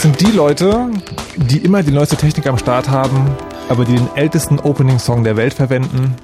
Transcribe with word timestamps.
Es 0.00 0.04
sind 0.04 0.18
die 0.22 0.34
Leute, 0.34 0.88
die 1.36 1.58
immer 1.58 1.82
die 1.82 1.90
neueste 1.90 2.16
Technik 2.16 2.46
am 2.46 2.56
Start 2.56 2.88
haben, 2.88 3.36
aber 3.68 3.84
die 3.84 3.96
den 3.96 4.08
ältesten 4.14 4.58
Opening-Song 4.58 5.24
der 5.24 5.36
Welt 5.36 5.52
verwenden. 5.52 6.14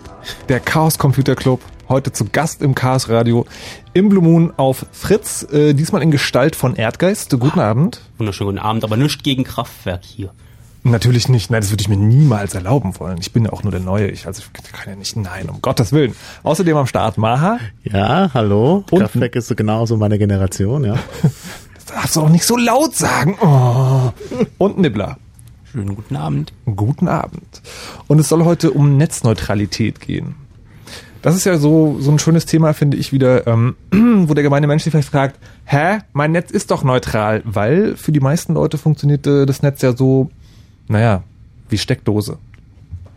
Der 0.49 0.61
Chaos 0.61 0.97
Computer 0.97 1.35
Club, 1.35 1.61
heute 1.91 2.11
zu 2.11 2.25
Gast 2.25 2.63
im 2.63 2.75
Chaos 2.75 3.11
Radio 3.11 3.45
im 3.93 4.09
Blue 4.09 4.23
Moon 4.25 4.51
auf 4.57 4.87
Fritz, 4.93 5.47
äh, 5.53 5.75
diesmal 5.75 6.01
in 6.01 6.11
Gestalt 6.11 6.57
von 6.57 6.75
Erdgeist. 6.75 7.39
Guten 7.39 7.61
Abend. 7.61 8.01
Wunderschönen 8.17 8.53
guten 8.53 8.59
Abend, 8.61 8.83
aber 8.83 8.97
nichts 8.97 9.23
gegen 9.23 9.45
Kraftwerk 9.45 10.05
hier. 10.07 10.31
Natürlich 10.83 11.29
nicht, 11.29 11.51
nein, 11.51 11.61
das 11.61 11.71
würde 11.71 11.83
ich 11.83 11.89
mir 11.91 11.99
niemals 11.99 12.55
erlauben 12.55 12.99
wollen. 12.99 13.19
Ich 13.21 13.33
bin 13.33 13.45
ja 13.45 13.53
auch 13.53 13.63
nur 13.63 13.73
der 13.73 13.81
Neue, 13.81 14.09
ich 14.09 14.27
also 14.27 14.41
ich 14.41 14.73
kann 14.73 14.89
ja 14.89 14.97
nicht, 14.97 15.17
nein, 15.17 15.51
um 15.51 15.61
Gottes 15.61 15.93
Willen. 15.93 16.15
Außerdem 16.45 16.77
am 16.79 16.87
Start 16.87 17.19
Maha. 17.19 17.59
Ja, 17.83 18.31
hallo. 18.33 18.85
Und- 18.91 19.01
Kraftwerk 19.01 19.37
ist 19.37 19.49
so 19.49 19.55
genauso 19.55 19.99
meine 19.99 20.17
Generation, 20.17 20.85
ja. 20.85 20.95
Das 22.07 22.13
darfst 22.13 22.17
du 22.23 22.29
auch 22.29 22.33
nicht 22.33 22.45
so 22.45 22.57
laut 22.57 22.95
sagen. 22.95 23.37
Oh. 23.41 24.13
Und 24.59 24.79
Nibbler. 24.79 25.19
Schönen 25.65 25.97
guten 25.97 26.15
Abend. 26.15 26.53
Guten 26.65 27.09
Abend. 27.09 27.63
Und 28.07 28.21
es 28.21 28.29
soll 28.29 28.45
heute 28.45 28.71
um 28.71 28.97
Netzneutralität 28.97 29.99
gehen. 29.99 30.37
Das 31.23 31.35
ist 31.35 31.47
ja 31.47 31.59
so, 31.59 31.97
so 31.99 32.13
ein 32.13 32.21
schönes 32.21 32.47
Thema, 32.47 32.75
finde 32.75 32.97
ich 32.97 33.11
wieder, 33.11 33.49
ähm, 33.49 33.75
wo 33.91 34.35
der 34.35 34.45
gemeine 34.45 34.69
Mensch 34.69 34.85
sich 34.85 34.93
vielleicht 34.93 35.09
fragt, 35.09 35.41
hä, 35.65 35.99
mein 36.13 36.31
Netz 36.31 36.53
ist 36.53 36.71
doch 36.71 36.85
neutral, 36.85 37.43
weil 37.45 37.97
für 37.97 38.13
die 38.13 38.21
meisten 38.21 38.55
Leute 38.55 38.79
funktioniert 38.79 39.27
äh, 39.27 39.45
das 39.45 39.63
Netz 39.63 39.83
ja 39.83 39.97
so, 39.97 40.31
naja, 40.87 41.25
wie 41.71 41.79
Steckdose. 41.79 42.39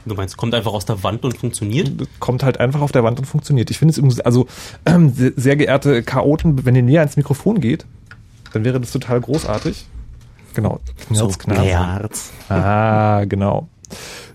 Du 0.07 0.16
meinst, 0.16 0.35
kommt 0.35 0.56
einfach 0.56 0.73
aus 0.73 0.85
der 0.85 1.03
Wand 1.03 1.23
und 1.23 1.38
funktioniert? 1.38 1.91
Kommt 2.19 2.41
halt 2.41 2.59
einfach 2.59 2.81
auf 2.81 2.91
der 2.91 3.03
Wand 3.03 3.19
und 3.19 3.25
funktioniert. 3.25 3.69
Ich 3.69 3.77
finde 3.77 3.91
es 3.91 4.00
übrigens, 4.00 4.19
also, 4.21 4.47
ähm, 4.88 5.13
se- 5.13 5.33
sehr 5.35 5.57
geehrte 5.57 6.01
Chaoten, 6.01 6.66
wenn 6.66 6.75
ihr 6.75 6.81
näher 6.81 7.01
ans 7.01 7.17
Mikrofon 7.17 7.59
geht, 7.61 7.85
dann 8.54 8.64
wäre 8.64 8.80
das 8.80 8.92
total 8.92 9.22
großartig. 9.22 9.86
Genau. 10.54 10.80
Knarz. 11.38 11.64
Herz. 11.64 12.32
Ah, 12.50 13.26
genau. 13.26 13.68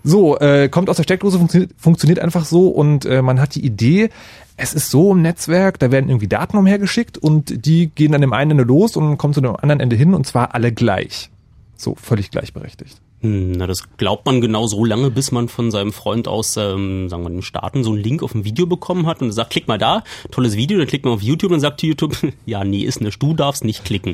So, 0.03 0.37
äh, 0.39 0.69
kommt 0.69 0.89
aus 0.89 0.97
der 0.97 1.03
Steckdose, 1.03 1.37
funktioniert, 1.37 1.71
funktioniert 1.77 2.19
einfach 2.19 2.45
so 2.45 2.69
und 2.69 3.05
äh, 3.05 3.21
man 3.21 3.39
hat 3.39 3.55
die 3.55 3.65
Idee, 3.65 4.09
es 4.57 4.73
ist 4.73 4.89
so 4.89 5.11
im 5.11 5.21
Netzwerk, 5.21 5.79
da 5.79 5.91
werden 5.91 6.09
irgendwie 6.09 6.27
Daten 6.27 6.57
umhergeschickt 6.57 7.17
und 7.17 7.65
die 7.65 7.87
gehen 7.87 8.13
an 8.13 8.21
dem 8.21 8.33
einen 8.33 8.51
Ende 8.51 8.63
los 8.63 8.95
und 8.95 9.17
kommen 9.17 9.33
zu 9.33 9.41
dem 9.41 9.55
anderen 9.55 9.79
Ende 9.79 9.95
hin 9.95 10.13
und 10.13 10.25
zwar 10.25 10.53
alle 10.53 10.71
gleich. 10.71 11.29
So, 11.75 11.95
völlig 11.95 12.31
gleichberechtigt. 12.31 13.01
Hm, 13.25 13.53
na, 13.53 13.65
das 13.65 13.97
glaubt 13.97 14.27
man 14.27 14.39
genau 14.39 14.67
so 14.67 14.85
lange, 14.85 15.09
bis 15.09 15.31
man 15.31 15.49
von 15.49 15.71
seinem 15.71 15.93
Freund 15.93 16.27
aus, 16.27 16.57
ähm, 16.57 17.09
sagen 17.09 17.23
wir, 17.23 17.31
den 17.31 17.41
Staaten 17.41 17.83
so 17.83 17.91
einen 17.91 18.03
Link 18.03 18.21
auf 18.21 18.35
ein 18.35 18.45
Video 18.45 18.67
bekommen 18.67 19.07
hat 19.07 19.23
und 19.23 19.31
sagt, 19.31 19.49
klick 19.49 19.67
mal 19.67 19.79
da, 19.79 20.03
tolles 20.29 20.55
Video, 20.55 20.77
dann 20.77 20.85
klickt 20.85 21.05
man 21.05 21.15
auf 21.15 21.23
YouTube 21.23 21.51
und 21.51 21.59
sagt 21.59 21.81
YouTube, 21.81 22.15
ja, 22.45 22.63
nee, 22.63 22.83
ist 22.83 23.01
nicht, 23.01 23.21
du 23.21 23.33
darfst 23.33 23.63
nicht 23.63 23.83
klicken. 23.83 24.13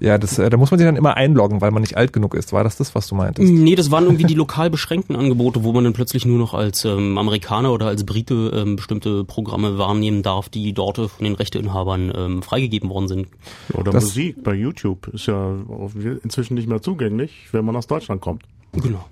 Ja, 0.00 0.16
das, 0.16 0.38
äh, 0.38 0.48
da 0.48 0.56
muss 0.56 0.70
man 0.70 0.78
sich 0.78 0.86
dann 0.86 0.96
immer 0.96 1.16
einloggen, 1.18 1.60
weil 1.60 1.70
man 1.72 1.82
nicht 1.82 1.96
alt 1.96 2.12
genug 2.14 2.34
ist. 2.34 2.52
War 2.54 2.64
das 2.64 2.76
das, 2.78 2.94
was 2.94 3.06
du 3.06 3.14
meintest? 3.14 3.52
Nee, 3.52 3.74
das 3.74 3.90
waren 3.90 4.04
irgendwie 4.04 4.24
die 4.24 4.34
lokal 4.34 4.70
beschränkten 4.70 5.14
Angebote, 5.14 5.62
wo 5.62 5.72
man 5.72 5.84
dann 5.84 5.92
plötzlich 5.92 6.24
nur 6.24 6.38
noch 6.38 6.54
als 6.54 6.84
ähm, 6.86 7.18
Amerikaner 7.18 7.70
oder 7.72 7.86
als 7.86 8.04
Brite 8.04 8.50
ähm, 8.54 8.76
bestimmte 8.76 9.24
Programme 9.24 9.76
wahrnehmen 9.76 10.22
darf, 10.22 10.48
die 10.48 10.72
dort 10.72 10.96
von 10.96 11.24
den 11.24 11.34
Rechteinhabern 11.34 12.12
ähm, 12.16 12.42
freigegeben 12.42 12.88
worden 12.88 13.08
sind. 13.08 13.28
Oder 13.74 13.92
Das- 13.92 14.04
Musik 14.04 14.42
bei 14.42 14.54
YouTube 14.54 15.08
ist 15.08 15.26
ja 15.26 15.54
inzwischen 16.24 16.54
nicht 16.54 16.66
mehr 16.68 16.80
zugänglich, 16.80 17.48
wenn 17.52 17.64
man 17.66 17.76
aus 17.76 17.86
Deutschland 17.86 18.20
kommt. 18.22 18.42
Genau. 18.72 19.04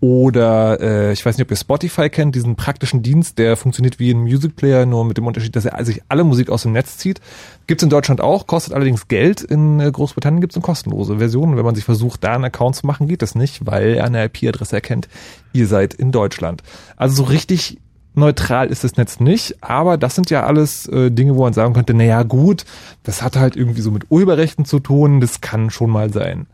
Oder 0.00 0.80
äh, 0.80 1.12
ich 1.12 1.24
weiß 1.24 1.38
nicht, 1.38 1.46
ob 1.46 1.50
ihr 1.50 1.56
Spotify 1.56 2.10
kennt, 2.10 2.34
diesen 2.34 2.54
praktischen 2.54 3.02
Dienst, 3.02 3.38
der 3.38 3.56
funktioniert 3.56 3.98
wie 3.98 4.10
ein 4.10 4.20
Music 4.20 4.54
Player, 4.54 4.84
nur 4.84 5.06
mit 5.06 5.16
dem 5.16 5.26
Unterschied, 5.26 5.56
dass 5.56 5.64
er 5.64 5.82
sich 5.86 6.02
alle 6.08 6.22
Musik 6.22 6.50
aus 6.50 6.62
dem 6.62 6.72
Netz 6.72 6.98
zieht. 6.98 7.20
Gibt's 7.66 7.82
in 7.82 7.88
Deutschland 7.88 8.20
auch, 8.20 8.46
kostet 8.46 8.74
allerdings 8.74 9.08
Geld. 9.08 9.40
In 9.40 9.80
äh, 9.80 9.90
Großbritannien 9.90 10.42
gibt's 10.42 10.56
eine 10.56 10.62
kostenlose 10.62 11.16
Version. 11.16 11.56
Wenn 11.56 11.64
man 11.64 11.74
sich 11.74 11.84
versucht, 11.84 12.22
da 12.24 12.34
einen 12.34 12.44
Account 12.44 12.76
zu 12.76 12.86
machen, 12.86 13.08
geht 13.08 13.22
das 13.22 13.34
nicht, 13.34 13.64
weil 13.64 13.94
er 13.94 14.04
eine 14.04 14.24
IP-Adresse 14.24 14.76
erkennt, 14.76 15.08
ihr 15.54 15.66
seid 15.66 15.94
in 15.94 16.12
Deutschland. 16.12 16.62
Also 16.96 17.16
so 17.16 17.22
richtig 17.24 17.78
neutral 18.16 18.68
ist 18.68 18.84
das 18.84 18.96
Netz 18.96 19.18
nicht, 19.18 19.62
aber 19.62 19.96
das 19.96 20.14
sind 20.14 20.28
ja 20.28 20.44
alles 20.44 20.86
äh, 20.88 21.10
Dinge, 21.10 21.36
wo 21.36 21.42
man 21.42 21.52
sagen 21.54 21.74
könnte, 21.74 21.94
naja 21.94 22.22
gut, 22.22 22.64
das 23.02 23.22
hat 23.22 23.36
halt 23.36 23.56
irgendwie 23.56 23.82
so 23.82 23.90
mit 23.90 24.10
Urheberrechten 24.10 24.66
zu 24.66 24.78
tun, 24.78 25.20
das 25.20 25.40
kann 25.40 25.70
schon 25.70 25.90
mal 25.90 26.12
sein. 26.12 26.46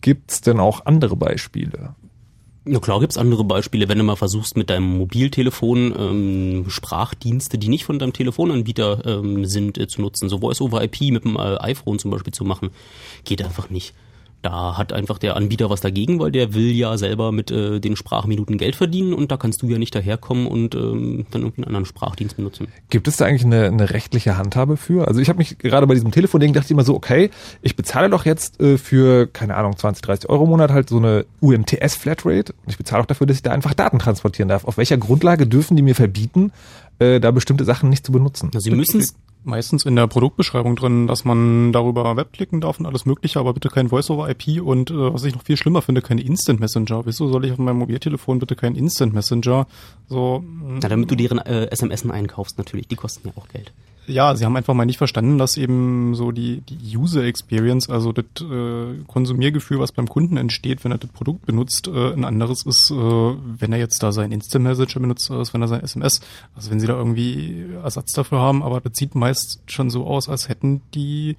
Gibt's 0.00 0.40
denn 0.40 0.60
auch 0.60 0.86
andere 0.86 1.16
Beispiele? 1.16 1.94
Na 2.72 2.78
klar 2.78 3.00
gibt's 3.00 3.18
andere 3.18 3.42
Beispiele, 3.42 3.88
wenn 3.88 3.98
du 3.98 4.04
mal 4.04 4.14
versuchst 4.14 4.56
mit 4.56 4.70
deinem 4.70 4.96
Mobiltelefon 4.98 5.92
ähm, 5.98 6.64
Sprachdienste, 6.68 7.58
die 7.58 7.66
nicht 7.66 7.84
von 7.84 7.98
deinem 7.98 8.12
Telefonanbieter 8.12 9.04
ähm, 9.06 9.44
sind, 9.44 9.76
äh, 9.76 9.88
zu 9.88 10.00
nutzen, 10.00 10.28
so 10.28 10.38
Voice-over-IP 10.38 11.00
mit 11.10 11.24
dem 11.24 11.34
äh, 11.34 11.56
iPhone 11.58 11.98
zum 11.98 12.12
Beispiel 12.12 12.32
zu 12.32 12.44
machen, 12.44 12.70
geht 13.24 13.42
einfach 13.42 13.70
nicht. 13.70 13.92
Da 14.42 14.78
hat 14.78 14.92
einfach 14.92 15.18
der 15.18 15.36
Anbieter 15.36 15.68
was 15.68 15.82
dagegen, 15.82 16.18
weil 16.18 16.30
der 16.30 16.54
will 16.54 16.70
ja 16.72 16.96
selber 16.96 17.30
mit 17.30 17.50
äh, 17.50 17.78
den 17.78 17.94
Sprachminuten 17.94 18.56
Geld 18.56 18.74
verdienen 18.74 19.12
und 19.12 19.30
da 19.30 19.36
kannst 19.36 19.60
du 19.60 19.66
ja 19.66 19.78
nicht 19.78 19.94
daherkommen 19.94 20.46
und 20.46 20.74
ähm, 20.74 21.26
dann 21.30 21.42
irgendwie 21.42 21.62
einen 21.62 21.68
anderen 21.68 21.84
Sprachdienst 21.84 22.36
benutzen. 22.36 22.68
Gibt 22.88 23.06
es 23.06 23.18
da 23.18 23.26
eigentlich 23.26 23.44
eine, 23.44 23.66
eine 23.66 23.90
rechtliche 23.90 24.38
Handhabe 24.38 24.78
für? 24.78 25.06
Also 25.08 25.20
ich 25.20 25.28
habe 25.28 25.38
mich 25.38 25.58
gerade 25.58 25.86
bei 25.86 25.94
diesem 25.94 26.10
Telefonding 26.10 26.54
dachte 26.54 26.66
ich 26.66 26.70
immer 26.70 26.84
so, 26.84 26.94
okay, 26.94 27.30
ich 27.60 27.76
bezahle 27.76 28.08
doch 28.08 28.24
jetzt 28.24 28.60
äh, 28.60 28.78
für, 28.78 29.26
keine 29.26 29.56
Ahnung, 29.56 29.76
20, 29.76 30.02
30 30.02 30.30
Euro 30.30 30.44
im 30.44 30.50
Monat 30.50 30.70
halt 30.70 30.88
so 30.88 30.96
eine 30.96 31.26
UMTS-Flatrate 31.40 32.52
und 32.52 32.68
ich 32.68 32.78
bezahle 32.78 33.02
auch 33.02 33.06
dafür, 33.06 33.26
dass 33.26 33.36
ich 33.36 33.42
da 33.42 33.50
einfach 33.50 33.74
Daten 33.74 33.98
transportieren 33.98 34.48
darf. 34.48 34.64
Auf 34.64 34.78
welcher 34.78 34.96
Grundlage 34.96 35.46
dürfen 35.46 35.76
die 35.76 35.82
mir 35.82 35.94
verbieten, 35.94 36.52
äh, 36.98 37.20
da 37.20 37.30
bestimmte 37.30 37.64
Sachen 37.64 37.90
nicht 37.90 38.06
zu 38.06 38.12
benutzen? 38.12 38.50
Also 38.54 38.60
sie 38.60 38.70
müssen 38.70 39.04
meistens 39.44 39.84
in 39.84 39.96
der 39.96 40.06
Produktbeschreibung 40.06 40.76
drin, 40.76 41.06
dass 41.06 41.24
man 41.24 41.72
darüber 41.72 42.16
webklicken 42.16 42.60
darf 42.60 42.78
und 42.78 42.86
alles 42.86 43.06
mögliche, 43.06 43.38
aber 43.38 43.54
bitte 43.54 43.68
kein 43.68 43.88
Voice-over-IP 43.88 44.62
und 44.62 44.90
äh, 44.90 45.14
was 45.14 45.24
ich 45.24 45.34
noch 45.34 45.44
viel 45.44 45.56
schlimmer 45.56 45.82
finde, 45.82 46.02
keine 46.02 46.22
Instant 46.22 46.60
Messenger. 46.60 47.06
Wieso 47.06 47.28
soll 47.28 47.44
ich 47.44 47.52
auf 47.52 47.58
meinem 47.58 47.78
Mobiltelefon 47.78 48.38
bitte 48.38 48.56
keinen 48.56 48.76
Instant 48.76 49.14
Messenger? 49.14 49.66
So, 50.08 50.42
Na, 50.44 50.88
damit 50.88 51.10
du 51.10 51.14
deren 51.14 51.38
äh, 51.38 51.66
SMS 51.70 52.08
einkaufst 52.08 52.58
natürlich, 52.58 52.88
die 52.88 52.96
kosten 52.96 53.28
ja 53.28 53.34
auch 53.36 53.48
Geld. 53.48 53.72
Ja, 54.06 54.34
sie 54.34 54.44
haben 54.44 54.56
einfach 54.56 54.74
mal 54.74 54.86
nicht 54.86 54.98
verstanden, 54.98 55.38
dass 55.38 55.56
eben 55.56 56.14
so 56.14 56.32
die, 56.32 56.62
die 56.62 56.96
User 56.96 57.22
Experience, 57.24 57.88
also 57.88 58.12
das 58.12 58.24
äh, 58.40 59.02
Konsumiergefühl, 59.06 59.78
was 59.78 59.92
beim 59.92 60.08
Kunden 60.08 60.36
entsteht, 60.36 60.84
wenn 60.84 60.92
er 60.92 60.98
das 60.98 61.10
Produkt 61.10 61.46
benutzt, 61.46 61.86
äh, 61.88 62.12
ein 62.12 62.24
anderes 62.24 62.64
ist, 62.66 62.90
äh, 62.90 62.94
wenn 62.94 63.72
er 63.72 63.78
jetzt 63.78 64.02
da 64.02 64.12
sein 64.12 64.32
Instant 64.32 64.64
Messenger 64.64 65.00
benutzt, 65.00 65.30
als 65.30 65.54
wenn 65.54 65.62
er 65.62 65.68
sein 65.68 65.82
SMS. 65.82 66.20
Also 66.54 66.70
wenn 66.70 66.80
sie 66.80 66.86
da 66.86 66.94
irgendwie 66.94 67.66
Ersatz 67.82 68.12
dafür 68.12 68.38
haben, 68.38 68.62
aber 68.62 68.80
das 68.80 68.92
sieht 68.96 69.14
meist 69.14 69.60
schon 69.66 69.90
so 69.90 70.06
aus, 70.06 70.28
als 70.28 70.48
hätten 70.48 70.82
die 70.94 71.36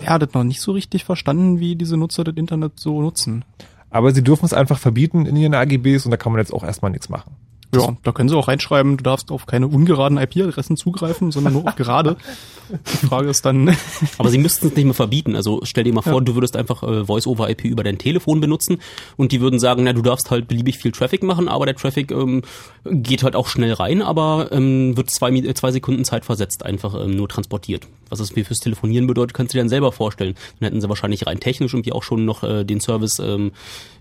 ja 0.00 0.18
das 0.18 0.34
noch 0.34 0.44
nicht 0.44 0.60
so 0.60 0.72
richtig 0.72 1.04
verstanden, 1.04 1.58
wie 1.60 1.76
diese 1.76 1.96
Nutzer 1.96 2.24
das 2.24 2.36
Internet 2.36 2.72
so 2.76 3.00
nutzen. 3.00 3.44
Aber 3.90 4.12
sie 4.12 4.22
dürfen 4.22 4.44
es 4.44 4.52
einfach 4.52 4.78
verbieten 4.78 5.26
in 5.26 5.36
ihren 5.36 5.54
AGBs 5.54 6.04
und 6.04 6.10
da 6.10 6.16
kann 6.16 6.32
man 6.32 6.40
jetzt 6.40 6.52
auch 6.52 6.62
erstmal 6.62 6.90
nichts 6.90 7.08
machen. 7.08 7.34
Ja, 7.74 7.96
da 8.02 8.12
können 8.12 8.30
sie 8.30 8.36
auch 8.36 8.48
reinschreiben, 8.48 8.96
du 8.96 9.04
darfst 9.04 9.30
auf 9.30 9.44
keine 9.44 9.68
ungeraden 9.68 10.16
IP-Adressen 10.16 10.78
zugreifen, 10.78 11.30
sondern 11.30 11.52
nur 11.52 11.68
auf 11.68 11.76
gerade. 11.76 12.16
Die 13.02 13.06
Frage 13.06 13.28
ist 13.28 13.44
dann, 13.44 13.76
Aber 14.18 14.30
sie 14.30 14.38
müssten 14.38 14.68
es 14.68 14.74
nicht 14.74 14.84
mehr 14.84 14.94
verbieten. 14.94 15.36
Also 15.36 15.60
stell 15.64 15.84
dir 15.84 15.92
mal 15.92 16.02
vor, 16.02 16.22
du 16.22 16.34
würdest 16.34 16.56
einfach 16.56 16.82
äh, 16.82 17.04
Voice-over-IP 17.04 17.64
über 17.64 17.84
dein 17.84 17.98
Telefon 17.98 18.40
benutzen 18.40 18.78
und 19.16 19.32
die 19.32 19.40
würden 19.40 19.58
sagen, 19.58 19.84
na, 19.84 19.92
du 19.92 20.00
darfst 20.00 20.30
halt 20.30 20.48
beliebig 20.48 20.78
viel 20.78 20.92
Traffic 20.92 21.22
machen, 21.22 21.48
aber 21.48 21.66
der 21.66 21.76
Traffic 21.76 22.10
ähm, 22.10 22.42
geht 22.84 23.22
halt 23.22 23.36
auch 23.36 23.48
schnell 23.48 23.74
rein, 23.74 24.00
aber 24.00 24.48
ähm, 24.50 24.96
wird 24.96 25.10
zwei, 25.10 25.30
äh, 25.30 25.54
zwei 25.54 25.70
Sekunden 25.70 26.04
Zeit 26.04 26.24
versetzt 26.24 26.64
einfach 26.64 26.94
ähm, 26.94 27.16
nur 27.16 27.28
transportiert. 27.28 27.86
Was 28.08 28.18
das 28.18 28.34
mir 28.34 28.44
fürs 28.44 28.60
Telefonieren 28.60 29.06
bedeutet, 29.06 29.34
kannst 29.34 29.52
du 29.52 29.58
dir 29.58 29.62
dann 29.62 29.68
selber 29.68 29.92
vorstellen. 29.92 30.34
Dann 30.58 30.68
hätten 30.68 30.80
sie 30.80 30.88
wahrscheinlich 30.88 31.26
rein 31.26 31.40
technisch 31.40 31.74
irgendwie 31.74 31.92
auch 31.92 32.02
schon 32.02 32.24
noch 32.24 32.42
äh, 32.42 32.64
den 32.64 32.80
Service, 32.80 33.18
ähm, 33.18 33.52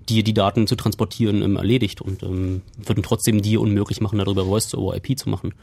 dir 0.10 0.24
die 0.24 0.34
Daten 0.34 0.68
zu 0.68 0.76
transportieren, 0.76 1.42
ähm, 1.42 1.56
erledigt 1.56 2.02
und 2.02 2.24
ähm, 2.24 2.62
würden 2.78 3.04
trotzdem 3.04 3.42
dir 3.42 3.62
unmöglich 3.62 4.02
machen, 4.02 4.20
darüber 4.20 4.46
Voice-over-IP 4.46 5.18
zu 5.18 5.30
machen. 5.30 5.54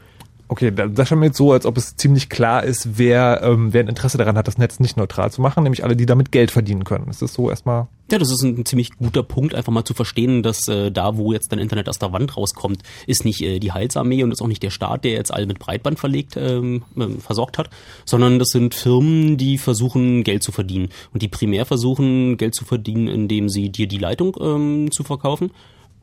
Okay, 0.47 0.69
da- 0.71 0.85
das 0.85 1.07
scheint 1.07 1.19
mir 1.21 1.27
jetzt 1.27 1.37
so, 1.37 1.51
als 1.53 1.65
ob 1.65 1.75
es 1.75 1.95
ziemlich 1.95 2.29
klar 2.29 2.63
ist, 2.63 2.99
wer, 2.99 3.41
ähm, 3.43 3.73
wer 3.73 3.81
ein 3.83 3.87
Interesse 3.87 4.19
daran 4.19 4.37
hat, 4.37 4.47
das 4.47 4.59
Netz 4.59 4.79
nicht 4.79 4.95
neutral 4.95 5.31
zu 5.31 5.41
machen, 5.41 5.63
nämlich 5.63 5.83
alle, 5.83 5.95
die 5.95 6.05
damit 6.05 6.31
Geld 6.31 6.51
verdienen 6.51 6.83
können. 6.83 7.07
Ist 7.09 7.23
das 7.23 7.33
so 7.33 7.49
erstmal? 7.49 7.87
Ja, 8.11 8.19
das 8.19 8.29
ist 8.31 8.43
ein 8.43 8.63
ziemlich 8.63 8.91
guter 8.97 9.23
Punkt, 9.23 9.55
einfach 9.55 9.73
mal 9.73 9.83
zu 9.85 9.95
verstehen, 9.95 10.43
dass 10.43 10.67
äh, 10.67 10.91
da, 10.91 11.17
wo 11.17 11.33
jetzt 11.33 11.51
dein 11.51 11.57
Internet 11.57 11.89
aus 11.89 11.97
der 11.97 12.13
Wand 12.13 12.37
rauskommt, 12.37 12.83
ist 13.07 13.25
nicht 13.25 13.41
äh, 13.41 13.57
die 13.57 13.71
Heilsarmee 13.71 14.21
und 14.21 14.31
ist 14.31 14.41
auch 14.41 14.47
nicht 14.47 14.61
der 14.61 14.69
Staat, 14.69 15.03
der 15.03 15.13
jetzt 15.13 15.33
alle 15.33 15.47
mit 15.47 15.57
Breitband 15.57 15.97
verlegt, 15.99 16.37
ähm, 16.37 16.83
ähm, 16.95 17.19
versorgt 17.19 17.57
hat, 17.57 17.71
sondern 18.05 18.37
das 18.37 18.49
sind 18.49 18.75
Firmen, 18.75 19.37
die 19.37 19.57
versuchen, 19.57 20.23
Geld 20.23 20.43
zu 20.43 20.51
verdienen. 20.51 20.89
Und 21.11 21.23
die 21.23 21.27
primär 21.27 21.65
versuchen, 21.65 22.37
Geld 22.37 22.53
zu 22.53 22.65
verdienen, 22.65 23.07
indem 23.07 23.49
sie 23.49 23.69
dir 23.71 23.87
die 23.87 23.97
Leitung 23.97 24.37
ähm, 24.39 24.91
zu 24.91 25.03
verkaufen 25.03 25.49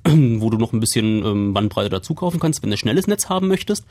wo 0.40 0.50
du 0.50 0.58
noch 0.58 0.72
ein 0.72 0.80
bisschen 0.80 1.24
ähm, 1.24 1.54
Bandbreite 1.54 1.88
dazu 1.88 2.14
kaufen 2.14 2.40
kannst, 2.40 2.62
wenn 2.62 2.70
du 2.70 2.76
schnelles 2.76 3.06
Netz 3.06 3.28
haben 3.28 3.48
möchtest. 3.48 3.84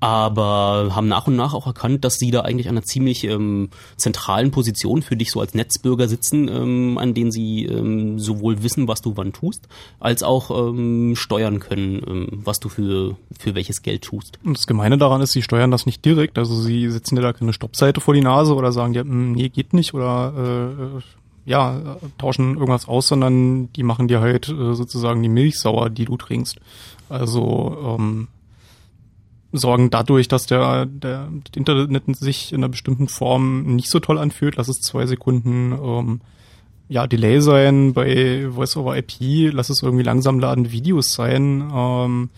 Aber 0.00 0.90
haben 0.94 1.08
nach 1.08 1.26
und 1.26 1.36
nach 1.36 1.54
auch 1.54 1.66
erkannt, 1.66 2.04
dass 2.04 2.16
sie 2.16 2.30
da 2.30 2.40
eigentlich 2.42 2.68
an 2.68 2.76
einer 2.76 2.84
ziemlich 2.84 3.24
ähm, 3.24 3.70
zentralen 3.96 4.50
Position 4.50 5.00
für 5.00 5.16
dich 5.16 5.30
so 5.30 5.40
als 5.40 5.54
Netzbürger 5.54 6.08
sitzen, 6.08 6.48
ähm, 6.48 6.98
an 6.98 7.14
denen 7.14 7.30
sie 7.30 7.64
ähm, 7.64 8.18
sowohl 8.18 8.62
wissen, 8.62 8.88
was 8.88 9.00
du 9.00 9.16
wann 9.16 9.32
tust, 9.32 9.68
als 10.00 10.22
auch 10.22 10.50
ähm, 10.50 11.14
steuern 11.16 11.60
können, 11.60 12.02
ähm, 12.06 12.28
was 12.30 12.60
du 12.60 12.68
für, 12.68 13.16
für 13.38 13.54
welches 13.54 13.80
Geld 13.80 14.02
tust. 14.02 14.38
Und 14.44 14.58
das 14.58 14.66
Gemeine 14.66 14.98
daran 14.98 15.22
ist, 15.22 15.32
sie 15.32 15.42
steuern 15.42 15.70
das 15.70 15.86
nicht 15.86 16.04
direkt. 16.04 16.36
Also 16.36 16.60
sie 16.60 16.90
setzen 16.90 17.16
dir 17.16 17.22
da 17.22 17.32
keine 17.32 17.54
Stoppseite 17.54 18.02
vor 18.02 18.12
die 18.12 18.20
Nase 18.20 18.54
oder 18.54 18.72
sagen 18.72 18.92
dir, 18.92 19.02
"Hm, 19.02 19.32
nee, 19.32 19.48
geht 19.48 19.72
nicht 19.72 19.94
oder 19.94 20.34
äh, 20.36 20.98
äh, 20.98 21.02
ja, 21.44 21.98
tauschen 22.18 22.54
irgendwas 22.54 22.88
aus, 22.88 23.08
sondern 23.08 23.72
die 23.72 23.82
machen 23.82 24.08
dir 24.08 24.20
halt 24.20 24.48
äh, 24.48 24.74
sozusagen 24.74 25.22
die 25.22 25.28
Milch 25.28 25.58
sauer, 25.58 25.90
die 25.90 26.06
du 26.06 26.16
trinkst. 26.16 26.58
Also 27.08 27.98
ähm, 27.98 28.28
sorgen 29.52 29.90
dadurch, 29.90 30.28
dass 30.28 30.46
der, 30.46 30.86
der 30.86 31.28
das 31.44 31.56
Internet 31.56 32.16
sich 32.16 32.52
in 32.52 32.60
einer 32.60 32.70
bestimmten 32.70 33.08
Form 33.08 33.74
nicht 33.76 33.90
so 33.90 34.00
toll 34.00 34.18
anfühlt, 34.18 34.56
lass 34.56 34.68
es 34.68 34.80
zwei 34.80 35.06
Sekunden 35.06 35.72
ähm, 35.72 36.20
ja, 36.88 37.06
Delay 37.06 37.40
sein 37.40 37.92
bei 37.92 38.48
Voice 38.50 38.76
over 38.76 38.96
IP, 38.96 39.52
lass 39.52 39.70
es 39.70 39.82
irgendwie 39.82 40.04
langsam 40.04 40.38
ladende 40.38 40.72
Videos 40.72 41.12
sein. 41.12 41.70
Ähm, 41.72 42.30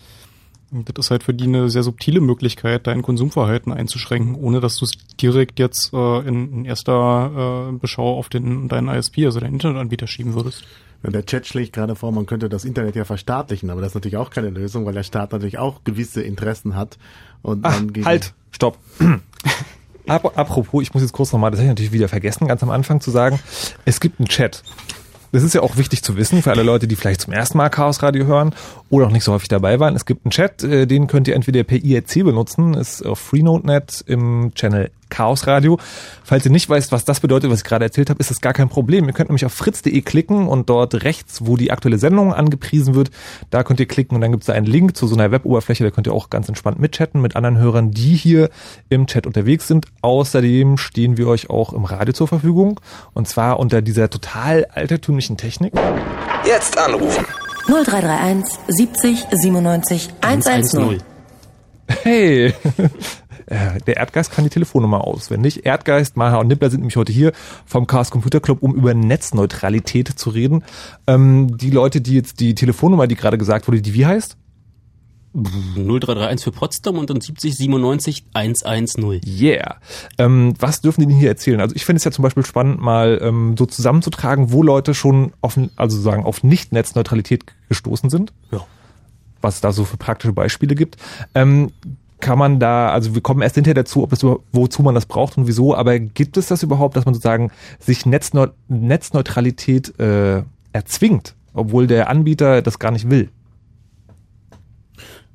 das 0.71 1.05
ist 1.05 1.11
halt 1.11 1.23
für 1.23 1.33
die 1.33 1.45
eine 1.45 1.69
sehr 1.69 1.83
subtile 1.83 2.19
Möglichkeit, 2.21 2.87
dein 2.87 3.01
Konsumverhalten 3.01 3.71
einzuschränken, 3.71 4.35
ohne 4.35 4.59
dass 4.59 4.75
du 4.77 4.85
es 4.85 4.91
direkt 5.21 5.59
jetzt 5.59 5.93
äh, 5.93 6.19
in, 6.27 6.51
in 6.53 6.65
erster 6.65 7.69
äh, 7.69 7.77
Beschau 7.77 8.17
auf 8.17 8.29
den 8.29 8.67
deinen 8.67 8.89
ISP, 8.89 9.25
also 9.25 9.39
deinen 9.39 9.53
Internetanbieter 9.53 10.07
schieben 10.07 10.33
würdest. 10.33 10.63
Ja, 11.03 11.11
Der 11.11 11.25
Chat 11.25 11.45
schlägt 11.47 11.73
gerade 11.73 11.95
vor, 11.95 12.11
man 12.11 12.25
könnte 12.25 12.49
das 12.49 12.65
Internet 12.65 12.95
ja 12.95 13.05
verstaatlichen, 13.05 13.69
aber 13.69 13.81
das 13.81 13.91
ist 13.91 13.95
natürlich 13.95 14.17
auch 14.17 14.29
keine 14.29 14.49
Lösung, 14.49 14.85
weil 14.85 14.93
der 14.93 15.03
Staat 15.03 15.31
natürlich 15.31 15.57
auch 15.59 15.83
gewisse 15.83 16.21
Interessen 16.21 16.75
hat. 16.75 16.97
Und 17.43 17.63
Ach, 17.65 17.79
halt, 18.03 18.33
stopp. 18.51 18.77
Ap- 20.07 20.37
Apropos, 20.37 20.81
ich 20.81 20.93
muss 20.93 21.03
jetzt 21.03 21.11
kurz 21.13 21.31
nochmal, 21.33 21.51
das 21.51 21.59
habe 21.59 21.65
ich 21.65 21.71
natürlich 21.71 21.91
wieder 21.91 22.07
vergessen, 22.07 22.47
ganz 22.47 22.63
am 22.63 22.69
Anfang 22.71 23.01
zu 23.01 23.11
sagen, 23.11 23.39
es 23.85 23.99
gibt 23.99 24.19
einen 24.19 24.27
Chat. 24.27 24.63
Das 25.31 25.43
ist 25.43 25.53
ja 25.53 25.61
auch 25.61 25.77
wichtig 25.77 26.03
zu 26.03 26.15
wissen 26.17 26.41
für 26.41 26.51
alle 26.51 26.63
Leute, 26.63 26.87
die 26.87 26.95
vielleicht 26.95 27.21
zum 27.21 27.33
ersten 27.33 27.57
Mal 27.57 27.69
Chaos 27.69 28.01
Radio 28.01 28.25
hören 28.25 28.53
oder 28.89 29.07
auch 29.07 29.11
nicht 29.11 29.23
so 29.23 29.33
häufig 29.33 29.49
dabei 29.49 29.79
waren. 29.79 29.95
Es 29.95 30.05
gibt 30.05 30.25
einen 30.25 30.31
Chat, 30.31 30.63
äh, 30.63 30.85
den 30.85 31.07
könnt 31.07 31.27
ihr 31.27 31.35
entweder 31.35 31.63
per 31.63 31.83
IRC 31.83 32.23
benutzen, 32.23 32.73
ist 32.73 33.05
auf 33.05 33.19
FreeNote.net 33.19 34.03
im 34.07 34.51
Channel 34.55 34.91
Chaos 35.09 35.47
Radio. 35.47 35.79
Falls 36.23 36.45
ihr 36.45 36.51
nicht 36.51 36.69
weißt, 36.69 36.91
was 36.91 37.05
das 37.05 37.19
bedeutet, 37.19 37.49
was 37.49 37.59
ich 37.59 37.63
gerade 37.63 37.85
erzählt 37.85 38.09
habe, 38.09 38.19
ist 38.19 38.29
das 38.29 38.41
gar 38.41 38.53
kein 38.53 38.69
Problem. 38.69 39.05
Ihr 39.05 39.13
könnt 39.13 39.29
nämlich 39.29 39.45
auf 39.45 39.53
fritz.de 39.53 40.01
klicken 40.01 40.47
und 40.47 40.69
dort 40.69 41.03
rechts, 41.03 41.45
wo 41.45 41.57
die 41.57 41.71
aktuelle 41.71 41.97
Sendung 41.97 42.33
angepriesen 42.33 42.95
wird, 42.95 43.11
da 43.49 43.63
könnt 43.63 43.79
ihr 43.79 43.87
klicken 43.87 44.15
und 44.15 44.21
dann 44.21 44.31
gibt 44.31 44.43
es 44.43 44.47
da 44.47 44.53
einen 44.53 44.65
Link 44.65 44.97
zu 44.97 45.07
so 45.07 45.15
einer 45.15 45.31
Web-Oberfläche, 45.31 45.83
da 45.83 45.91
könnt 45.91 46.07
ihr 46.07 46.13
auch 46.13 46.29
ganz 46.29 46.47
entspannt 46.47 46.79
mitchatten 46.79 47.21
mit 47.21 47.35
anderen 47.35 47.57
Hörern, 47.57 47.91
die 47.91 48.15
hier 48.15 48.49
im 48.89 49.07
Chat 49.07 49.25
unterwegs 49.25 49.67
sind. 49.67 49.85
Außerdem 50.01 50.77
stehen 50.77 51.17
wir 51.17 51.27
euch 51.27 51.49
auch 51.49 51.73
im 51.73 51.85
Radio 51.85 52.13
zur 52.13 52.27
Verfügung 52.27 52.79
und 53.13 53.27
zwar 53.27 53.59
unter 53.59 53.81
dieser 53.81 54.09
total 54.09 54.65
altertümlichen 54.65 55.37
Technik. 55.37 55.73
Jetzt 56.45 56.77
anrufen. 56.77 57.25
0331 57.67 58.59
70 58.67 59.25
97 59.31 60.09
110. 60.21 61.03
Hey! 62.03 62.53
Äh, 63.47 63.79
Der 63.87 63.97
Erdgeist 63.97 64.31
kann 64.31 64.43
die 64.43 64.49
Telefonnummer 64.49 65.05
auswendig. 65.05 65.65
Erdgeist, 65.65 66.17
Maha 66.17 66.37
und 66.37 66.47
Nippler 66.47 66.69
sind 66.69 66.81
nämlich 66.81 66.97
heute 66.97 67.11
hier 67.11 67.31
vom 67.65 67.87
Chaos 67.87 68.11
Computer 68.11 68.39
Club, 68.39 68.61
um 68.61 68.75
über 68.75 68.93
Netzneutralität 68.93 70.07
zu 70.09 70.29
reden. 70.29 70.63
Ähm, 71.07 71.57
die 71.57 71.71
Leute, 71.71 72.01
die 72.01 72.13
jetzt 72.13 72.39
die 72.39 72.55
Telefonnummer, 72.55 73.07
die 73.07 73.15
gerade 73.15 73.37
gesagt 73.37 73.67
wurde, 73.67 73.81
die 73.81 73.93
wie 73.93 74.05
heißt? 74.05 74.37
0331 75.33 76.43
für 76.43 76.51
Potsdam 76.51 76.97
und 76.97 77.09
dann 77.09 77.21
70 77.21 77.55
97 77.55 78.25
110. 78.33 79.21
Yeah. 79.25 79.75
Ähm, 80.17 80.53
was 80.59 80.81
dürfen 80.81 81.01
die 81.01 81.07
denn 81.07 81.17
hier 81.17 81.29
erzählen? 81.29 81.61
Also 81.61 81.75
ich 81.75 81.85
finde 81.85 81.97
es 81.97 82.03
ja 82.03 82.11
zum 82.11 82.23
Beispiel 82.23 82.45
spannend, 82.45 82.81
mal 82.81 83.19
ähm, 83.21 83.55
so 83.57 83.65
zusammenzutragen, 83.65 84.51
wo 84.51 84.63
Leute 84.63 84.93
schon 84.93 85.33
auf, 85.41 85.59
also 85.75 85.99
sagen, 85.99 86.23
auf 86.23 86.43
Nicht-Netzneutralität 86.43 87.45
gestoßen 87.69 88.09
sind. 88.09 88.33
Ja. 88.51 88.65
Was 89.41 89.55
es 89.55 89.61
da 89.61 89.71
so 89.71 89.85
für 89.85 89.97
praktische 89.97 90.33
Beispiele 90.33 90.73
gibt. 90.73 90.97
Ähm, 91.35 91.71
kann 92.19 92.39
man 92.39 92.59
da, 92.59 92.89
also 92.89 93.13
wir 93.13 93.21
kommen 93.21 93.41
erst 93.41 93.55
hinterher 93.55 93.75
dazu, 93.75 94.03
ob 94.03 94.11
es 94.11 94.25
wozu 94.51 94.83
man 94.83 94.95
das 94.95 95.05
braucht 95.05 95.37
und 95.37 95.47
wieso, 95.47 95.75
aber 95.75 95.99
gibt 95.99 96.37
es 96.37 96.47
das 96.47 96.63
überhaupt, 96.63 96.95
dass 96.95 97.05
man 97.05 97.13
sozusagen 97.13 97.51
sich 97.79 98.05
Netzneu 98.05 98.47
Netzneutralität 98.67 99.99
äh, 99.99 100.43
erzwingt, 100.73 101.35
obwohl 101.53 101.87
der 101.87 102.09
Anbieter 102.09 102.61
das 102.61 102.79
gar 102.79 102.91
nicht 102.91 103.09
will? 103.09 103.29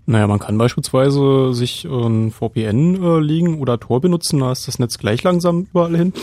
Naja, 0.04 0.26
man 0.26 0.40
kann 0.40 0.58
beispielsweise 0.58 1.54
sich 1.54 1.84
ein 1.84 2.32
VPN 2.32 3.02
äh, 3.02 3.20
legen 3.20 3.60
oder 3.60 3.78
Tor 3.78 4.00
benutzen, 4.00 4.40
da 4.40 4.50
ist 4.50 4.66
das 4.66 4.80
Netz 4.80 4.98
gleich 4.98 5.22
langsam 5.22 5.68
überall 5.70 5.96
hin. 5.96 6.12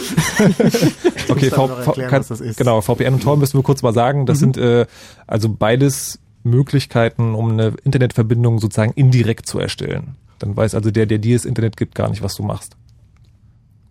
Okay, 1.30 1.52
v 1.52 1.68
erklären, 1.68 2.10
kann, 2.10 2.20
was 2.22 2.30
das 2.30 2.42
ist. 2.42 2.58
genau, 2.58 2.82
VPN 2.82 3.14
und 3.14 3.24
Tor 3.24 3.38
müssen 3.38 3.58
wir 3.60 3.64
kurz 3.64 3.84
mal 3.84 3.94
sagen. 3.94 4.26
Das 4.26 4.40
sind 4.40 4.58
äh, 4.58 4.88
also 5.28 5.48
beides 5.48 6.20
Möglichkeiten, 6.44 7.36
um 7.36 7.52
eine 7.52 7.74
Internetverbindung 7.84 8.58
sozusagen 8.58 8.94
indirekt 8.94 9.46
zu 9.46 9.60
erstellen. 9.60 10.16
Dann 10.40 10.56
weiß 10.56 10.76
also 10.76 10.92
der, 10.92 11.06
der 11.06 11.18
dir 11.20 11.36
das 11.36 11.46
Internet 11.46 11.78
gibt, 11.78 11.96
gar 11.96 12.10
nicht, 12.10 12.22
was 12.22 12.36
du 12.36 12.44
machst. 12.44 12.76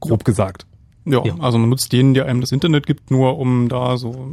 Grob 0.01 0.25
gesagt. 0.25 0.67
Ja, 1.05 1.25
Ja. 1.25 1.35
also 1.39 1.59
man 1.59 1.71
nutzt 1.71 1.93
den, 1.93 2.13
der 2.15 2.27
einem 2.27 2.41
das 2.41 2.53
Internet 2.53 2.87
gibt, 2.87 3.11
nur 3.11 3.39
um 3.39 3.69
da 3.69 3.97
so 3.97 4.29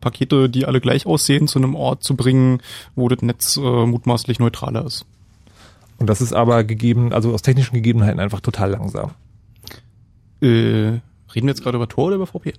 Pakete, 0.00 0.50
die 0.50 0.66
alle 0.66 0.80
gleich 0.80 1.06
aussehen, 1.06 1.48
zu 1.48 1.58
einem 1.58 1.74
Ort 1.74 2.02
zu 2.04 2.16
bringen, 2.16 2.60
wo 2.94 3.08
das 3.08 3.22
Netz 3.22 3.56
äh, 3.56 3.86
mutmaßlich 3.86 4.38
neutraler 4.38 4.84
ist. 4.84 5.06
Und 5.98 6.08
das 6.08 6.20
ist 6.20 6.32
aber 6.32 6.64
gegeben, 6.64 7.12
also 7.12 7.32
aus 7.32 7.42
technischen 7.42 7.74
Gegebenheiten 7.74 8.20
einfach 8.20 8.40
total 8.40 8.70
langsam. 8.70 9.12
Äh, 10.40 10.46
reden 10.46 11.00
wir 11.34 11.48
jetzt 11.48 11.62
gerade 11.62 11.76
über 11.76 11.88
Tor 11.88 12.06
oder 12.06 12.16
über 12.16 12.26
VPN? 12.26 12.52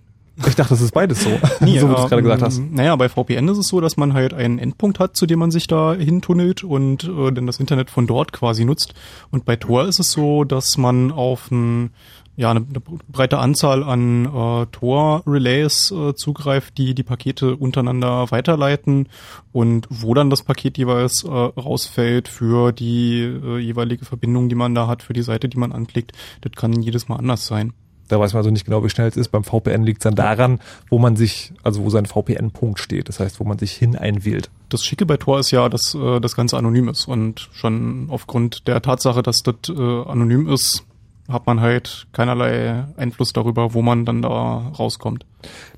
Ich 0.47 0.55
dachte, 0.55 0.69
das 0.69 0.81
ist 0.81 0.93
beides 0.93 1.23
so. 1.23 1.29
so 1.59 1.65
wie 1.65 1.79
du 1.79 1.93
es 1.93 2.09
gerade 2.09 2.21
gesagt 2.21 2.41
hast. 2.41 2.59
ähm, 2.59 2.73
Naja, 2.73 2.95
bei 2.95 3.09
VPN 3.09 3.47
ist 3.49 3.57
es 3.57 3.67
so, 3.67 3.81
dass 3.81 3.97
man 3.97 4.13
halt 4.13 4.33
einen 4.33 4.59
Endpunkt 4.59 4.99
hat, 4.99 5.15
zu 5.15 5.25
dem 5.25 5.39
man 5.39 5.51
sich 5.51 5.67
da 5.67 5.93
hintunnelt 5.93 6.63
und 6.63 7.03
äh, 7.03 7.31
dann 7.31 7.47
das 7.47 7.59
Internet 7.59 7.89
von 7.89 8.07
dort 8.07 8.31
quasi 8.31 8.65
nutzt. 8.65 8.93
Und 9.31 9.45
bei 9.45 9.55
Tor 9.55 9.85
ist 9.85 9.99
es 9.99 10.11
so, 10.11 10.43
dass 10.43 10.77
man 10.77 11.11
auf 11.11 11.51
ein, 11.51 11.91
ja, 12.35 12.51
eine, 12.51 12.61
eine 12.61 12.81
breite 13.09 13.39
Anzahl 13.39 13.83
an 13.83 14.25
äh, 14.25 14.65
Tor-Relays 14.67 15.91
äh, 15.91 16.13
zugreift, 16.15 16.77
die 16.77 16.95
die 16.95 17.03
Pakete 17.03 17.55
untereinander 17.55 18.31
weiterleiten 18.31 19.09
und 19.51 19.87
wo 19.89 20.13
dann 20.13 20.29
das 20.29 20.43
Paket 20.43 20.77
jeweils 20.77 21.23
äh, 21.23 21.27
rausfällt 21.27 22.27
für 22.27 22.71
die 22.71 23.21
äh, 23.21 23.57
jeweilige 23.57 24.05
Verbindung, 24.05 24.47
die 24.47 24.55
man 24.55 24.73
da 24.73 24.87
hat, 24.87 25.03
für 25.03 25.13
die 25.13 25.23
Seite, 25.23 25.49
die 25.49 25.57
man 25.57 25.71
anklickt, 25.71 26.13
das 26.41 26.53
kann 26.53 26.81
jedes 26.81 27.09
Mal 27.09 27.17
anders 27.17 27.45
sein. 27.45 27.73
Da 28.09 28.19
weiß 28.19 28.33
man 28.33 28.39
also 28.39 28.49
nicht 28.49 28.65
genau, 28.65 28.83
wie 28.83 28.89
schnell 28.89 29.07
es 29.07 29.15
ist. 29.15 29.29
Beim 29.29 29.43
VPN 29.43 29.83
liegt 29.83 30.01
es 30.01 30.03
dann 30.03 30.15
daran, 30.15 30.59
wo 30.89 30.99
man 30.99 31.15
sich, 31.15 31.53
also 31.63 31.83
wo 31.83 31.89
sein 31.89 32.05
VPN-Punkt 32.05 32.79
steht. 32.79 33.07
Das 33.07 33.19
heißt, 33.19 33.39
wo 33.39 33.43
man 33.45 33.57
sich 33.57 33.71
hin 33.71 33.95
einwählt. 33.95 34.49
Das 34.67 34.83
Schicke 34.83 35.05
bei 35.05 35.17
Tor 35.17 35.39
ist 35.39 35.51
ja, 35.51 35.69
dass 35.69 35.95
äh, 35.95 36.19
das 36.19 36.35
Ganze 36.35 36.57
anonym 36.57 36.89
ist 36.89 37.07
und 37.07 37.49
schon 37.53 38.07
aufgrund 38.09 38.67
der 38.67 38.81
Tatsache, 38.81 39.23
dass 39.23 39.43
das 39.43 39.55
äh, 39.69 39.73
anonym 39.73 40.49
ist, 40.49 40.83
hat 41.29 41.45
man 41.45 41.61
halt 41.61 42.07
keinerlei 42.11 42.85
Einfluss 42.97 43.31
darüber, 43.31 43.75
wo 43.75 43.83
man 43.83 44.05
dann 44.05 44.23
da 44.23 44.71
rauskommt. 44.79 45.25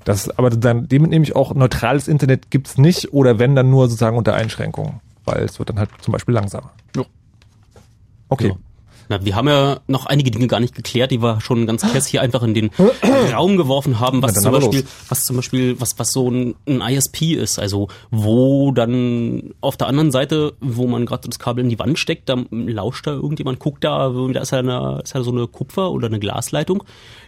Das, 0.04 0.30
aber 0.30 0.48
dann, 0.50 0.88
dem 0.88 1.02
nehme 1.02 1.24
ich 1.24 1.36
auch 1.36 1.54
neutrales 1.54 2.08
Internet 2.08 2.50
gibt's 2.50 2.78
nicht 2.78 3.12
oder 3.12 3.38
wenn 3.38 3.54
dann 3.54 3.70
nur 3.70 3.88
sozusagen 3.88 4.16
unter 4.16 4.34
Einschränkungen. 4.34 5.00
Weil 5.24 5.44
es 5.44 5.58
wird 5.58 5.68
dann 5.68 5.78
halt 5.78 5.90
zum 6.00 6.12
Beispiel 6.12 6.34
langsamer. 6.34 6.72
Jo. 6.96 7.04
Okay. 8.28 8.48
Ja. 8.48 8.54
Na, 9.12 9.22
wir 9.26 9.36
haben 9.36 9.46
ja 9.46 9.80
noch 9.88 10.06
einige 10.06 10.30
Dinge 10.30 10.46
gar 10.46 10.58
nicht 10.58 10.74
geklärt, 10.74 11.10
die 11.10 11.20
wir 11.20 11.42
schon 11.42 11.66
ganz 11.66 11.82
kess 11.82 12.06
hier 12.06 12.22
einfach 12.22 12.42
in 12.42 12.54
den 12.54 12.70
Raum 13.32 13.58
geworfen 13.58 14.00
haben, 14.00 14.22
was 14.22 14.32
zum 14.32 14.52
Beispiel, 14.52 14.84
was 15.10 15.24
zum 15.24 15.36
Beispiel, 15.36 15.78
was, 15.78 15.98
was 15.98 16.12
so 16.12 16.30
ein, 16.30 16.54
ein 16.66 16.80
ISP 16.80 17.34
ist, 17.34 17.58
also 17.58 17.88
wo 18.10 18.72
dann 18.72 19.52
auf 19.60 19.76
der 19.76 19.88
anderen 19.88 20.12
Seite, 20.12 20.54
wo 20.60 20.86
man 20.86 21.04
gerade 21.04 21.28
das 21.28 21.38
Kabel 21.38 21.62
in 21.62 21.68
die 21.68 21.78
Wand 21.78 21.98
steckt, 21.98 22.30
da 22.30 22.42
lauscht 22.50 23.06
da 23.06 23.10
irgendjemand, 23.10 23.58
guckt 23.58 23.84
da, 23.84 24.08
da 24.08 24.40
ist 24.40 24.52
ja, 24.52 24.60
eine, 24.60 25.02
ist 25.04 25.14
ja 25.14 25.22
so 25.22 25.30
eine 25.30 25.46
Kupfer- 25.46 25.90
oder 25.90 26.06
eine 26.06 26.18
Glasleitung, 26.18 26.82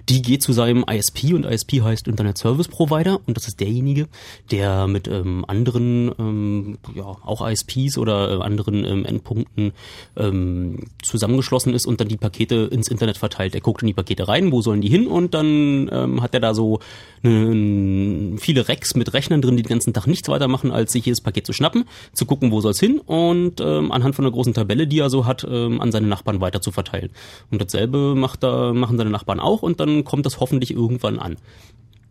die 0.08 0.22
geht 0.22 0.42
zu 0.42 0.52
seinem 0.52 0.84
ISP 0.90 1.34
und 1.34 1.44
ISP 1.44 1.82
heißt 1.82 2.08
Internet 2.08 2.38
Service 2.38 2.68
Provider 2.68 3.20
und 3.26 3.36
das 3.36 3.46
ist 3.46 3.60
derjenige, 3.60 4.08
der 4.50 4.86
mit 4.86 5.08
ähm, 5.08 5.44
anderen, 5.48 6.12
ähm, 6.18 6.78
ja, 6.94 7.04
auch 7.04 7.46
ISPs 7.46 7.98
oder 7.98 8.30
äh, 8.30 8.42
anderen 8.42 8.84
ähm, 8.84 9.04
Endpunkten 9.04 9.72
ähm, 10.16 10.86
zusammengeschlossen 11.02 11.73
ist 11.74 11.86
und 11.86 12.00
dann 12.00 12.08
die 12.08 12.16
Pakete 12.16 12.68
ins 12.70 12.88
Internet 12.88 13.16
verteilt. 13.16 13.54
Er 13.54 13.60
guckt 13.60 13.82
in 13.82 13.86
die 13.86 13.94
Pakete 13.94 14.28
rein, 14.28 14.52
wo 14.52 14.62
sollen 14.62 14.80
die 14.80 14.88
hin 14.88 15.06
und 15.06 15.34
dann 15.34 15.88
ähm, 15.92 16.22
hat 16.22 16.34
er 16.34 16.40
da 16.40 16.54
so 16.54 16.80
ne, 17.22 18.36
viele 18.38 18.68
Racks 18.68 18.94
mit 18.94 19.12
Rechnern 19.14 19.42
drin, 19.42 19.56
die 19.56 19.62
den 19.62 19.68
ganzen 19.68 19.92
Tag 19.92 20.06
nichts 20.06 20.28
weiter 20.28 20.48
machen, 20.48 20.70
als 20.70 20.92
sich 20.92 21.04
jedes 21.06 21.20
Paket 21.20 21.46
zu 21.46 21.52
schnappen, 21.52 21.84
zu 22.12 22.26
gucken, 22.26 22.50
wo 22.50 22.60
soll's 22.60 22.80
hin 22.80 22.98
und 22.98 23.60
ähm, 23.60 23.92
anhand 23.92 24.14
von 24.14 24.24
einer 24.24 24.32
großen 24.32 24.54
Tabelle, 24.54 24.86
die 24.86 24.98
er 24.98 25.10
so 25.10 25.26
hat, 25.26 25.46
ähm, 25.48 25.80
an 25.80 25.92
seine 25.92 26.06
Nachbarn 26.06 26.40
weiter 26.40 26.60
zu 26.60 26.72
verteilen. 26.72 27.10
Und 27.50 27.60
dasselbe 27.60 28.14
macht 28.14 28.44
er, 28.44 28.72
machen 28.72 28.96
seine 28.96 29.10
Nachbarn 29.10 29.40
auch 29.40 29.62
und 29.62 29.80
dann 29.80 30.04
kommt 30.04 30.26
das 30.26 30.40
hoffentlich 30.40 30.70
irgendwann 30.70 31.18
an 31.18 31.36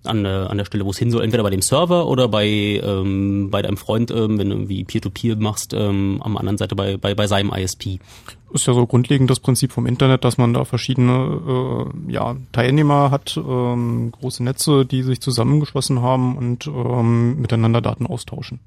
an, 0.07 0.25
an 0.25 0.57
der 0.57 0.65
Stelle, 0.65 0.85
wo 0.85 0.91
es 0.91 0.97
hin 0.97 1.11
soll, 1.11 1.23
entweder 1.23 1.43
bei 1.43 1.49
dem 1.49 1.61
Server 1.61 2.07
oder 2.07 2.27
bei, 2.27 2.47
ähm, 2.47 3.49
bei 3.49 3.61
deinem 3.61 3.77
Freund, 3.77 4.11
ähm, 4.11 4.37
wenn 4.37 4.49
du 4.49 4.55
irgendwie 4.55 4.83
Peer-to-Peer 4.83 5.35
machst, 5.37 5.73
ähm, 5.73 6.21
am 6.23 6.37
anderen 6.37 6.57
Seite 6.57 6.75
bei, 6.75 6.97
bei, 6.97 7.15
bei 7.15 7.27
seinem 7.27 7.51
ISP. 7.53 7.99
Ist 8.53 8.67
ja 8.67 8.73
so 8.73 8.85
grundlegend 8.85 9.29
das 9.29 9.39
Prinzip 9.39 9.71
vom 9.71 9.87
Internet, 9.87 10.23
dass 10.23 10.37
man 10.37 10.53
da 10.53 10.63
verschiedene 10.63 11.89
äh, 12.07 12.11
ja, 12.11 12.35
Teilnehmer 12.51 13.09
hat, 13.09 13.35
ähm, 13.37 14.11
große 14.11 14.43
Netze, 14.43 14.85
die 14.85 15.03
sich 15.03 15.21
zusammengeschlossen 15.21 16.01
haben 16.01 16.37
und 16.37 16.67
ähm, 16.67 17.41
miteinander 17.41 17.81
Daten 17.81 18.05
austauschen. 18.05 18.59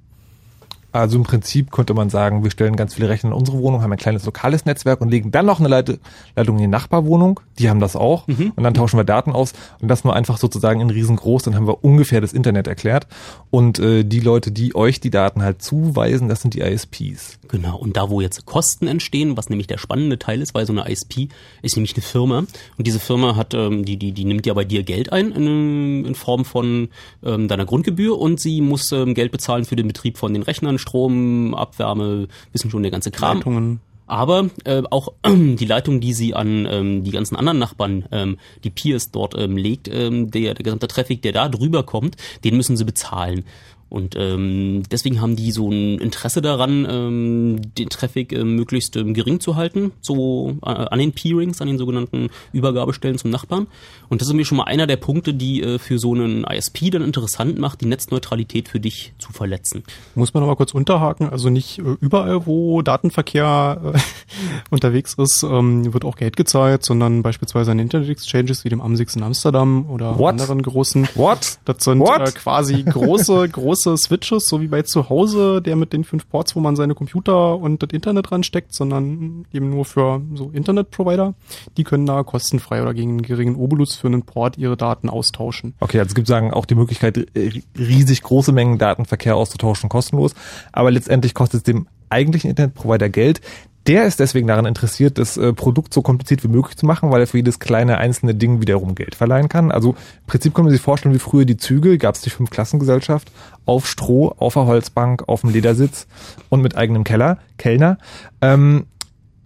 Also 0.97 1.19
im 1.19 1.25
Prinzip 1.25 1.71
könnte 1.71 1.95
man 1.95 2.11
sagen, 2.11 2.43
wir 2.43 2.51
stellen 2.51 2.77
ganz 2.77 2.95
viele 2.95 3.09
Rechner 3.09 3.31
in 3.31 3.37
unsere 3.37 3.59
Wohnung, 3.59 3.83
haben 3.83 3.93
ein 3.93 3.99
kleines 3.99 4.25
lokales 4.25 4.65
Netzwerk 4.65 5.01
und 5.01 5.11
legen 5.11 5.31
dann 5.31 5.47
noch 5.47 5.61
eine 5.61 5.69
Leitung 5.69 5.99
in 6.37 6.59
die 6.59 6.67
Nachbarwohnung. 6.67 7.41
Die 7.59 7.69
haben 7.69 7.81
das 7.81 7.97
auch. 7.97 8.27
Und 8.57 8.63
dann 8.63 8.75
tauschen 8.75 8.99
wir 8.99 9.05
Daten 9.05 9.33
aus 9.33 9.53
und 9.81 9.89
das 9.89 10.05
nur 10.05 10.15
einfach 10.15 10.39
sozusagen 10.39 10.81
in 10.81 10.91
riesengroß. 10.91 11.43
Dann 11.43 11.55
haben 11.55 11.67
wir 11.67 11.85
ungefähr 11.85 12.21
das 12.21 12.33
Internet 12.33 12.67
erklärt. 12.67 13.07
Und 13.51 13.79
äh, 13.79 14.05
die 14.05 14.21
Leute, 14.21 14.53
die 14.53 14.75
euch 14.75 15.01
die 15.01 15.11
Daten 15.11 15.43
halt 15.43 15.63
zuweisen, 15.63 16.29
das 16.29 16.41
sind 16.41 16.55
die 16.55 16.61
ISPs. 16.61 17.39
Genau, 17.49 17.77
und 17.77 17.97
da 17.97 18.11
wo 18.11 18.21
jetzt 18.21 18.45
Kosten 18.47 18.87
entstehen, 18.87 19.37
was 19.37 19.49
nämlich 19.49 19.67
der 19.67 19.79
spannende 19.79 20.19
Teil 20.19 20.41
ist, 20.43 20.55
weil 20.55 20.67
so 20.67 20.73
eine 20.73 20.91
ISP 20.91 21.29
ist 21.63 21.77
nämlich 21.77 21.95
eine 21.95 22.03
Firma 22.03 22.39
und 22.39 22.87
diese 22.87 22.99
Firma 22.99 23.37
hat, 23.37 23.55
ähm, 23.55 23.85
die, 23.85 23.97
die, 23.97 24.13
die 24.13 24.25
nimmt 24.25 24.47
ja 24.47 24.55
bei 24.55 24.65
dir 24.65 24.83
Geld 24.83 25.13
ein 25.13 25.31
in, 25.33 26.05
in 26.05 26.15
Form 26.15 26.45
von 26.45 26.89
ähm, 27.25 27.49
deiner 27.49 27.67
Grundgebühr 27.67 28.19
und 28.19 28.41
sie 28.41 28.61
muss 28.61 28.91
ähm, 28.93 29.15
Geld 29.15 29.33
bezahlen 29.33 29.65
für 29.65 29.77
den 29.77 29.87
Betrieb 29.87 30.19
von 30.19 30.33
den 30.33 30.43
Rechnern, 30.43 30.79
Strom, 30.87 31.55
Abwärme, 31.55 32.29
wissen 32.53 32.71
schon 32.71 32.83
der 32.83 32.93
ganze 32.93 33.11
Kram. 33.11 33.39
Leitungen. 33.39 33.81
Aber 34.07 34.51
äh, 34.65 34.83
auch 34.91 35.13
die 35.27 35.65
Leitung, 35.65 36.01
die 36.01 36.13
sie 36.13 36.35
an 36.35 36.67
ähm, 36.71 37.03
die 37.03 37.11
ganzen 37.11 37.35
anderen 37.35 37.59
Nachbarn, 37.59 38.05
ähm, 38.13 38.39
die 38.63 38.71
Peers 38.71 39.11
dort 39.11 39.35
ähm, 39.37 39.57
legt, 39.57 39.89
ähm, 39.89 40.31
der, 40.31 40.55
der 40.55 40.63
gesamte 40.63 40.87
Traffic, 40.87 41.23
der 41.23 41.33
da 41.33 41.49
drüber 41.49 41.83
kommt, 41.83 42.17
den 42.45 42.57
müssen 42.57 42.77
sie 42.77 42.85
bezahlen. 42.85 43.45
Und 43.89 44.17
ähm, 44.17 44.83
deswegen 44.91 45.21
haben 45.21 45.37
die 45.37 45.53
so 45.53 45.71
ein 45.71 45.99
Interesse 45.99 46.43
daran, 46.43 46.87
ähm, 46.91 47.61
den 47.79 47.89
Traffic 47.89 48.33
ähm, 48.33 48.57
möglichst 48.57 48.97
ähm, 48.97 49.15
gering 49.15 49.39
zu 49.39 49.55
halten, 49.55 49.93
so 50.01 50.57
äh, 50.63 50.71
an 50.71 50.99
den 50.99 51.13
Peerings, 51.13 51.61
an 51.61 51.69
den 51.69 51.79
sogenannten 51.79 52.31
Übergabestellen 52.53 53.17
zum 53.17 53.31
Nachbarn. 53.31 53.69
Und 54.09 54.21
das 54.21 54.29
ist 54.29 54.35
mir 54.35 54.45
schon 54.45 54.59
mal 54.59 54.65
einer 54.65 54.89
der 54.89 54.97
Punkte, 54.97 55.35
die 55.35 55.63
äh, 55.63 55.79
für 55.79 56.01
so 56.01 56.15
einen 56.15 56.43
ISP 56.45 56.91
dann 56.91 57.03
interessant 57.03 57.59
macht, 57.59 57.81
die 57.81 57.87
Netzneutralität 57.87 58.69
für 58.69 58.81
dich 58.81 59.13
zu 59.19 59.33
verletzen. 59.33 59.85
Muss 60.17 60.35
man 60.35 60.43
aber 60.43 60.57
kurz 60.57 60.75
unterhaken, 60.75 61.29
also 61.29 61.49
nicht 61.49 61.79
äh, 61.79 61.83
überall, 62.01 62.45
wo 62.45 62.83
Datenverkehr 62.83 63.95
äh, 63.95 63.99
unterwegs 64.71 65.15
ist, 65.15 65.45
ähm, 65.45 65.95
wird 65.95 66.05
auch 66.05 66.17
Geld 66.17 66.37
gezahlt, 66.37 66.85
sondern 66.85 67.23
beispielsweise 67.23 67.71
an 67.71 67.79
Internet 67.79 68.09
Exchanges 68.09 68.65
wie 68.65 68.69
dem 68.69 68.81
Amsix 68.81 69.15
in 69.15 69.23
Amsterdam 69.23 69.89
oder 69.89 70.19
What? 70.19 70.33
anderen 70.33 70.61
großen. 70.61 71.09
What? 71.15 71.61
Das 71.65 71.85
sind 71.85 72.01
What? 72.01 72.21
äh, 72.21 72.33
quasi 72.33 72.83
große, 72.83 73.49
große 73.53 73.76
Switches, 73.77 74.47
so 74.49 74.61
wie 74.61 74.69
bei 74.69 74.83
zu 74.83 75.09
Hause, 75.09 75.63
der 75.63 75.77
mit 75.77 75.93
den 75.93 76.05
fünf 76.05 76.29
Ports, 76.29 76.57
wo 76.57 76.61
man 76.61 76.77
seine 76.77 76.95
Computer 76.95 77.57
und 77.57 77.83
das 77.83 77.91
Internet 77.93 78.33
ransteckt, 78.33 78.75
sondern 78.75 79.47
eben 79.53 79.71
nur 79.71 79.85
für 79.85 80.23
so 80.35 80.51
Internetprovider. 80.51 81.35
Die 81.77 81.85
können 81.85 82.07
da 82.07 82.23
kostenfrei 82.23 82.83
oder 82.83 82.95
gegen 82.95 83.11
einen 83.11 83.23
geringen 83.23 83.57
Obolus 83.57 83.95
für 83.95 84.09
einen 84.09 84.23
Port 84.23 84.59
ihre 84.59 84.77
Daten 84.77 85.09
austauschen. 85.09 85.75
Okay, 85.81 85.99
also 85.99 86.09
es 86.09 86.15
gibt 86.15 86.27
sagen 86.27 86.53
auch 86.53 86.65
die 86.65 86.75
Möglichkeit, 86.75 87.17
äh, 87.37 87.63
riesig 87.79 88.23
große 88.23 88.53
Mengen 88.53 88.79
Datenverkehr 88.79 89.37
auszutauschen, 89.37 89.89
kostenlos. 89.89 90.35
Aber 90.73 90.91
letztendlich 90.91 91.35
kostet 91.35 91.59
es 91.59 91.65
dem 91.65 91.87
eigentlichen 92.09 92.51
Internetprovider 92.51 93.09
Geld. 93.09 93.41
Der 93.87 94.05
ist 94.05 94.19
deswegen 94.19 94.49
daran 94.49 94.67
interessiert, 94.67 95.19
das 95.19 95.37
äh, 95.37 95.53
Produkt 95.53 95.95
so 95.95 96.03
kompliziert 96.03 96.43
wie 96.43 96.49
möglich 96.49 96.77
zu 96.77 96.87
machen, 96.87 97.11
weil 97.11 97.21
er 97.21 97.27
für 97.29 97.37
jedes 97.37 97.61
kleine 97.61 97.99
einzelne 97.99 98.35
Ding 98.35 98.61
wiederum 98.61 98.97
Geld 98.97 99.15
verleihen 99.15 99.49
kann. 99.49 99.71
Also 99.71 99.91
im 99.91 100.27
Prinzip 100.27 100.55
können 100.55 100.67
wir 100.67 100.73
sich 100.73 100.81
vorstellen, 100.81 101.15
wie 101.15 101.21
früher 101.21 101.45
die 101.45 101.57
Züge, 101.57 101.97
gab 101.97 102.17
es 102.17 102.21
die 102.21 102.31
Fünf-Klassengesellschaft, 102.31 103.31
auf 103.65 103.87
Stroh, 103.87 104.35
auf 104.39 104.55
der 104.55 104.67
Holzbank, 104.67 105.29
auf 105.29 105.43
dem 105.43 105.51
Ledersitz 105.51 106.09
und 106.49 106.63
mit 106.63 106.77
eigenem 106.77 107.05
Keller, 107.05 107.39
Kellner. 107.59 107.99
Ähm, 108.41 108.87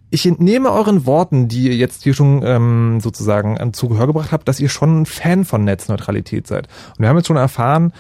ich 0.09 0.27
entnehme 0.27 0.73
euren 0.73 1.07
Worten, 1.07 1.49
die 1.49 1.65
ihr 1.69 1.77
jetzt 1.77 2.03
hier 2.03 2.15
schon 2.15 2.43
ähm, 2.45 3.01
sozusagen 3.01 3.59
an 3.59 3.75
zu 3.75 3.89
Gehör 3.89 4.07
gebracht 4.07 4.33
habt, 4.33 4.49
dass 4.49 4.59
ihr 4.59 4.69
schon 4.69 5.03
ein 5.03 5.07
Fan 5.07 5.45
von 5.45 5.65
Netzneutralität 5.65 6.47
seid. 6.47 6.67
Und 6.91 7.01
wir 7.01 7.09
haben 7.09 7.17
jetzt 7.17 7.29
schon 7.29 7.37
erfahren, 7.37 7.93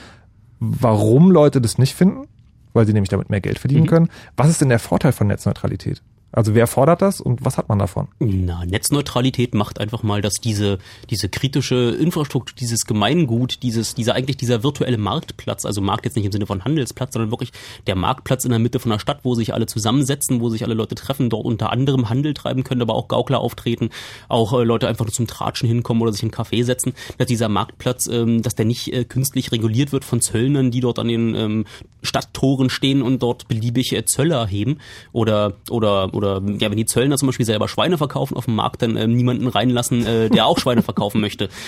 warum 0.58 1.30
Leute 1.30 1.60
das 1.60 1.78
nicht 1.78 1.94
finden, 1.94 2.26
weil 2.72 2.86
sie 2.86 2.92
nämlich 2.94 3.10
damit 3.10 3.30
mehr 3.30 3.40
Geld 3.40 3.58
verdienen 3.58 3.86
können. 3.86 4.08
Was 4.36 4.48
ist 4.48 4.60
denn 4.60 4.70
der 4.70 4.78
Vorteil 4.78 5.12
von 5.12 5.26
Netzneutralität? 5.26 6.02
Also 6.32 6.54
wer 6.54 6.66
fordert 6.66 7.02
das 7.02 7.20
und 7.20 7.44
was 7.44 7.58
hat 7.58 7.68
man 7.68 7.78
davon? 7.78 8.08
Na, 8.20 8.64
Netzneutralität 8.64 9.54
macht 9.54 9.80
einfach 9.80 10.02
mal, 10.02 10.22
dass 10.22 10.34
diese, 10.34 10.78
diese 11.10 11.28
kritische 11.28 11.96
Infrastruktur, 12.00 12.54
dieses 12.58 12.84
Gemeingut, 12.84 13.62
dieses, 13.62 13.94
dieser 13.94 14.14
eigentlich 14.14 14.36
dieser 14.36 14.62
virtuelle 14.62 14.98
Marktplatz, 14.98 15.66
also 15.66 15.80
Markt 15.80 16.04
jetzt 16.04 16.16
nicht 16.16 16.26
im 16.26 16.32
Sinne 16.32 16.46
von 16.46 16.64
Handelsplatz, 16.64 17.14
sondern 17.14 17.32
wirklich 17.32 17.52
der 17.88 17.96
Marktplatz 17.96 18.44
in 18.44 18.50
der 18.50 18.60
Mitte 18.60 18.78
von 18.78 18.92
der 18.92 19.00
Stadt, 19.00 19.20
wo 19.24 19.34
sich 19.34 19.52
alle 19.54 19.66
zusammensetzen, 19.66 20.40
wo 20.40 20.48
sich 20.50 20.64
alle 20.64 20.74
Leute 20.74 20.94
treffen, 20.94 21.30
dort 21.30 21.44
unter 21.44 21.72
anderem 21.72 22.08
Handel 22.08 22.32
treiben 22.32 22.62
können, 22.62 22.82
aber 22.82 22.94
auch 22.94 23.08
Gaukler 23.08 23.40
auftreten, 23.40 23.90
auch 24.28 24.52
äh, 24.52 24.62
Leute 24.62 24.86
einfach 24.86 25.04
nur 25.04 25.12
zum 25.12 25.26
Tratschen 25.26 25.68
hinkommen 25.68 26.02
oder 26.02 26.12
sich 26.12 26.22
in 26.22 26.32
einen 26.32 26.46
Café 26.46 26.64
setzen, 26.64 26.94
dass 27.18 27.26
dieser 27.26 27.48
Marktplatz, 27.48 28.06
ähm, 28.06 28.42
dass 28.42 28.54
der 28.54 28.66
nicht 28.66 28.92
äh, 28.92 29.04
künstlich 29.04 29.50
reguliert 29.50 29.90
wird 29.92 30.04
von 30.04 30.20
Zöllnern, 30.20 30.70
die 30.70 30.80
dort 30.80 31.00
an 31.00 31.08
den 31.08 31.34
ähm, 31.34 31.64
Stadttoren 32.02 32.70
stehen 32.70 33.02
und 33.02 33.22
dort 33.22 33.48
beliebig 33.48 33.92
äh, 33.92 34.04
Zölle 34.04 34.34
erheben 34.34 34.78
oder, 35.12 35.54
oder, 35.70 36.14
oder 36.20 36.42
ja, 36.58 36.70
wenn 36.70 36.76
die 36.76 36.84
Zöllner 36.84 37.16
zum 37.16 37.26
Beispiel 37.26 37.46
selber 37.46 37.66
Schweine 37.66 37.96
verkaufen 37.96 38.36
auf 38.36 38.44
dem 38.44 38.56
Markt, 38.56 38.82
dann 38.82 38.96
ähm, 38.96 39.14
niemanden 39.14 39.46
reinlassen, 39.46 40.06
äh, 40.06 40.28
der 40.28 40.46
auch 40.46 40.58
Schweine 40.58 40.82
verkaufen 40.82 41.20
möchte. 41.20 41.48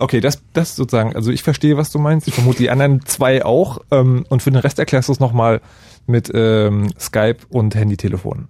Okay, 0.00 0.20
das, 0.20 0.40
das 0.52 0.76
sozusagen, 0.76 1.16
also 1.16 1.32
ich 1.32 1.42
verstehe, 1.42 1.76
was 1.76 1.90
du 1.90 1.98
meinst. 1.98 2.28
Ich 2.28 2.34
vermute 2.34 2.58
die 2.58 2.70
anderen 2.70 3.04
zwei 3.04 3.44
auch. 3.44 3.80
Ähm, 3.90 4.24
und 4.28 4.44
für 4.44 4.52
den 4.52 4.60
Rest 4.60 4.78
erklärst 4.78 5.08
du 5.08 5.12
es 5.12 5.18
nochmal 5.18 5.60
mit 6.06 6.30
ähm, 6.32 6.92
Skype 7.00 7.38
und 7.48 7.74
Handytelefon. 7.74 8.46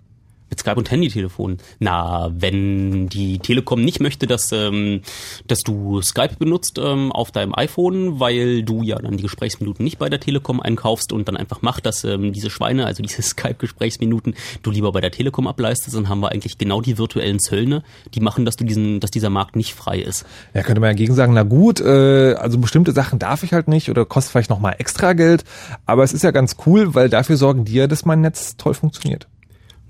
Mit 0.51 0.61
Skype 0.61 0.77
und 0.77 0.91
Handytelefon. 0.91 1.59
Na, 1.79 2.31
wenn 2.33 3.09
die 3.09 3.39
Telekom 3.39 3.85
nicht 3.85 4.01
möchte, 4.01 4.27
dass, 4.27 4.51
ähm, 4.53 5.03
dass 5.47 5.61
du 5.61 6.01
Skype 6.03 6.37
benutzt 6.39 6.81
ähm, 6.83 7.13
auf 7.13 7.31
deinem 7.31 7.55
iPhone, 7.55 8.19
weil 8.21 8.63
du 8.63 8.83
ja 8.83 8.99
dann 8.99 9.17
die 9.17 9.23
Gesprächsminuten 9.23 9.85
nicht 9.85 9.99
bei 9.99 10.09
der 10.09 10.21
Telekom 10.21 10.61
einkaufst 10.61 11.13
und 11.13 11.29
dann 11.29 11.37
einfach 11.37 11.63
macht, 11.63 11.87
dass 11.87 12.05
ähm, 12.05 12.33
diese 12.33 12.51
Schweine, 12.51 12.87
also 12.87 13.03
diese 13.03 13.23
Skype-Gesprächsminuten, 13.39 14.35
du 14.63 14.71
lieber 14.71 14.93
bei 14.93 15.01
der 15.01 15.11
Telekom 15.11 15.47
ableistest, 15.47 15.97
dann 15.97 16.09
haben 16.09 16.21
wir 16.21 16.33
eigentlich 16.33 16.59
genau 16.59 16.81
die 16.81 16.99
virtuellen 16.99 17.41
Zöllner, 17.41 17.83
die 18.15 18.21
machen, 18.21 18.45
dass 18.45 18.57
du 18.57 18.65
diesen, 18.65 19.01
dass 19.01 19.11
dieser 19.11 19.31
Markt 19.31 19.57
nicht 19.57 19.75
frei 19.75 19.99
ist. 19.99 20.25
Ja, 20.55 20.63
könnte 20.63 20.81
man 20.81 20.91
dagegen 20.91 21.15
sagen, 21.15 21.35
na 21.35 21.43
gut, 21.43 21.81
äh, 21.81 22.35
also 22.35 22.59
bestimmte 22.59 22.93
Sachen 22.93 23.19
darf 23.19 23.43
ich 23.43 23.53
halt 23.53 23.69
nicht 23.69 23.91
oder 23.91 24.05
kostet 24.05 24.33
vielleicht 24.33 24.51
nochmal 24.51 24.77
extra 24.79 25.13
Geld, 25.13 25.45
aber 25.87 26.05
es 26.05 26.13
ist 26.13 26.23
ja 26.23 26.31
ganz 26.31 26.57
cool, 26.67 26.95
weil 26.95 27.09
dafür 27.09 27.37
sorgen 27.37 27.65
die 27.65 27.75
ja, 27.75 27.87
dass 27.87 28.05
mein 28.05 28.21
Netz 28.21 28.57
toll 28.57 28.75
funktioniert. 28.75 29.27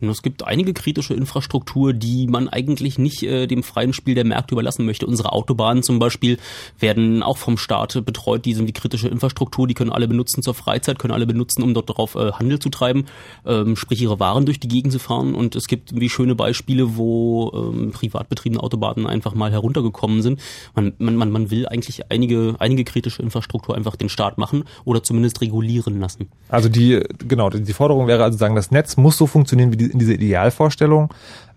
Es 0.01 0.23
gibt 0.23 0.45
einige 0.47 0.73
kritische 0.73 1.15
Infrastruktur, 1.15 1.93
die 1.93 2.27
man 2.27 2.49
eigentlich 2.49 2.99
nicht 2.99 3.23
äh, 3.23 3.47
dem 3.47 3.63
freien 3.63 3.93
Spiel 3.93 4.15
der 4.15 4.25
Märkte 4.25 4.55
überlassen 4.55 4.87
möchte. 4.87 5.07
Unsere 5.07 5.33
Autobahnen 5.33 5.83
zum 5.83 5.99
Beispiel 5.99 6.39
werden 6.79 7.23
auch 7.23 7.37
vom 7.37 7.59
Staat 7.59 8.05
betreut. 8.05 8.45
Die 8.45 8.55
sind 8.55 8.67
die 8.67 8.73
kritische 8.73 9.09
Infrastruktur, 9.09 9.67
die 9.67 9.75
können 9.75 9.91
alle 9.91 10.07
benutzen 10.07 10.43
zur 10.43 10.55
Freizeit, 10.55 10.99
können 10.99 11.13
alle 11.13 11.27
benutzen, 11.27 11.63
um 11.63 11.75
dort 11.75 11.91
darauf 11.91 12.15
äh, 12.15 12.33
Handel 12.33 12.59
zu 12.59 12.69
treiben, 12.69 13.07
ähm, 13.45 13.77
sprich 13.77 14.01
ihre 14.01 14.21
Waren 14.21 14.47
durch 14.47 14.61
die 14.61 14.69
Gegend 14.69 14.93
zu 14.93 14.99
fahren. 14.99 15.35
Und 15.35 15.57
es 15.57 15.67
gibt 15.67 15.99
wie 15.99 16.09
schöne 16.09 16.35
Beispiele, 16.35 16.97
wo 16.97 17.53
ähm, 17.55 17.91
privat 17.93 18.29
betriebene 18.29 18.63
Autobahnen 18.63 19.07
einfach 19.07 19.35
mal 19.35 19.51
heruntergekommen 19.51 20.23
sind. 20.23 20.41
Man, 20.75 20.93
man, 20.99 21.17
man, 21.17 21.31
man 21.31 21.51
will 21.51 21.67
eigentlich 21.67 22.11
einige, 22.11 22.55
einige 22.59 22.85
kritische 22.85 23.23
Infrastruktur 23.23 23.75
einfach 23.75 23.97
den 23.97 24.09
Staat 24.09 24.39
machen 24.39 24.65
oder 24.85 25.03
zumindest 25.03 25.41
regulieren 25.41 25.99
lassen. 26.01 26.29
Also 26.49 26.69
die, 26.69 27.01
genau, 27.27 27.51
die 27.51 27.73
Forderung 27.73 28.07
wäre 28.07 28.23
also 28.25 28.39
sagen, 28.39 28.55
das 28.55 28.71
Netz 28.71 28.97
muss 28.97 29.17
so 29.17 29.27
funktionieren 29.27 29.73
wie 29.73 29.77
die 29.77 29.88
in 29.89 29.99
dieser 29.99 30.15
Idealvorstellung. 30.15 31.13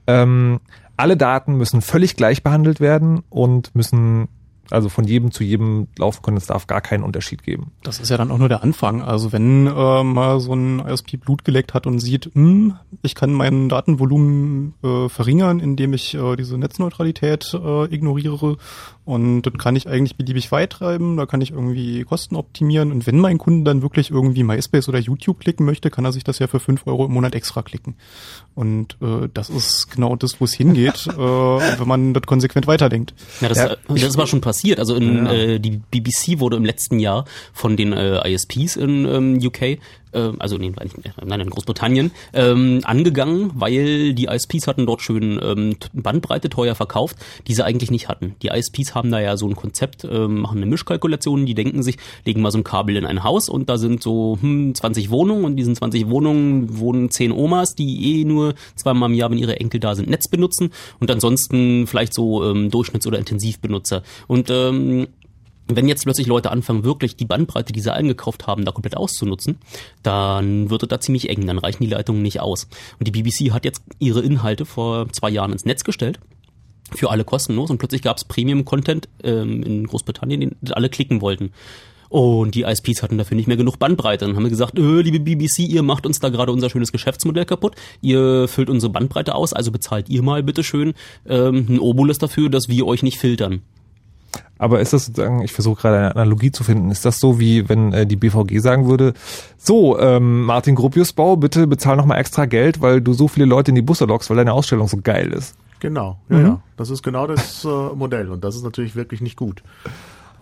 Ähm, 0.07 0.59
alle 0.97 1.17
Daten 1.17 1.55
müssen 1.55 1.81
völlig 1.81 2.15
gleich 2.15 2.43
behandelt 2.43 2.79
werden 2.79 3.23
und 3.29 3.73
müssen 3.75 4.27
also 4.71 4.89
von 4.89 5.05
jedem 5.05 5.31
zu 5.31 5.43
jedem 5.43 5.87
laufen 5.97 6.21
können. 6.21 6.37
Es 6.37 6.47
darf 6.47 6.67
gar 6.67 6.81
keinen 6.81 7.03
Unterschied 7.03 7.43
geben. 7.43 7.71
Das 7.83 7.99
ist 7.99 8.09
ja 8.09 8.17
dann 8.17 8.31
auch 8.31 8.37
nur 8.37 8.49
der 8.49 8.63
Anfang. 8.63 9.01
Also 9.01 9.31
wenn 9.31 9.67
äh, 9.67 10.03
mal 10.03 10.39
so 10.39 10.53
ein 10.53 10.79
ISP 10.79 11.17
Blut 11.17 11.45
geleckt 11.45 11.73
hat 11.73 11.87
und 11.87 11.99
sieht, 11.99 12.31
hm, 12.33 12.75
ich 13.01 13.15
kann 13.15 13.33
mein 13.33 13.69
Datenvolumen 13.69 14.73
äh, 14.83 15.09
verringern, 15.09 15.59
indem 15.59 15.93
ich 15.93 16.13
äh, 16.13 16.35
diese 16.35 16.57
Netzneutralität 16.57 17.53
äh, 17.53 17.93
ignoriere 17.93 18.57
und 19.03 19.41
das 19.41 19.53
kann 19.57 19.75
ich 19.75 19.87
eigentlich 19.87 20.15
beliebig 20.15 20.51
weit 20.51 20.71
treiben, 20.71 21.17
da 21.17 21.25
kann 21.25 21.41
ich 21.41 21.51
irgendwie 21.51 22.03
Kosten 22.03 22.35
optimieren 22.35 22.91
und 22.91 23.07
wenn 23.07 23.19
mein 23.19 23.37
Kunde 23.37 23.63
dann 23.63 23.81
wirklich 23.81 24.11
irgendwie 24.11 24.43
MySpace 24.43 24.89
oder 24.89 24.99
YouTube 24.99 25.39
klicken 25.39 25.65
möchte, 25.65 25.89
kann 25.89 26.05
er 26.05 26.11
sich 26.11 26.23
das 26.23 26.39
ja 26.39 26.47
für 26.47 26.59
fünf 26.59 26.85
Euro 26.85 27.05
im 27.05 27.13
Monat 27.13 27.35
extra 27.35 27.61
klicken. 27.61 27.95
Und 28.53 28.97
äh, 29.01 29.29
das 29.33 29.49
ist 29.49 29.91
genau 29.91 30.15
das, 30.15 30.41
wo 30.41 30.45
es 30.45 30.53
hingeht, 30.53 31.07
äh, 31.07 31.17
wenn 31.17 31.87
man 31.87 32.13
das 32.13 32.23
konsequent 32.23 32.67
weiterdenkt. 32.67 33.13
Ja, 33.39 33.49
das, 33.49 33.57
ja, 33.57 33.75
das 33.87 34.03
ist 34.03 34.15
aber 34.15 34.27
schon 34.27 34.41
passiert. 34.41 34.79
Also 34.79 34.95
in, 34.95 35.25
ja. 35.25 35.31
äh, 35.31 35.59
die 35.59 35.81
BBC 35.91 36.39
wurde 36.39 36.57
im 36.57 36.65
letzten 36.65 36.99
Jahr 36.99 37.25
von 37.53 37.77
den 37.77 37.93
äh, 37.93 38.27
ISPs 38.29 38.75
in 38.75 39.05
ähm, 39.05 39.39
UK 39.41 39.79
äh, 40.13 40.31
also 40.39 40.57
nee, 40.57 40.71
nein, 41.23 41.41
in 41.41 41.49
Großbritannien, 41.49 42.11
ähm, 42.33 42.81
angegangen, 42.83 43.51
weil 43.55 44.13
die 44.13 44.25
ISPs 44.25 44.67
hatten 44.67 44.85
dort 44.85 45.01
schön 45.01 45.39
ähm, 45.41 45.75
Bandbreite 45.93 46.49
teuer 46.49 46.75
verkauft, 46.75 47.17
die 47.47 47.53
sie 47.53 47.63
eigentlich 47.63 47.91
nicht 47.91 48.07
hatten. 48.07 48.35
Die 48.41 48.47
ISPs 48.47 48.95
haben 48.95 49.11
da 49.11 49.19
ja 49.19 49.37
so 49.37 49.47
ein 49.47 49.55
Konzept, 49.55 50.03
ähm, 50.03 50.41
machen 50.41 50.57
eine 50.57 50.65
Mischkalkulation, 50.65 51.45
die 51.45 51.53
denken 51.53 51.83
sich, 51.83 51.97
legen 52.25 52.41
mal 52.41 52.51
so 52.51 52.59
ein 52.59 52.63
Kabel 52.63 52.97
in 52.97 53.05
ein 53.05 53.23
Haus 53.23 53.49
und 53.49 53.69
da 53.69 53.77
sind 53.77 54.03
so 54.03 54.37
hm, 54.39 54.75
20 54.75 55.09
Wohnungen 55.09 55.45
und 55.45 55.55
diesen 55.55 55.75
20 55.75 56.09
Wohnungen 56.09 56.77
wohnen 56.77 57.09
10 57.09 57.31
Omas, 57.31 57.75
die 57.75 58.21
eh 58.21 58.25
nur 58.25 58.55
zweimal 58.75 59.09
im 59.09 59.15
Jahr, 59.15 59.31
wenn 59.31 59.37
ihre 59.37 59.59
Enkel 59.59 59.79
da 59.79 59.95
sind, 59.95 60.09
Netz 60.09 60.27
benutzen 60.27 60.71
und 60.99 61.11
ansonsten 61.11 61.87
vielleicht 61.87 62.13
so 62.13 62.43
ähm, 62.43 62.69
Durchschnitts- 62.69 63.07
oder 63.07 63.19
Intensivbenutzer. 63.19 64.03
Und 64.27 64.49
ähm, 64.49 65.07
wenn 65.75 65.87
jetzt 65.87 66.03
plötzlich 66.03 66.27
Leute 66.27 66.51
anfangen, 66.51 66.83
wirklich 66.83 67.15
die 67.15 67.25
Bandbreite, 67.25 67.73
die 67.73 67.79
sie 67.79 67.93
eingekauft 67.93 68.47
haben, 68.47 68.65
da 68.65 68.71
komplett 68.71 68.97
auszunutzen, 68.97 69.57
dann 70.03 70.69
wird 70.69 70.83
es 70.83 70.89
da 70.89 70.99
ziemlich 70.99 71.29
eng, 71.29 71.45
dann 71.47 71.57
reichen 71.57 71.83
die 71.83 71.89
Leitungen 71.89 72.21
nicht 72.21 72.39
aus. 72.39 72.67
Und 72.99 73.07
die 73.07 73.11
BBC 73.11 73.51
hat 73.51 73.65
jetzt 73.65 73.83
ihre 73.99 74.21
Inhalte 74.21 74.65
vor 74.65 75.09
zwei 75.11 75.29
Jahren 75.29 75.51
ins 75.51 75.65
Netz 75.65 75.83
gestellt 75.83 76.19
für 76.93 77.09
alle 77.09 77.23
kostenlos 77.23 77.69
und 77.69 77.77
plötzlich 77.77 78.01
gab 78.01 78.17
es 78.17 78.25
Premium-Content 78.25 79.07
ähm, 79.23 79.63
in 79.63 79.87
Großbritannien, 79.87 80.39
den 80.39 80.73
alle 80.73 80.89
klicken 80.89 81.21
wollten. 81.21 81.51
Und 82.09 82.55
die 82.55 82.63
ISPs 82.63 83.01
hatten 83.01 83.17
dafür 83.17 83.37
nicht 83.37 83.47
mehr 83.47 83.55
genug 83.55 83.79
Bandbreite. 83.79 84.25
Dann 84.25 84.35
haben 84.35 84.43
wir 84.43 84.49
gesagt, 84.49 84.77
äh, 84.77 85.01
liebe 85.01 85.21
BBC, 85.21 85.59
ihr 85.59 85.81
macht 85.81 86.05
uns 86.05 86.19
da 86.19 86.27
gerade 86.27 86.51
unser 86.51 86.69
schönes 86.69 86.91
Geschäftsmodell 86.91 87.45
kaputt. 87.45 87.75
Ihr 88.01 88.49
füllt 88.49 88.69
unsere 88.69 88.91
Bandbreite 88.91 89.33
aus, 89.33 89.53
also 89.53 89.71
bezahlt 89.71 90.09
ihr 90.09 90.21
mal 90.21 90.43
bitteschön 90.43 90.93
ähm, 91.25 91.67
ein 91.69 91.79
Obolus 91.79 92.17
dafür, 92.17 92.49
dass 92.49 92.67
wir 92.67 92.85
euch 92.85 93.01
nicht 93.01 93.17
filtern. 93.17 93.61
Aber 94.57 94.79
ist 94.79 94.93
das 94.93 95.07
sozusagen, 95.07 95.41
ich 95.41 95.53
versuche 95.53 95.81
gerade 95.81 95.97
eine 95.97 96.15
Analogie 96.15 96.51
zu 96.51 96.63
finden, 96.63 96.91
ist 96.91 97.03
das 97.03 97.19
so 97.19 97.39
wie 97.39 97.67
wenn 97.67 97.93
äh, 97.93 98.05
die 98.05 98.15
BVG 98.15 98.59
sagen 98.59 98.87
würde, 98.87 99.13
so, 99.57 99.99
ähm, 99.99 100.43
Martin 100.43 100.75
Gropiusbau, 100.75 101.35
bitte 101.35 101.67
bezahl 101.67 101.97
nochmal 101.97 102.19
extra 102.19 102.45
Geld, 102.45 102.81
weil 102.81 103.01
du 103.01 103.13
so 103.13 103.27
viele 103.27 103.45
Leute 103.45 103.71
in 103.71 103.75
die 103.75 103.81
Busse 103.81 104.05
lockst, 104.05 104.29
weil 104.29 104.37
deine 104.37 104.53
Ausstellung 104.53 104.87
so 104.87 104.97
geil 105.01 105.33
ist. 105.33 105.55
Genau, 105.79 106.19
ja, 106.29 106.37
mhm. 106.37 106.45
ja. 106.45 106.61
Das 106.77 106.91
ist 106.91 107.01
genau 107.01 107.25
das 107.25 107.65
äh, 107.65 107.67
Modell 107.67 108.29
und 108.29 108.43
das 108.43 108.55
ist 108.55 108.63
natürlich 108.63 108.95
wirklich 108.95 109.21
nicht 109.21 109.35
gut. 109.35 109.63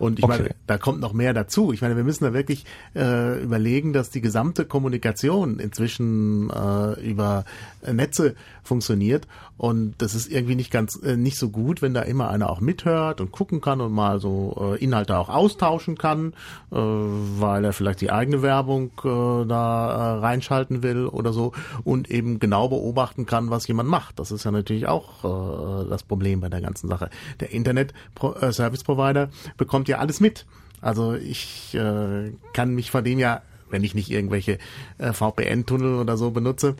Und 0.00 0.18
ich 0.18 0.24
okay. 0.24 0.38
meine, 0.38 0.54
da 0.66 0.78
kommt 0.78 1.00
noch 1.00 1.12
mehr 1.12 1.34
dazu. 1.34 1.74
Ich 1.74 1.82
meine, 1.82 1.94
wir 1.94 2.04
müssen 2.04 2.24
da 2.24 2.32
wirklich 2.32 2.64
äh, 2.96 3.42
überlegen, 3.42 3.92
dass 3.92 4.08
die 4.08 4.22
gesamte 4.22 4.64
Kommunikation 4.64 5.58
inzwischen 5.58 6.48
äh, 6.48 6.98
über 7.06 7.44
Netze 7.92 8.34
funktioniert. 8.62 9.26
Und 9.56 9.94
das 9.98 10.14
ist 10.14 10.30
irgendwie 10.30 10.54
nicht 10.54 10.70
ganz 10.70 10.98
äh, 11.02 11.16
nicht 11.16 11.36
so 11.36 11.50
gut, 11.50 11.82
wenn 11.82 11.94
da 11.94 12.02
immer 12.02 12.30
einer 12.30 12.50
auch 12.50 12.60
mithört 12.60 13.20
und 13.20 13.30
gucken 13.30 13.60
kann 13.60 13.80
und 13.80 13.92
mal 13.92 14.20
so 14.20 14.74
äh, 14.74 14.82
Inhalte 14.82 15.18
auch 15.18 15.28
austauschen 15.28 15.98
kann, 15.98 16.32
äh, 16.72 16.76
weil 16.76 17.64
er 17.64 17.72
vielleicht 17.72 18.00
die 18.00 18.10
eigene 18.10 18.42
Werbung 18.42 18.90
äh, 19.04 19.46
da 19.46 20.16
äh, 20.16 20.18
reinschalten 20.20 20.82
will 20.82 21.06
oder 21.06 21.32
so 21.32 21.52
und 21.84 22.10
eben 22.10 22.38
genau 22.38 22.68
beobachten 22.68 23.26
kann, 23.26 23.50
was 23.50 23.68
jemand 23.68 23.88
macht. 23.88 24.18
Das 24.18 24.30
ist 24.30 24.44
ja 24.44 24.50
natürlich 24.50 24.86
auch 24.86 25.24
äh, 25.24 25.88
das 25.88 26.02
Problem 26.02 26.40
bei 26.40 26.48
der 26.48 26.60
ganzen 26.60 26.88
Sache. 26.88 27.10
Der 27.40 27.50
Internet 27.50 27.92
äh, 28.40 28.52
Service 28.52 28.84
Provider 28.84 29.28
bekommt 29.56 29.88
ja 29.88 29.98
alles 29.98 30.20
mit. 30.20 30.46
Also 30.80 31.14
ich 31.14 31.74
äh, 31.74 32.32
kann 32.52 32.74
mich 32.74 32.90
von 32.90 33.04
dem 33.04 33.18
ja, 33.18 33.42
wenn 33.68 33.84
ich 33.84 33.94
nicht 33.94 34.10
irgendwelche 34.10 34.58
äh, 34.98 35.12
VPN-Tunnel 35.12 35.96
oder 35.96 36.16
so 36.16 36.30
benutze, 36.30 36.76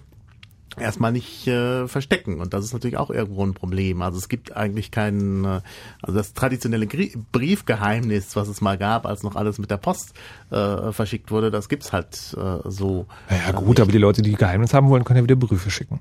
erstmal 0.79 1.13
nicht 1.13 1.47
äh, 1.47 1.89
verstecken. 1.89 2.41
Und 2.41 2.55
das 2.55 2.65
ist 2.65 2.73
natürlich 2.73 2.97
auch 2.97 3.11
irgendwo 3.11 3.45
ein 3.45 3.55
Problem. 3.55 4.03
Also 4.03 4.19
es 4.19 4.29
gibt 4.29 4.57
eigentlich 4.57 4.91
kein, 4.91 5.45
äh, 5.45 5.61
also 6.03 6.17
das 6.17 6.35
traditionelle 6.35 6.87
Grie 6.87 7.17
Briefgeheimnis, 7.33 8.37
was 8.37 8.49
es 8.49 8.61
mal 8.61 8.79
gab, 8.79 9.07
als 9.07 9.23
noch 9.23 9.37
alles 9.37 9.59
mit 9.59 9.71
der 9.71 9.79
Post 9.79 10.15
äh, 10.51 10.93
verschickt 10.93 11.31
wurde, 11.31 11.51
das 11.51 11.69
gibt's 11.69 11.93
halt 11.93 12.37
äh, 12.37 12.69
so. 12.69 13.07
Naja 13.29 13.53
gut, 13.53 13.69
nicht. 13.69 13.81
aber 13.81 13.93
die 13.93 13.99
Leute, 13.99 14.23
die 14.23 14.35
Geheimnis 14.35 14.75
haben 14.75 14.89
wollen, 14.89 15.05
können 15.05 15.19
ja 15.19 15.25
wieder 15.25 15.37
Briefe 15.37 15.71
schicken. 15.71 16.01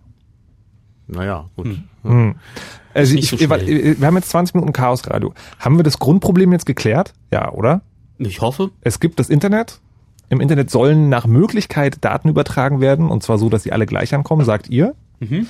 Naja, 1.07 1.49
gut. 1.55 1.65
Hm. 1.65 1.83
Hm. 2.03 2.35
Also 2.93 3.15
ich, 3.15 3.29
so 3.29 3.39
wir 3.39 3.47
haben 4.07 4.15
jetzt 4.15 4.29
20 4.29 4.55
Minuten 4.55 4.73
Chaos 4.73 5.07
Radio. 5.09 5.33
Haben 5.59 5.77
wir 5.77 5.83
das 5.83 5.97
Grundproblem 5.97 6.51
jetzt 6.51 6.65
geklärt? 6.65 7.13
Ja, 7.31 7.51
oder? 7.51 7.81
Ich 8.19 8.41
hoffe. 8.41 8.71
Es 8.81 8.99
gibt 8.99 9.19
das 9.19 9.29
Internet. 9.29 9.79
Im 10.29 10.41
Internet 10.41 10.69
sollen 10.69 11.09
nach 11.09 11.25
Möglichkeit 11.25 12.03
Daten 12.05 12.29
übertragen 12.29 12.81
werden 12.81 13.09
und 13.09 13.23
zwar 13.23 13.37
so, 13.37 13.49
dass 13.49 13.63
sie 13.63 13.71
alle 13.71 13.85
gleich 13.85 14.13
ankommen, 14.13 14.45
sagt 14.45 14.69
ihr. 14.69 14.95
Mhm. 15.19 15.47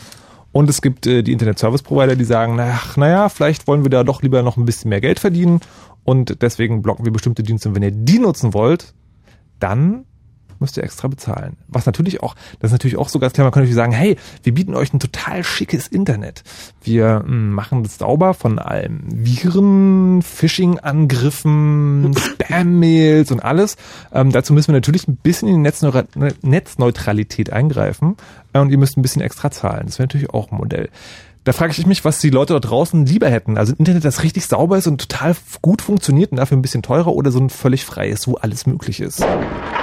Und 0.52 0.70
es 0.70 0.82
gibt 0.82 1.06
äh, 1.06 1.22
die 1.22 1.32
Internet 1.32 1.60
Service 1.60 1.84
Provider, 1.84 2.16
die 2.16 2.24
sagen, 2.24 2.60
ach, 2.60 2.98
naja, 2.98 3.30
vielleicht 3.30 3.68
wollen 3.68 3.84
wir 3.84 3.90
da 3.90 4.04
doch 4.04 4.22
lieber 4.22 4.42
noch 4.42 4.58
ein 4.58 4.66
bisschen 4.66 4.90
mehr 4.90 5.02
Geld 5.02 5.20
verdienen 5.20 5.60
und 6.04 6.42
deswegen 6.42 6.82
blocken 6.82 7.06
wir 7.06 7.12
bestimmte 7.12 7.44
Dienste. 7.44 7.70
Und 7.70 7.76
wenn 7.76 7.84
ihr 7.84 7.92
die 7.92 8.20
nutzen 8.20 8.54
wollt, 8.54 8.94
dann 9.60 10.06
müsst 10.60 10.78
ihr 10.78 10.84
extra 10.84 11.08
bezahlen. 11.08 11.58
Was 11.68 11.86
natürlich 11.86 12.22
auch, 12.22 12.36
das 12.60 12.70
ist 12.70 12.74
natürlich 12.74 12.98
auch 12.98 13.10
so 13.10 13.20
ganz 13.20 13.34
klar, 13.34 13.46
man 13.46 13.52
kann 13.52 13.62
natürlich 13.64 13.76
sagen, 13.76 13.92
hey, 13.92 14.18
wir 14.44 14.54
bieten 14.54 14.76
euch 14.76 14.94
ein 14.94 15.00
total 15.00 15.44
schickes 15.44 15.88
Internet. 15.88 16.44
Wir 16.84 17.24
hm, 17.26 17.52
machen 17.52 17.84
das 17.84 17.98
sauber 17.98 18.34
von 18.34 18.60
allem. 18.60 19.02
Viren, 19.06 20.22
Phishing-Angriffen, 20.22 22.16
Spam-Mails 22.18 23.32
und 23.32 23.44
alles. 23.44 23.78
Ähm, 24.14 24.32
dazu 24.32 24.54
müssen 24.54 24.70
wir 24.70 24.76
natürlich 24.76 25.08
ein 25.08 25.16
bisschen 25.16 25.48
in 25.48 25.56
die 25.56 25.62
Netzneur 25.62 26.06
Netzneutralität 26.42 27.52
eingreifen 27.52 28.16
äh, 28.54 28.60
und 28.60 28.72
ihr 28.72 28.78
müsst 28.78 28.98
ein 28.98 29.02
bisschen 29.02 29.22
extra 29.22 29.52
zahlen. 29.52 29.84
Das 29.86 30.00
wäre 30.00 30.08
natürlich 30.08 30.30
auch 30.30 30.52
ein 30.52 30.58
Modell. 30.58 30.90
Da 31.50 31.54
frage 31.54 31.72
ich 31.72 31.88
mich, 31.88 32.06
was 32.06 32.20
die 32.20 32.30
Leute 32.30 32.54
da 32.54 32.60
draußen 32.60 33.08
lieber 33.08 33.28
hätten. 33.28 33.58
Also 33.58 33.74
ein 33.74 33.78
Internet, 33.78 34.06
das 34.06 34.22
richtig 34.22 34.46
sauber 34.46 34.78
ist 34.78 34.86
und 34.86 35.02
total 35.02 35.36
gut 35.64 35.82
funktioniert 35.82 36.32
und 36.32 36.38
dafür 36.38 36.56
ein 36.56 36.62
bisschen 36.62 36.84
teurer 36.84 37.12
oder 37.12 37.32
so 37.32 37.40
ein 37.40 37.50
völlig 37.50 37.86
freies, 37.86 38.28
wo 38.28 38.36
alles 38.36 38.68
möglich 38.68 39.00
ist. 39.00 39.26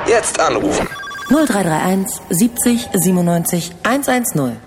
Jetzt 0.07 0.39
anrufen. 0.39 0.87
0331 1.29 2.21
70 2.31 2.89
97 2.95 3.73
110. 3.83 4.59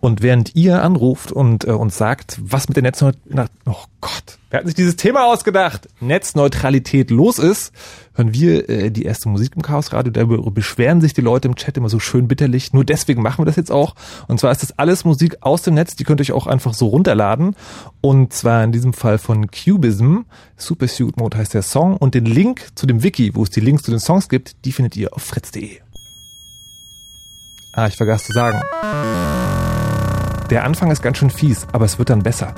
Und 0.00 0.22
während 0.22 0.56
ihr 0.56 0.82
anruft 0.82 1.30
und 1.30 1.68
äh, 1.68 1.70
uns 1.70 1.96
sagt, 1.96 2.40
was 2.42 2.66
mit 2.66 2.76
der 2.76 2.82
Netzneutralität, 2.82 3.52
oh 3.66 3.84
Gott, 4.00 4.38
wer 4.50 4.58
hat 4.58 4.66
sich 4.66 4.74
dieses 4.74 4.96
Thema 4.96 5.26
ausgedacht? 5.26 5.88
Netzneutralität 6.00 7.12
los 7.12 7.38
ist, 7.38 7.72
hören 8.14 8.32
wir 8.32 8.68
äh, 8.68 8.90
die 8.90 9.04
erste 9.04 9.28
Musik 9.28 9.52
im 9.56 9.62
Chaos 9.62 9.92
Radio. 9.92 10.12
Darüber 10.12 10.50
beschweren 10.50 11.00
sich 11.00 11.12
die 11.12 11.20
Leute 11.20 11.48
im 11.48 11.56
Chat 11.56 11.76
immer 11.76 11.88
so 11.88 11.98
schön 11.98 12.28
bitterlich. 12.28 12.72
Nur 12.72 12.84
deswegen 12.84 13.22
machen 13.22 13.42
wir 13.42 13.46
das 13.46 13.56
jetzt 13.56 13.70
auch. 13.70 13.94
Und 14.28 14.40
zwar 14.40 14.52
ist 14.52 14.62
das 14.62 14.78
alles 14.78 15.04
Musik 15.04 15.38
aus 15.40 15.62
dem 15.62 15.74
Netz. 15.74 15.96
Die 15.96 16.04
könnt 16.04 16.20
ihr 16.20 16.24
euch 16.24 16.32
auch 16.32 16.46
einfach 16.46 16.74
so 16.74 16.86
runterladen. 16.86 17.56
Und 18.00 18.32
zwar 18.32 18.64
in 18.64 18.72
diesem 18.72 18.92
Fall 18.92 19.18
von 19.18 19.50
Cubism. 19.50 20.20
Supersuit 20.56 21.16
Mode 21.16 21.36
heißt 21.36 21.54
der 21.54 21.62
Song. 21.62 21.96
Und 21.96 22.14
den 22.14 22.24
Link 22.24 22.68
zu 22.74 22.86
dem 22.86 23.02
Wiki, 23.02 23.34
wo 23.34 23.42
es 23.42 23.50
die 23.50 23.60
Links 23.60 23.82
zu 23.82 23.90
den 23.90 24.00
Songs 24.00 24.28
gibt, 24.28 24.64
die 24.64 24.72
findet 24.72 24.96
ihr 24.96 25.12
auf 25.12 25.22
fritz.de. 25.22 25.80
Ah, 27.72 27.88
ich 27.88 27.96
vergaß 27.96 28.24
zu 28.24 28.32
sagen. 28.32 28.60
Der 30.50 30.64
Anfang 30.64 30.90
ist 30.90 31.02
ganz 31.02 31.18
schön 31.18 31.30
fies, 31.30 31.66
aber 31.72 31.86
es 31.86 31.98
wird 31.98 32.10
dann 32.10 32.22
besser. 32.22 32.54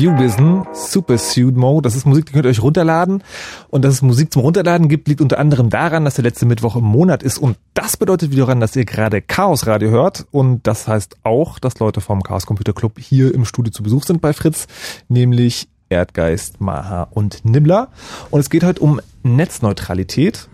Cubism, 0.00 0.62
Super 0.72 1.18
Suit 1.18 1.54
Mode. 1.54 1.82
Das 1.82 1.94
ist 1.94 2.06
Musik, 2.06 2.24
die 2.24 2.32
könnt 2.32 2.46
ihr 2.46 2.50
euch 2.50 2.62
runterladen. 2.62 3.22
Und 3.68 3.84
dass 3.84 3.92
es 3.92 4.00
Musik 4.00 4.32
zum 4.32 4.40
Runterladen 4.40 4.88
gibt, 4.88 5.08
liegt 5.08 5.20
unter 5.20 5.38
anderem 5.38 5.68
daran, 5.68 6.06
dass 6.06 6.14
der 6.14 6.24
letzte 6.24 6.46
Mittwoch 6.46 6.74
im 6.76 6.84
Monat 6.84 7.22
ist. 7.22 7.36
Und 7.36 7.58
das 7.74 7.98
bedeutet 7.98 8.30
wiederum, 8.30 8.60
dass 8.60 8.74
ihr 8.76 8.86
gerade 8.86 9.20
Chaos 9.20 9.66
Radio 9.66 9.90
hört. 9.90 10.26
Und 10.30 10.66
das 10.66 10.88
heißt 10.88 11.18
auch, 11.22 11.58
dass 11.58 11.80
Leute 11.80 12.00
vom 12.00 12.22
Chaos 12.22 12.46
Computer 12.46 12.72
Club 12.72 12.98
hier 12.98 13.34
im 13.34 13.44
Studio 13.44 13.72
zu 13.72 13.82
Besuch 13.82 14.04
sind 14.04 14.22
bei 14.22 14.32
Fritz, 14.32 14.68
nämlich 15.08 15.68
Erdgeist, 15.90 16.62
Maha 16.62 17.08
und 17.10 17.44
Nibbler. 17.44 17.88
Und 18.30 18.40
es 18.40 18.48
geht 18.48 18.64
heute 18.64 18.80
um 18.80 19.02
Netzneutralität. 19.22 20.48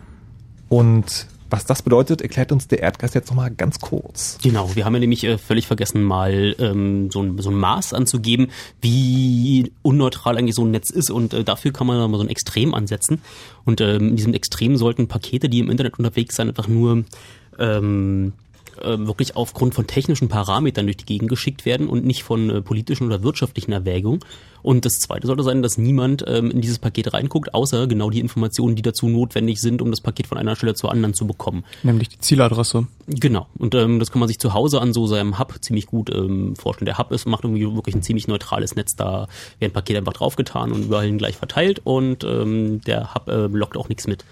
Und 0.69 1.29
was 1.51 1.67
das 1.67 1.83
bedeutet, 1.83 2.23
erklärt 2.23 2.53
uns 2.53 2.69
der 2.69 2.81
Erdgeist 2.81 3.15
jetzt 3.15 3.29
nochmal 3.29 3.51
ganz 3.51 3.81
kurz. 3.81 4.39
Genau, 4.43 4.75
wir 4.75 4.85
haben 4.85 4.95
ja 4.95 5.01
nämlich 5.01 5.25
äh, 5.25 5.39
völlig 5.39 5.67
vergessen, 5.67 6.03
mal 6.03 6.55
ähm, 6.59 7.11
so, 7.11 7.23
ein, 7.23 7.39
so 7.39 7.51
ein 7.51 7.57
Maß 7.57 7.93
anzugeben, 7.93 8.49
wie 8.81 9.73
unneutral 9.83 10.37
eigentlich 10.37 10.55
so 10.55 10.65
ein 10.65 10.71
Netz 10.71 10.91
ist 10.91 11.11
und 11.11 11.35
äh, 11.35 11.45
dafür 11.45 11.73
kann 11.73 11.87
man 11.87 12.11
mal 12.11 12.19
so 12.19 12.25
ein 12.25 12.31
Extrem 12.31 12.75
ansetzen. 12.75 13.23
Und 13.65 13.81
ähm, 13.81 14.11
in 14.11 14.17
diesem 14.17 14.35
Extrem 14.35 14.77
sollten 14.77 15.09
Pakete, 15.09 15.49
die 15.49 15.61
im 15.61 15.71
Internet 15.71 15.99
unterwegs 15.99 16.37
sind, 16.37 16.49
einfach 16.49 16.69
nur 16.69 17.05
ähm, 17.59 18.33
äh, 18.83 19.07
wirklich 19.07 19.37
aufgrund 19.37 19.75
von 19.75 19.87
technischen 19.87 20.29
Parametern 20.29 20.87
durch 20.87 20.97
die 20.97 21.07
Gegend 21.07 21.29
geschickt 21.29 21.65
werden 21.65 21.89
und 21.89 22.05
nicht 22.05 22.23
von 22.23 22.51
äh, 22.51 22.63
politischen 22.63 23.07
oder 23.07 23.23
wirtschaftlichen 23.23 23.73
Erwägungen. 23.73 24.21
Und 24.63 24.85
das 24.85 24.95
Zweite 24.95 25.29
sollte 25.29 25.45
sein, 25.45 25.63
dass 25.63 25.79
niemand 25.79 26.25
ähm, 26.27 26.51
in 26.51 26.61
dieses 26.61 26.81
Paket 26.81 27.15
reinguckt, 27.15 27.55
außer 27.55 27.87
genau 27.87 28.11
die 28.11 28.19
Informationen, 28.19 28.75
die 28.75 28.83
dazu 28.83 29.09
notwendig 29.09 29.61
sind, 29.61 29.81
um 29.81 29.91
das 29.91 30.01
Paket 30.01 30.27
von 30.27 30.39
einer 30.39 30.57
Stelle 30.57 30.75
zur 30.75 30.91
anderen 30.91 31.15
zu 31.15 31.27
bekommen. 31.27 31.65
Nämlich 31.85 32.09
die 32.09 32.19
Zieladresse. 32.19 32.89
Genau. 33.07 33.47
Und 33.59 33.77
ähm, 33.77 34.01
das 34.01 34.11
kann 34.11 34.19
man 34.19 34.29
sich 34.29 34.41
zu 34.41 34.55
Hause 34.55 34.81
an 34.81 34.93
so 34.93 35.07
seinem 35.07 35.39
Hub 35.39 35.55
ziemlich 35.61 35.87
gut 35.87 36.11
ähm, 36.13 36.57
vorstellen. 36.57 36.87
Der 36.87 36.99
Hub 36.99 37.13
ist, 37.13 37.27
macht 37.27 37.45
irgendwie 37.45 37.63
wirklich 37.77 37.95
ein 37.95 38.03
ziemlich 38.03 38.27
neutrales 38.27 38.75
Netz. 38.75 38.97
Da 38.97 39.29
werden 39.61 39.73
Pakete 39.73 40.01
einfach 40.01 40.15
draufgetan 40.15 40.73
und 40.73 40.87
überall 40.87 41.17
gleich 41.17 41.37
verteilt 41.37 41.83
und 41.85 42.25
ähm, 42.25 42.81
der 42.81 43.15
Hub 43.15 43.29
äh, 43.29 43.47
lockt 43.47 43.77
auch 43.77 43.89
nichts 43.89 44.09
mit. 44.09 44.25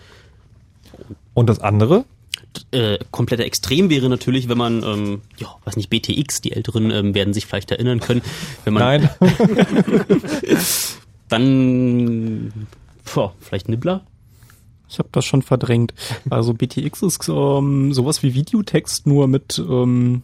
Und 1.34 1.48
das 1.48 1.60
andere? 1.60 2.04
Äh, 2.72 2.98
kompletter 3.10 3.44
Extrem 3.44 3.90
wäre 3.90 4.08
natürlich, 4.08 4.48
wenn 4.48 4.58
man, 4.58 4.82
ähm, 4.82 5.22
ja, 5.38 5.48
weiß 5.64 5.76
nicht, 5.76 5.90
BTX, 5.90 6.40
die 6.40 6.52
Älteren 6.52 6.90
ähm, 6.90 7.14
werden 7.14 7.34
sich 7.34 7.46
vielleicht 7.46 7.70
erinnern 7.70 8.00
können. 8.00 8.22
Wenn 8.64 8.74
man, 8.74 8.82
Nein. 8.82 9.10
dann, 11.28 12.66
boah, 13.14 13.34
vielleicht 13.40 13.68
Nibbler? 13.68 14.02
Ich 14.88 14.98
habe 14.98 15.08
das 15.12 15.24
schon 15.24 15.42
verdrängt. 15.42 15.92
Also 16.30 16.54
BTX 16.54 17.02
ist 17.02 17.28
ähm, 17.28 17.92
sowas 17.92 18.22
wie 18.22 18.34
Videotext, 18.34 19.06
nur 19.06 19.26
mit, 19.26 19.58
ähm, 19.58 20.22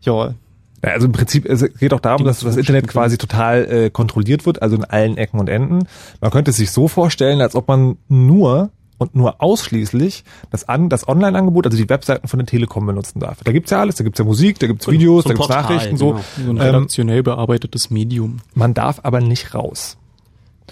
ja, 0.00 0.34
Ja, 0.82 0.90
Also 0.92 1.06
im 1.06 1.12
Prinzip 1.12 1.44
es 1.44 1.62
geht 1.78 1.92
auch 1.92 2.00
darum, 2.00 2.24
dass 2.24 2.40
das 2.40 2.56
Internet 2.56 2.88
quasi 2.88 3.18
total 3.18 3.64
äh, 3.70 3.90
kontrolliert 3.90 4.46
wird, 4.46 4.62
also 4.62 4.76
in 4.76 4.84
allen 4.84 5.18
Ecken 5.18 5.40
und 5.40 5.48
Enden. 5.48 5.86
Man 6.20 6.30
könnte 6.30 6.52
es 6.52 6.56
sich 6.56 6.70
so 6.70 6.88
vorstellen, 6.88 7.40
als 7.40 7.54
ob 7.54 7.68
man 7.68 7.98
nur 8.08 8.70
und 8.98 9.14
nur 9.14 9.42
ausschließlich 9.42 10.24
das, 10.50 10.68
an, 10.68 10.88
das 10.88 11.06
Online-Angebot, 11.08 11.66
also 11.66 11.76
die 11.76 11.88
Webseiten 11.88 12.28
von 12.28 12.38
der 12.38 12.46
Telekom 12.46 12.86
benutzen 12.86 13.20
darf. 13.20 13.38
Da 13.44 13.52
gibt's 13.52 13.70
ja 13.70 13.80
alles, 13.80 13.96
da 13.96 14.04
gibt's 14.04 14.18
ja 14.18 14.24
Musik, 14.24 14.58
da 14.58 14.66
gibt's 14.66 14.88
Videos, 14.88 15.24
so 15.24 15.28
da 15.30 15.34
gibt's 15.34 15.46
Portal, 15.48 15.62
Nachrichten, 15.74 15.96
so. 15.96 16.10
genau. 16.12 16.24
so 16.36 16.50
ein 16.50 16.56
Ähm, 16.56 16.62
redaktionell 16.62 17.22
bearbeitetes 17.22 17.90
Medium. 17.90 18.38
man 18.54 18.74
darf 18.74 19.00
aber 19.02 19.20
nicht 19.20 19.54
raus. 19.54 19.96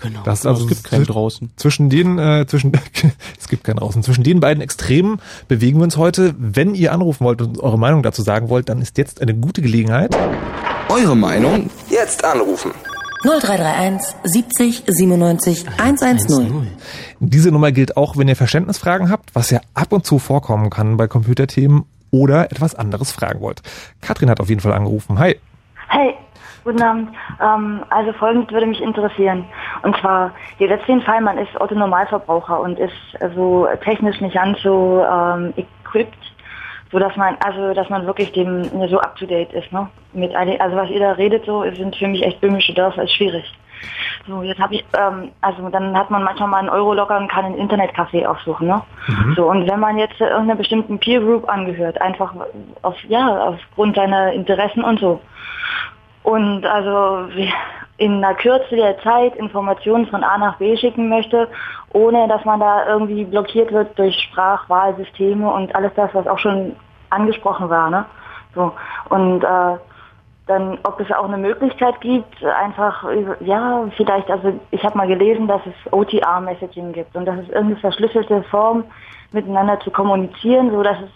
Genau. 0.01 0.23
Das 0.25 0.41
ist 0.41 0.47
Also 0.47 0.65
also 0.65 0.75
es 0.75 0.83
gibt 0.83 0.89
zwisch- 0.95 1.07
draußen. 1.07 1.51
Zwischen 1.57 1.89
den, 1.89 2.19
äh, 2.19 2.47
zwischen, 2.49 2.73
es 3.41 3.47
gibt 3.49 3.63
keinen 3.63 3.77
draußen. 3.77 4.03
Zwischen 4.03 4.25
den 4.25 4.41
beiden 4.41 4.61
Extremen 4.61 5.21
bewegen 5.47 5.79
wir 5.79 5.85
uns 5.85 5.97
heute. 5.97 6.35
Wenn 6.37 6.75
ihr 6.75 6.93
anrufen 6.93 7.25
wollt 7.25 7.41
und 7.41 7.61
eure 7.61 7.79
Meinung 7.79 8.03
dazu 8.03 8.23
sagen 8.23 8.49
wollt, 8.49 8.69
dann 8.69 8.83
ist 8.83 8.99
jetzt 8.99 9.21
eine 9.23 9.35
gute 9.35 9.63
Gelegenheit. 9.63 10.17
Eure 10.89 11.17
Meinung? 11.17 11.71
Jetzt 11.91 12.25
anrufen. 12.25 12.73
0331 13.25 14.17
70 14.23 14.85
97 14.87 15.67
110. 15.79 16.77
Diese 17.21 17.51
Nummer 17.51 17.73
gilt 17.73 17.97
auch, 17.97 18.19
wenn 18.19 18.29
ihr 18.29 18.37
Verständnisfragen 18.37 19.11
habt, 19.11 19.35
was 19.35 19.49
ja 19.51 19.61
ab 19.73 19.93
und 19.93 20.05
zu 20.05 20.19
vorkommen 20.19 20.69
kann 20.69 20.99
bei 20.99 21.09
Computerthemen 21.09 21.87
oder 22.11 22.53
etwas 22.53 22.75
anderes 22.75 23.13
fragen 23.13 23.41
wollt. 23.41 23.63
Katrin 24.03 24.29
hat 24.29 24.41
auf 24.41 24.51
jeden 24.51 24.61
Fall 24.61 24.75
angerufen. 24.75 25.19
Hi. 25.19 25.41
Hey, 25.89 26.15
guten 26.65 26.83
Abend. 26.83 27.09
Ähm, 27.41 27.83
also 27.89 28.13
folgendes 28.13 28.53
würde 28.53 28.67
mich 28.67 28.83
interessieren. 28.83 29.47
Und 29.83 29.97
zwar, 30.03 30.33
hier 30.59 30.69
jetzt 30.69 30.87
den 30.87 31.01
Fall, 31.01 31.23
man 31.23 31.39
ist 31.39 31.59
Autonormalverbraucher 31.59 32.61
und 32.61 32.79
ist 32.79 32.93
also 33.21 33.67
technisch 33.83 34.21
nicht 34.21 34.35
ganz 34.35 34.61
so 34.61 35.03
ähm, 35.03 35.55
equipped, 35.57 36.34
so 36.95 37.01
dass 37.01 37.17
man, 37.17 37.37
also 37.45 37.75
dass 37.75 37.91
man 37.91 38.07
wirklich 38.07 38.31
dem 38.31 38.61
ne, 38.61 38.89
so 38.89 39.01
up 39.01 39.17
to 39.17 39.27
date 39.27 39.53
ist, 39.53 39.73
ne? 39.73 39.89
Mit 40.13 40.33
all, 40.37 40.57
also 40.59 40.77
was 40.77 40.89
ihr 40.91 41.01
da 41.01 41.11
redet, 41.11 41.45
so 41.45 41.65
sind 41.73 41.97
für 41.97 42.07
mich 42.07 42.23
echt 42.23 42.41
böhmische 42.41 42.73
Dörfer, 42.73 43.03
ist 43.03 43.15
schwierig. 43.15 43.53
So, 44.29 44.43
jetzt 44.43 44.61
habe 44.61 44.77
ich, 44.77 44.85
ähm, 44.97 45.33
also 45.41 45.69
dann 45.71 45.99
hat 45.99 46.13
man 46.13 46.23
manchmal 46.23 46.49
mal 46.49 46.59
einen 46.59 46.69
Euro 46.69 46.95
locker 46.95 47.17
und 47.19 47.29
kann 47.29 47.47
ein 47.47 47.57
Internetcafé 47.57 48.25
aufsuchen, 48.25 48.69
ne? 48.69 48.81
So, 49.35 49.51
und 49.51 49.69
wenn 49.69 49.81
man 49.81 49.99
jetzt 49.99 50.21
äh, 50.21 50.29
irgendeiner 50.29 50.55
bestimmten 50.55 51.01
Peer 51.01 51.19
Group 51.19 51.49
angehört, 51.49 52.01
einfach 52.01 52.33
auf, 52.83 52.95
ja, 53.09 53.49
aufgrund 53.49 53.97
seiner 53.97 54.33
Interessen 54.33 54.85
und 54.85 55.01
so, 55.01 55.21
und 56.23 56.65
also 56.65 57.29
in 57.97 58.25
einer 58.25 58.35
Kürze 58.35 58.77
der 58.77 58.99
Zeit 59.01 59.35
Informationen 59.37 60.07
von 60.07 60.23
A 60.23 60.39
nach 60.39 60.59
B 60.59 60.77
schicken 60.77 61.09
möchte, 61.09 61.49
ohne 61.93 62.27
dass 62.29 62.45
man 62.45 62.61
da 62.61 62.87
irgendwie 62.89 63.25
blockiert 63.25 63.73
wird 63.73 63.97
durch 63.99 64.19
Sprachwahlsysteme 64.19 65.49
und 65.49 65.75
alles 65.75 65.93
das, 65.95 66.11
was 66.13 66.27
auch 66.27 66.39
schon 66.39 66.75
angesprochen 67.15 67.69
war. 67.71 67.91
Ne? 67.91 68.05
So. 68.55 68.73
Und 69.09 69.43
äh, 69.43 69.77
dann, 70.47 70.79
ob 70.83 71.01
es 71.01 71.11
auch 71.11 71.25
eine 71.25 71.39
Möglichkeit 71.39 72.01
gibt, 72.01 72.45
einfach, 72.45 73.05
ja, 73.41 73.85
vielleicht, 73.97 74.31
also 74.31 74.53
ich 74.71 74.85
habe 74.85 74.99
mal 74.99 75.07
gelesen, 75.07 75.49
dass 75.49 75.63
es 75.65 75.93
OTR-Messaging 75.93 76.93
gibt 76.93 77.17
und 77.17 77.25
das 77.25 77.39
ist 77.41 77.49
irgendeine 77.49 77.77
verschlüsselte 77.77 78.43
Form, 78.51 78.85
miteinander 79.33 79.81
zu 79.81 79.91
kommunizieren, 79.91 80.71
so 80.71 80.83
dass 80.83 80.99
es, 80.99 81.11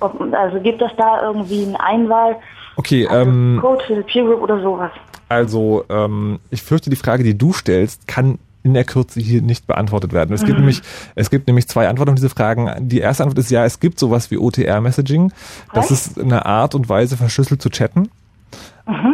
ob, 0.00 0.20
also 0.34 0.60
gibt 0.60 0.82
es 0.82 0.90
da 0.96 1.22
irgendwie 1.22 1.66
eine 1.66 1.80
Einwahl, 1.80 2.36
Okay, 2.76 3.06
also 3.06 3.30
ähm, 3.30 3.58
Code 3.60 3.84
für 3.84 3.94
die 3.94 4.02
Peer 4.02 4.24
Group 4.24 4.42
oder 4.42 4.60
sowas. 4.60 4.90
also 5.28 5.84
ähm, 5.88 6.40
ich 6.50 6.62
fürchte, 6.62 6.90
die 6.90 6.96
Frage, 6.96 7.22
die 7.22 7.38
du 7.38 7.52
stellst, 7.52 8.08
kann 8.08 8.38
in 8.64 8.74
der 8.74 8.84
Kürze 8.84 9.20
hier 9.20 9.42
nicht 9.42 9.66
beantwortet 9.66 10.12
werden. 10.12 10.34
Es 10.34 10.44
gibt 10.44 10.58
nämlich, 10.58 10.80
es 11.14 11.30
gibt 11.30 11.46
nämlich 11.46 11.68
zwei 11.68 11.88
Antworten 11.88 12.10
auf 12.10 12.16
diese 12.16 12.30
Fragen. 12.30 12.70
Die 12.80 12.98
erste 12.98 13.22
Antwort 13.22 13.38
ist 13.38 13.50
ja, 13.50 13.64
es 13.64 13.78
gibt 13.78 13.98
sowas 13.98 14.30
wie 14.30 14.38
OTR-Messaging. 14.38 15.32
Das 15.74 15.90
ist 15.90 16.18
eine 16.18 16.46
Art 16.46 16.74
und 16.74 16.88
Weise, 16.88 17.16
verschlüsselt 17.16 17.60
zu 17.60 17.68
chatten. 17.68 18.08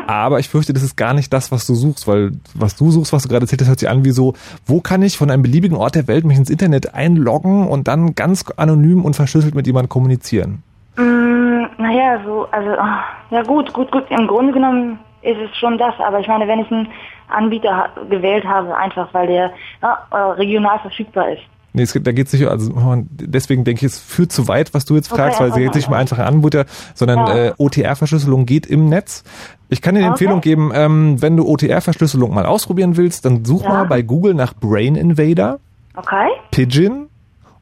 Aber 0.07 0.41
ich 0.41 0.49
fürchte, 0.49 0.73
das 0.73 0.83
ist 0.83 0.97
gar 0.97 1.15
nicht 1.15 1.33
das, 1.33 1.53
was 1.53 1.67
du 1.67 1.75
suchst, 1.75 2.09
weil 2.09 2.33
was 2.55 2.77
du 2.77 2.91
suchst, 2.91 3.13
was 3.13 3.23
du 3.23 3.29
gerade 3.29 3.45
erzählt 3.45 3.61
hast, 3.61 3.69
hört 3.69 3.79
sich 3.79 3.89
an 3.89 4.05
wie 4.05 4.11
so, 4.11 4.35
wo 4.67 4.81
kann 4.81 5.03
ich 5.03 5.17
von 5.17 5.31
einem 5.31 5.43
beliebigen 5.43 5.77
Ort 5.77 5.95
der 5.95 6.09
Welt 6.09 6.25
mich 6.25 6.37
ins 6.37 6.51
Internet 6.51 6.95
einloggen 6.95 7.69
und 7.69 7.87
dann 7.87 8.15
ganz 8.17 8.45
anonym 8.57 9.05
und 9.05 9.15
verschlüsselt 9.15 9.55
mit 9.55 9.67
jemandem 9.67 9.89
kommunizieren? 9.89 10.63
Mm, 10.97 11.67
naja, 11.79 12.21
so, 12.25 12.49
also, 12.51 12.71
ah, 12.71 13.05
ja 13.31 13.43
gut, 13.43 13.73
gut, 13.73 13.93
gut. 13.93 14.05
Im 14.11 14.27
Grunde 14.27 14.53
genommen 14.53 14.99
ist 15.23 15.39
es 15.39 15.57
schon 15.57 15.79
das, 15.79 15.95
aber 16.01 16.19
ich 16.19 16.27
meine, 16.27 16.49
wenn 16.49 16.59
ich 16.59 16.71
einen 16.73 16.89
Anbieter 17.33 17.89
gewählt 18.09 18.45
habe, 18.45 18.77
einfach 18.77 19.13
weil 19.15 19.27
der 19.27 19.51
ja, 19.83 19.99
äh, 20.11 20.17
regional 20.17 20.79
verfügbar 20.81 21.31
ist. 21.33 21.43
Nee, 21.73 21.83
es 21.83 21.93
da 21.93 22.11
geht's 22.11 22.33
nicht, 22.33 22.49
also 22.49 22.73
deswegen 23.11 23.63
denke 23.63 23.87
ich, 23.87 23.93
es 23.93 24.01
führt 24.01 24.33
zu 24.33 24.49
weit, 24.49 24.75
was 24.75 24.87
du 24.87 24.97
jetzt 24.97 25.13
Okay, 25.13 25.23
fragst, 25.23 25.39
weil 25.41 25.49
es 25.51 25.53
okay, 25.55 25.65
geht 25.67 25.75
nicht 25.77 25.87
okay. 25.87 25.97
einfache 25.97 26.25
Anbieter, 26.27 26.65
sondern 26.95 27.27
Ja. 27.29 27.35
äh, 27.47 27.53
OTR-Verschlüsselung 27.59 28.45
geht 28.45 28.67
im 28.67 28.89
Netz. 28.89 29.23
Ich 29.69 29.81
kann 29.81 29.95
dir 29.95 30.01
eine 30.01 30.09
Okay. 30.09 30.25
Empfehlung 30.25 30.41
geben, 30.41 30.73
ähm, 30.75 31.23
wenn 31.23 31.37
du 31.37 31.47
OTR-Verschlüsselung 31.47 32.35
mal 32.35 32.45
ausprobieren 32.45 32.97
willst, 32.97 33.25
dann 33.25 33.45
such 33.45 33.63
Ja. 33.63 33.69
mal 33.69 33.85
bei 33.87 34.03
Google 34.03 34.35
nach 34.35 34.53
Brain 34.55 34.97
Invader, 34.97 35.61
Okay? 35.95 36.29
Pigeon 36.51 37.07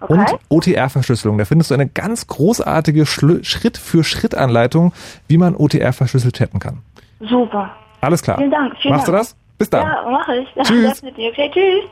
Okay. 0.00 0.12
und 0.14 0.38
OTR-Verschlüsselung. 0.48 1.37
Da 1.37 1.44
findest 1.44 1.70
du 1.70 1.74
eine 1.74 1.87
ganz 1.88 2.26
großartige 2.28 3.04
Schritt-für-Schritt-Anleitung, 3.04 4.92
wie 5.26 5.38
man 5.38 5.54
OTR 5.57 5.92
verschlüsselt 5.92 6.37
chatten 6.37 6.61
kann. 6.61 6.78
Super. 7.20 7.70
Alles 8.00 8.22
klar. 8.22 8.38
Vielen 8.38 8.50
Dank. 8.50 8.74
Vielen 8.81 8.94
Machst 8.94 9.09
du 9.09 9.12
Dank. 9.12 9.22
das? 9.24 9.37
Bis 9.59 9.71
dann. 9.71 9.87
Ja, 9.87 10.09
mache 10.11 10.37
ich. 10.37 10.49
Tschüss. 10.66 11.03
Okay, 11.03 11.51
tschüss. 11.53 11.90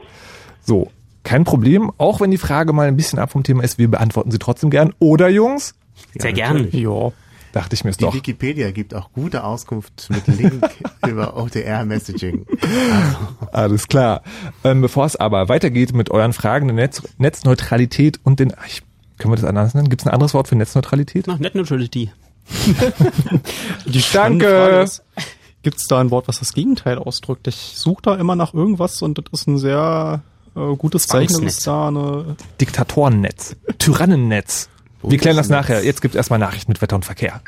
So, 0.62 0.90
kein 1.24 1.44
Problem. 1.44 1.90
Auch 1.98 2.20
wenn 2.20 2.30
die 2.30 2.38
Frage 2.38 2.72
mal 2.72 2.86
ein 2.88 2.96
bisschen 2.96 3.18
ab 3.18 3.32
vom 3.32 3.42
Thema 3.42 3.62
ist, 3.64 3.78
wir 3.78 3.88
beantworten 3.90 4.30
sie 4.30 4.38
trotzdem 4.38 4.70
gern. 4.70 4.94
Oder 5.00 5.28
Jungs? 5.28 5.74
Sehr 6.14 6.30
Ja, 6.30 6.52
gern. 6.52 6.68
Ja. 6.72 7.12
Dachte 7.52 7.74
ich 7.74 7.84
mir 7.84 7.90
es 7.90 7.96
Die 7.96 8.04
doch. 8.04 8.12
Wikipedia 8.14 8.70
gibt 8.70 8.94
auch 8.94 9.12
gute 9.12 9.42
Auskunft 9.42 10.08
mit 10.10 10.26
Link 10.26 10.62
über 11.06 11.36
OTR-Messaging. 11.38 12.44
Alles 13.52 13.88
klar. 13.88 14.22
Ähm, 14.62 14.82
Bevor 14.82 15.06
es 15.06 15.16
aber 15.16 15.48
weitergeht 15.48 15.94
mit 15.94 16.10
euren 16.10 16.34
Fragen 16.34 16.66
der 16.68 16.74
Netz 16.76 17.02
Netzneutralität 17.16 18.20
und 18.24 18.40
den, 18.40 18.52
ach, 18.56 18.66
ich, 18.66 18.82
können 19.18 19.32
wir 19.32 19.36
das 19.36 19.44
anders 19.46 19.72
nennen? 19.74 19.88
Gibt 19.88 20.02
es 20.02 20.06
ein 20.06 20.12
anderes 20.12 20.34
Wort 20.34 20.48
für 20.48 20.56
Netzneutralität? 20.56 21.24
Na, 21.28 21.36
Net 21.38 21.54
Neutrality. 21.54 22.10
Die 23.86 24.02
spannende 24.02 24.44
Danke. 24.46 24.90
Gibt 25.66 25.78
es 25.78 25.88
da 25.88 25.98
ein 25.98 26.12
Wort, 26.12 26.28
was 26.28 26.38
das 26.38 26.52
Gegenteil 26.52 26.96
ausdrückt? 26.96 27.48
Ich 27.48 27.72
suche 27.74 28.00
da 28.00 28.14
immer 28.14 28.36
nach 28.36 28.54
irgendwas 28.54 29.02
und 29.02 29.18
das 29.18 29.24
ist 29.32 29.48
ein 29.48 29.58
sehr 29.58 30.22
äh, 30.54 30.76
gutes 30.76 31.08
Zeichen, 31.08 31.44
dass 31.44 31.56
es 31.56 31.64
da 31.64 31.88
eine 31.88 32.36
Diktatorennetz, 32.60 33.56
Tyrannennetz. 33.76 34.68
Wir 35.02 35.18
klären 35.18 35.36
das 35.36 35.48
nachher. 35.48 35.82
Jetzt 35.82 36.02
gibt 36.02 36.14
es 36.14 36.18
erstmal 36.18 36.38
Nachrichten 36.38 36.70
mit 36.70 36.80
Wetter 36.82 36.94
und 36.94 37.04
Verkehr. 37.04 37.40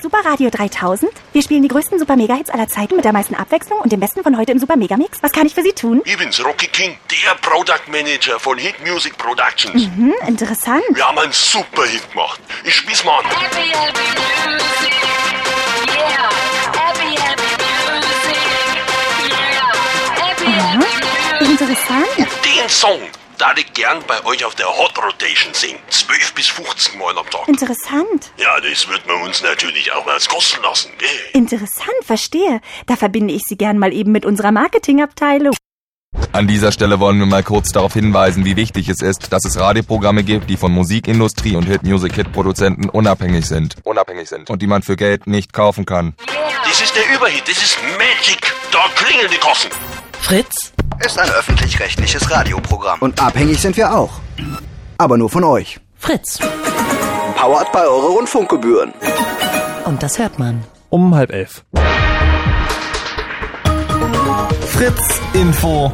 Super 0.00 0.16
Radio 0.24 0.48
3000? 0.48 1.12
Wir 1.34 1.42
spielen 1.42 1.60
die 1.60 1.68
größten 1.68 1.98
Super 1.98 2.16
Mega 2.16 2.36
Hits 2.36 2.48
aller 2.48 2.68
Zeiten 2.68 2.96
mit 2.96 3.04
der 3.04 3.12
meisten 3.12 3.34
Abwechslung 3.34 3.80
und 3.80 3.92
dem 3.92 4.00
besten 4.00 4.22
von 4.22 4.38
heute 4.38 4.52
im 4.52 4.58
Super 4.58 4.78
Mega 4.78 4.96
Mix. 4.96 5.22
Was 5.22 5.32
kann 5.32 5.46
ich 5.46 5.54
für 5.54 5.62
Sie 5.62 5.72
tun? 5.72 6.00
Ich 6.06 6.16
bin's, 6.16 6.42
Rocky 6.42 6.68
King, 6.68 6.96
der 7.10 7.34
Product 7.42 7.86
Manager 7.92 8.40
von 8.40 8.56
Hit 8.56 8.76
Music 8.82 9.18
Productions. 9.18 9.90
Mhm, 9.94 10.14
interessant. 10.26 10.82
Wir 10.94 11.06
haben 11.06 11.18
einen 11.18 11.32
super 11.32 11.84
Hit 11.84 12.10
gemacht. 12.10 12.40
Ich 12.64 12.74
spiel's 12.74 13.04
mal 13.04 13.18
an. 13.18 13.26
Happy, 13.26 13.68
happy 13.68 14.48
music. 14.48 15.33
Interessant. 21.64 22.06
Den 22.18 22.68
Song 22.68 23.00
darf 23.38 23.56
ich 23.56 23.72
gern 23.72 24.02
bei 24.06 24.22
euch 24.26 24.44
auf 24.44 24.54
der 24.54 24.66
Hot 24.66 24.98
Rotation 24.98 25.54
singen. 25.54 25.78
12 25.88 26.34
bis 26.34 26.48
15 26.48 26.98
Mal 26.98 27.16
am 27.16 27.24
Tag. 27.30 27.48
Interessant. 27.48 28.32
Ja, 28.36 28.60
das 28.60 28.86
wird 28.86 29.06
man 29.06 29.22
uns 29.22 29.42
natürlich 29.42 29.90
auch 29.92 30.04
was 30.04 30.28
kosten 30.28 30.62
lassen, 30.62 30.90
gell? 30.98 31.08
Interessant, 31.32 31.88
verstehe. 32.02 32.60
Da 32.84 32.96
verbinde 32.96 33.32
ich 33.32 33.44
Sie 33.44 33.56
gern 33.56 33.78
mal 33.78 33.94
eben 33.94 34.12
mit 34.12 34.26
unserer 34.26 34.52
Marketingabteilung. 34.52 35.54
An 36.32 36.46
dieser 36.46 36.70
Stelle 36.70 37.00
wollen 37.00 37.18
wir 37.18 37.24
mal 37.24 37.42
kurz 37.42 37.70
darauf 37.70 37.94
hinweisen, 37.94 38.44
wie 38.44 38.56
wichtig 38.56 38.90
es 38.90 39.00
ist, 39.00 39.32
dass 39.32 39.46
es 39.46 39.58
Radioprogramme 39.58 40.22
gibt, 40.22 40.50
die 40.50 40.58
von 40.58 40.70
Musikindustrie 40.70 41.56
und 41.56 41.62
Hit-Music-Hit-Produzenten 41.62 42.90
unabhängig 42.90 43.46
sind. 43.46 43.76
Unabhängig 43.84 44.28
sind. 44.28 44.50
Und 44.50 44.60
die 44.60 44.66
man 44.66 44.82
für 44.82 44.96
Geld 44.96 45.26
nicht 45.26 45.54
kaufen 45.54 45.86
kann. 45.86 46.12
Das 46.68 46.82
ist 46.82 46.94
der 46.94 47.16
Überhit, 47.16 47.48
das 47.48 47.56
ist 47.56 47.78
Magic. 47.96 48.52
Da 48.70 48.84
klingeln 48.96 49.30
die 49.32 49.38
Kosten. 49.38 49.70
Fritz? 50.24 50.72
Ist 51.04 51.18
ein 51.18 51.28
öffentlich-rechtliches 51.28 52.30
Radioprogramm. 52.30 52.98
Und 53.00 53.20
abhängig 53.20 53.60
sind 53.60 53.76
wir 53.76 53.94
auch. 53.94 54.20
Aber 54.96 55.18
nur 55.18 55.28
von 55.28 55.44
euch. 55.44 55.78
Fritz. 55.98 56.38
Powered 57.36 57.70
bei 57.72 57.82
eure 57.82 58.06
Rundfunkgebühren. 58.06 58.94
Und 59.84 60.02
das 60.02 60.18
hört 60.18 60.38
man. 60.38 60.64
Um 60.88 61.14
halb 61.14 61.30
elf. 61.30 61.62
Fritz 64.66 65.20
Info. 65.34 65.92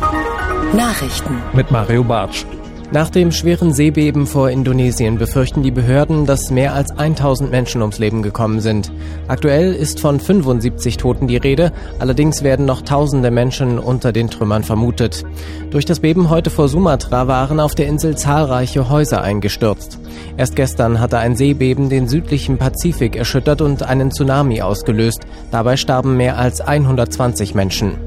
Nachrichten. 0.75 1.43
Mit 1.53 1.73
Mario 1.73 2.05
Bartsch. 2.05 2.45
Nach 2.93 3.09
dem 3.09 3.31
schweren 3.31 3.73
Seebeben 3.73 4.27
vor 4.27 4.51
Indonesien 4.51 5.17
befürchten 5.17 5.63
die 5.63 5.71
Behörden, 5.71 6.27
dass 6.27 6.51
mehr 6.51 6.75
als 6.75 6.91
1000 6.91 7.49
Menschen 7.49 7.83
ums 7.83 8.01
Leben 8.01 8.21
gekommen 8.21 8.59
sind. 8.59 8.91
Aktuell 9.29 9.75
ist 9.75 10.01
von 10.01 10.19
75 10.19 10.97
Toten 10.97 11.29
die 11.29 11.37
Rede, 11.37 11.71
allerdings 12.01 12.43
werden 12.43 12.67
noch 12.67 12.83
tausende 12.83 13.31
Menschen 13.31 13.79
unter 13.79 14.11
den 14.11 14.29
Trümmern 14.29 14.65
vermutet. 14.65 15.23
Durch 15.71 15.85
das 15.85 16.01
Beben 16.01 16.31
heute 16.31 16.51
vor 16.51 16.67
Sumatra 16.67 17.29
waren 17.29 17.61
auf 17.61 17.77
der 17.77 17.87
Insel 17.87 18.17
zahlreiche 18.17 18.91
Häuser 18.91 19.23
eingestürzt. 19.23 20.01
Erst 20.37 20.57
gestern 20.57 20.99
hatte 20.99 21.19
ein 21.19 21.37
Seebeben 21.37 21.91
den 21.91 22.09
südlichen 22.09 22.59
Pazifik 22.59 23.15
erschüttert 23.15 23.61
und 23.61 23.85
einen 23.85 24.11
Tsunami 24.11 24.63
ausgelöst. 24.63 25.21
Dabei 25.53 25.77
starben 25.77 26.17
mehr 26.17 26.39
als 26.39 26.61
120 26.61 27.55
Menschen. 27.55 27.99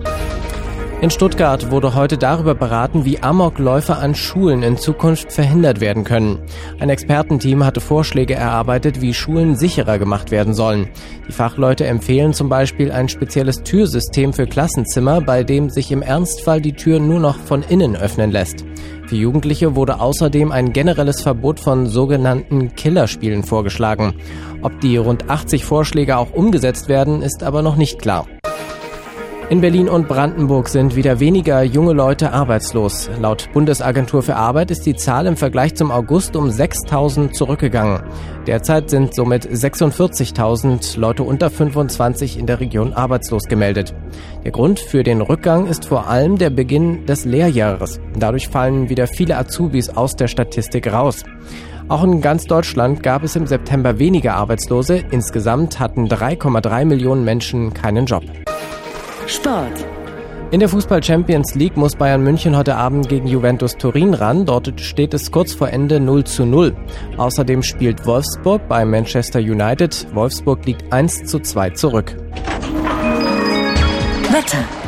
In 1.03 1.09
Stuttgart 1.09 1.69
wurde 1.69 1.95
heute 1.95 2.17
darüber 2.17 2.55
beraten, 2.55 3.03
wie 3.03 3.21
Amokläufe 3.21 3.97
an 3.97 4.15
Schulen 4.15 4.63
in 4.63 4.77
Zukunft 4.77 5.33
verhindert 5.33 5.81
werden 5.81 6.05
können. 6.05 6.39
Ein 6.79 6.89
Expertenteam 6.89 7.65
hatte 7.65 7.81
Vorschläge 7.81 8.35
erarbeitet, 8.35 9.01
wie 9.01 9.13
Schulen 9.13 9.57
sicherer 9.57 9.99
gemacht 9.99 10.31
werden 10.31 10.53
sollen. 10.53 10.87
Die 11.27 11.33
Fachleute 11.33 11.85
empfehlen 11.85 12.31
zum 12.31 12.47
Beispiel 12.47 12.89
ein 12.89 13.09
spezielles 13.09 13.63
Türsystem 13.63 14.31
für 14.31 14.47
Klassenzimmer, 14.47 15.19
bei 15.19 15.43
dem 15.43 15.69
sich 15.69 15.91
im 15.91 16.01
Ernstfall 16.01 16.61
die 16.61 16.71
Tür 16.71 17.01
nur 17.01 17.19
noch 17.19 17.35
von 17.35 17.63
innen 17.63 17.97
öffnen 17.97 18.31
lässt. 18.31 18.63
Für 19.05 19.17
Jugendliche 19.17 19.75
wurde 19.75 19.99
außerdem 19.99 20.53
ein 20.53 20.71
generelles 20.71 21.21
Verbot 21.21 21.59
von 21.59 21.85
sogenannten 21.85 22.75
Killerspielen 22.77 23.43
vorgeschlagen. 23.43 24.13
Ob 24.61 24.79
die 24.79 24.95
rund 24.95 25.29
80 25.29 25.65
Vorschläge 25.65 26.15
auch 26.15 26.31
umgesetzt 26.31 26.87
werden, 26.87 27.21
ist 27.21 27.43
aber 27.43 27.61
noch 27.61 27.75
nicht 27.75 28.01
klar. 28.01 28.25
In 29.49 29.59
Berlin 29.59 29.89
und 29.89 30.07
Brandenburg 30.07 30.69
sind 30.69 30.95
wieder 30.95 31.19
weniger 31.19 31.63
junge 31.63 31.91
Leute 31.91 32.31
arbeitslos. 32.31 33.09
Laut 33.19 33.49
Bundesagentur 33.51 34.23
für 34.23 34.37
Arbeit 34.37 34.71
ist 34.71 34.85
die 34.85 34.95
Zahl 34.95 35.27
im 35.27 35.35
Vergleich 35.35 35.75
zum 35.75 35.91
August 35.91 36.35
um 36.37 36.47
6.000 36.47 37.33
zurückgegangen. 37.33 38.01
Derzeit 38.47 38.89
sind 38.89 39.13
somit 39.13 39.45
46.000 39.45 40.97
Leute 40.97 41.23
unter 41.23 41.49
25 41.49 42.39
in 42.39 42.47
der 42.47 42.61
Region 42.61 42.93
arbeitslos 42.93 43.43
gemeldet. 43.43 43.93
Der 44.45 44.51
Grund 44.51 44.79
für 44.79 45.03
den 45.03 45.21
Rückgang 45.21 45.67
ist 45.67 45.85
vor 45.85 46.07
allem 46.07 46.37
der 46.37 46.49
Beginn 46.49 47.05
des 47.05 47.25
Lehrjahres. 47.25 47.99
Dadurch 48.17 48.47
fallen 48.47 48.89
wieder 48.89 49.07
viele 49.07 49.37
Azubis 49.37 49.89
aus 49.89 50.15
der 50.15 50.27
Statistik 50.29 50.91
raus. 50.91 51.23
Auch 51.89 52.03
in 52.05 52.21
ganz 52.21 52.45
Deutschland 52.45 53.03
gab 53.03 53.23
es 53.23 53.35
im 53.35 53.45
September 53.45 53.99
weniger 53.99 54.35
Arbeitslose. 54.35 55.03
Insgesamt 55.11 55.81
hatten 55.81 56.07
3,3 56.07 56.85
Millionen 56.85 57.25
Menschen 57.25 57.73
keinen 57.73 58.05
Job. 58.05 58.23
Sport. 59.27 59.85
In 60.51 60.59
der 60.59 60.69
Fußball 60.69 61.01
Champions 61.01 61.55
League 61.55 61.77
muss 61.77 61.95
Bayern 61.95 62.21
München 62.21 62.55
heute 62.55 62.75
Abend 62.75 63.09
gegen 63.09 63.27
Juventus 63.27 63.75
Turin 63.75 64.13
ran. 64.13 64.45
Dort 64.45 64.79
steht 64.79 65.13
es 65.13 65.31
kurz 65.31 65.53
vor 65.53 65.69
Ende 65.69 65.99
0 65.99 66.25
zu 66.25 66.45
0. 66.45 66.75
Außerdem 67.17 67.63
spielt 67.63 68.05
Wolfsburg 68.05 68.67
bei 68.67 68.85
Manchester 68.85 69.39
United. 69.39 70.07
Wolfsburg 70.13 70.65
liegt 70.65 70.91
1 70.93 71.23
zu 71.23 71.39
2 71.39 71.71
zurück. 71.71 72.15
Wetter. 74.29 74.82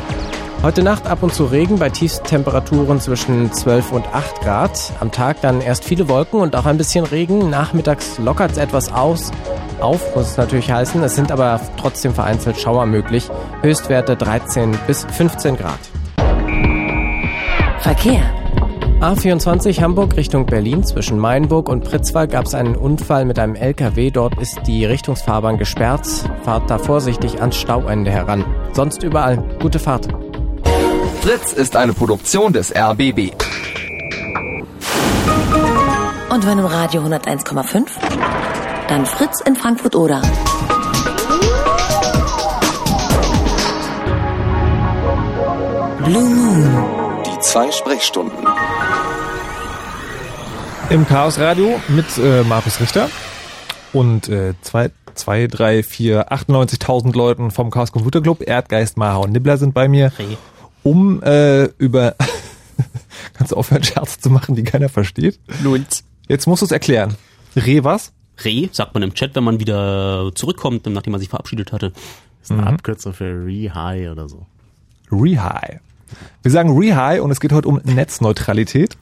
Heute 0.66 0.82
Nacht 0.82 1.06
ab 1.06 1.22
und 1.22 1.32
zu 1.32 1.44
Regen 1.44 1.78
bei 1.78 1.90
Tiefstemperaturen 1.90 2.98
zwischen 2.98 3.52
12 3.52 3.92
und 3.92 4.12
8 4.12 4.40
Grad. 4.40 4.92
Am 4.98 5.12
Tag 5.12 5.40
dann 5.40 5.60
erst 5.60 5.84
viele 5.84 6.08
Wolken 6.08 6.40
und 6.40 6.56
auch 6.56 6.66
ein 6.66 6.76
bisschen 6.76 7.04
Regen. 7.04 7.48
Nachmittags 7.50 8.18
lockert 8.18 8.50
es 8.50 8.58
etwas 8.58 8.92
aus. 8.92 9.30
Auf 9.78 10.16
muss 10.16 10.30
es 10.30 10.36
natürlich 10.36 10.68
heißen. 10.68 11.00
Es 11.04 11.14
sind 11.14 11.30
aber 11.30 11.60
trotzdem 11.76 12.12
vereinzelt 12.12 12.58
Schauer 12.58 12.84
möglich. 12.86 13.30
Höchstwerte 13.62 14.16
13 14.16 14.76
bis 14.88 15.04
15 15.04 15.56
Grad. 15.56 15.78
Verkehr. 17.78 18.24
A24 19.00 19.80
Hamburg 19.80 20.16
Richtung 20.16 20.46
Berlin 20.46 20.82
zwischen 20.82 21.16
Mainburg 21.16 21.68
und 21.68 21.84
Pritzwalk 21.84 22.32
gab 22.32 22.46
es 22.46 22.54
einen 22.54 22.74
Unfall 22.74 23.24
mit 23.24 23.38
einem 23.38 23.54
LKW. 23.54 24.10
Dort 24.10 24.40
ist 24.40 24.58
die 24.66 24.84
Richtungsfahrbahn 24.84 25.58
gesperrt. 25.58 26.08
Fahrt 26.42 26.68
da 26.68 26.78
vorsichtig 26.78 27.40
ans 27.40 27.56
Stauende 27.56 28.10
heran. 28.10 28.44
Sonst 28.72 29.04
überall 29.04 29.38
gute 29.60 29.78
Fahrt. 29.78 30.25
Fritz 31.26 31.52
ist 31.52 31.74
eine 31.74 31.92
Produktion 31.92 32.52
des 32.52 32.72
RBB. 32.72 33.32
Und 36.30 36.46
wenn 36.46 36.56
im 36.56 36.64
Radio 36.64 37.02
101,5? 37.02 37.86
Dann 38.86 39.04
Fritz 39.06 39.40
in 39.40 39.56
Frankfurt 39.56 39.96
oder. 39.96 40.22
Blue 46.04 46.22
Moon. 46.22 47.22
Die 47.26 47.40
zwei 47.40 47.72
Sprechstunden. 47.72 48.46
Im 50.90 51.08
Chaos 51.08 51.40
Radio 51.40 51.80
mit 51.88 52.06
äh, 52.18 52.44
Markus 52.44 52.78
Richter 52.78 53.10
und 53.92 54.28
äh, 54.28 54.54
zwei, 54.62 54.92
zwei, 55.16 55.48
drei, 55.48 55.82
vier, 55.82 56.30
98.000 56.30 57.16
Leuten 57.16 57.50
vom 57.50 57.72
Chaos 57.72 57.90
Computer 57.90 58.20
Club. 58.20 58.44
Erdgeist, 58.46 58.96
Maha 58.96 59.16
und 59.16 59.32
Nibbler 59.32 59.56
sind 59.56 59.74
bei 59.74 59.88
mir, 59.88 60.12
Hey. 60.16 60.38
Um 60.86 61.22
äh, 61.22 61.64
über... 61.78 62.14
Kannst 63.34 63.52
du 63.52 63.56
aufhören, 63.56 63.82
Scherze 63.82 64.20
zu 64.20 64.30
machen, 64.30 64.54
die 64.54 64.62
keiner 64.62 64.88
versteht? 64.88 65.38
Lund. 65.62 66.04
Jetzt 66.28 66.46
musst 66.46 66.62
du 66.62 66.66
es 66.66 66.72
erklären. 66.72 67.16
Reh 67.56 67.82
was? 67.82 68.12
Re, 68.44 68.68
sagt 68.70 68.94
man 68.94 69.02
im 69.02 69.14
Chat, 69.14 69.34
wenn 69.34 69.44
man 69.44 69.58
wieder 69.58 70.30
zurückkommt, 70.34 70.86
nachdem 70.86 71.10
man 71.10 71.20
sich 71.20 71.28
verabschiedet 71.28 71.72
hatte. 71.72 71.92
ist 72.42 72.52
eine 72.52 72.66
Abkürzung 72.66 73.14
für 73.14 73.44
Re-High 73.44 74.10
oder 74.10 74.28
so. 74.28 74.46
Rehigh. 75.10 75.80
Wir 76.42 76.50
sagen 76.50 76.76
Rehigh 76.78 77.20
und 77.20 77.30
es 77.30 77.40
geht 77.40 77.52
heute 77.52 77.68
um 77.68 77.80
Netzneutralität. 77.82 78.96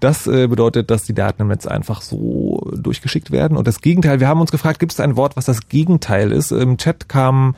Das 0.00 0.26
äh, 0.26 0.46
bedeutet, 0.46 0.90
dass 0.90 1.04
die 1.04 1.14
Daten 1.14 1.42
im 1.42 1.48
Netz 1.48 1.66
einfach 1.66 2.02
so 2.02 2.70
durchgeschickt 2.74 3.30
werden. 3.30 3.56
Und 3.56 3.66
das 3.66 3.80
Gegenteil, 3.80 4.20
wir 4.20 4.28
haben 4.28 4.40
uns 4.40 4.50
gefragt, 4.50 4.78
gibt 4.78 4.92
es 4.92 5.00
ein 5.00 5.16
Wort, 5.16 5.36
was 5.36 5.46
das 5.46 5.68
Gegenteil 5.68 6.30
ist? 6.30 6.52
Im 6.52 6.76
Chat 6.76 7.08
kamen 7.08 7.56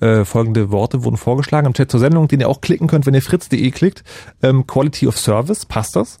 äh, 0.00 0.24
folgende 0.24 0.70
Worte, 0.70 1.04
wurden 1.04 1.16
vorgeschlagen 1.16 1.66
im 1.66 1.74
Chat 1.74 1.90
zur 1.90 2.00
Sendung, 2.00 2.28
den 2.28 2.40
ihr 2.40 2.48
auch 2.48 2.60
klicken 2.60 2.86
könnt, 2.86 3.06
wenn 3.06 3.14
ihr 3.14 3.22
fritz.de 3.22 3.70
klickt. 3.70 4.04
Ähm, 4.42 4.66
Quality 4.66 5.06
of 5.06 5.18
Service, 5.18 5.66
passt 5.66 5.96
das? 5.96 6.18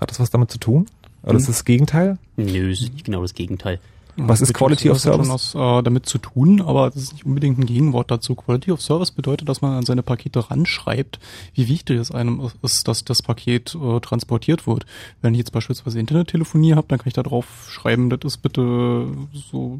Hat 0.00 0.10
das 0.10 0.20
was 0.20 0.30
damit 0.30 0.50
zu 0.50 0.58
tun? 0.58 0.86
Oder 1.22 1.36
ist 1.36 1.48
das 1.48 1.56
das 1.56 1.64
Gegenteil? 1.64 2.18
Nö, 2.36 2.70
es 2.70 2.80
ist 2.82 2.92
nicht 2.92 3.04
genau 3.04 3.22
das 3.22 3.34
Gegenteil. 3.34 3.80
Was 4.20 4.40
ist 4.40 4.52
Quality 4.52 4.90
of 4.90 4.96
Das 4.96 5.06
hat 5.06 5.14
schon 5.14 5.24
Service? 5.26 5.54
was 5.54 5.78
äh, 5.78 5.82
damit 5.84 6.06
zu 6.06 6.18
tun, 6.18 6.60
aber 6.60 6.90
das 6.90 7.02
ist 7.04 7.12
nicht 7.12 7.24
unbedingt 7.24 7.58
ein 7.58 7.66
Gegenwort 7.66 8.10
dazu. 8.10 8.34
Quality 8.34 8.72
of 8.72 8.82
Service 8.82 9.12
bedeutet, 9.12 9.48
dass 9.48 9.62
man 9.62 9.74
an 9.74 9.84
seine 9.86 10.02
Pakete 10.02 10.50
ranschreibt, 10.50 11.20
wie 11.54 11.68
wichtig 11.68 11.98
es 11.98 12.10
einem 12.10 12.50
ist, 12.62 12.88
dass 12.88 13.04
das 13.04 13.22
Paket 13.22 13.76
äh, 13.80 14.00
transportiert 14.00 14.66
wird. 14.66 14.86
Wenn 15.22 15.34
ich 15.34 15.38
jetzt 15.38 15.52
beispielsweise 15.52 16.00
Internettelefonie 16.00 16.74
habe, 16.74 16.88
dann 16.88 16.98
kann 16.98 17.06
ich 17.08 17.14
da 17.14 17.22
drauf 17.22 17.68
schreiben, 17.70 18.10
das 18.10 18.20
ist 18.24 18.38
bitte 18.38 19.06
so 19.32 19.78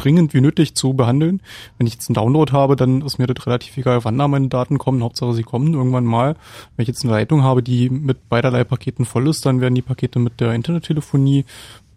dringend 0.00 0.34
wie 0.34 0.40
nötig 0.40 0.74
zu 0.74 0.94
behandeln. 0.94 1.42
Wenn 1.78 1.86
ich 1.86 1.94
jetzt 1.94 2.08
einen 2.08 2.14
Download 2.14 2.52
habe, 2.52 2.76
dann 2.76 3.02
ist 3.02 3.18
mir 3.18 3.26
das 3.26 3.46
relativ 3.46 3.76
egal, 3.76 4.04
wann 4.04 4.18
da 4.18 4.28
meine 4.28 4.48
Daten 4.48 4.78
kommen. 4.78 5.02
Hauptsache, 5.02 5.34
sie 5.34 5.42
kommen 5.42 5.74
irgendwann 5.74 6.04
mal. 6.04 6.36
Wenn 6.76 6.82
ich 6.82 6.88
jetzt 6.88 7.04
eine 7.04 7.12
Leitung 7.12 7.42
habe, 7.42 7.62
die 7.62 7.90
mit 7.90 8.28
beiderlei 8.28 8.64
Paketen 8.64 9.04
voll 9.04 9.28
ist, 9.28 9.44
dann 9.46 9.60
werden 9.60 9.74
die 9.74 9.82
Pakete 9.82 10.18
mit 10.18 10.40
der 10.40 10.52
Internettelefonie 10.52 11.44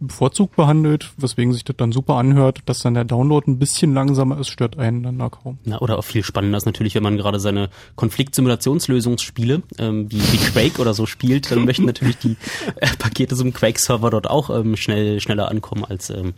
bevorzugt 0.08 0.56
behandelt, 0.56 1.12
weswegen 1.18 1.54
sich 1.54 1.64
das 1.64 1.78
dann 1.78 1.92
super 1.92 2.16
anhört, 2.16 2.60
dass 2.66 2.80
dann 2.80 2.94
der 2.94 3.06
Download 3.06 3.50
ein 3.50 3.60
bisschen 3.60 3.94
langsamer 3.94 4.40
ist, 4.40 4.50
stört 4.50 4.78
einen 4.78 5.04
dann 5.04 5.18
da 5.18 5.30
kaum. 5.30 5.58
Na, 5.64 5.80
oder 5.80 5.98
auch 5.98 6.04
viel 6.04 6.24
spannender 6.24 6.58
ist 6.58 6.66
natürlich, 6.66 6.96
wenn 6.96 7.04
man 7.04 7.18
gerade 7.18 7.40
seine 7.40 7.70
Konfliktsimulationslösungsspiele 7.96 9.64
ähm, 9.80 10.12
wie, 10.12 10.20
wie 10.20 10.38
Quake 10.38 10.82
oder 10.82 10.94
so 10.94 11.06
spielt, 11.06 11.52
dann 11.52 11.66
möchten 11.66 11.86
natürlich 11.86 12.18
die 12.18 12.36
äh, 12.76 12.88
Pakete 13.00 13.36
zum 13.36 13.54
Quake-Server 13.54 14.10
dort 14.10 14.30
auch 14.30 14.50
ähm, 14.50 14.76
schnell 14.76 15.20
schneller 15.20 15.50
ankommen 15.50 15.86
als 15.86 16.10
ähm, 16.10 16.34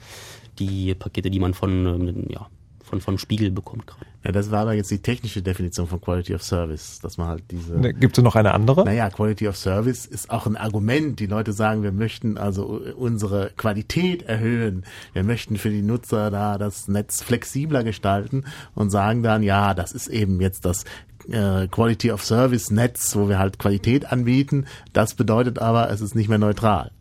die 0.59 0.95
Pakete, 0.95 1.29
die 1.29 1.39
man 1.39 1.53
von 1.53 1.85
ähm, 1.85 2.25
ja 2.29 2.47
von 2.85 3.01
von 3.01 3.17
Spiegel 3.17 3.51
bekommt 3.51 3.87
gerade. 3.87 4.05
Ja, 4.23 4.31
das 4.31 4.51
war 4.51 4.61
aber 4.61 4.73
jetzt 4.73 4.91
die 4.91 4.99
technische 4.99 5.41
Definition 5.41 5.87
von 5.87 5.99
Quality 5.99 6.35
of 6.35 6.43
Service, 6.43 6.99
dass 6.99 7.17
man 7.17 7.27
halt 7.27 7.43
diese. 7.51 7.73
Ne, 7.73 7.93
Gibt 7.93 8.17
es 8.17 8.23
noch 8.23 8.35
eine 8.35 8.53
andere? 8.53 8.85
Naja, 8.85 9.09
Quality 9.09 9.47
of 9.47 9.57
Service 9.57 10.05
ist 10.05 10.29
auch 10.29 10.45
ein 10.45 10.55
Argument. 10.55 11.19
Die 11.19 11.25
Leute 11.25 11.51
sagen, 11.51 11.83
wir 11.83 11.91
möchten 11.91 12.37
also 12.37 12.81
unsere 12.95 13.51
Qualität 13.57 14.23
erhöhen. 14.23 14.85
Wir 15.13 15.23
möchten 15.23 15.57
für 15.57 15.69
die 15.69 15.81
Nutzer 15.81 16.31
da 16.31 16.57
das 16.57 16.87
Netz 16.87 17.21
flexibler 17.23 17.83
gestalten 17.83 18.45
und 18.75 18.91
sagen 18.91 19.23
dann, 19.23 19.43
ja, 19.43 19.73
das 19.73 19.91
ist 19.91 20.07
eben 20.07 20.39
jetzt 20.39 20.65
das 20.65 20.85
äh, 21.29 21.67
Quality 21.67 22.11
of 22.11 22.23
Service 22.23 22.71
Netz, 22.71 23.15
wo 23.15 23.29
wir 23.29 23.39
halt 23.39 23.59
Qualität 23.59 24.11
anbieten. 24.11 24.65
Das 24.93 25.15
bedeutet 25.15 25.59
aber, 25.59 25.89
es 25.89 26.01
ist 26.01 26.15
nicht 26.15 26.29
mehr 26.29 26.37
neutral. 26.37 26.91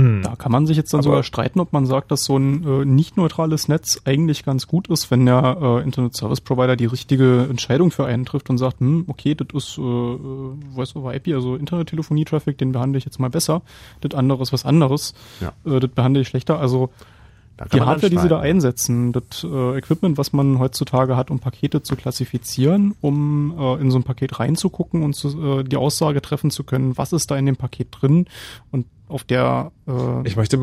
Hm. 0.00 0.22
Da 0.22 0.36
kann 0.36 0.50
man 0.52 0.66
sich 0.66 0.76
jetzt 0.76 0.92
dann 0.92 1.00
Aber- 1.00 1.04
sogar 1.04 1.22
streiten, 1.22 1.60
ob 1.60 1.72
man 1.72 1.86
sagt, 1.86 2.10
dass 2.10 2.24
so 2.24 2.36
ein 2.36 2.64
äh, 2.66 2.84
nicht 2.84 3.16
neutrales 3.16 3.68
Netz 3.68 4.00
eigentlich 4.04 4.44
ganz 4.44 4.66
gut 4.66 4.88
ist, 4.88 5.10
wenn 5.10 5.26
der 5.26 5.58
äh, 5.60 5.82
Internet 5.82 6.16
Service 6.16 6.40
Provider 6.40 6.76
die 6.76 6.86
richtige 6.86 7.46
Entscheidung 7.50 7.90
für 7.90 8.06
einen 8.06 8.24
trifft 8.24 8.50
und 8.50 8.58
sagt, 8.58 8.80
hm, 8.80 9.04
okay, 9.08 9.34
das 9.34 9.48
ist 9.52 9.78
äh, 9.78 9.80
Voice 10.74 10.96
over 10.96 11.14
IP, 11.14 11.28
also 11.34 11.54
Internettelefonie-Traffic, 11.56 12.58
den 12.58 12.72
behandle 12.72 12.98
ich 12.98 13.04
jetzt 13.04 13.18
mal 13.20 13.30
besser. 13.30 13.62
Das 14.00 14.14
andere 14.18 14.42
ist 14.42 14.52
was 14.52 14.64
anderes. 14.64 15.14
Ja. 15.40 15.52
Äh, 15.64 15.80
das 15.80 15.90
behandle 15.90 16.22
ich 16.22 16.28
schlechter. 16.28 16.58
Also 16.58 16.90
die 17.72 17.80
Hardware, 17.80 18.10
die 18.10 18.18
sie 18.18 18.28
da 18.28 18.40
einsetzen, 18.40 19.12
das 19.12 19.44
äh, 19.44 19.78
Equipment, 19.78 20.18
was 20.18 20.32
man 20.32 20.58
heutzutage 20.58 21.16
hat, 21.16 21.30
um 21.30 21.38
Pakete 21.38 21.82
zu 21.82 21.96
klassifizieren, 21.96 22.94
um 23.00 23.54
äh, 23.58 23.80
in 23.80 23.90
so 23.90 23.98
ein 23.98 24.02
Paket 24.02 24.38
reinzugucken 24.40 25.02
und 25.02 25.14
zu, 25.14 25.60
äh, 25.60 25.64
die 25.64 25.76
Aussage 25.76 26.22
treffen 26.22 26.50
zu 26.50 26.64
können, 26.64 26.96
was 26.96 27.12
ist 27.12 27.30
da 27.30 27.36
in 27.36 27.46
dem 27.46 27.56
Paket 27.56 27.88
drin 27.90 28.26
und 28.70 28.86
auf 29.10 29.24
der 29.24 29.72
äh, 29.88 30.26
Ich 30.26 30.36
möchte, 30.36 30.56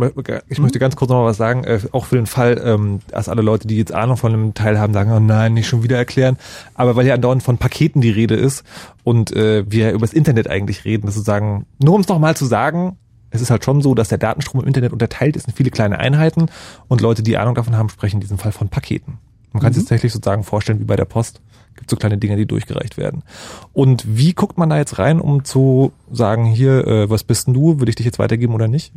ich 0.47 0.59
möchte 0.59 0.79
ganz 0.79 0.95
kurz 0.95 1.09
noch 1.09 1.17
mal 1.17 1.25
was 1.25 1.37
sagen, 1.37 1.63
äh, 1.65 1.79
auch 1.91 2.05
für 2.05 2.15
den 2.15 2.25
Fall, 2.25 2.61
ähm, 2.63 2.99
dass 3.09 3.29
alle 3.29 3.41
Leute, 3.41 3.67
die 3.67 3.77
jetzt 3.77 3.93
Ahnung 3.93 4.17
von 4.17 4.33
einem 4.33 4.53
Teil 4.53 4.79
haben, 4.79 4.93
sagen, 4.93 5.11
oh 5.11 5.19
nein, 5.19 5.53
nicht 5.53 5.67
schon 5.67 5.83
wieder 5.83 5.97
erklären. 5.97 6.37
Aber 6.73 6.95
weil 6.95 7.05
ja 7.05 7.15
andauernd 7.15 7.43
von 7.43 7.57
Paketen 7.57 8.01
die 8.01 8.09
Rede 8.09 8.35
ist 8.35 8.63
und 9.03 9.35
äh, 9.35 9.69
wir 9.69 9.91
über 9.91 10.05
das 10.05 10.13
Internet 10.13 10.49
eigentlich 10.49 10.85
reden, 10.85 11.11
sozusagen, 11.11 11.65
nur 11.79 11.95
um 11.95 12.01
es 12.01 12.07
noch 12.07 12.19
mal 12.19 12.35
zu 12.35 12.45
sagen, 12.45 12.97
es 13.37 13.41
ist 13.43 13.49
halt 13.51 13.63
schon 13.63 13.81
so, 13.81 13.95
dass 13.95 14.09
der 14.09 14.17
Datenstrom 14.17 14.61
im 14.61 14.67
Internet 14.67 14.91
unterteilt 14.91 15.35
ist 15.35 15.47
in 15.47 15.53
viele 15.53 15.71
kleine 15.71 15.99
Einheiten 15.99 16.47
und 16.87 17.01
Leute, 17.01 17.23
die 17.23 17.37
Ahnung 17.37 17.55
davon 17.55 17.75
haben, 17.75 17.89
sprechen 17.89 18.17
in 18.17 18.21
diesem 18.21 18.37
Fall 18.37 18.51
von 18.51 18.69
Paketen. 18.69 19.19
Man 19.53 19.61
kann 19.61 19.73
sich 19.73 19.83
tatsächlich 19.83 20.13
sozusagen 20.13 20.43
vorstellen, 20.43 20.79
wie 20.79 20.85
bei 20.85 20.95
der 20.95 21.05
Post. 21.05 21.41
Gibt 21.75 21.89
so 21.89 21.95
kleine 21.95 22.17
Dinge, 22.17 22.35
die 22.35 22.45
durchgereicht 22.45 22.97
werden. 22.97 23.23
Und 23.71 24.03
wie 24.07 24.33
guckt 24.33 24.57
man 24.57 24.69
da 24.69 24.77
jetzt 24.77 24.97
rein, 24.99 25.21
um 25.21 25.45
zu 25.45 25.93
sagen, 26.11 26.45
hier, 26.45 26.85
äh, 26.87 27.09
was 27.09 27.23
bist 27.23 27.47
denn 27.47 27.53
du? 27.53 27.79
Will 27.79 27.89
ich 27.89 27.95
dich 27.95 28.05
jetzt 28.05 28.19
weitergeben 28.19 28.53
oder 28.55 28.67
nicht? 28.67 28.93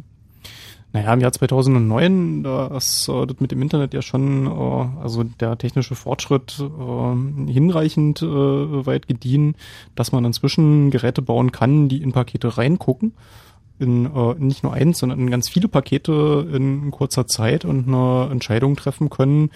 Naja, 0.93 1.15
im 1.15 1.21
Jahr 1.21 1.33
2009, 1.33 2.43
da 2.43 2.67
ist 2.77 3.09
äh, 3.09 3.27
das 3.27 3.39
mit 3.39 3.53
dem 3.53 3.63
Internet 3.63 3.95
ja 3.95 4.03
schon, 4.03 4.47
äh, 4.47 5.01
also 5.01 5.23
der 5.23 5.57
technische 5.57 5.95
Fortschritt 5.95 6.59
äh, 6.59 7.51
hinreichend 7.53 8.23
äh, 8.23 8.27
weit 8.27 9.07
gediehen, 9.07 9.55
dass 9.95 10.11
man 10.11 10.25
inzwischen 10.25 10.91
Geräte 10.91 11.23
bauen 11.23 11.53
kann, 11.53 11.89
die 11.89 12.03
in 12.03 12.13
Pakete 12.13 12.59
reingucken. 12.59 13.13
In 13.81 14.07
äh, 14.07 14.35
nicht 14.39 14.63
nur 14.63 14.73
eins, 14.73 14.99
sondern 14.99 15.19
in 15.19 15.31
ganz 15.31 15.49
viele 15.49 15.69
Pakete 15.69 16.47
in 16.53 16.91
kurzer 16.91 17.27
Zeit 17.27 17.65
und 17.65 17.89
eine 17.89 18.31
Entscheidung 18.31 18.77
treffen 18.77 19.11
können, 19.11 19.51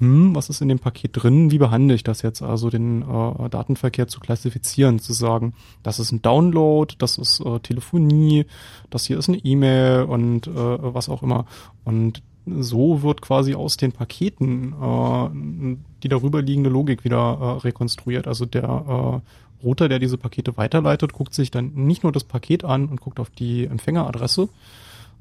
hm, 0.00 0.34
was 0.34 0.48
ist 0.48 0.60
in 0.60 0.68
dem 0.68 0.78
Paket 0.78 1.10
drin, 1.14 1.50
wie 1.50 1.58
behandle 1.58 1.94
ich 1.94 2.04
das 2.04 2.22
jetzt, 2.22 2.40
also 2.40 2.70
den 2.70 3.02
äh, 3.02 3.48
Datenverkehr 3.48 4.06
zu 4.06 4.20
klassifizieren, 4.20 5.00
zu 5.00 5.12
sagen, 5.12 5.54
das 5.82 5.98
ist 5.98 6.12
ein 6.12 6.22
Download, 6.22 6.94
das 6.98 7.18
ist 7.18 7.40
äh, 7.44 7.58
Telefonie, 7.60 8.46
das 8.90 9.06
hier 9.06 9.18
ist 9.18 9.28
eine 9.28 9.38
E-Mail 9.38 10.04
und 10.04 10.46
äh, 10.46 10.50
was 10.54 11.08
auch 11.08 11.22
immer. 11.22 11.46
Und 11.84 12.22
so 12.46 13.02
wird 13.02 13.20
quasi 13.20 13.54
aus 13.54 13.76
den 13.76 13.92
Paketen 13.92 14.72
äh, 14.72 15.76
die 16.02 16.08
darüber 16.08 16.42
liegende 16.42 16.70
Logik 16.70 17.04
wieder 17.04 17.38
äh, 17.40 17.66
rekonstruiert. 17.66 18.26
Also 18.28 18.46
der 18.46 19.22
äh, 19.24 19.30
Router, 19.62 19.88
der 19.88 19.98
diese 19.98 20.18
Pakete 20.18 20.56
weiterleitet, 20.56 21.12
guckt 21.12 21.34
sich 21.34 21.50
dann 21.50 21.72
nicht 21.74 22.02
nur 22.02 22.12
das 22.12 22.24
Paket 22.24 22.64
an 22.64 22.86
und 22.86 23.00
guckt 23.00 23.20
auf 23.20 23.30
die 23.30 23.64
Empfängeradresse, 23.64 24.48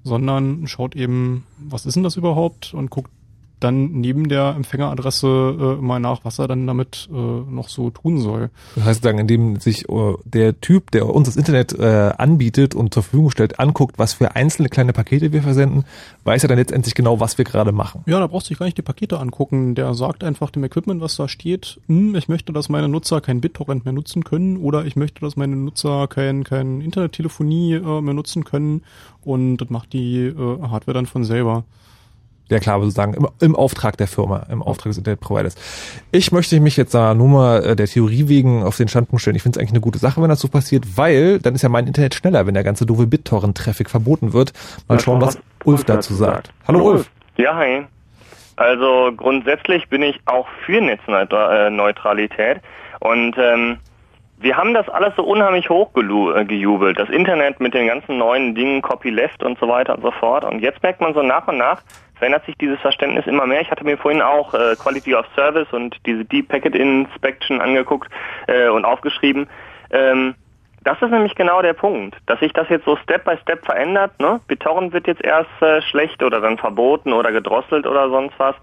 sondern 0.04 0.68
schaut 0.68 0.96
eben, 0.96 1.46
was 1.58 1.86
ist 1.86 1.96
denn 1.96 2.04
das 2.04 2.18
überhaupt 2.18 2.74
und 2.74 2.90
guckt 2.90 3.12
dann 3.60 3.92
neben 3.92 4.30
der 4.30 4.54
Empfängeradresse 4.56 5.78
äh, 5.80 5.82
mal 5.82 6.00
nach, 6.00 6.20
was 6.24 6.40
er 6.40 6.48
dann 6.48 6.68
damit 6.68 7.10
äh, 7.12 7.16
noch 7.16 7.70
so 7.70 7.90
tun 7.90 8.20
soll. 8.20 8.50
Das 8.76 8.86
heißt, 8.86 9.04
sagen, 9.04 9.20
indem 9.20 9.60
sich 9.60 9.90
äh, 9.90 10.14
der 10.26 10.62
Typ, 10.62 10.92
der 10.92 11.08
uns 11.08 11.28
das 11.28 11.36
Internet 11.36 11.74
äh, 11.78 12.14
anbietet 12.18 12.76
und 12.76 12.94
zur 12.94 13.04
Verfügung 13.04 13.32
stellt, 13.32 13.60
anguckt, 13.60 13.98
was 13.98 14.14
für 14.14 14.36
einzelne 14.36 14.70
kleine 14.70 14.94
Pakete 14.94 15.32
wir 15.32 15.42
versenden, 15.42 15.86
weiß 16.24 16.44
er 16.44 16.50
dann 16.50 16.58
letztendlich 16.58 16.94
genau, 16.94 17.20
was 17.20 17.38
wir 17.38 17.46
gerade 17.46 17.72
machen. 17.72 18.04
Ja, 18.06 18.20
da 18.20 18.28
brauchst 18.28 18.48
du 18.48 18.50
dich 18.50 18.60
gar 18.60 18.66
nicht 18.66 18.78
die 18.78 18.84
Pakete 18.84 19.20
angucken. 19.20 19.76
Der 19.76 19.94
sagt 19.94 20.24
einfach 20.24 20.52
dem 20.52 20.64
Equipment, 20.64 21.02
was 21.02 21.16
da 21.16 21.28
steht, 21.28 21.80
hm, 21.88 22.16
ich 22.16 22.28
möchte, 22.28 22.54
dass 22.54 22.70
meine 22.70 22.88
Nutzer 22.88 23.22
kein 23.22 23.42
BitTorrent 23.42 23.86
mehr 23.86 23.94
nutzen 23.94 24.24
können 24.24 24.58
oder 24.58 24.86
ich 24.86 24.96
möchte, 24.96 25.22
dass 25.22 25.36
meine 25.36 25.56
Nutzer 25.56 26.08
kein, 26.08 26.44
kein 26.44 26.82
Internettelefonie 26.82 27.76
äh, 27.76 28.02
mehr 28.02 28.14
nutzen 28.14 28.44
können 28.44 28.84
und 29.24 29.58
das 29.58 29.70
macht 29.70 29.94
die 29.94 30.28
äh, 30.28 30.62
Hardware 30.62 30.94
dann 30.94 31.06
von 31.06 31.24
selber. 31.24 31.64
Ja 32.50 32.60
klar, 32.60 32.80
sozusagen 32.80 33.14
im, 33.14 33.28
im 33.42 33.56
Auftrag 33.56 33.98
der 33.98 34.08
Firma, 34.08 34.46
im 34.50 34.62
Auftrag 34.62 34.92
des 34.92 34.98
Internetproviders. 34.98 35.56
Ich 36.12 36.32
möchte 36.32 36.60
mich 36.60 36.78
jetzt 36.78 36.94
da 36.94 37.14
nur 37.14 37.28
mal 37.28 37.64
äh, 37.64 37.76
der 37.76 37.88
Theorie 37.88 38.30
wegen 38.30 38.64
auf 38.64 38.78
den 38.78 38.88
Standpunkt 38.88 39.22
stellen. 39.22 39.36
Ich 39.36 39.44
finde 39.44 39.58
es 39.58 39.62
eigentlich 39.62 39.74
eine 39.74 39.82
gute 39.82 40.00
Sache, 40.00 40.22
wenn 40.22 40.30
das 40.30 40.40
so 40.40 40.48
passiert, 40.48 40.98
weil 40.98 41.40
dann 41.40 41.56
ist 41.56 41.62
ja 41.62 41.70
mein 41.70 41.88
Internet 41.88 42.16
schneller, 42.16 42.48
wenn 42.48 42.54
der 42.54 42.64
ganze 42.64 42.86
doofe 42.86 43.06
BitTorrent-Traffic 43.06 43.90
verboten 43.90 44.34
wird. 44.34 44.54
Mal 44.88 45.00
schauen, 45.00 45.22
was 45.22 45.38
Ulf 45.66 45.84
dazu 45.84 46.14
sagt. 46.14 46.54
Hallo 46.68 46.92
Ulf. 46.92 47.10
Ja, 47.38 47.56
hi. 47.56 47.84
Also 48.56 49.12
grundsätzlich 49.16 49.88
bin 49.90 50.02
ich 50.02 50.20
auch 50.26 50.48
für 50.66 50.82
Netzneutralität 50.82 52.62
und 53.00 53.38
ähm, 53.38 53.78
wir 54.40 54.56
haben 54.56 54.74
das 54.74 54.88
alles 54.90 55.16
so 55.16 55.24
unheimlich 55.24 55.70
hochgejubelt. 55.70 57.00
Das 57.00 57.10
Internet 57.10 57.60
mit 57.60 57.74
den 57.74 57.88
ganzen 57.88 58.20
neuen 58.20 58.54
Dingen, 58.54 58.82
Copyleft 58.82 59.44
und 59.44 59.58
so 59.60 59.68
weiter 59.68 59.96
und 59.96 60.04
so 60.04 60.12
fort. 60.12 60.44
Und 60.44 60.60
jetzt 60.60 60.82
merkt 60.84 61.02
man 61.02 61.14
so 61.16 61.24
nach 61.24 61.48
und 61.48 61.58
nach, 61.58 61.82
verändert 62.18 62.46
sich 62.46 62.56
dieses 62.58 62.80
Verständnis 62.80 63.28
immer 63.28 63.46
mehr. 63.46 63.62
Ich 63.62 63.72
hatte 63.72 63.84
mir 63.84 63.98
vorhin 63.98 64.22
auch 64.22 64.54
äh, 64.54 64.76
Quality 64.76 65.16
of 65.16 65.26
Service 65.36 65.68
und 65.72 65.96
diese 66.06 66.26
Deep 66.26 66.50
Packet 66.50 66.76
Inspection 66.76 67.62
angeguckt 67.62 68.10
äh, 68.48 68.70
und 68.70 68.86
aufgeschrieben. 68.86 69.48
Ähm, 69.92 70.36
das 70.84 71.02
ist 71.02 71.12
nämlich 71.12 71.36
genau 71.36 71.62
der 71.62 71.74
Punkt, 71.74 72.16
dass 72.28 72.40
sich 72.40 72.54
das 72.54 72.70
jetzt 72.70 72.86
so 72.86 72.96
Step 73.04 73.26
by 73.26 73.36
Step 73.42 73.66
verändert. 73.66 74.18
Ne? 74.20 74.40
BitTorrent 74.48 74.94
wird 74.94 75.08
jetzt 75.08 75.24
erst 75.24 75.50
äh, 75.62 75.82
schlecht 75.82 76.24
oder 76.24 76.40
dann 76.40 76.58
verboten 76.58 77.12
oder 77.12 77.32
gedrosselt 77.32 77.86
oder 77.86 78.10
sonst 78.10 78.34
was. 78.38 78.56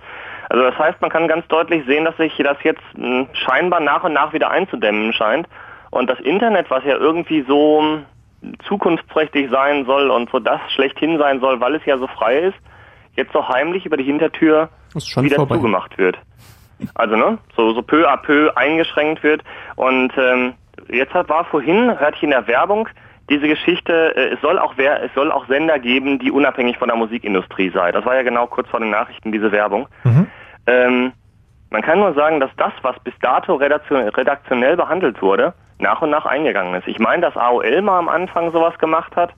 Also 0.48 0.64
das 0.64 0.78
heißt, 0.78 1.00
man 1.00 1.11
kann 1.11 1.28
ganz 1.28 1.46
deutlich 1.48 1.84
sehen, 1.86 2.05
dass 2.05 2.16
sich 2.16 2.34
das 2.38 2.57
jetzt 2.62 2.82
mh, 2.96 3.26
scheinbar 3.32 3.80
nach 3.80 4.05
und 4.05 4.14
nach 4.14 4.32
wieder 4.32 4.50
einzudämmen 4.50 5.12
scheint. 5.12 5.48
Und 5.90 6.09
das 6.09 6.18
Internet, 6.20 6.70
was 6.70 6.82
ja 6.84 6.96
irgendwie 6.96 7.44
so 7.46 7.82
mh, 7.82 8.05
zukunftsträchtig 8.66 9.50
sein 9.50 9.84
soll 9.84 10.11
und 10.11 10.30
so 10.30 10.38
das 10.38 10.61
schlechthin 10.74 11.18
sein 11.18 11.40
soll, 11.40 11.61
weil 11.61 11.74
es 11.74 11.84
ja 11.84 11.98
so 11.98 12.07
frei 12.07 12.38
ist, 12.38 12.59
jetzt 13.17 13.33
so 13.33 13.49
heimlich 13.49 13.87
über 13.87 13.97
die 13.97 14.05
Hintertür 14.05 14.69
wieder 14.95 15.37
vorbei. 15.37 15.57
zugemacht 15.57 15.99
wird. 15.99 16.19
Also 16.95 17.17
ne, 17.17 17.39
so, 17.57 17.73
so 17.73 17.83
peu 17.83 18.09
à 18.09 18.17
peu 18.17 18.51
eingeschränkt 18.57 19.23
wird. 19.23 19.43
Und 19.77 20.12
ähm, 20.19 20.55
jetzt 20.89 21.15
hat, 21.15 21.29
war 21.29 21.45
vorhin, 21.45 21.99
hörte 21.99 22.17
ich 22.17 22.23
in 22.23 22.31
der 22.31 22.47
Werbung, 22.47 22.89
diese 23.31 23.49
Geschichte, 23.49 24.15
äh, 24.17 24.35
es 24.35 24.41
soll 24.41 24.59
auch 24.59 24.75
wer, 24.77 25.03
es 25.03 25.12
soll 25.15 25.33
auch 25.33 25.47
Sender 25.47 25.79
geben, 25.79 26.19
die 26.19 26.31
unabhängig 26.31 26.79
von 26.79 26.89
der 26.89 26.97
Musikindustrie 26.97 27.71
sei. 27.71 27.93
Das 27.93 28.05
war 28.05 28.15
ja 28.15 28.23
genau 28.23 28.47
kurz 28.47 28.69
vor 28.69 28.81
den 28.81 28.91
Nachrichten 28.91 29.33
diese 29.33 29.51
Werbung. 29.53 29.89
Ähm, 30.67 31.12
man 31.71 31.83
kann 31.83 31.99
nur 31.99 32.15
sagen, 32.15 32.41
dass 32.41 32.51
das, 32.57 32.73
was 32.83 32.99
bis 33.01 33.15
dato 33.21 33.55
redaktion 33.55 34.09
redaktionell 34.09 34.77
behandelt 34.77 35.21
wurde, 35.23 35.55
nach 35.79 36.03
und 36.03 36.11
nach 36.11 36.27
eingegangen 36.27 36.75
ist. 36.75 36.87
Ich 36.87 36.99
meine, 36.99 37.23
dass 37.23 37.37
AOL 37.37 37.83
mal 37.83 37.99
am 37.99 38.09
Anfang 38.09 38.53
sowas 38.53 38.79
gemacht 38.79 39.17
hat. 39.17 39.33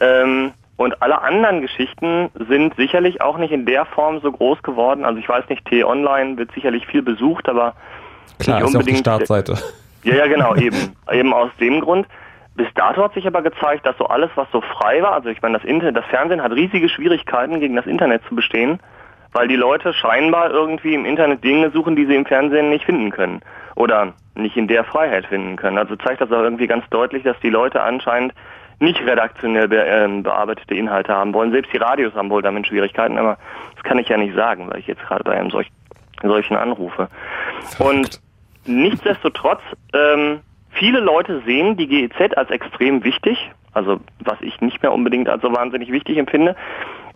Ähm, 0.00 0.52
und 0.80 1.02
alle 1.02 1.20
anderen 1.20 1.60
Geschichten 1.60 2.30
sind 2.48 2.74
sicherlich 2.76 3.20
auch 3.20 3.36
nicht 3.36 3.52
in 3.52 3.66
der 3.66 3.84
Form 3.84 4.18
so 4.22 4.32
groß 4.32 4.62
geworden. 4.62 5.04
Also 5.04 5.18
ich 5.18 5.28
weiß 5.28 5.46
nicht, 5.50 5.62
T-Online 5.66 6.38
wird 6.38 6.52
sicherlich 6.52 6.86
viel 6.86 7.02
besucht, 7.02 7.50
aber 7.50 7.74
Klar, 8.38 8.38
nicht 8.38 8.38
ist 8.38 8.46
ja 8.46 8.54
auch 8.54 8.60
die 8.60 8.76
unbedingt 8.76 8.98
Startseite. 9.00 9.58
ja, 10.04 10.14
ja, 10.14 10.26
genau, 10.26 10.56
eben. 10.56 10.96
eben 11.12 11.34
aus 11.34 11.50
dem 11.60 11.82
Grund. 11.82 12.06
Bis 12.54 12.66
dato 12.74 13.04
hat 13.04 13.12
sich 13.12 13.26
aber 13.26 13.42
gezeigt, 13.42 13.84
dass 13.84 13.94
so 13.98 14.06
alles, 14.06 14.30
was 14.36 14.48
so 14.52 14.62
frei 14.62 15.02
war, 15.02 15.12
also 15.12 15.28
ich 15.28 15.42
meine, 15.42 15.58
das 15.58 15.66
Internet, 15.68 15.98
das 15.98 16.06
Fernsehen 16.06 16.42
hat 16.42 16.52
riesige 16.52 16.88
Schwierigkeiten, 16.88 17.60
gegen 17.60 17.76
das 17.76 17.84
Internet 17.84 18.22
zu 18.26 18.34
bestehen, 18.34 18.80
weil 19.32 19.48
die 19.48 19.56
Leute 19.56 19.92
scheinbar 19.92 20.50
irgendwie 20.50 20.94
im 20.94 21.04
Internet 21.04 21.44
Dinge 21.44 21.70
suchen, 21.72 21.94
die 21.94 22.06
sie 22.06 22.16
im 22.16 22.24
Fernsehen 22.24 22.70
nicht 22.70 22.86
finden 22.86 23.10
können. 23.10 23.42
Oder 23.74 24.14
nicht 24.34 24.56
in 24.56 24.66
der 24.66 24.84
Freiheit 24.84 25.26
finden 25.26 25.56
können. 25.56 25.76
Also 25.76 25.94
zeigt 25.96 26.22
das 26.22 26.32
auch 26.32 26.42
irgendwie 26.42 26.66
ganz 26.66 26.88
deutlich, 26.88 27.22
dass 27.22 27.38
die 27.40 27.50
Leute 27.50 27.82
anscheinend 27.82 28.32
nicht 28.80 29.00
redaktionell 29.00 29.68
be 29.68 29.76
ähm, 29.76 30.22
bearbeitete 30.22 30.74
Inhalte 30.74 31.14
haben 31.14 31.32
wollen. 31.34 31.52
Selbst 31.52 31.72
die 31.72 31.76
Radios 31.76 32.14
haben 32.14 32.30
wohl 32.30 32.42
damit 32.42 32.66
Schwierigkeiten, 32.66 33.18
aber 33.18 33.38
das 33.74 33.84
kann 33.84 33.98
ich 33.98 34.08
ja 34.08 34.16
nicht 34.16 34.34
sagen, 34.34 34.68
weil 34.70 34.80
ich 34.80 34.86
jetzt 34.86 35.02
gerade 35.02 35.22
bei 35.22 35.38
einem 35.38 35.50
solch, 35.50 35.70
solchen 36.22 36.56
anrufe. 36.56 37.08
Und 37.78 38.20
nichtsdestotrotz, 38.64 39.60
ähm, 39.94 40.40
viele 40.70 41.00
Leute 41.00 41.42
sehen 41.44 41.76
die 41.76 41.86
GEZ 41.86 42.36
als 42.36 42.50
extrem 42.50 43.04
wichtig, 43.04 43.50
also 43.72 44.00
was 44.20 44.40
ich 44.40 44.60
nicht 44.60 44.82
mehr 44.82 44.92
unbedingt 44.92 45.28
als 45.28 45.42
so 45.42 45.54
wahnsinnig 45.54 45.92
wichtig 45.92 46.16
empfinde, 46.16 46.56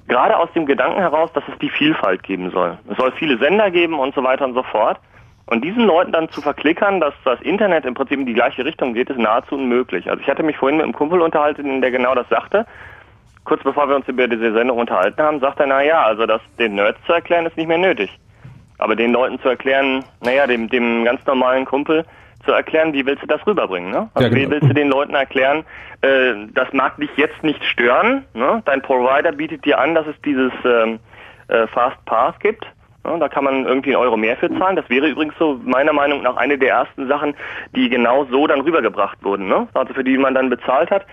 gerade 0.07 0.37
aus 0.37 0.53
dem 0.53 0.67
Gedanken 0.67 1.01
heraus, 1.01 1.33
dass 1.33 1.45
es 1.49 1.59
die 1.61 1.71
Vielfalt 1.71 2.23
geben 2.23 2.51
soll. 2.51 2.79
Es 2.91 2.99
soll 2.99 3.13
viele 3.13 3.39
Sender 3.39 3.71
geben 3.71 3.99
und 3.99 4.15
so 4.15 4.23
weiter 4.23 4.45
und 4.45 4.55
so 4.55 4.63
fort. 4.63 4.99
Und 5.47 5.63
diesen 5.63 5.85
Leuten 5.85 6.13
dann 6.13 6.31
zu 6.31 6.41
verklickern, 6.41 7.01
dass 7.01 7.15
das 7.25 7.41
Internet 7.43 7.85
im 7.85 7.95
Prinzip 7.95 8.19
in 8.19 8.27
die 8.27 8.33
gleiche 8.33 8.65
Richtung 8.65 8.95
geht, 8.95 9.11
ist 9.11 9.19
nahezu 9.19 9.57
unmöglich. 9.57 10.09
Also 10.09 10.23
ich 10.23 10.29
hatte 10.29 10.43
mich 10.43 10.57
vorhin 10.57 10.79
mit 10.79 10.85
einem 10.85 10.95
Kumpel 10.95 11.21
unterhalten, 11.21 11.83
der 11.83 11.91
genau 11.91 12.15
das 12.15 12.29
sagte. 12.31 12.67
Kurz 13.45 13.63
bevor 13.63 13.89
wir 13.89 13.97
uns 13.97 14.09
über 14.09 14.27
diese 14.27 14.55
Sendung 14.55 14.79
unterhalten 14.79 15.21
haben, 15.21 15.41
sagt 15.41 15.61
er, 15.61 15.67
na 15.67 15.83
ja, 15.83 16.03
also 16.03 16.25
das 16.25 16.41
den 16.59 16.77
Nerds 16.77 16.99
zu 17.05 17.13
erklären 17.13 17.45
ist 17.45 17.59
nicht 17.59 17.67
mehr 17.67 17.77
nötig. 17.77 18.11
Aber 18.79 18.97
den 18.97 19.13
Leuten 19.13 19.39
zu 19.41 19.49
erklären, 19.49 20.03
naja, 20.23 20.47
dem, 20.47 20.69
dem 20.69 21.05
ganz 21.05 21.25
normalen 21.27 21.67
Kumpel 21.67 22.05
zu 22.45 22.53
erklären, 22.53 22.93
wie 22.95 23.05
willst 23.05 23.23
du 23.23 23.27
das 23.27 23.47
rüberbringen? 23.47 23.91
Ne? 23.91 24.09
Also 24.15 24.29
Ja, 24.29 24.35
genau. 24.35 24.41
wie 24.41 24.51
willst 24.51 24.69
du 24.69 24.75
den 24.75 24.89
Leuten 24.89 25.15
erklären, 25.15 25.65
äh, 26.01 26.35
das 26.55 26.73
mag 26.73 26.97
dich 26.97 27.11
jetzt 27.17 27.43
nicht 27.43 27.63
stören. 27.65 28.25
Ne? 28.33 28.63
Dein 28.65 28.83
Provider 28.83 29.33
bietet 29.33 29.65
dir 29.65 29.79
an, 29.79 29.95
dass 29.95 30.07
es 30.07 30.17
dieses 30.23 30.53
ähm, 30.65 30.99
äh, 31.49 31.67
Fast 31.69 32.03
Pass 32.07 32.39
gibt. 32.41 32.67
Da 33.05 33.29
kann 33.29 33.45
man 33.45 33.67
irgendwie 33.67 33.95
einen 33.95 34.03
Euro 34.03 34.17
mehr 34.17 34.37
für 34.37 34.51
zahlen. 34.59 34.77
Das 34.77 34.89
wäre 34.89 35.07
übrigens 35.09 35.35
so 35.39 35.61
meiner 35.63 35.93
Meinung 35.93 36.23
nach 36.23 36.37
eine 36.37 36.57
der 36.57 36.71
ersten 36.71 37.07
Sachen, 37.07 37.35
die 37.77 37.91
genau 37.91 38.25
so 38.31 38.47
dann 38.47 38.63
rübergebracht 38.63 39.23
wurden. 39.23 39.47
Ne? 39.47 39.69
Also 39.75 39.93
für 39.93 40.03
die 40.03 40.17
man 40.17 40.35
dann 40.35 40.49
bezahlt 40.49 40.91
hat. 40.91 41.05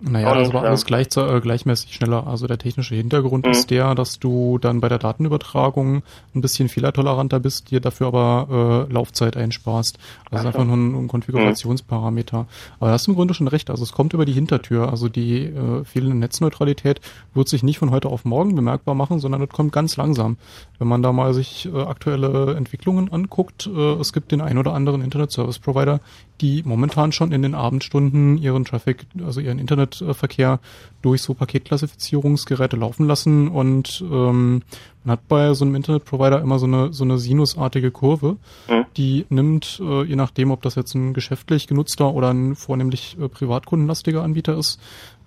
Naja, 0.00 0.30
Und, 0.30 0.38
das 0.38 0.52
war 0.52 0.62
alles 0.62 0.84
gleich, 0.84 1.08
äh, 1.16 1.40
gleichmäßig 1.40 1.92
schneller. 1.92 2.26
Also 2.28 2.46
der 2.46 2.58
technische 2.58 2.94
Hintergrund 2.94 3.46
Mhm. 3.46 3.50
ist 3.52 3.70
der, 3.70 3.96
dass 3.96 4.20
du 4.20 4.58
dann 4.58 4.80
bei 4.80 4.88
der 4.88 4.98
Datenübertragung 4.98 6.02
ein 6.34 6.40
bisschen 6.40 6.68
fehlertoleranter 6.68 7.40
bist, 7.40 7.72
dir 7.72 7.80
dafür 7.80 8.06
aber 8.06 8.86
äh, 8.88 8.92
Laufzeit 8.92 9.36
einsparst. 9.36 9.98
Das 10.30 10.40
ist 10.42 10.46
Ach 10.46 10.52
so. 10.52 10.58
einfach 10.60 10.64
nur 10.64 10.76
ein, 10.76 10.94
ein 11.04 11.08
Konfigurationsparameter. 11.08 12.46
Aber 12.78 12.86
da 12.86 12.92
hast 12.92 13.06
du 13.06 13.10
im 13.10 13.16
Grunde 13.16 13.34
schon 13.34 13.48
recht. 13.48 13.70
Also 13.70 13.82
es 13.82 13.92
kommt 13.92 14.12
über 14.12 14.24
die 14.24 14.32
Hintertür. 14.32 14.88
Also 14.90 15.08
die 15.08 15.46
äh, 15.46 15.84
fehlende 15.84 16.16
Netzneutralität 16.16 17.00
wird 17.34 17.48
sich 17.48 17.62
nicht 17.62 17.78
von 17.78 17.90
heute 17.90 18.08
auf 18.08 18.24
morgen 18.24 18.54
bemerkbar 18.54 18.94
machen, 18.94 19.18
sondern 19.18 19.40
das 19.40 19.50
kommt 19.50 19.72
ganz 19.72 19.96
langsam. 19.96 20.36
Wenn 20.78 20.88
man 20.88 21.02
da 21.02 21.12
mal 21.12 21.34
sich 21.34 21.68
äh, 21.72 21.82
aktuelle 21.82 22.54
Entwicklungen 22.54 23.12
anguckt, 23.12 23.66
äh, 23.66 23.94
es 23.94 24.12
gibt 24.12 24.30
den 24.32 24.40
ein 24.40 24.58
oder 24.58 24.74
anderen 24.74 25.02
Internet 25.02 25.32
Service 25.32 25.58
Provider, 25.58 26.00
die 26.40 26.62
momentan 26.64 27.12
schon 27.12 27.32
in 27.32 27.42
den 27.42 27.54
Abendstunden 27.54 28.38
ihren 28.38 28.64
Traffic, 28.64 29.06
also 29.24 29.40
ihren 29.40 29.58
Internetverkehr 29.58 30.60
durch 31.02 31.22
so 31.22 31.34
Paketklassifizierungsgeräte 31.34 32.76
laufen 32.76 33.06
lassen 33.06 33.48
und 33.48 34.02
ähm, 34.10 34.62
man 35.04 35.12
hat 35.12 35.28
bei 35.28 35.54
so 35.54 35.64
einem 35.64 35.74
Internetprovider 35.74 36.40
immer 36.40 36.58
so 36.58 36.66
eine 36.66 36.92
so 36.92 37.04
eine 37.04 37.18
sinusartige 37.18 37.90
Kurve, 37.90 38.36
Mhm. 38.68 38.84
die 38.96 39.26
nimmt, 39.30 39.80
äh, 39.82 40.02
je 40.04 40.16
nachdem, 40.16 40.50
ob 40.50 40.62
das 40.62 40.74
jetzt 40.74 40.94
ein 40.94 41.14
geschäftlich 41.14 41.66
genutzter 41.66 42.12
oder 42.12 42.30
ein 42.30 42.56
vornehmlich 42.56 43.16
äh, 43.20 43.28
privatkundenlastiger 43.28 44.22
Anbieter 44.22 44.56
ist, 44.56 44.80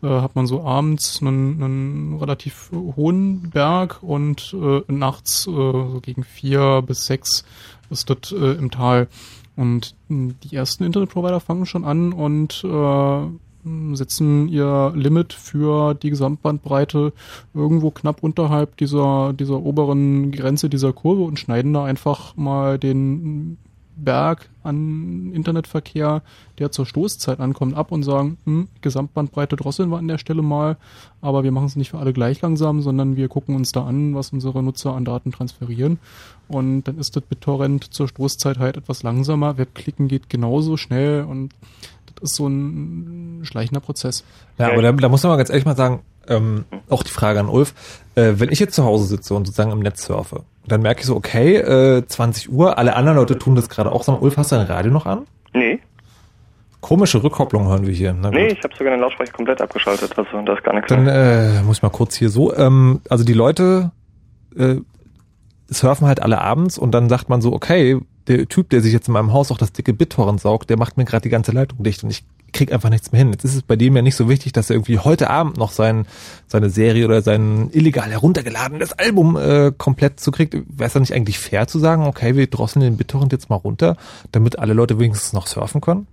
äh, 0.03 0.07
hat 0.07 0.35
man 0.35 0.47
so 0.47 0.63
abends 0.63 1.19
einen, 1.21 1.63
einen 1.63 2.17
relativ 2.19 2.71
hohen 2.71 3.49
Berg 3.49 4.01
und 4.01 4.53
äh, 4.53 4.81
nachts 4.91 5.47
äh, 5.47 5.51
so 5.51 5.99
gegen 6.01 6.23
vier 6.23 6.83
bis 6.85 7.05
sechs 7.05 7.43
ist 7.89 8.09
das 8.09 8.31
äh, 8.31 8.35
im 8.53 8.71
Tal. 8.71 9.07
Und 9.55 9.95
mh, 10.07 10.33
die 10.43 10.55
ersten 10.55 10.83
Internetprovider 10.83 11.39
fangen 11.39 11.65
schon 11.65 11.83
an 11.85 12.13
und 12.13 12.63
äh, 12.63 12.67
mh, 12.67 13.95
setzen 13.95 14.47
ihr 14.47 14.93
Limit 14.95 15.33
für 15.33 15.93
die 15.93 16.09
Gesamtbandbreite 16.09 17.13
irgendwo 17.53 17.91
knapp 17.91 18.23
unterhalb 18.23 18.77
dieser, 18.77 19.33
dieser 19.33 19.61
oberen 19.61 20.31
Grenze 20.31 20.69
dieser 20.69 20.93
Kurve 20.93 21.23
und 21.23 21.39
schneiden 21.39 21.73
da 21.73 21.83
einfach 21.83 22.35
mal 22.35 22.79
den 22.79 23.57
Berg 23.95 24.49
an 24.63 25.31
Internetverkehr, 25.33 26.21
der 26.59 26.71
zur 26.71 26.85
Stoßzeit 26.85 27.39
ankommt, 27.39 27.75
ab 27.75 27.91
und 27.91 28.03
sagen, 28.03 28.37
hm, 28.45 28.67
Gesamtbandbreite 28.81 29.55
drosseln 29.55 29.89
wir 29.89 29.97
an 29.97 30.07
der 30.07 30.17
Stelle 30.17 30.41
mal, 30.41 30.77
aber 31.21 31.43
wir 31.43 31.51
machen 31.51 31.67
es 31.67 31.75
nicht 31.75 31.91
für 31.91 31.99
alle 31.99 32.13
gleich 32.13 32.41
langsam, 32.41 32.81
sondern 32.81 33.15
wir 33.15 33.27
gucken 33.27 33.55
uns 33.55 33.71
da 33.71 33.85
an, 33.85 34.15
was 34.15 34.31
unsere 34.31 34.63
Nutzer 34.63 34.93
an 34.93 35.05
Daten 35.05 35.31
transferieren. 35.31 35.99
Und 36.47 36.83
dann 36.83 36.97
ist 36.97 37.15
das 37.15 37.23
BitTorrent 37.23 37.93
zur 37.93 38.07
Stoßzeit 38.07 38.59
halt 38.59 38.77
etwas 38.77 39.03
langsamer. 39.03 39.57
Webklicken 39.57 40.07
geht 40.07 40.29
genauso 40.29 40.77
schnell 40.77 41.23
und 41.23 41.53
das 42.15 42.31
ist 42.31 42.35
so 42.35 42.47
ein 42.47 43.41
schleichender 43.43 43.81
Prozess. 43.81 44.23
Ja, 44.57 44.71
aber 44.71 44.81
da, 44.81 44.91
da 44.91 45.09
muss 45.09 45.23
man 45.23 45.31
mal 45.31 45.37
ganz 45.37 45.49
ehrlich 45.49 45.65
mal 45.65 45.75
sagen, 45.75 46.01
ähm, 46.27 46.65
auch 46.89 47.03
die 47.03 47.11
Frage 47.11 47.39
an 47.39 47.49
Ulf, 47.49 47.73
äh, 48.15 48.33
wenn 48.37 48.51
ich 48.51 48.59
jetzt 48.59 48.75
zu 48.75 48.83
Hause 48.83 49.05
sitze 49.05 49.33
und 49.33 49.45
sozusagen 49.45 49.71
im 49.71 49.79
Netz 49.79 50.05
surfe, 50.05 50.43
dann 50.67 50.81
merke 50.81 51.01
ich 51.01 51.07
so, 51.07 51.15
okay, 51.15 51.55
äh, 51.57 52.05
20 52.05 52.51
Uhr, 52.51 52.77
alle 52.77 52.95
anderen 52.95 53.17
Leute 53.17 53.37
tun 53.37 53.55
das 53.55 53.69
gerade 53.69 53.91
auch. 53.91 54.03
Sag 54.03 54.15
mal, 54.15 54.21
Ulf, 54.21 54.37
hast 54.37 54.51
du 54.51 54.55
dein 54.55 54.67
Radio 54.67 54.91
noch 54.91 55.05
an? 55.05 55.25
Nee, 55.53 55.79
Komische 56.81 57.23
Rückkopplung 57.23 57.67
hören 57.67 57.85
wir 57.85 57.93
hier. 57.93 58.11
Gut. 58.11 58.31
nee, 58.31 58.47
ich 58.47 58.63
habe 58.63 58.75
sogar 58.75 58.91
den 58.91 59.01
Lautsprecher 59.01 59.31
komplett 59.31 59.61
abgeschaltet, 59.61 60.17
also 60.17 60.41
da 60.41 60.53
ist 60.53 60.63
gar 60.63 60.73
nichts. 60.73 60.89
Dann 60.89 61.07
äh, 61.07 61.61
muss 61.61 61.77
ich 61.77 61.83
mal 61.83 61.89
kurz 61.89 62.15
hier 62.15 62.29
so, 62.29 62.53
ähm, 62.55 63.01
also 63.07 63.23
die 63.23 63.33
Leute 63.33 63.91
äh, 64.57 64.77
surfen 65.69 66.07
halt 66.07 66.23
alle 66.23 66.41
abends 66.41 66.79
und 66.79 66.91
dann 66.91 67.07
sagt 67.07 67.29
man 67.29 67.39
so, 67.39 67.53
okay, 67.53 67.99
der 68.37 68.47
Typ, 68.47 68.69
der 68.69 68.81
sich 68.81 68.93
jetzt 68.93 69.07
in 69.07 69.13
meinem 69.13 69.33
Haus 69.33 69.51
auch 69.51 69.57
das 69.57 69.71
dicke 69.73 69.93
BitTorrent 69.93 70.39
saugt, 70.39 70.69
der 70.69 70.77
macht 70.77 70.97
mir 70.97 71.05
gerade 71.05 71.23
die 71.23 71.29
ganze 71.29 71.51
Leitung 71.51 71.83
dicht 71.83 72.03
und 72.03 72.09
ich 72.09 72.23
krieg 72.53 72.73
einfach 72.73 72.89
nichts 72.89 73.11
mehr 73.11 73.19
hin. 73.19 73.31
Jetzt 73.31 73.45
ist 73.45 73.55
es 73.55 73.63
bei 73.63 73.75
dem 73.75 73.95
ja 73.95 74.01
nicht 74.01 74.15
so 74.15 74.29
wichtig, 74.29 74.51
dass 74.51 74.69
er 74.69 74.75
irgendwie 74.75 74.99
heute 74.99 75.29
Abend 75.29 75.57
noch 75.57 75.71
sein, 75.71 76.05
seine 76.47 76.69
Serie 76.69 77.05
oder 77.05 77.21
sein 77.21 77.69
illegal 77.71 78.09
heruntergeladenes 78.09 78.93
Album 78.93 79.37
äh, 79.37 79.71
komplett 79.77 80.19
zu 80.19 80.31
kriegt. 80.31 80.53
Wäre 80.53 80.87
es 80.87 80.93
dann 80.93 81.01
nicht 81.01 81.13
eigentlich 81.13 81.39
fair 81.39 81.67
zu 81.67 81.79
sagen, 81.79 82.05
okay, 82.05 82.35
wir 82.35 82.47
drosseln 82.47 82.83
den 82.83 82.97
BitTorrent 82.97 83.31
jetzt 83.31 83.49
mal 83.49 83.55
runter, 83.55 83.95
damit 84.31 84.59
alle 84.59 84.73
Leute 84.73 84.99
wenigstens 84.99 85.33
noch 85.33 85.47
surfen 85.47 85.81
können? 85.81 86.07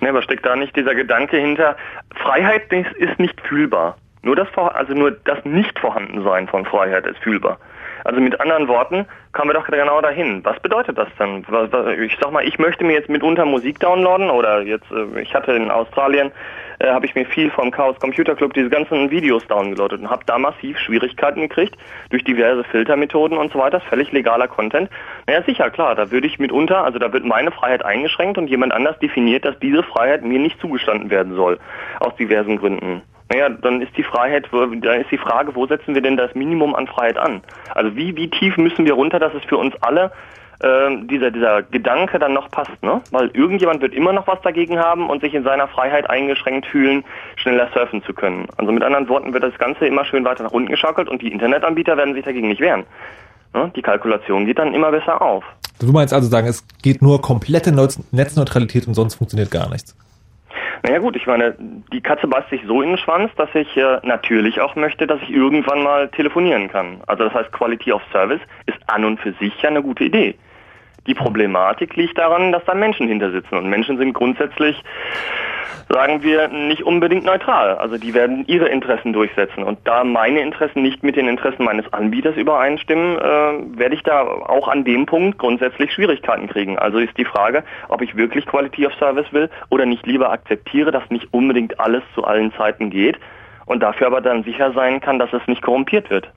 Ne, 0.00 0.10
aber 0.10 0.22
steckt 0.22 0.46
da 0.46 0.54
nicht 0.54 0.76
dieser 0.76 0.94
Gedanke 0.94 1.38
hinter, 1.38 1.76
Freiheit 2.14 2.72
ist, 2.72 3.18
nicht 3.18 3.40
fühlbar. 3.40 3.96
Nur 4.22 4.36
das, 4.36 4.48
also 4.56 4.94
nur 4.94 5.12
das 5.12 5.44
Nicht-Vorhandensein 5.44 6.48
von 6.48 6.64
Freiheit 6.64 7.06
ist 7.06 7.18
fühlbar. 7.18 7.58
Also 8.04 8.20
mit 8.20 8.40
anderen 8.40 8.68
Worten 8.68 9.06
kommen 9.32 9.50
wir 9.50 9.54
doch 9.54 9.66
genau 9.66 10.00
dahin. 10.00 10.44
Was 10.44 10.58
bedeutet 10.60 10.96
das 10.98 11.08
was- 11.18 11.70
Ich 11.98 12.16
sag 12.20 12.32
mal, 12.32 12.44
ich 12.46 12.58
möchte 12.58 12.84
mir 12.84 12.94
jetzt 12.94 13.08
mitunter 13.08 13.44
Musik 13.44 13.78
downloaden 13.80 14.30
oder 14.30 14.62
jetzt, 14.62 14.90
äh, 14.90 15.20
ich 15.20 15.34
hatte 15.34 15.52
in 15.52 15.70
Australien, 15.70 16.30
äh, 16.78 16.90
habe 16.90 17.06
ich 17.06 17.14
mir 17.14 17.26
viel 17.26 17.50
vom 17.50 17.70
Chaos 17.70 17.98
Computer 17.98 18.34
Club 18.34 18.54
diese 18.54 18.70
ganzen 18.70 19.10
Videos 19.10 19.46
downgeloadet 19.46 20.00
und 20.00 20.10
habe 20.10 20.22
da 20.26 20.38
massiv 20.38 20.78
Schwierigkeiten 20.78 21.40
gekriegt 21.40 21.76
durch 22.10 22.24
diverse 22.24 22.64
Filtermethoden 22.64 23.36
und 23.36 23.52
so 23.52 23.58
weiter, 23.58 23.80
völlig 23.80 24.12
legaler 24.12 24.48
Content. 24.48 24.88
Naja, 25.26 25.42
sicher, 25.42 25.70
klar, 25.70 25.94
da 25.94 26.10
würde 26.10 26.26
ich 26.26 26.38
mitunter, 26.38 26.84
also 26.84 26.98
da 26.98 27.12
wird 27.12 27.24
meine 27.24 27.50
Freiheit 27.50 27.84
eingeschränkt 27.84 28.38
und 28.38 28.48
jemand 28.48 28.72
anders 28.72 28.98
definiert, 29.00 29.44
dass 29.44 29.58
diese 29.58 29.82
Freiheit 29.82 30.22
mir 30.22 30.38
nicht 30.38 30.60
zugestanden 30.60 31.10
werden 31.10 31.34
soll, 31.34 31.58
aus 32.00 32.14
diversen 32.16 32.58
Gründen. 32.58 33.02
Naja, 33.30 33.50
dann 33.50 33.82
ist 33.82 33.96
die 33.96 34.02
Freiheit, 34.02 34.48
dann 34.52 35.00
ist 35.00 35.10
die 35.10 35.18
Frage, 35.18 35.54
wo 35.54 35.66
setzen 35.66 35.94
wir 35.94 36.00
denn 36.02 36.16
das 36.16 36.34
Minimum 36.34 36.74
an 36.74 36.86
Freiheit 36.86 37.18
an? 37.18 37.42
Also 37.74 37.94
wie, 37.94 38.16
wie 38.16 38.28
tief 38.30 38.56
müssen 38.56 38.86
wir 38.86 38.94
runter, 38.94 39.18
dass 39.18 39.34
es 39.34 39.44
für 39.44 39.58
uns 39.58 39.74
alle 39.82 40.10
ähm, 40.62 41.06
dieser, 41.06 41.30
dieser 41.30 41.62
Gedanke 41.62 42.18
dann 42.18 42.32
noch 42.32 42.50
passt, 42.50 42.82
ne? 42.82 43.00
Weil 43.12 43.30
irgendjemand 43.34 43.80
wird 43.80 43.94
immer 43.94 44.12
noch 44.12 44.26
was 44.26 44.40
dagegen 44.40 44.78
haben 44.78 45.08
und 45.08 45.20
sich 45.20 45.34
in 45.34 45.44
seiner 45.44 45.68
Freiheit 45.68 46.10
eingeschränkt 46.10 46.66
fühlen, 46.66 47.04
schneller 47.36 47.68
surfen 47.72 48.02
zu 48.02 48.12
können. 48.12 48.46
Also 48.56 48.72
mit 48.72 48.82
anderen 48.82 49.08
Worten 49.08 49.32
wird 49.32 49.44
das 49.44 49.56
Ganze 49.58 49.86
immer 49.86 50.04
schön 50.04 50.24
weiter 50.24 50.42
nach 50.42 50.50
unten 50.50 50.70
geschaukelt 50.70 51.08
und 51.08 51.22
die 51.22 51.30
Internetanbieter 51.30 51.96
werden 51.96 52.14
sich 52.14 52.24
dagegen 52.24 52.48
nicht 52.48 52.60
wehren. 52.60 52.84
Ne? 53.54 53.70
Die 53.76 53.82
Kalkulation 53.82 54.46
geht 54.46 54.58
dann 54.58 54.74
immer 54.74 54.90
besser 54.90 55.22
auf. 55.22 55.44
Du 55.80 55.92
meinst 55.92 56.12
also 56.12 56.28
sagen, 56.28 56.48
es 56.48 56.66
geht 56.82 57.02
nur 57.02 57.20
komplette 57.22 57.70
Netz- 57.70 58.00
Netzneutralität 58.10 58.88
und 58.88 58.94
sonst 58.94 59.14
funktioniert 59.14 59.52
gar 59.52 59.70
nichts. 59.70 59.94
Naja 60.88 61.00
gut, 61.00 61.16
ich 61.16 61.26
meine, 61.26 61.54
die 61.92 62.00
Katze 62.00 62.26
beißt 62.26 62.48
sich 62.48 62.62
so 62.66 62.80
in 62.80 62.88
den 62.88 62.98
Schwanz, 62.98 63.30
dass 63.36 63.54
ich 63.54 63.76
äh, 63.76 63.98
natürlich 64.04 64.62
auch 64.62 64.74
möchte, 64.74 65.06
dass 65.06 65.20
ich 65.20 65.28
irgendwann 65.28 65.82
mal 65.82 66.08
telefonieren 66.08 66.68
kann. 66.68 67.02
Also 67.06 67.24
das 67.24 67.34
heißt, 67.34 67.52
Quality 67.52 67.92
of 67.92 68.00
Service 68.10 68.40
ist 68.64 68.78
an 68.86 69.04
und 69.04 69.20
für 69.20 69.34
sich 69.34 69.52
ja 69.60 69.68
eine 69.68 69.82
gute 69.82 70.04
Idee. 70.04 70.34
Die 71.06 71.12
Problematik 71.12 71.94
liegt 71.96 72.16
daran, 72.16 72.52
dass 72.52 72.64
da 72.64 72.72
Menschen 72.72 73.06
hinter 73.06 73.30
sitzen 73.32 73.58
und 73.58 73.68
Menschen 73.68 73.98
sind 73.98 74.14
grundsätzlich, 74.14 74.82
sagen 75.88 76.22
wir, 76.22 76.48
nicht 76.48 76.82
unbedingt 76.82 77.24
neutral. 77.24 77.76
Also 77.76 77.98
die 77.98 78.14
werden 78.14 78.44
ihre 78.46 78.68
Interessen 78.68 79.12
durchsetzen 79.12 79.62
und 79.62 79.78
da 79.84 80.04
meine 80.04 80.40
Interessen 80.40 80.82
nicht 80.82 81.02
mit 81.02 81.16
den 81.16 81.28
Interessen 81.28 81.64
meines 81.64 81.90
Anbieters 81.92 82.36
übereinstimmen, 82.36 83.18
äh, 83.18 83.78
werde 83.78 83.94
ich 83.94 84.02
da 84.02 84.22
auch 84.22 84.68
an 84.68 84.84
dem 84.84 85.06
Punkt 85.06 85.38
grundsätzlich 85.38 85.92
Schwierigkeiten 85.92 86.48
kriegen. 86.48 86.78
Also 86.78 86.98
ist 86.98 87.16
die 87.16 87.24
Frage, 87.24 87.64
ob 87.88 88.02
ich 88.02 88.16
wirklich 88.16 88.46
Quality 88.46 88.86
of 88.86 88.94
Service 88.94 89.32
will 89.32 89.50
oder 89.70 89.86
nicht 89.86 90.06
lieber 90.06 90.30
akzeptiere, 90.30 90.90
dass 90.90 91.08
nicht 91.10 91.28
unbedingt 91.32 91.78
alles 91.80 92.02
zu 92.14 92.24
allen 92.24 92.52
Zeiten 92.54 92.90
geht 92.90 93.16
und 93.66 93.80
dafür 93.80 94.08
aber 94.08 94.20
dann 94.20 94.44
sicher 94.44 94.72
sein 94.72 95.00
kann, 95.00 95.18
dass 95.18 95.32
es 95.32 95.46
nicht 95.46 95.62
korrumpiert 95.62 96.10
wird. 96.10 96.28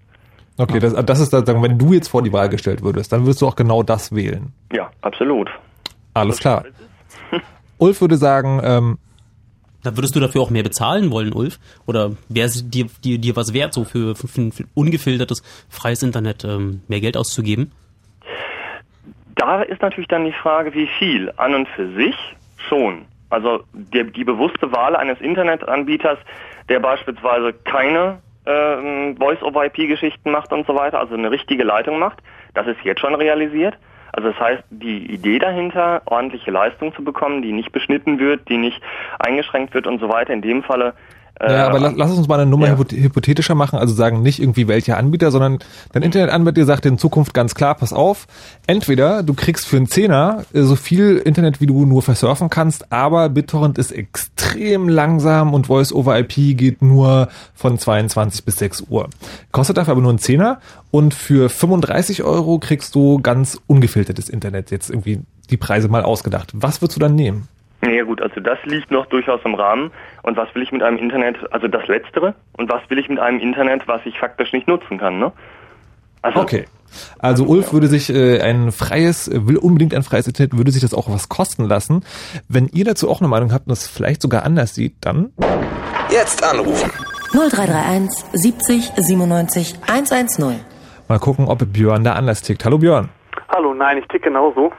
Okay, 0.58 0.80
das, 0.80 0.94
das 1.06 1.20
ist 1.20 1.34
dann, 1.34 1.64
wenn 1.64 1.78
du 1.78 1.94
jetzt 1.94 2.10
vor 2.10 2.22
die 2.22 2.34
Wahl 2.34 2.50
gestellt 2.50 2.84
würdest, 2.84 3.12
dann 3.12 3.22
würdest 3.22 3.42
du 3.42 3.48
auch 3.48 3.56
genau 3.56 3.84
das 3.84 4.14
wählen. 4.14 4.54
Ja, 4.72 4.92
absolut. 5.02 5.50
Alles 6.14 6.40
klar. 6.40 6.66
Ulf 7.78 8.02
würde 8.02 8.18
sagen, 8.18 8.62
ähm, 8.64 8.98
Da 9.84 9.98
würdest 9.98 10.16
du 10.16 10.20
dafür 10.20 10.42
auch 10.42 10.50
mehr 10.50 10.64
bezahlen 10.64 11.12
wollen, 11.12 11.34
Ulf? 11.34 11.60
Oder 11.88 12.12
wäre 12.30 12.48
es 12.48 12.70
dir, 12.70 12.88
dir, 13.04 13.18
dir 13.18 13.36
was 13.36 13.54
wert, 13.54 13.74
so 13.74 13.84
für, 13.84 14.16
für, 14.16 14.28
für 14.28 14.64
ungefiltertes, 14.74 15.42
freies 15.70 16.04
Internet 16.04 16.44
ähm, 16.44 16.82
mehr 16.88 17.02
Geld 17.02 17.18
auszugeben? 17.18 17.72
Da 19.36 19.64
ist 19.64 19.82
natürlich 19.82 20.08
dann 20.08 20.26
die 20.26 20.34
Frage, 20.34 20.74
wie 20.74 20.88
viel. 21.00 21.32
An 21.38 21.56
und 21.56 21.68
für 21.70 21.92
sich 21.94 22.16
schon. 22.70 23.06
Also 23.30 23.64
die, 23.74 24.12
die 24.12 24.24
bewusste 24.24 24.72
Wahl 24.72 24.96
eines 24.96 25.20
Internetanbieters, 25.22 26.20
der 26.70 26.80
beispielsweise 26.80 27.54
keine 27.54 28.20
äh, 28.46 29.16
Voice-over-IP-Geschichten 29.16 30.32
macht 30.32 30.52
und 30.52 30.68
so 30.68 30.76
weiter, 30.76 31.00
also 31.00 31.16
eine 31.16 31.32
richtige 31.32 31.64
Leitung 31.64 31.98
macht, 31.98 32.20
das 32.54 32.68
ist 32.68 32.82
jetzt 32.84 33.00
schon 33.00 33.16
realisiert. 33.16 33.78
Also 34.14 34.30
das 34.30 34.40
heißt, 34.40 34.64
die 34.70 35.12
Idee 35.12 35.40
dahinter, 35.40 36.02
ordentliche 36.06 36.52
Leistung 36.52 36.94
zu 36.94 37.04
bekommen, 37.04 37.42
die 37.42 37.54
nicht 37.54 37.72
beschnitten 37.72 38.20
wird, 38.20 38.50
die 38.50 38.58
nicht 38.58 38.82
eingeschränkt 39.20 39.74
wird 39.74 39.88
und 39.88 40.00
so 40.00 40.10
weiter, 40.10 40.34
in 40.34 40.42
dem 40.42 40.64
Falle 40.64 40.94
Ja, 41.40 41.68
aber 41.68 41.78
äh, 41.78 41.82
lass, 41.82 41.94
lass 41.96 42.12
uns 42.12 42.28
mal 42.28 42.40
eine 42.40 42.50
Nummer 42.50 42.68
hypothe- 42.68 42.96
hypothetischer 43.02 43.56
machen, 43.56 43.80
also 43.80 43.94
sagen 43.94 44.22
nicht 44.22 44.40
irgendwie 44.40 44.68
welcher 44.68 44.98
Anbieter, 44.98 45.32
sondern 45.32 45.60
dein 45.92 46.04
Internetanbieter 46.04 46.66
sagt 46.66 46.86
in 46.86 46.98
Zukunft 47.00 47.34
ganz 47.34 47.56
klar, 47.56 47.74
pass 47.76 47.94
auf, 47.94 48.28
entweder 48.68 49.24
du 49.24 49.34
kriegst 49.34 49.66
für 49.68 49.78
einen 49.78 49.88
Zehner 49.88 50.46
äh, 50.54 50.62
so 50.62 50.76
viel 50.76 51.18
Internet, 51.18 51.60
wie 51.62 51.66
du 51.66 51.86
nur 51.86 52.02
versurfen 52.04 52.50
kannst, 52.50 52.92
aber 52.92 53.30
BitTorrent 53.30 53.78
ist 53.78 53.92
extrem 53.92 54.88
langsam 54.88 55.54
und 55.54 55.68
Voice-over-IP 55.68 56.58
geht 56.58 56.82
nur 56.82 57.30
von 57.56 57.80
22 57.80 58.46
bis 58.46 58.58
6 58.58 58.82
Uhr. 58.90 59.10
Kostet 59.52 59.78
dafür 59.78 59.94
aber 59.94 60.02
nur 60.02 60.12
einen 60.12 60.20
Zehner 60.20 60.60
und 60.92 61.14
für 61.14 61.50
35 61.50 62.24
Euro 62.24 62.60
kriegst 62.60 62.94
du 62.94 63.20
ganz 63.20 63.60
ungefiltertes 63.68 64.30
Internet, 64.30 64.70
jetzt 64.70 64.90
irgendwie 64.90 65.22
die 65.50 65.58
Preise 65.58 65.88
mal 65.88 66.04
ausgedacht. 66.04 66.52
Was 66.54 66.82
würdest 66.82 66.98
du 66.98 67.00
dann 67.00 67.16
nehmen? 67.16 67.48
Ja 67.84 68.04
gut, 68.04 68.22
also 68.22 68.40
das 68.40 68.60
liegt 68.66 68.92
noch 68.92 69.08
durchaus 69.08 69.42
im 69.44 69.56
Rahmen. 69.56 69.92
Und 70.24 70.38
was 70.38 70.54
will 70.54 70.62
ich 70.62 70.72
mit 70.72 70.84
einem 70.84 70.98
Internet, 70.98 71.38
also 71.52 71.68
das 71.68 71.88
Letztere, 71.88 72.36
und 72.58 72.70
was 72.70 72.82
will 72.90 73.00
ich 73.00 73.10
mit 73.10 73.20
einem 73.20 73.40
Internet, 73.40 73.88
was 73.88 74.02
ich 74.06 74.20
faktisch 74.20 74.54
nicht 74.54 74.68
nutzen 74.68 74.98
kann, 74.98 75.20
ne? 75.20 75.32
Also, 76.22 76.40
Okay. 76.40 76.66
Also 77.20 77.46
Ulf 77.46 77.72
würde 77.72 77.88
sich 77.88 78.14
äh, 78.14 78.42
ein 78.42 78.74
freies, 78.74 79.30
will 79.34 79.58
unbedingt 79.58 79.94
ein 79.94 80.04
freies 80.04 80.28
Internet, 80.28 80.58
würde 80.58 80.72
sich 80.72 80.82
das 80.82 80.94
auch 80.94 81.10
was 81.10 81.30
kosten 81.30 81.64
lassen. 81.64 82.04
Wenn 82.50 82.68
ihr 82.68 82.84
dazu 82.84 83.10
auch 83.10 83.22
eine 83.22 83.30
Meinung 83.30 83.54
habt 83.54 83.68
und 83.68 83.72
das 83.72 83.88
vielleicht 83.88 84.22
sogar 84.22 84.44
anders 84.44 84.76
sieht, 84.76 84.96
dann 85.00 85.32
Jetzt 86.10 86.44
anrufen. 86.44 86.92
0331 87.32 88.26
70 88.34 88.92
97 88.98 89.76
110. 89.88 90.60
mal 91.08 91.20
gucken, 91.20 91.48
ob 91.48 91.60
Björn 91.72 92.04
da 92.04 92.14
anders 92.14 92.42
tickt. 92.42 92.66
Hallo 92.66 92.78
Björn. 92.78 93.08
Hallo, 93.48 93.74
nein, 93.74 93.98
ich 93.98 94.06
ticke 94.08 94.26
genauso. 94.28 94.74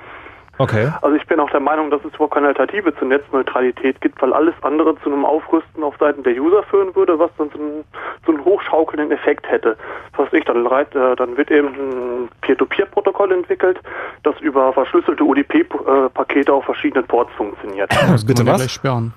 Okay. 0.63 0.91
Also 1.03 1.17
ich 1.17 1.27
bin 1.27 1.41
auch 1.41 1.51
der 1.51 1.61
Meinung, 1.61 1.91
dass 1.91 2.01
es 2.05 2.15
überhaupt 2.15 2.35
keine 2.35 2.49
Alternative 2.49 2.95
zur 2.97 3.09
Netzneutralität 3.09 4.01
gibt, 4.01 4.21
weil 4.23 4.33
alles 4.33 4.55
andere 4.63 4.95
zu 5.03 5.11
einem 5.11 5.25
Aufrüsten 5.25 5.83
auf 5.83 5.95
Seiten 5.99 6.23
der 6.23 6.35
User 6.35 6.63
führen 6.65 6.95
würde, 6.95 7.19
was 7.19 7.31
dann 7.39 7.51
so 7.51 7.59
einen, 7.59 7.85
so 8.27 8.33
einen 8.33 8.45
hochschaukelnden 8.45 9.11
Effekt 9.11 9.49
hätte. 9.51 9.77
Was 10.17 10.33
ich, 10.33 10.45
dann, 10.45 10.67
reit- 10.67 10.95
äh, 10.95 11.17
dann 11.17 11.37
wird 11.37 11.51
eben 11.51 11.69
ein 11.69 12.29
Peer-to-Peer-Protokoll 12.43 13.33
entwickelt, 13.33 13.81
das 14.23 14.39
über 14.41 14.73
verschlüsselte 14.73 15.25
UDP-Pakete 15.25 16.53
auf 16.53 16.65
verschiedenen 16.65 17.07
Ports 17.07 17.33
funktioniert. 17.37 17.91
Das 18.13 18.25
bitte 18.27 18.47
was? 18.47 18.57
Gleich 18.59 18.73
sperren. 18.73 19.15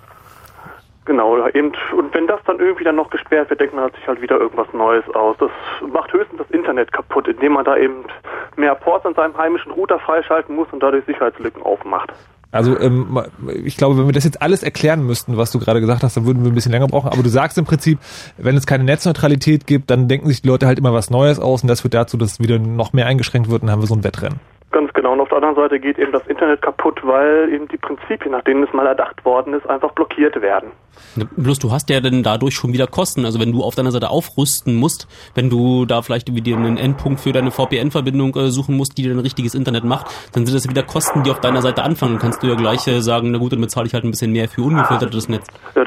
Genau, 1.06 1.48
eben, 1.50 1.72
und 1.96 2.14
wenn 2.16 2.26
das 2.26 2.40
dann 2.46 2.60
irgendwie 2.60 2.84
dann 2.84 2.96
noch 2.96 3.12
gesperrt 3.12 3.52
wird, 3.52 3.62
denkt 3.62 3.76
man 3.76 3.92
sich 3.92 4.08
halt 4.08 4.22
wieder 4.22 4.40
irgendwas 4.40 4.68
Neues 4.74 5.04
aus. 5.14 5.38
Das 5.38 5.52
macht 5.94 6.12
höchstens 6.12 6.40
das 6.40 6.50
Internet 6.50 6.92
kaputt, 6.92 7.28
indem 7.28 7.54
man 7.54 7.64
da 7.64 7.78
eben 7.78 8.06
mehr 8.56 8.74
Ports 8.74 9.06
an 9.06 9.14
seinem 9.14 9.38
heimischen 9.38 9.72
Router 9.72 10.00
freischalten 10.00 10.56
muss 10.56 10.68
und 10.72 10.82
dadurch 10.82 11.06
Sicherheitslücken 11.06 11.62
aufmacht. 11.62 12.12
Also 12.52 12.80
ähm, 12.80 13.22
ich 13.66 13.78
glaube, 13.78 13.98
wenn 13.98 14.06
wir 14.08 14.14
das 14.14 14.24
jetzt 14.24 14.42
alles 14.42 14.64
erklären 14.64 15.06
müssten, 15.06 15.38
was 15.38 15.52
du 15.52 15.60
gerade 15.60 15.82
gesagt 15.82 16.04
hast, 16.04 16.18
dann 16.18 16.26
würden 16.26 16.44
wir 16.44 16.52
ein 16.52 16.56
bisschen 16.56 16.72
länger 16.72 16.88
brauchen. 16.88 17.12
Aber 17.12 17.22
du 17.22 17.30
sagst 17.30 17.58
im 17.58 17.66
Prinzip, 17.66 18.00
wenn 18.38 18.56
es 18.56 18.66
keine 18.66 18.86
Netzneutralität 18.86 19.68
gibt, 19.68 19.92
dann 19.92 20.08
denken 20.08 20.28
sich 20.28 20.42
die 20.42 20.48
Leute 20.48 20.66
halt 20.66 20.80
immer 20.80 20.94
was 20.94 21.10
Neues 21.12 21.40
aus 21.40 21.62
und 21.62 21.68
das 21.68 21.82
führt 21.82 21.94
dazu, 21.94 22.18
dass 22.18 22.40
wieder 22.40 22.58
noch 22.58 22.94
mehr 22.94 23.06
eingeschränkt 23.06 23.52
wird 23.52 23.62
und 23.62 23.68
dann 23.68 23.74
haben 23.74 23.82
wir 23.84 23.88
so 23.88 23.96
ein 23.96 24.04
Wettrennen. 24.04 24.40
Ganz 24.76 24.92
genau. 24.92 25.14
Und 25.14 25.22
auf 25.22 25.30
der 25.30 25.38
anderen 25.38 25.56
Seite 25.56 25.80
geht 25.80 25.98
eben 25.98 26.12
das 26.12 26.28
Internet 26.28 26.62
kaputt, 26.62 27.00
weil 27.04 27.48
eben 27.50 27.66
die 27.70 27.78
Prinzipien, 27.78 28.34
nach 28.34 28.44
denen 28.44 28.62
es 28.62 28.74
mal 28.74 28.86
erdacht 28.86 29.24
worden 29.24 29.54
ist, 29.54 29.66
einfach 29.70 29.94
blockiert 29.94 30.42
werden. 30.42 30.74
Bloß 31.38 31.60
du 31.60 31.72
hast 31.72 31.90
ja 31.90 32.02
dann 32.02 32.24
dadurch 32.24 32.56
schon 32.56 32.74
wieder 32.74 32.86
Kosten. 32.86 33.24
Also 33.24 33.40
wenn 33.40 33.54
du 33.54 33.64
auf 33.64 33.76
deiner 33.76 33.92
Seite 33.92 34.10
aufrüsten 34.10 34.76
musst, 34.76 35.08
wenn 35.34 35.50
du 35.50 35.86
da 35.86 36.02
vielleicht 36.02 36.28
dir 36.28 36.58
einen 36.58 36.76
Endpunkt 36.76 37.22
für 37.22 37.32
deine 37.32 37.52
VPN-Verbindung 37.52 38.36
äh, 38.36 38.50
suchen 38.50 38.76
musst, 38.76 38.98
die 38.98 39.04
dir 39.04 39.12
ein 39.12 39.20
richtiges 39.20 39.56
Internet 39.56 39.86
macht, 39.86 40.08
dann 40.34 40.46
sind 40.46 40.54
das 40.54 40.68
wieder 40.70 40.84
Kosten, 40.84 41.24
die 41.24 41.32
auf 41.32 41.40
deiner 41.40 41.62
Seite 41.62 41.84
anfangen. 41.84 42.16
Dann 42.16 42.22
kannst 42.22 42.44
du 42.44 42.48
ja 42.48 42.56
gleich 42.56 42.86
äh, 42.88 43.00
sagen, 43.00 43.32
na 43.32 43.38
gut, 43.38 43.54
dann 43.54 43.62
bezahle 43.62 43.88
ich 43.88 43.94
halt 43.94 44.04
ein 44.04 44.12
bisschen 44.12 44.34
mehr 44.34 44.50
für 44.50 44.62
ungefiltertes 44.62 45.30
Netz. 45.30 45.48
Ja, 45.74 45.85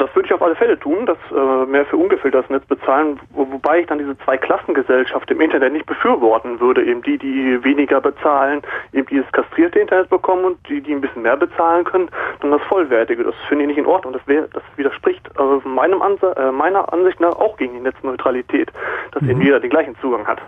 alle 0.48 0.56
Fälle 0.56 0.78
tun, 0.78 1.04
das 1.04 1.18
äh, 1.30 1.66
mehr 1.66 1.84
für 1.84 1.98
ungefiltertes 1.98 2.48
Netz 2.48 2.64
bezahlen, 2.64 3.20
wo, 3.30 3.50
wobei 3.52 3.80
ich 3.80 3.86
dann 3.86 3.98
diese 3.98 4.16
Zweiklassengesellschaft 4.18 5.30
im 5.30 5.40
Internet 5.42 5.74
nicht 5.74 5.84
befürworten 5.84 6.58
würde. 6.58 6.84
Eben 6.84 7.02
die, 7.02 7.18
die 7.18 7.62
weniger 7.62 8.00
bezahlen, 8.00 8.62
eben 8.94 9.06
die 9.08 9.20
das 9.20 9.30
kastrierte 9.32 9.78
Internet 9.78 10.08
bekommen 10.08 10.44
und 10.44 10.68
die, 10.68 10.80
die 10.80 10.92
ein 10.92 11.02
bisschen 11.02 11.22
mehr 11.22 11.36
bezahlen 11.36 11.84
können, 11.84 12.10
dann 12.40 12.50
das 12.50 12.62
vollwertige. 12.62 13.24
Das 13.24 13.34
finde 13.48 13.64
ich 13.64 13.68
nicht 13.68 13.78
in 13.78 13.86
Ordnung. 13.86 14.14
Das, 14.14 14.22
wär, 14.26 14.48
das 14.52 14.62
widerspricht 14.76 15.28
äh, 15.38 15.68
meinem 15.68 16.00
Ansa 16.00 16.32
äh, 16.32 16.50
meiner 16.50 16.90
Ansicht 16.92 17.20
nach 17.20 17.36
auch 17.36 17.58
gegen 17.58 17.74
die 17.74 17.80
Netzneutralität, 17.80 18.72
dass 19.12 19.22
eben 19.24 19.42
jeder 19.42 19.60
den 19.60 19.70
gleichen 19.70 19.96
Zugang 20.00 20.26
hat. 20.26 20.40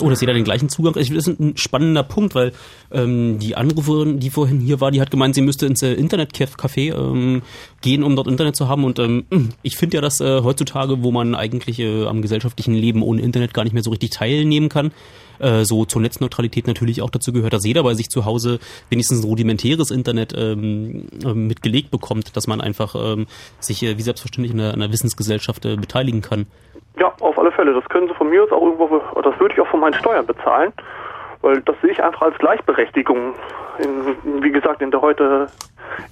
Oh, 0.00 0.10
dass 0.10 0.20
jeder 0.20 0.34
den 0.34 0.42
gleichen 0.42 0.68
Zugang. 0.68 0.96
Ich, 0.96 1.10
das 1.10 1.28
ist 1.28 1.38
ein 1.38 1.56
spannender 1.56 2.02
Punkt, 2.02 2.34
weil 2.34 2.52
ähm, 2.90 3.38
die 3.38 3.56
Anruferin, 3.56 4.18
die 4.18 4.30
vorhin 4.30 4.58
hier 4.58 4.80
war, 4.80 4.90
die 4.90 5.00
hat 5.00 5.12
gemeint, 5.12 5.36
sie 5.36 5.42
müsste 5.42 5.66
ins 5.66 5.82
äh, 5.82 5.94
Internetcafé 5.94 6.92
ähm, 6.96 7.42
gehen, 7.80 8.02
um 8.02 8.16
dort 8.16 8.26
Internet 8.26 8.56
zu 8.56 8.68
haben. 8.68 8.82
Und 8.84 8.98
ähm, 8.98 9.24
ich 9.62 9.76
finde 9.76 9.98
ja, 9.98 10.00
dass 10.00 10.20
äh, 10.20 10.42
heutzutage, 10.42 11.04
wo 11.04 11.12
man 11.12 11.36
eigentlich 11.36 11.78
äh, 11.78 12.06
am 12.06 12.22
gesellschaftlichen 12.22 12.74
Leben 12.74 13.02
ohne 13.02 13.22
Internet 13.22 13.54
gar 13.54 13.62
nicht 13.62 13.72
mehr 13.72 13.84
so 13.84 13.90
richtig 13.90 14.10
teilnehmen 14.10 14.68
kann, 14.68 14.90
äh, 15.38 15.64
so 15.64 15.84
zur 15.84 16.02
Netzneutralität 16.02 16.66
natürlich 16.66 17.02
auch 17.02 17.10
dazu 17.10 17.32
gehört, 17.32 17.52
dass 17.52 17.64
jeder 17.64 17.82
bei 17.82 17.94
sich 17.94 18.08
zu 18.08 18.24
Hause 18.24 18.58
wenigstens 18.90 19.22
ein 19.22 19.28
rudimentäres 19.28 19.90
Internet 19.90 20.34
ähm, 20.36 21.08
äh, 21.24 21.34
mitgelegt 21.34 21.90
bekommt, 21.90 22.36
dass 22.36 22.46
man 22.46 22.60
einfach 22.60 22.94
ähm, 22.94 23.26
sich 23.60 23.82
äh, 23.82 23.98
wie 23.98 24.02
selbstverständlich 24.02 24.52
in 24.54 24.60
einer, 24.60 24.74
einer 24.74 24.92
Wissensgesellschaft 24.92 25.64
äh, 25.64 25.76
beteiligen 25.76 26.22
kann. 26.22 26.46
Ja, 26.98 27.12
auf 27.20 27.38
alle 27.38 27.50
Fälle. 27.52 27.72
Das 27.74 27.84
können 27.88 28.08
Sie 28.08 28.14
von 28.14 28.30
mir 28.30 28.44
aus 28.44 28.52
auch 28.52 28.62
irgendwo, 28.62 29.00
das 29.20 29.38
würde 29.40 29.54
ich 29.54 29.60
auch 29.60 29.68
von 29.68 29.80
meinen 29.80 29.94
Steuern 29.94 30.26
bezahlen, 30.26 30.72
weil 31.42 31.60
das 31.62 31.76
sehe 31.82 31.90
ich 31.90 32.02
einfach 32.02 32.22
als 32.22 32.38
Gleichberechtigung, 32.38 33.34
in, 33.78 34.42
wie 34.42 34.52
gesagt, 34.52 34.80
in 34.80 34.90
der 34.90 35.00
heute 35.00 35.48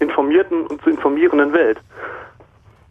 informierten 0.01 0.66
und 0.66 0.83
zu 0.83 0.91
informierenden 0.91 1.53
Welt. 1.53 1.79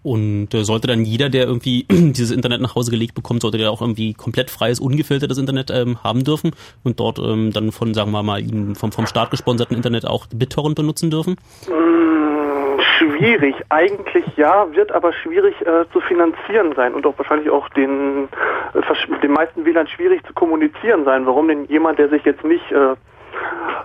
Und 0.03 0.53
äh, 0.53 0.63
sollte 0.63 0.87
dann 0.87 1.03
jeder, 1.05 1.29
der 1.29 1.45
irgendwie 1.45 1.85
dieses 1.91 2.31
Internet 2.31 2.61
nach 2.61 2.75
Hause 2.75 2.91
gelegt 2.91 3.13
bekommt, 3.13 3.41
sollte 3.41 3.57
der 3.57 3.71
auch 3.71 3.81
irgendwie 3.81 4.13
komplett 4.13 4.49
freies, 4.49 4.79
ungefiltertes 4.79 5.37
Internet 5.37 5.69
ähm, 5.71 6.03
haben 6.03 6.23
dürfen 6.23 6.51
und 6.83 6.99
dort 6.99 7.19
ähm, 7.19 7.51
dann 7.53 7.71
von, 7.71 7.93
sagen 7.93 8.11
wir 8.11 8.23
mal, 8.23 8.41
vom, 8.75 8.91
vom 8.91 9.05
Staat 9.05 9.31
gesponserten 9.31 9.75
Internet 9.75 10.05
auch 10.05 10.25
BitTorrent 10.33 10.75
benutzen 10.75 11.11
dürfen? 11.11 11.37
Mm, 11.67 12.79
schwierig. 12.97 13.55
Eigentlich 13.69 14.25
ja, 14.37 14.67
wird 14.73 14.91
aber 14.91 15.13
schwierig 15.13 15.55
äh, 15.61 15.85
zu 15.93 16.01
finanzieren 16.01 16.73
sein 16.75 16.93
und 16.95 17.05
auch 17.05 17.17
wahrscheinlich 17.17 17.49
auch 17.49 17.69
den, 17.69 18.27
äh, 18.73 19.19
den 19.21 19.31
meisten 19.31 19.65
WLAN 19.65 19.87
schwierig 19.87 20.25
zu 20.25 20.33
kommunizieren 20.33 21.05
sein. 21.05 21.25
Warum 21.27 21.47
denn 21.47 21.65
jemand, 21.65 21.99
der 21.99 22.09
sich 22.09 22.23
jetzt 22.25 22.43
nicht 22.43 22.71
äh, 22.71 22.93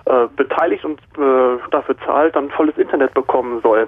äh, 0.05 0.27
beteiligt 0.35 0.83
und 0.83 0.99
äh, 1.17 1.59
dafür 1.69 1.95
zahlt, 2.05 2.35
dann 2.35 2.49
volles 2.49 2.77
Internet 2.77 3.13
bekommen 3.13 3.59
soll? 3.61 3.87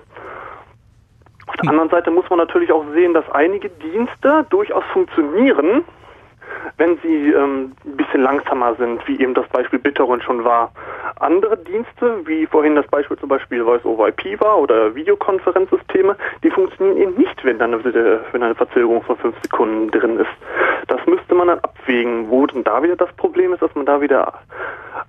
Auf 1.49 1.55
der 1.55 1.69
anderen 1.71 1.89
Seite 1.89 2.11
muss 2.11 2.29
man 2.29 2.37
natürlich 2.37 2.71
auch 2.71 2.85
sehen, 2.93 3.15
dass 3.15 3.27
einige 3.31 3.69
Dienste 3.69 4.45
durchaus 4.51 4.83
funktionieren, 4.93 5.83
wenn 6.77 6.99
sie 6.99 7.31
ähm, 7.31 7.73
ein 7.85 7.97
bisschen 7.97 8.21
langsamer 8.21 8.75
sind, 8.75 9.05
wie 9.07 9.19
eben 9.19 9.33
das 9.33 9.47
Beispiel 9.47 9.79
BitTorrent 9.79 10.23
schon 10.23 10.43
war. 10.43 10.71
Andere 11.19 11.57
Dienste, 11.57 12.25
wie 12.25 12.45
vorhin 12.45 12.75
das 12.75 12.85
Beispiel 12.87 13.17
zum 13.17 13.29
Beispiel 13.29 13.63
Voice-over-IP 13.63 14.39
war 14.39 14.59
oder 14.59 14.93
Videokonferenzsysteme, 14.93 16.15
die 16.43 16.51
funktionieren 16.51 16.97
eben 16.97 17.15
nicht, 17.15 17.43
wenn 17.43 17.57
dann 17.57 17.73
eine, 17.73 18.21
wenn 18.31 18.43
eine 18.43 18.55
Verzögerung 18.55 19.01
von 19.01 19.17
fünf 19.17 19.35
Sekunden 19.41 19.89
drin 19.89 20.19
ist. 20.19 20.29
Das 20.87 21.03
müsste 21.07 21.33
man 21.33 21.47
dann 21.47 21.59
abwägen, 21.59 22.29
wo 22.29 22.45
denn 22.45 22.63
da 22.63 22.83
wieder 22.83 22.95
das 22.95 23.11
Problem 23.13 23.53
ist, 23.53 23.63
dass 23.63 23.73
man 23.73 23.87
da 23.87 24.01
wieder 24.01 24.33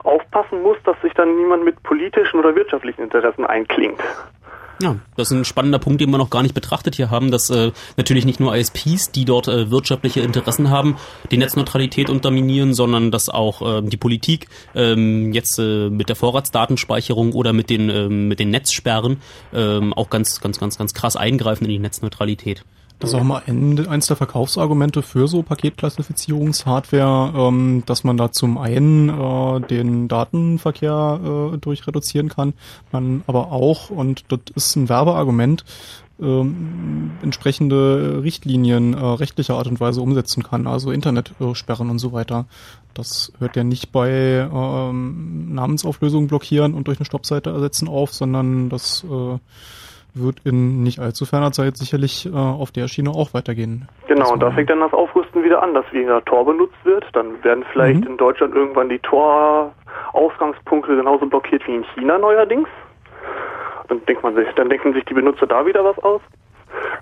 aufpassen 0.05 0.62
muss, 0.62 0.78
dass 0.84 0.99
sich 1.03 1.12
dann 1.12 1.36
niemand 1.36 1.64
mit 1.64 1.82
politischen 1.82 2.41
oder 2.41 2.57
wirtschaftlichen 2.57 3.03
Interessen 3.03 3.45
einklingt. 3.45 4.01
Ja, 4.83 4.97
das 5.16 5.31
ist 5.31 5.37
ein 5.37 5.45
spannender 5.45 5.78
Punkt, 5.78 6.01
den 6.01 6.11
wir 6.11 6.16
noch 6.16 6.31
gar 6.31 6.43
nicht 6.43 6.55
betrachtet 6.55 6.95
hier 6.95 7.11
haben, 7.11 7.31
dass 7.31 7.51
äh, 7.51 7.70
natürlich 7.99 8.24
nicht 8.24 8.41
nur 8.41 8.57
ISPs, 8.57 9.12
die 9.12 9.26
dort 9.26 9.47
äh, 9.47 9.70
wirtschaftliche 9.70 10.20
Interessen 10.20 10.70
haben, 10.70 10.97
die 11.31 11.37
Netzneutralität 11.37 12.09
unterminieren, 12.09 12.72
sondern 12.72 13.11
dass 13.11 13.28
auch 13.28 13.61
äh, 13.61 13.83
die 13.83 13.99
Politik 13.99 14.49
ähm, 14.74 15.35
jetzt 15.35 15.59
äh, 15.59 15.91
mit 15.91 16.09
der 16.09 16.16
Vorratsdatenspeicherung 16.16 17.35
oder 17.35 17.53
mit 17.53 17.68
den 17.68 17.91
ähm, 17.91 18.28
mit 18.28 18.41
den 18.41 18.49
Netzsperren 18.51 19.18
ähm, 19.53 19.93
auch 19.93 20.09
ganz 20.09 20.41
ganz 20.41 20.59
ganz 20.59 20.78
ganz 20.78 20.95
krass 20.95 21.16
eingreifen 21.16 21.64
in 21.64 21.70
die 21.70 21.78
Netzneutralität. 21.78 22.64
Das 23.01 23.11
ist 23.11 23.17
auch 23.17 23.25
mal 23.25 23.43
ein, 23.47 23.89
eins 23.89 24.07
der 24.09 24.17
Verkaufsargumente 24.17 25.03
für 25.03 25.27
so 25.27 25.43
Paketklassifizierungshardware, 25.43 27.33
ähm, 27.35 27.83
dass 27.87 28.05
man 28.05 28.19
da 28.19 28.31
zum 28.31 28.59
einen 28.59 29.09
äh, 29.09 29.61
den 29.63 30.07
Datenverkehr 30.07 31.53
äh, 31.55 31.57
durch 31.57 31.87
reduzieren 31.87 32.29
kann, 32.29 32.53
man 32.93 33.25
aber 33.27 33.53
auch, 33.53 33.89
und 33.89 34.25
das 34.29 34.41
ist 34.55 34.77
ein 34.77 34.91
Werbeargument, 34.91 35.65
ähm, 36.21 37.13
entsprechende 37.23 38.23
Richtlinien 38.23 38.93
äh, 38.93 38.99
rechtlicher 38.99 39.55
Art 39.55 39.67
und 39.67 39.81
Weise 39.81 40.03
umsetzen 40.03 40.43
kann, 40.43 40.67
also 40.67 40.91
Internetsperren 40.91 41.89
und 41.89 41.99
so 41.99 42.13
weiter. 42.13 42.45
Das 42.93 43.33
hört 43.39 43.57
ja 43.57 43.65
nicht 43.65 43.93
bei 43.93 44.47
ähm, 44.53 45.55
Namensauflösungen 45.55 46.29
blockieren 46.29 46.75
und 46.75 46.87
durch 46.87 46.99
eine 46.99 47.07
Stoppseite 47.07 47.49
ersetzen 47.49 47.89
auf, 47.89 48.13
sondern 48.13 48.69
das 48.69 49.05
äh, 49.05 49.39
wird 50.15 50.41
in 50.45 50.83
nicht 50.83 51.01
allzu 51.01 51.25
ferner 51.25 51.53
Zeit 51.53 51.77
sicherlich 51.77 52.27
äh, 52.27 52.37
auf 52.37 52.71
der 52.71 52.89
Schiene 52.89 53.11
auch 53.11 53.35
weitergehen. 53.35 53.89
Genau, 54.09 54.33
und 54.33 54.43
da 54.43 54.51
fängt 54.51 54.71
dann 54.71 54.81
das 54.81 54.93
Aufrüsten 54.93 55.45
wieder 55.45 55.63
an, 55.63 55.75
dass 55.75 55.85
weniger 55.93 56.25
Tor 56.25 56.45
benutzt 56.47 56.85
wird. 56.85 57.05
Dann 57.13 57.43
werden 57.45 57.65
vielleicht 57.73 58.05
in 58.05 58.17
Deutschland 58.17 58.55
irgendwann 58.55 58.89
die 58.89 58.99
Tor-Ausgangspunkte 58.99 60.97
genauso 60.97 61.27
blockiert 61.27 61.67
wie 61.67 61.77
in 61.77 61.85
China 61.95 62.19
neuerdings. 62.19 62.69
Dann 63.89 64.05
denkt 64.07 64.23
man 64.23 64.35
sich, 64.35 64.47
dann 64.57 64.69
denken 64.69 64.93
sich 64.93 65.05
die 65.05 65.15
Benutzer 65.15 65.47
da 65.47 65.67
wieder 65.67 65.85
was 65.85 65.99
aus. 66.01 66.21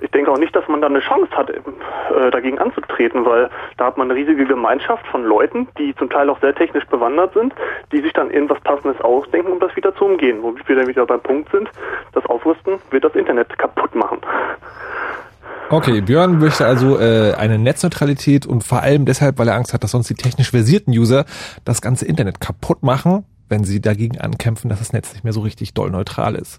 Ich 0.01 0.11
denke 0.11 0.31
auch 0.31 0.39
nicht, 0.39 0.55
dass 0.55 0.67
man 0.69 0.81
da 0.81 0.87
eine 0.87 1.01
Chance 1.01 1.31
hat, 1.37 1.51
äh, 1.51 2.31
dagegen 2.31 2.59
anzutreten, 2.59 3.25
weil 3.25 3.51
da 3.77 3.87
hat 3.87 3.97
man 3.97 4.11
eine 4.11 4.19
riesige 4.19 4.45
Gemeinschaft 4.45 5.07
von 5.09 5.25
Leuten, 5.25 5.69
die 5.79 5.95
zum 5.97 6.11
Teil 6.11 6.31
auch 6.31 6.41
sehr 6.41 6.55
technisch 6.55 6.87
bewandert 6.87 7.35
sind, 7.35 7.55
die 7.93 8.01
sich 8.01 8.13
dann 8.13 8.31
irgendwas 8.31 8.61
Passendes 8.61 9.01
ausdenken, 9.01 9.53
um 9.53 9.61
das 9.61 9.75
wieder 9.77 9.95
zu 9.95 10.05
umgehen. 10.05 10.39
Womit 10.43 10.69
wir 10.69 10.77
dann 10.77 10.87
wieder 10.87 11.07
beim 11.07 11.21
Punkt 11.21 11.51
sind, 11.51 11.69
das 12.13 12.25
Aufrüsten 12.27 12.79
wird 12.91 13.05
das 13.05 13.15
Internet 13.15 13.59
kaputt 13.59 13.95
machen. 13.95 14.19
Okay, 15.71 16.01
Björn 16.01 16.39
möchte 16.39 16.65
also 16.65 16.99
äh, 16.99 17.35
eine 17.35 17.59
Netzneutralität 17.59 18.47
und 18.47 18.65
vor 18.65 18.81
allem 18.81 19.05
deshalb, 19.05 19.39
weil 19.39 19.49
er 19.49 19.55
Angst 19.55 19.75
hat, 19.75 19.85
dass 19.85 19.91
sonst 19.91 20.09
die 20.09 20.15
technisch 20.15 20.51
versierten 20.51 20.93
User 20.93 21.27
das 21.67 21.83
ganze 21.83 22.07
Internet 22.07 22.41
kaputt 22.41 22.83
machen, 22.83 23.27
wenn 23.51 23.65
sie 23.65 23.81
dagegen 23.81 24.19
ankämpfen, 24.19 24.71
dass 24.71 24.79
das 24.79 24.95
Netz 24.95 25.13
nicht 25.13 25.25
mehr 25.25 25.35
so 25.35 25.41
richtig 25.41 25.75
doll 25.75 25.91
neutral 25.91 26.37
ist. 26.37 26.59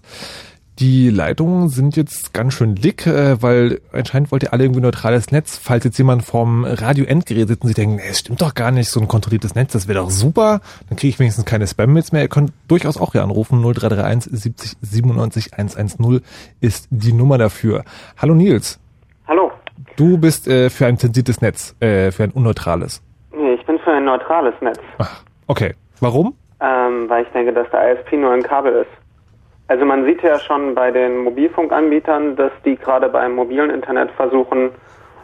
Die 0.80 1.10
Leitungen 1.10 1.68
sind 1.68 1.94
jetzt 1.98 2.32
ganz 2.32 2.54
schön 2.54 2.74
dick, 2.74 3.06
äh, 3.06 3.42
weil 3.42 3.82
anscheinend 3.92 4.32
wollt 4.32 4.44
ihr 4.44 4.54
alle 4.54 4.64
irgendwie 4.64 4.80
neutrales 4.80 5.30
Netz. 5.30 5.58
Falls 5.62 5.84
jetzt 5.84 5.98
jemand 5.98 6.24
vorm 6.24 6.64
Radio-Endgerät 6.64 7.48
sitzt 7.48 7.60
und 7.60 7.68
sich 7.68 7.76
denkt, 7.76 7.96
nee, 7.96 8.08
es 8.08 8.20
stimmt 8.20 8.40
doch 8.40 8.54
gar 8.54 8.70
nicht, 8.70 8.88
so 8.88 8.98
ein 8.98 9.06
kontrolliertes 9.06 9.54
Netz, 9.54 9.74
das 9.74 9.88
wäre 9.88 9.98
doch 9.98 10.08
super, 10.08 10.62
dann 10.88 10.96
kriege 10.96 11.10
ich 11.10 11.18
wenigstens 11.18 11.44
keine 11.44 11.66
Spam-Mails 11.66 12.12
mehr. 12.12 12.22
Ihr 12.22 12.28
könnt 12.28 12.54
durchaus 12.66 12.98
auch 12.98 13.12
hier 13.12 13.22
anrufen, 13.22 13.60
0331 13.60 14.32
70 14.32 14.78
97 14.80 15.52
110 15.52 16.22
ist 16.62 16.88
die 16.90 17.12
Nummer 17.12 17.36
dafür. 17.36 17.84
Hallo 18.16 18.34
Nils. 18.34 18.80
Hallo. 19.28 19.52
Du 19.96 20.16
bist 20.16 20.48
äh, 20.48 20.70
für 20.70 20.86
ein 20.86 20.96
zensiertes 20.96 21.42
Netz, 21.42 21.76
äh, 21.80 22.10
für 22.10 22.24
ein 22.24 22.30
unneutrales. 22.30 23.02
Nee, 23.36 23.52
ich 23.52 23.66
bin 23.66 23.78
für 23.80 23.92
ein 23.92 24.06
neutrales 24.06 24.54
Netz. 24.62 24.80
Okay. 25.46 25.74
Warum? 26.00 26.32
Ähm, 26.62 27.06
weil 27.10 27.24
ich 27.24 27.28
denke, 27.32 27.52
dass 27.52 27.68
der 27.70 27.98
ISP 27.98 28.16
nur 28.16 28.32
ein 28.32 28.42
Kabel 28.42 28.72
ist. 28.72 28.99
Also 29.70 29.84
man 29.84 30.04
sieht 30.04 30.20
ja 30.24 30.36
schon 30.40 30.74
bei 30.74 30.90
den 30.90 31.18
Mobilfunkanbietern, 31.18 32.34
dass 32.34 32.50
die 32.64 32.74
gerade 32.74 33.08
beim 33.08 33.36
mobilen 33.36 33.70
Internet 33.70 34.10
versuchen, 34.10 34.72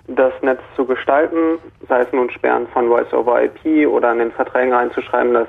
das 0.07 0.32
Netz 0.40 0.61
zu 0.76 0.84
gestalten, 0.84 1.59
sei 1.88 2.03
es 2.03 2.12
nun 2.12 2.30
Sperren 2.30 2.68
von 2.68 2.86
Voice 2.86 3.12
over 3.12 3.42
IP 3.42 3.88
oder 3.88 4.12
in 4.12 4.20
den 4.20 4.30
Verträgen 4.30 4.72
reinzuschreiben, 4.72 5.34
dass 5.34 5.49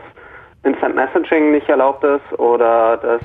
Instant 0.63 0.95
Messaging 0.95 1.51
nicht 1.51 1.69
erlaubt 1.69 2.03
ist 2.03 2.39
oder 2.39 2.97
dass 2.97 3.21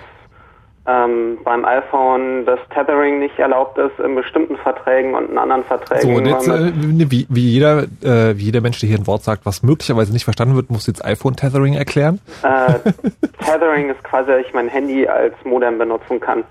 ähm, 0.86 1.38
beim 1.44 1.64
iPhone 1.64 2.44
das 2.44 2.58
Tethering 2.74 3.20
nicht 3.20 3.38
erlaubt 3.38 3.78
ist 3.78 3.98
in 4.04 4.16
bestimmten 4.16 4.56
Verträgen 4.56 5.14
und 5.14 5.30
in 5.30 5.38
anderen 5.38 5.62
Verträgen. 5.64 6.02
So, 6.02 6.18
und 6.18 6.26
jetzt, 6.26 6.48
äh, 6.48 6.72
wie, 6.74 7.26
wie, 7.28 7.48
jeder, 7.48 7.84
äh, 8.02 8.36
wie 8.36 8.44
jeder 8.44 8.60
Mensch, 8.60 8.80
der 8.80 8.88
hier 8.88 8.98
ein 8.98 9.06
Wort 9.06 9.22
sagt, 9.22 9.46
was 9.46 9.62
möglicherweise 9.62 10.12
nicht 10.12 10.24
verstanden 10.24 10.56
wird, 10.56 10.70
muss 10.70 10.88
jetzt 10.88 11.04
iPhone-Tethering 11.04 11.74
erklären. 11.74 12.20
Äh, 12.42 12.80
Tethering 13.44 13.90
ist 13.90 14.02
quasi, 14.02 14.32
dass 14.32 14.40
ich 14.44 14.52
mein 14.52 14.68
Handy 14.68 15.06
als 15.06 15.34
Modem 15.44 15.78
benutzen 15.78 16.18
kann. 16.18 16.42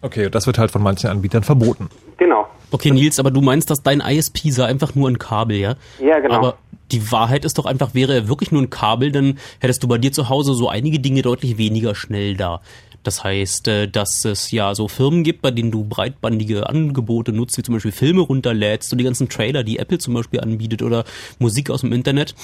Okay, 0.00 0.26
und 0.26 0.34
das 0.34 0.46
wird 0.46 0.58
halt 0.58 0.70
von 0.70 0.82
manchen 0.82 1.10
Anbietern 1.10 1.42
verboten. 1.42 1.88
Genau. 2.18 2.46
Okay, 2.70 2.90
Nils, 2.90 3.18
aber 3.18 3.30
du 3.30 3.40
meinst, 3.40 3.70
dass 3.70 3.82
dein 3.82 4.00
ISP 4.00 4.50
sei 4.50 4.64
einfach 4.64 4.94
nur 4.94 5.08
ein 5.08 5.18
Kabel, 5.18 5.56
ja? 5.56 5.74
Ja, 6.00 6.20
genau. 6.20 6.34
Aber 6.34 6.54
die 6.90 7.10
Wahrheit 7.10 7.44
ist 7.44 7.58
doch 7.58 7.66
einfach, 7.66 7.94
wäre 7.94 8.14
er 8.14 8.28
wirklich 8.28 8.52
nur 8.52 8.62
ein 8.62 8.70
Kabel, 8.70 9.12
dann 9.12 9.38
hättest 9.60 9.82
du 9.82 9.88
bei 9.88 9.98
dir 9.98 10.12
zu 10.12 10.28
Hause 10.28 10.54
so 10.54 10.68
einige 10.68 10.98
Dinge 10.98 11.22
deutlich 11.22 11.58
weniger 11.58 11.94
schnell 11.94 12.36
da. 12.36 12.60
Das 13.02 13.24
heißt, 13.24 13.68
äh, 13.68 13.88
dass 13.88 14.24
es 14.24 14.50
ja 14.50 14.74
so 14.74 14.88
Firmen 14.88 15.24
gibt, 15.24 15.42
bei 15.42 15.50
denen 15.50 15.70
du 15.70 15.84
breitbandige 15.84 16.68
Angebote 16.68 17.32
nutzt, 17.32 17.58
wie 17.58 17.62
zum 17.62 17.74
Beispiel 17.74 17.92
Filme 17.92 18.20
runterlädst 18.22 18.92
und 18.92 18.98
die 18.98 19.04
ganzen 19.04 19.28
Trailer, 19.28 19.64
die 19.64 19.78
Apple 19.78 19.98
zum 19.98 20.14
Beispiel 20.14 20.40
anbietet 20.40 20.82
oder 20.82 21.04
Musik 21.38 21.70
aus 21.70 21.80
dem 21.80 21.92
Internet, 21.92 22.34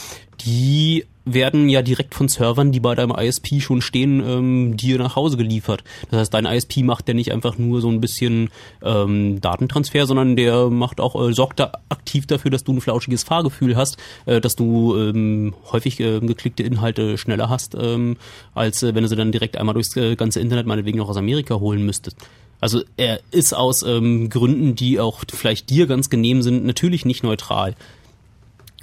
die 0.45 1.05
werden 1.35 1.69
ja 1.69 1.83
direkt 1.83 2.15
von 2.15 2.29
Servern, 2.29 2.73
die 2.73 2.81
bei 2.81 2.95
deinem 2.95 3.13
ISP 3.13 3.61
schon 3.61 3.81
stehen, 3.81 4.23
ähm, 4.27 4.77
dir 4.77 4.99
nach 4.99 5.17
Hause 5.17 5.37
geliefert. 5.37 5.85
Das 6.11 6.21
heißt, 6.21 6.35
dein 6.35 6.47
ISP 6.47 6.83
macht 6.83 7.09
ja 7.09 7.15
nicht 7.15 7.33
einfach 7.33 7.59
nur 7.59 7.81
so 7.81 7.89
ein 7.89 8.01
bisschen 8.01 8.51
ähm, 8.83 9.41
Datentransfer, 9.41 10.07
sondern 10.07 10.37
der 10.37 10.71
macht 10.71 11.01
auch, 11.01 11.29
äh, 11.29 11.33
sorgt 11.33 11.61
da 11.61 11.73
aktiv 11.89 12.27
dafür, 12.27 12.51
dass 12.51 12.65
du 12.65 12.73
ein 12.73 12.81
flauschiges 12.81 13.25
Fahrgefühl 13.25 13.77
hast, 13.77 13.97
äh, 14.27 14.41
dass 14.41 14.57
du 14.57 14.97
ähm, 14.97 15.55
häufig 15.73 16.01
äh, 16.01 16.21
geklickte 16.21 16.63
Inhalte 16.63 17.19
schneller 17.19 17.49
hast, 17.49 17.75
ähm, 17.79 18.17
als 18.55 18.83
äh, 18.83 18.95
wenn 18.95 19.03
du 19.03 19.09
sie 19.09 19.17
dann 19.17 19.33
direkt 19.33 19.57
einmal 19.57 19.75
durchs 19.75 19.97
äh, 19.97 20.17
ganze 20.17 20.41
Internet 20.41 20.67
meinetwegen 20.67 20.99
noch 20.99 21.09
aus 21.09 21.17
Amerika 21.17 21.57
holen 21.57 21.85
müsstest. 21.85 22.17
Also 22.61 22.83
er 22.97 23.21
ist 23.31 23.55
aus 23.55 23.83
ähm, 23.83 24.31
Gründen, 24.31 24.75
die 24.75 24.99
auch 24.99 25.23
vielleicht 25.33 25.71
dir 25.71 25.87
ganz 25.87 26.11
genehm 26.11 26.43
sind, 26.43 26.65
natürlich 26.65 27.05
nicht 27.05 27.23
neutral. 27.23 27.77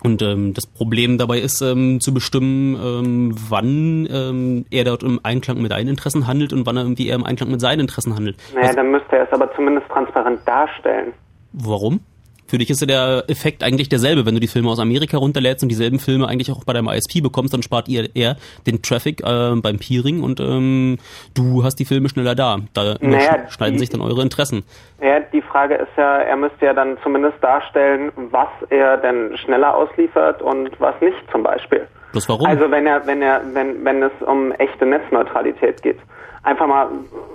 Und 0.05 0.21
ähm, 0.21 0.53
das 0.53 0.67
Problem 0.67 1.17
dabei 1.17 1.39
ist 1.39 1.61
ähm, 1.61 1.99
zu 1.99 2.13
bestimmen, 2.13 2.75
ähm, 2.75 3.35
wann 3.49 4.07
ähm, 4.11 4.65
er 4.71 4.83
dort 4.83 5.03
im 5.03 5.19
Einklang 5.23 5.61
mit 5.61 5.71
deinen 5.71 5.87
Interessen 5.87 6.27
handelt 6.27 6.53
und 6.53 6.65
wann 6.65 6.77
er 6.77 6.83
irgendwie 6.83 7.07
eher 7.07 7.15
im 7.15 7.25
Einklang 7.25 7.51
mit 7.51 7.61
seinen 7.61 7.81
Interessen 7.81 8.15
handelt. 8.15 8.37
Naja, 8.53 8.73
dann 8.73 8.91
müsste 8.91 9.17
er 9.17 9.23
es 9.23 9.33
aber 9.33 9.53
zumindest 9.55 9.87
transparent 9.89 10.39
darstellen. 10.45 11.13
Warum? 11.53 12.01
Für 12.47 12.57
dich 12.59 12.69
ist 12.69 12.79
ja 12.81 12.87
der 12.87 13.23
Effekt 13.27 13.63
eigentlich 13.63 13.89
derselbe. 13.89 14.25
Wenn 14.25 14.35
du 14.35 14.39
die 14.39 14.47
Filme 14.47 14.69
aus 14.69 14.79
Amerika 14.79 15.17
runterlädst 15.17 15.63
und 15.63 15.69
dieselben 15.69 15.97
Filme 15.99 16.27
eigentlich 16.27 16.51
auch 16.51 16.63
bei 16.63 16.73
deinem 16.73 16.87
ISP 16.89 17.21
bekommst, 17.21 17.53
dann 17.53 17.63
spart 17.63 17.87
ihr 17.87 18.15
eher 18.15 18.35
den 18.67 18.81
Traffic 18.83 19.21
äh, 19.21 19.55
beim 19.55 19.79
Peering 19.79 20.21
und 20.21 20.39
ähm, 20.39 20.97
du 21.33 21.63
hast 21.63 21.77
die 21.79 21.85
Filme 21.85 22.07
schneller 22.07 22.35
da. 22.35 22.57
Da 22.73 22.95
Naja, 23.01 23.49
schneiden 23.49 23.73
die- 23.73 23.79
sich 23.79 23.89
dann 23.89 24.01
eure 24.01 24.21
Interessen. 24.21 24.63
Ja, 25.01 25.19
die 25.33 25.41
Frage 25.41 25.75
ist 25.75 25.89
ja, 25.97 26.17
er 26.19 26.35
müsste 26.35 26.65
ja 26.65 26.73
dann 26.73 26.97
zumindest 27.03 27.35
darstellen, 27.41 28.11
was 28.31 28.47
er 28.69 28.97
denn 28.97 29.35
schneller 29.37 29.75
ausliefert 29.75 30.41
und 30.41 30.69
was 30.79 30.93
nicht 31.01 31.17
zum 31.31 31.41
Beispiel. 31.43 31.87
Bloß 32.11 32.29
warum? 32.29 32.45
Also 32.47 32.69
wenn 32.71 32.85
er, 32.85 33.05
wenn 33.07 33.21
er, 33.21 33.41
wenn, 33.53 33.83
wenn 33.83 34.03
es 34.03 34.11
um 34.25 34.51
echte 34.53 34.85
Netzneutralität 34.85 35.81
geht. 35.81 35.97
Einfach 36.43 36.67
mal, 36.67 36.87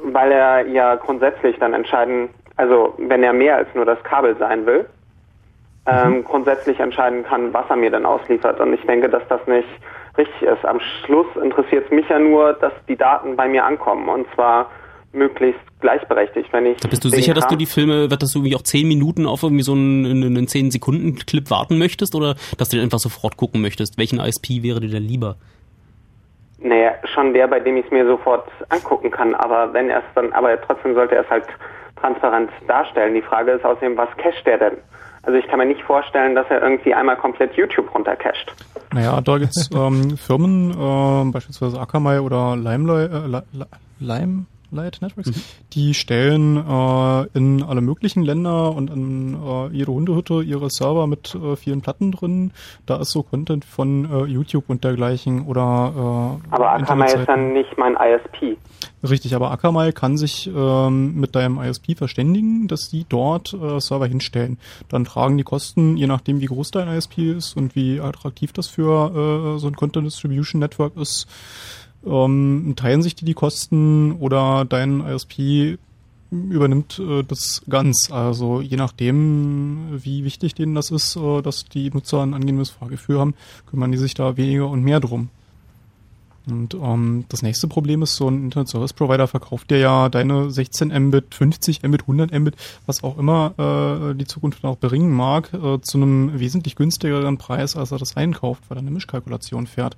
weil 0.05 0.31
er 0.31 0.67
ja 0.69 0.95
grundsätzlich 0.95 1.57
dann 1.59 1.75
entscheiden, 1.75 2.29
also 2.57 2.95
wenn 2.99 3.23
er 3.25 3.33
mehr 3.33 3.57
als 3.57 3.69
nur 3.75 3.85
das 3.85 4.01
Kabel 4.05 4.37
sein 4.39 4.65
will, 4.67 4.87
ähm, 5.87 6.25
grundsätzlich 6.25 6.79
entscheiden 6.79 7.25
kann, 7.25 7.53
was 7.53 7.69
er 7.69 7.77
mir 7.77 7.91
denn 7.91 8.07
ausliefert. 8.07 8.61
Und 8.61 8.75
ich 8.75 8.83
denke, 8.83 9.09
dass 9.09 9.23
das 9.29 9.47
nicht 9.47 9.69
richtig 10.19 10.43
ist. 10.43 10.65
Am 10.65 10.81
Schluss 10.81 11.27
interessiert 11.43 11.87
es 11.87 11.91
mich 11.91 12.09
ja 12.09 12.19
nur, 12.19 12.53
dass 12.55 12.73
die 12.89 12.97
Daten 12.97 13.37
bei 13.37 13.49
mir 13.49 13.65
ankommen 13.65 14.09
und 14.09 14.27
zwar 14.35 14.71
möglichst 15.13 15.61
gleichberechtigt. 15.81 16.53
Wenn 16.53 16.67
ich 16.67 16.79
Da 16.79 16.89
bist 16.89 17.05
du 17.05 17.09
sicher, 17.09 17.35
dass 17.35 17.49
du 17.49 17.57
die 17.57 17.67
Filme, 17.67 18.09
dass 18.09 18.33
du 18.33 18.41
irgendwie 18.41 18.57
auch 18.57 18.63
10 18.63 18.87
Minuten 18.87 19.27
auf 19.27 19.43
irgendwie 19.43 19.63
so 19.63 19.73
einen, 19.73 20.05
einen, 20.05 20.37
einen 20.37 20.49
10 20.49 20.71
Sekunden 20.71 21.17
Clip 21.17 21.51
warten 21.51 21.79
möchtest 21.79 22.15
oder 22.15 22.35
dass 22.59 22.69
du 22.69 22.77
den 22.77 22.85
einfach 22.85 22.99
sofort 22.99 23.37
gucken 23.37 23.61
möchtest? 23.61 23.99
Welchen 23.99 24.21
ISP 24.21 24.63
wäre 24.63 24.81
dir 24.81 24.91
denn 24.91 25.03
lieber? 25.03 25.37
Naja, 26.59 26.93
schon 27.15 27.33
der, 27.33 27.49
bei 27.49 27.59
dem 27.59 27.79
ich 27.79 27.87
es 27.87 27.91
mir 27.91 28.07
sofort 28.07 28.47
angucken 28.69 29.11
kann. 29.11 29.35
Aber 29.35 29.73
wenn 29.73 29.89
er 29.89 29.99
es 29.99 30.05
dann, 30.15 30.33
aber 30.33 30.61
trotzdem 30.61 30.95
sollte 30.95 31.17
er 31.17 31.23
es 31.23 31.31
halt 31.31 31.47
transparent 31.97 32.51
darstellen. 32.69 33.15
Die 33.15 33.23
Frage 33.23 33.53
ist 33.53 33.65
außerdem, 33.65 33.97
was 33.97 34.09
cached 34.17 34.47
der 34.47 34.59
denn? 34.59 34.77
Also 35.23 35.39
ich 35.39 35.47
kann 35.49 35.59
mir 35.59 35.67
nicht 35.67 35.83
vorstellen, 35.83 36.35
dass 36.35 36.47
er 36.49 36.63
irgendwie 36.63 36.95
einmal 36.95 37.17
komplett 37.17 37.55
YouTube 37.55 37.93
runtercached. 37.95 38.55
Naja, 38.93 39.21
da 39.21 39.39
gibt's 39.39 39.69
ähm, 39.75 40.17
Firmen, 40.17 40.75
ähm, 40.79 41.33
beispielsweise 41.33 41.79
Akamai 41.81 42.21
oder 42.21 42.57
Limelight, 42.57 43.13
äh, 43.13 43.27
Li- 43.27 43.65
Li- 44.71 44.81
Limelight 44.81 45.03
Networks, 45.03 45.33
die 45.73 45.95
stellen 45.95 46.57
äh, 46.57 47.27
in 47.37 47.63
alle 47.63 47.81
möglichen 47.81 48.23
Länder 48.23 48.73
und 48.75 48.91
in 48.91 49.35
äh, 49.35 49.69
jede 49.73 49.93
Hundehütte 49.93 50.43
ihre 50.43 50.71
Server 50.71 51.07
mit 51.07 51.35
äh, 51.35 51.57
vielen 51.57 51.81
Platten 51.81 52.13
drin. 52.13 52.53
Da 52.87 52.97
ist 52.97 53.11
so 53.11 53.23
Content 53.23 53.65
von 53.65 54.05
äh, 54.11 54.25
YouTube 54.25 54.65
und 54.69 54.85
dergleichen 54.85 55.47
oder 55.47 56.39
äh, 56.51 56.55
Aber 56.55 56.71
Akamai 56.73 57.07
ist 57.13 57.27
dann 57.27 57.53
nicht 57.53 57.77
mein 57.77 57.95
ISP. 57.95 58.57
Richtig, 59.03 59.35
aber 59.35 59.51
Akamai 59.51 59.93
kann 59.93 60.19
sich 60.19 60.51
ähm, 60.55 61.15
mit 61.19 61.35
deinem 61.35 61.59
ISP 61.61 61.95
verständigen, 61.97 62.69
dass 62.69 62.91
die 62.91 63.07
dort 63.09 63.55
äh, 63.55 63.81
Server 63.81 64.07
hinstellen. 64.07 64.59
Dann 64.89 65.05
tragen 65.05 65.39
die 65.39 65.45
Kosten, 65.45 65.97
je 65.97 66.07
nachdem 66.07 66.41
wie 66.41 66.47
groß 66.47 66.71
dein 66.71 66.89
ISP 66.89 67.33
ist 67.37 67.57
und 67.57 67.75
wie 67.75 68.01
attraktiv 68.01 68.53
das 68.53 68.69
für 68.69 69.55
äh, 69.57 69.59
so 69.59 69.67
ein 69.69 69.77
Content 69.77 70.07
Distribution 70.07 70.61
Network 70.61 70.97
ist, 70.97 71.27
ähm, 72.07 72.75
teilen 72.77 73.03
sich 73.03 73.15
die 73.15 73.25
die 73.25 73.35
Kosten 73.35 74.13
oder 74.13 74.65
dein 74.65 75.01
ISP 75.01 75.79
übernimmt 76.31 76.99
äh, 76.99 77.23
das 77.25 77.63
ganz. 77.69 78.11
Also 78.11 78.61
je 78.61 78.77
nachdem, 78.77 79.89
wie 80.03 80.25
wichtig 80.25 80.55
denen 80.55 80.75
das 80.75 80.91
ist, 80.91 81.17
äh, 81.17 81.43
dass 81.43 81.65
die 81.65 81.91
Nutzer 81.91 82.23
ein 82.23 82.35
angenehmes 82.35 82.71
Fahrgefühl 82.71 83.19
haben, 83.19 83.35
kümmern 83.67 83.93
die 83.93 83.99
sich 83.99 84.15
da 84.15 84.37
weniger 84.37 84.69
und 84.69 84.83
mehr 84.83 85.01
drum. 85.01 85.29
Und 86.47 86.75
ähm, 86.75 87.27
das 87.29 87.43
nächste 87.43 87.69
Problem 87.69 88.03
ist, 88.03 88.17
so 88.17 88.29
ein 88.29 88.45
Internet 88.45 88.69
Service 88.69 88.95
Provider 88.95 89.27
verkauft 89.29 89.71
dir 89.71 89.79
ja 89.79 90.09
deine 90.09 90.51
16 90.51 90.89
Mbit, 90.89 91.35
50 91.35 91.83
Mbit, 91.83 92.03
100 92.03 92.33
Mbit, 92.33 92.57
was 92.87 93.05
auch 93.05 93.19
immer 93.19 93.53
äh, 93.59 94.15
die 94.15 94.25
Zukunft 94.27 94.65
auch 94.65 94.79
bringen 94.79 95.13
mag, 95.13 95.53
äh, 95.53 95.81
zu 95.81 95.99
einem 95.99 96.39
wesentlich 96.41 96.77
günstigeren 96.77 97.37
Preis, 97.37 97.77
als 97.77 97.93
er 97.93 97.99
das 97.99 98.17
einkauft, 98.17 98.65
weil 98.69 98.79
er 98.79 98.81
eine 98.81 98.91
Mischkalkulation 98.91 99.67
fährt, 99.67 99.97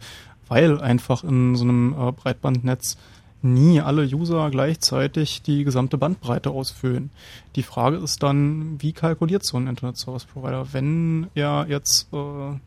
weil 0.52 0.82
einfach 0.82 1.24
in 1.24 1.56
so 1.56 1.64
einem 1.64 1.94
äh, 1.98 2.12
Breitbandnetz 2.12 2.98
nie 3.40 3.80
alle 3.80 4.04
User 4.04 4.50
gleichzeitig 4.50 5.40
die 5.40 5.64
gesamte 5.64 5.96
Bandbreite 5.96 6.50
ausfüllen. 6.50 7.10
Die 7.56 7.62
Frage 7.62 7.96
ist 7.96 8.22
dann, 8.22 8.76
wie 8.80 8.92
kalkuliert 8.92 9.44
so 9.44 9.56
ein 9.56 9.66
Internet 9.66 9.96
Service 9.96 10.26
Provider, 10.26 10.66
wenn 10.72 11.28
er 11.34 11.66
jetzt 11.68 12.12
äh, 12.12 12.58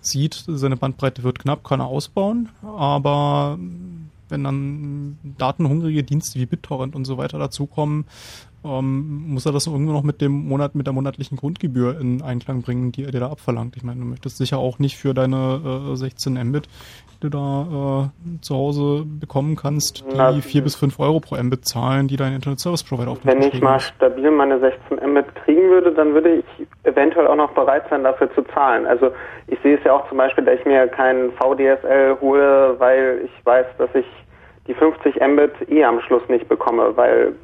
sieht, 0.00 0.44
seine 0.48 0.76
Bandbreite 0.76 1.22
wird 1.22 1.38
knapp, 1.38 1.62
kann 1.62 1.80
er 1.80 1.86
ausbauen, 1.86 2.48
aber 2.62 3.58
wenn 4.28 4.44
dann 4.44 5.18
datenhungrige 5.38 6.02
Dienste 6.02 6.40
wie 6.40 6.46
BitTorrent 6.46 6.96
und 6.96 7.04
so 7.04 7.16
weiter 7.16 7.38
dazukommen, 7.38 8.06
ähm, 8.64 9.28
muss 9.28 9.46
er 9.46 9.52
das 9.52 9.66
irgendwo 9.66 9.92
noch 9.92 10.02
mit 10.02 10.20
dem 10.20 10.48
Monat, 10.48 10.74
mit 10.74 10.86
der 10.86 10.92
monatlichen 10.92 11.36
Grundgebühr 11.36 11.98
in 11.98 12.22
Einklang 12.22 12.62
bringen, 12.62 12.92
die 12.92 13.04
er 13.04 13.10
dir 13.10 13.20
da 13.20 13.30
abverlangt. 13.30 13.76
Ich 13.76 13.82
meine, 13.82 14.00
du 14.00 14.06
möchtest 14.06 14.36
sicher 14.36 14.58
auch 14.58 14.78
nicht 14.78 14.96
für 14.96 15.14
deine 15.14 15.90
äh, 15.92 15.96
16 15.96 16.34
Mbit, 16.48 16.68
du 17.20 17.28
da 17.28 18.08
äh, 18.08 18.40
zu 18.40 18.54
Hause 18.54 19.04
bekommen 19.06 19.56
kannst, 19.56 20.00
die 20.10 20.16
Na, 20.16 20.32
4 20.32 20.62
bis 20.62 20.74
5 20.76 20.98
Euro 20.98 21.20
pro 21.20 21.36
Mbit 21.36 21.66
zahlen, 21.66 22.08
die 22.08 22.16
dein 22.16 22.34
Internet 22.34 22.60
Service 22.60 22.82
Provider 22.82 23.10
auf 23.10 23.20
den 23.20 23.30
Wenn 23.30 23.42
ich 23.42 23.60
mal 23.60 23.78
stabil 23.80 24.30
meine 24.30 24.58
16 24.58 25.10
Mbit 25.10 25.34
kriegen 25.44 25.70
würde, 25.70 25.92
dann 25.92 26.14
würde 26.14 26.36
ich 26.36 26.44
eventuell 26.84 27.26
auch 27.26 27.36
noch 27.36 27.52
bereit 27.52 27.84
sein, 27.90 28.02
dafür 28.04 28.32
zu 28.34 28.42
zahlen. 28.54 28.86
Also 28.86 29.10
ich 29.46 29.58
sehe 29.62 29.76
es 29.76 29.84
ja 29.84 29.92
auch 29.92 30.08
zum 30.08 30.18
Beispiel, 30.18 30.44
dass 30.44 30.58
ich 30.58 30.64
mir 30.66 30.88
keinen 30.88 31.32
VDSL 31.32 32.16
hole, 32.20 32.74
weil 32.78 33.22
ich 33.24 33.46
weiß, 33.46 33.66
dass 33.78 33.90
ich 33.94 34.06
die 34.66 34.74
50 34.74 35.16
Mbit 35.16 35.68
eh 35.70 35.84
am 35.84 36.00
Schluss 36.00 36.22
nicht 36.28 36.48
bekomme, 36.48 36.96
weil 36.96 37.34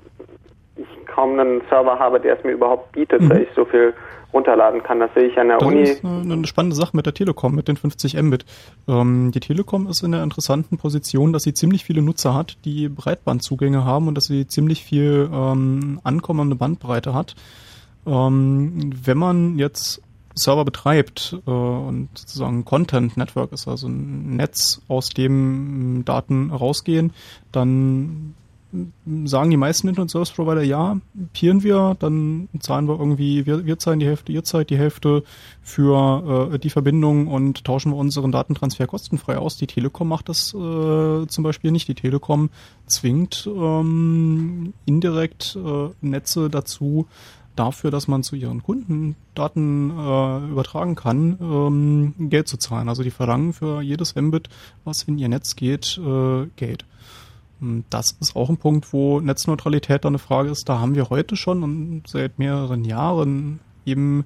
ich 0.77 1.07
kaum 1.07 1.39
einen 1.39 1.63
Server 1.69 1.99
habe, 1.99 2.21
der 2.21 2.37
es 2.39 2.45
mir 2.45 2.53
überhaupt 2.53 2.93
bietet, 2.93 3.23
Mhm. 3.23 3.29
dass 3.29 3.39
ich 3.39 3.49
so 3.55 3.65
viel 3.65 3.95
runterladen 4.37 4.83
kann. 4.83 5.01
Das 5.01 5.11
sehe 5.15 5.27
ich 5.27 5.39
an 5.39 5.49
der 5.49 5.59
Das 5.59 5.67
Uni. 5.67 5.83
ist 5.83 6.05
eine, 6.05 6.35
eine 6.35 6.47
spannende 6.47 6.77
Sache 6.77 6.97
mit 6.97 7.07
der 7.07 7.15
Telekom, 7.15 7.55
mit 7.55 7.69
den 7.69 7.77
50 7.77 8.15
Mbit. 8.23 8.45
Ähm, 8.87 9.33
die 9.33 9.41
Telekom 9.41 9.87
ist 9.89 10.03
in 10.03 10.13
der 10.13 10.23
interessanten 10.23 10.77
Position, 10.79 11.33
dass 11.33 11.43
sie 11.43 11.55
ziemlich 11.55 11.85
viele 11.85 12.03
Nutzer 12.03 12.35
hat, 12.35 12.57
die 12.65 12.89
Breitbandzugänge 12.89 13.85
haben 13.85 14.09
und 14.09 14.15
dass 14.15 14.25
sie 14.25 14.47
ziemlich 14.47 14.85
viel 14.85 15.29
ähm, 15.33 16.01
ankommende 16.05 16.57
Bandbreite 16.57 17.15
hat. 17.15 17.35
Ähm, 18.07 18.93
wenn 19.05 19.19
man 19.19 19.59
jetzt 19.59 20.03
Server 20.35 20.65
betreibt 20.65 21.37
äh, 21.47 21.51
und 21.51 22.11
sozusagen 22.15 22.65
Content 22.65 23.17
Network 23.17 23.53
ist, 23.53 23.67
also 23.67 23.89
ein 23.89 24.37
Netz, 24.37 24.83
aus 24.87 25.09
dem 25.09 26.03
Daten 26.05 26.51
rausgehen, 26.51 27.13
dann 27.53 28.35
sagen 29.25 29.51
die 29.51 29.57
meisten 29.57 29.89
Internet 29.89 30.11
Service 30.11 30.33
Provider, 30.33 30.63
ja, 30.63 30.99
peeren 31.33 31.63
wir, 31.63 31.97
dann 31.99 32.49
zahlen 32.59 32.89
wir 32.89 32.99
irgendwie, 32.99 33.47
wir, 33.47 33.65
wir 33.65 33.79
zahlen 33.79 34.01
die 34.01 34.07
Hälfte, 34.07 34.33
ihr 34.33 34.45
zahlt 34.45 34.71
die 34.71 34.77
Hälfte 34.77 35.23
für 35.63 36.53
äh, 36.53 36.59
die 36.59 36.71
Verbindung 36.71 37.29
und 37.29 37.65
tauschen 37.65 37.93
wir 37.93 37.97
unseren 37.97 38.33
Datentransfer 38.33 38.87
kostenfrei 38.87 39.39
aus. 39.39 39.57
Die 39.57 39.67
Telekom 39.67 40.09
macht 40.09 40.29
das 40.29 40.53
äh, 40.53 41.27
zum 41.27 41.45
Beispiel 41.45 41.71
nicht. 41.71 41.89
Die 41.89 41.95
Telekom 41.95 42.51
zwingt 42.87 43.49
ähm, 43.53 44.75
indirekt 44.85 45.57
äh, 45.57 45.89
Netze 46.01 46.51
dazu, 46.51 47.07
dafür, 47.57 47.91
dass 47.91 48.07
man 48.07 48.23
zu 48.23 48.37
ihren 48.37 48.63
Kunden 48.63 49.17
Daten 49.35 49.91
äh, 49.91 50.51
übertragen 50.51 50.95
kann, 50.95 51.39
ähm, 51.41 52.15
Geld 52.31 52.49
zu 52.49 52.59
zahlen. 52.59 52.89
Also 52.89 53.03
die 53.03 53.11
verlangen 53.11 53.53
für 53.53 53.81
jedes 53.81 54.15
Mbit, 54.15 54.49
was 54.85 55.05
in 55.05 55.19
ihr 55.19 55.29
Netz 55.29 55.57
geht, 55.57 55.99
äh, 55.99 56.47
Geld. 56.57 56.85
Und 57.61 57.85
Das 57.91 58.11
ist 58.21 58.37
auch 58.37 58.49
ein 58.51 58.57
Punkt, 58.59 58.93
wo 58.93 59.21
Netzneutralität 59.21 60.05
dann 60.05 60.11
eine 60.13 60.19
Frage 60.19 60.51
ist. 60.51 60.69
Da 60.69 60.79
haben 60.79 60.95
wir 60.95 61.09
heute 61.11 61.37
schon 61.37 61.63
und 61.63 62.03
seit 62.07 62.39
mehreren 62.39 62.85
Jahren 62.85 63.61
eben 63.87 64.25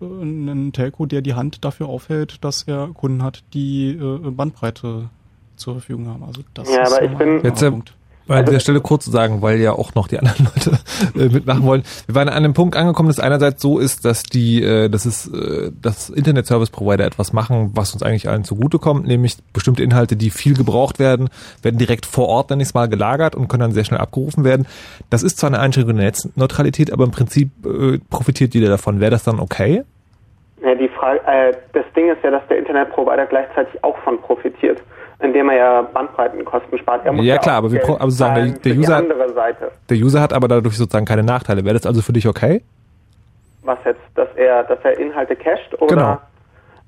äh, 0.00 0.04
einen 0.04 0.72
Telco, 0.72 1.06
der 1.06 1.20
die 1.22 1.34
Hand 1.34 1.64
dafür 1.64 1.88
aufhält, 1.88 2.44
dass 2.44 2.62
er 2.64 2.88
Kunden 2.88 3.22
hat, 3.22 3.42
die 3.54 3.88
äh, 3.90 4.30
Bandbreite 4.30 5.10
zur 5.56 5.74
Verfügung 5.74 6.08
haben. 6.08 6.22
Also 6.24 6.42
das 6.54 6.68
Ja, 6.72 6.82
ist 6.82 6.92
aber 6.92 7.04
ich 7.04 7.10
ein 7.10 7.18
bin- 7.18 7.40
Jetzt 7.42 7.62
äh, 7.62 7.70
Punkt. 7.70 7.94
Bei 8.26 8.42
dieser 8.42 8.60
Stelle 8.60 8.80
kurz 8.80 9.04
zu 9.04 9.10
sagen, 9.10 9.42
weil 9.42 9.60
ja 9.60 9.72
auch 9.72 9.94
noch 9.94 10.08
die 10.08 10.18
anderen 10.18 10.48
Leute 10.54 10.78
äh, 11.18 11.28
mitmachen 11.28 11.64
wollen. 11.64 11.82
Wir 12.06 12.14
waren 12.14 12.28
an 12.28 12.34
einem 12.34 12.54
Punkt 12.54 12.76
angekommen, 12.76 13.08
dass 13.08 13.20
einerseits 13.20 13.60
so 13.60 13.78
ist, 13.78 14.04
dass 14.04 14.22
die, 14.22 14.62
äh, 14.62 14.88
dass 14.88 15.04
es, 15.04 15.26
äh, 15.32 15.70
dass 15.80 16.10
Internet 16.10 16.46
Service 16.46 16.70
Provider 16.70 17.04
etwas 17.04 17.32
machen, 17.32 17.72
was 17.74 17.92
uns 17.92 18.02
eigentlich 18.02 18.28
allen 18.28 18.44
zugutekommt, 18.44 19.06
nämlich 19.06 19.36
bestimmte 19.52 19.82
Inhalte, 19.82 20.16
die 20.16 20.30
viel 20.30 20.56
gebraucht 20.56 20.98
werden, 20.98 21.28
werden 21.62 21.78
direkt 21.78 22.06
vor 22.06 22.28
Ort 22.28 22.50
dann 22.50 22.58
nicht 22.58 22.74
mal 22.74 22.88
gelagert 22.88 23.34
und 23.34 23.48
können 23.48 23.60
dann 23.60 23.72
sehr 23.72 23.84
schnell 23.84 24.00
abgerufen 24.00 24.44
werden. 24.44 24.66
Das 25.10 25.22
ist 25.22 25.38
zwar 25.38 25.50
eine 25.50 25.60
Einschränkung 25.60 25.96
der 25.96 26.06
Netzneutralität, 26.06 26.92
aber 26.92 27.04
im 27.04 27.10
Prinzip 27.10 27.50
äh, 27.66 27.98
profitiert 28.10 28.54
jeder 28.54 28.68
davon. 28.68 29.00
Wäre 29.00 29.10
das 29.10 29.24
dann 29.24 29.40
okay? 29.40 29.84
Ja, 30.62 30.74
die 30.74 30.88
Frage, 30.88 31.20
äh, 31.26 31.52
das 31.74 31.84
Ding 31.94 32.10
ist 32.10 32.24
ja, 32.24 32.30
dass 32.30 32.46
der 32.48 32.58
Internetprovider 32.58 33.26
gleichzeitig 33.26 33.84
auch 33.84 33.98
von 33.98 34.18
profitiert, 34.20 34.82
indem 35.24 35.48
er 35.50 35.56
ja 35.56 35.82
Bandbreitenkosten 35.82 36.78
spart. 36.78 37.04
Er 37.04 37.12
muss 37.12 37.24
Ja, 37.24 37.34
ja, 37.34 37.40
klar, 37.40 37.56
aber 37.56 37.72
wir 37.72 37.82
aber 37.82 37.98
sozusagen 38.10 38.58
der- 38.64 38.72
User-. 38.76 39.02
Der 39.90 39.96
User 39.96 40.20
hat 40.20 40.32
aber 40.32 40.48
dadurch 40.48 40.76
sozusagen 40.76 41.04
keine 41.06 41.22
Nachteile. 41.22 41.64
Wäre 41.64 41.74
das 41.74 41.86
also 41.86 42.02
für 42.02 42.12
dich 42.12 42.28
okay? 42.28 42.62
Was 43.62 43.78
jetzt, 43.84 44.00
dass 44.14 44.28
er, 44.36 44.62
dass 44.64 44.78
er 44.84 44.98
Inhalte 44.98 45.34
cached 45.36 45.80
oder 45.80 45.94
Genau. 45.96 46.18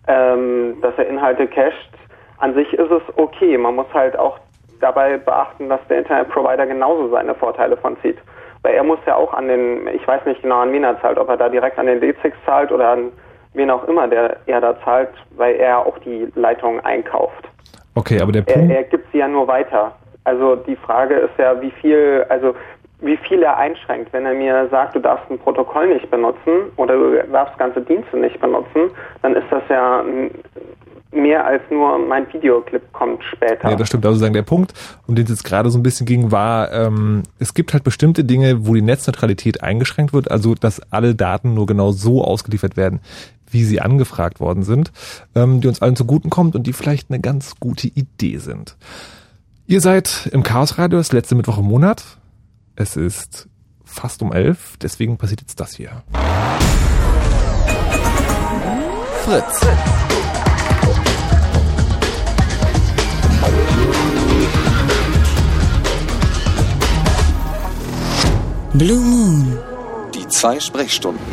ähm, 0.08 0.76
dass 0.82 0.92
er 0.98 1.08
Inhalte 1.08 1.46
cached. 1.46 1.90
An 2.38 2.54
sich 2.54 2.72
ist 2.74 2.90
es 2.90 3.02
okay. 3.16 3.56
Man 3.56 3.76
muss 3.76 3.86
halt 3.94 4.18
auch 4.18 4.38
dabei 4.80 5.16
beachten, 5.16 5.68
dass 5.70 5.80
der 5.88 5.98
Internetprovider 5.98 6.66
genauso 6.66 7.08
seine 7.08 7.34
Vorteile 7.34 7.76
von 7.78 7.96
zieht. 8.02 8.18
Weil 8.62 8.74
er 8.74 8.84
muss 8.84 8.98
ja 9.06 9.16
auch 9.16 9.32
an 9.32 9.48
den, 9.48 9.86
ich 9.88 10.06
weiß 10.06 10.24
nicht 10.26 10.42
genau 10.42 10.58
an 10.60 10.72
wen 10.72 10.84
er 10.84 11.00
zahlt, 11.00 11.18
ob 11.18 11.28
er 11.30 11.36
da 11.38 11.48
direkt 11.48 11.78
an 11.78 11.86
den 11.86 12.00
D6 12.00 12.32
zahlt 12.44 12.70
oder 12.72 12.90
an 12.90 13.10
wen 13.54 13.70
auch 13.70 13.84
immer, 13.88 14.06
der 14.06 14.36
er 14.44 14.60
da 14.60 14.76
zahlt, 14.84 15.08
weil 15.36 15.54
er 15.56 15.78
auch 15.78 15.96
die 16.00 16.28
Leitung 16.34 16.80
einkauft. 16.80 17.48
Okay, 17.96 18.20
aber 18.20 18.30
der 18.30 18.44
Er, 18.46 18.54
Punkt. 18.54 18.72
er 18.72 18.82
gibt 18.84 19.10
sie 19.10 19.18
ja 19.18 19.26
nur 19.26 19.48
weiter. 19.48 19.92
Also 20.24 20.56
die 20.56 20.76
Frage 20.76 21.14
ist 21.14 21.36
ja, 21.38 21.60
wie 21.60 21.70
viel, 21.70 22.24
also 22.28 22.54
wie 23.00 23.16
viel 23.16 23.42
er 23.42 23.56
einschränkt. 23.56 24.12
Wenn 24.12 24.26
er 24.26 24.34
mir 24.34 24.68
sagt, 24.70 24.94
du 24.94 25.00
darfst 25.00 25.30
ein 25.30 25.38
Protokoll 25.38 25.88
nicht 25.88 26.10
benutzen 26.10 26.70
oder 26.76 26.94
du 26.94 27.22
darfst 27.32 27.56
ganze 27.58 27.80
Dienste 27.80 28.16
nicht 28.16 28.40
benutzen, 28.40 28.90
dann 29.22 29.34
ist 29.34 29.46
das 29.50 29.62
ja 29.68 30.04
mehr 31.12 31.44
als 31.44 31.62
nur 31.70 31.98
mein 31.98 32.30
Videoclip 32.32 32.92
kommt 32.92 33.22
später. 33.24 33.70
Ja, 33.70 33.76
das 33.76 33.88
stimmt. 33.88 34.04
Also 34.06 34.18
sagen, 34.18 34.34
der 34.34 34.42
Punkt, 34.42 34.74
um 35.06 35.14
den 35.14 35.24
es 35.24 35.30
jetzt 35.30 35.44
gerade 35.44 35.70
so 35.70 35.78
ein 35.78 35.82
bisschen 35.82 36.06
ging, 36.06 36.30
war, 36.30 36.72
ähm, 36.72 37.22
es 37.38 37.54
gibt 37.54 37.72
halt 37.72 37.84
bestimmte 37.84 38.24
Dinge, 38.24 38.66
wo 38.66 38.74
die 38.74 38.82
Netzneutralität 38.82 39.62
eingeschränkt 39.62 40.12
wird, 40.12 40.30
also 40.30 40.54
dass 40.54 40.80
alle 40.92 41.14
Daten 41.14 41.54
nur 41.54 41.66
genau 41.66 41.92
so 41.92 42.22
ausgeliefert 42.24 42.76
werden, 42.76 43.00
wie 43.50 43.64
sie 43.64 43.80
angefragt 43.80 44.40
worden 44.40 44.62
sind, 44.62 44.92
ähm, 45.34 45.60
die 45.60 45.68
uns 45.68 45.80
allen 45.80 45.96
zuguten 45.96 46.30
kommt 46.30 46.54
und 46.54 46.66
die 46.66 46.72
vielleicht 46.72 47.10
eine 47.10 47.20
ganz 47.20 47.54
gute 47.60 47.88
Idee 47.88 48.38
sind. 48.38 48.76
Ihr 49.66 49.80
seid 49.80 50.28
im 50.32 50.42
Chaos 50.42 50.78
Radio, 50.78 50.98
das 50.98 51.12
letzte 51.12 51.34
Mittwoch 51.34 51.58
im 51.58 51.64
Monat. 51.64 52.04
Es 52.76 52.96
ist 52.96 53.48
fast 53.84 54.22
um 54.22 54.32
elf, 54.32 54.76
deswegen 54.80 55.16
passiert 55.16 55.40
jetzt 55.40 55.58
das 55.58 55.74
hier. 55.74 56.02
Fritz. 59.24 59.66
Blue 68.78 69.00
Moon. 69.00 69.58
Die 70.14 70.28
zwei 70.28 70.60
Sprechstunden. 70.60 71.24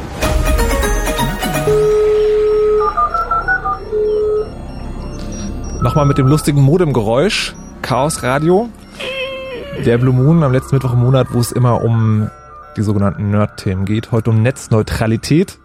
Nochmal 5.81 6.05
mit 6.05 6.17
dem 6.17 6.27
lustigen 6.27 6.61
Modemgeräusch. 6.61 7.53
Chaos 7.81 8.23
Radio. 8.23 8.69
Der 9.85 9.97
Blue 9.97 10.13
Moon 10.13 10.41
am 10.41 10.53
letzten 10.53 10.77
Mittwoch 10.77 10.93
im 10.93 10.99
Monat, 10.99 11.27
wo 11.33 11.39
es 11.41 11.51
immer 11.51 11.83
um 11.83 12.29
die 12.77 12.81
sogenannten 12.81 13.31
Nerd-Themen 13.31 13.83
geht. 13.83 14.13
Heute 14.13 14.29
um 14.29 14.41
Netzneutralität. 14.41 15.59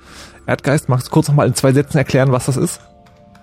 Erdgeist, 0.46 0.88
magst 0.88 1.06
du 1.06 1.10
kurz 1.12 1.28
nochmal 1.28 1.46
in 1.46 1.54
zwei 1.54 1.72
Sätzen 1.72 1.98
erklären, 1.98 2.32
was 2.32 2.46
das 2.46 2.56
ist? 2.56 2.80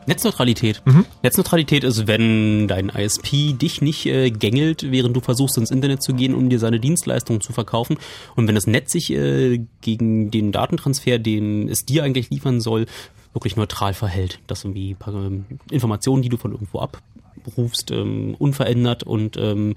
Netzneutralität. 0.08 0.82
Netzneutralität 1.24 1.84
ist, 1.84 2.08
wenn 2.08 2.68
dein 2.68 2.90
ISP 2.90 3.54
dich 3.54 3.82
nicht 3.82 4.06
äh, 4.06 4.30
gängelt, 4.30 4.92
während 4.92 5.16
du 5.16 5.22
versuchst 5.22 5.58
ins 5.58 5.72
Internet 5.72 6.04
zu 6.04 6.14
gehen, 6.14 6.36
um 6.36 6.50
dir 6.50 6.60
seine 6.60 6.80
Dienstleistungen 6.80 7.42
zu 7.42 7.54
verkaufen. 7.54 7.98
Und 8.36 8.48
wenn 8.48 8.56
das 8.56 8.68
Netz 8.68 8.92
sich 8.92 9.12
äh, 9.12 9.60
gegen 9.82 10.32
den 10.32 10.52
Datentransfer, 10.52 11.20
den 11.20 11.70
es 11.70 11.86
dir 11.86 12.04
eigentlich 12.04 12.30
liefern 12.30 12.62
soll, 12.62 12.86
wirklich 13.34 13.56
neutral 13.56 13.94
verhält. 13.94 14.40
Dass 14.48 14.64
irgendwie 14.64 14.96
ähm, 15.08 15.46
Informationen, 15.70 16.22
die 16.22 16.30
du 16.30 16.38
von 16.38 16.52
irgendwo 16.52 16.80
abrufst, 16.80 17.92
ähm, 17.92 18.36
unverändert 18.40 19.04
und 19.04 19.38
ähm, 19.38 19.76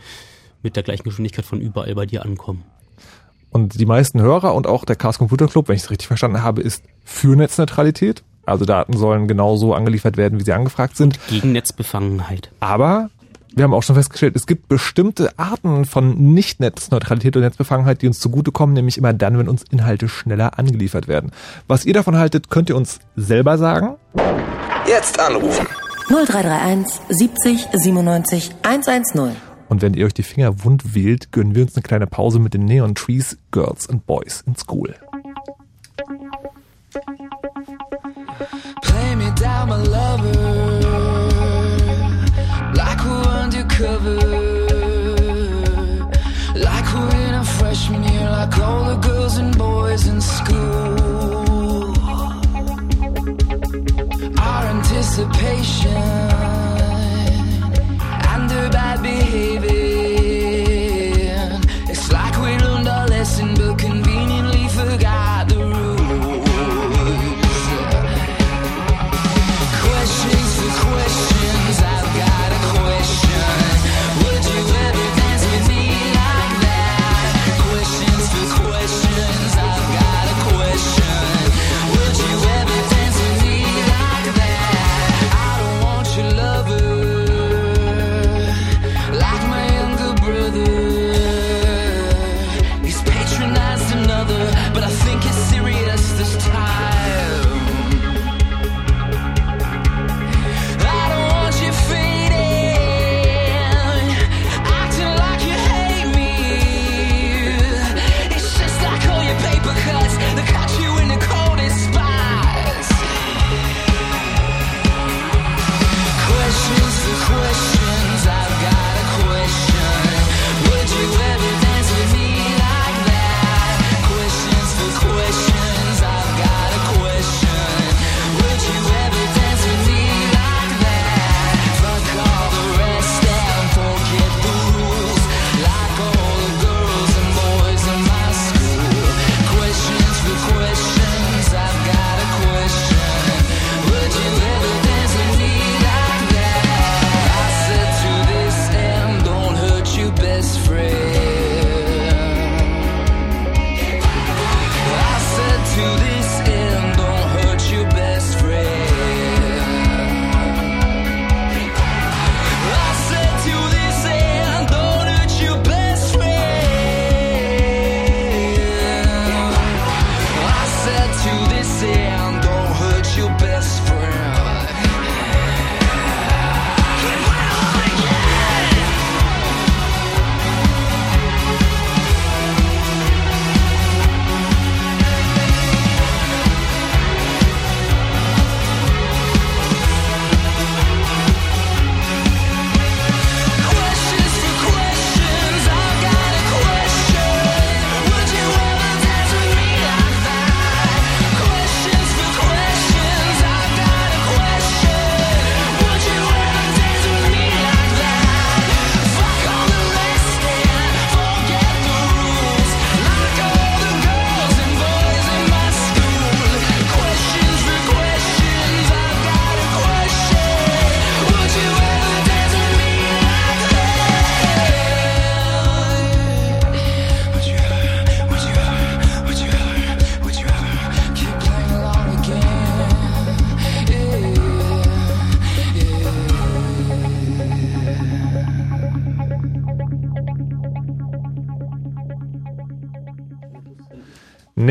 mit 0.62 0.76
der 0.76 0.82
gleichen 0.82 1.04
Geschwindigkeit 1.04 1.44
von 1.44 1.60
überall 1.60 1.94
bei 1.94 2.06
dir 2.06 2.24
ankommen. 2.24 2.64
Und 3.50 3.78
die 3.80 3.86
meisten 3.86 4.20
Hörer 4.20 4.54
und 4.54 4.66
auch 4.66 4.84
der 4.84 4.96
Chaos 4.96 5.18
Computer 5.18 5.46
Club, 5.46 5.68
wenn 5.68 5.76
ich 5.76 5.82
es 5.82 5.90
richtig 5.90 6.06
verstanden 6.06 6.42
habe, 6.42 6.60
ist 6.62 6.84
für 7.04 7.34
Netzneutralität. 7.34 8.22
Also 8.48 8.64
Daten 8.64 8.96
sollen 8.96 9.28
genauso 9.28 9.74
angeliefert 9.74 10.16
werden, 10.16 10.40
wie 10.40 10.44
sie 10.44 10.52
angefragt 10.52 10.96
sind. 10.96 11.18
Gegen 11.28 11.52
Netzbefangenheit. 11.52 12.50
Aber 12.60 13.10
wir 13.54 13.64
haben 13.64 13.74
auch 13.74 13.82
schon 13.82 13.96
festgestellt, 13.96 14.36
es 14.36 14.46
gibt 14.46 14.68
bestimmte 14.68 15.36
Arten 15.38 15.84
von 15.84 16.32
Nicht-Netzneutralität 16.32 17.36
und 17.36 17.42
Netzbefangenheit, 17.42 18.02
die 18.02 18.06
uns 18.06 18.20
zugutekommen, 18.20 18.74
nämlich 18.74 18.98
immer 18.98 19.12
dann, 19.12 19.38
wenn 19.38 19.48
uns 19.48 19.64
Inhalte 19.70 20.08
schneller 20.08 20.58
angeliefert 20.58 21.08
werden. 21.08 21.32
Was 21.66 21.84
ihr 21.84 21.94
davon 21.94 22.16
haltet, 22.16 22.50
könnt 22.50 22.70
ihr 22.70 22.76
uns 22.76 23.00
selber 23.16 23.58
sagen. 23.58 23.96
Jetzt 24.86 25.18
anrufen. 25.18 25.66
0331 26.08 27.00
70 27.08 27.68
97 27.72 28.50
110. 28.62 29.36
Und 29.68 29.82
wenn 29.82 29.94
ihr 29.94 30.06
euch 30.06 30.14
die 30.14 30.22
Finger 30.22 30.64
wund 30.64 30.94
wählt, 30.94 31.32
gönnen 31.32 31.54
wir 31.54 31.62
uns 31.62 31.76
eine 31.76 31.82
kleine 31.82 32.06
Pause 32.06 32.38
mit 32.38 32.54
den 32.54 32.64
Neon 32.64 32.94
Trees, 32.94 33.36
Girls 33.50 33.88
and 33.88 34.06
Boys 34.06 34.42
in 34.46 34.56
School. 34.56 34.94
Like 43.80 43.94
we're 46.94 47.14
in 47.28 47.34
a 47.34 47.44
freshman 47.44 48.02
year. 48.02 48.28
Like 48.28 48.58
all 48.58 48.84
the 48.86 48.96
girls 48.96 49.38
and 49.38 49.56
boys 49.56 50.08
in 50.08 50.20
school. 50.20 51.94
Our 54.36 54.64
anticipation 54.74 55.94
and 58.32 58.50
their 58.50 58.68
bad 58.70 59.00
behaving. 59.00 59.87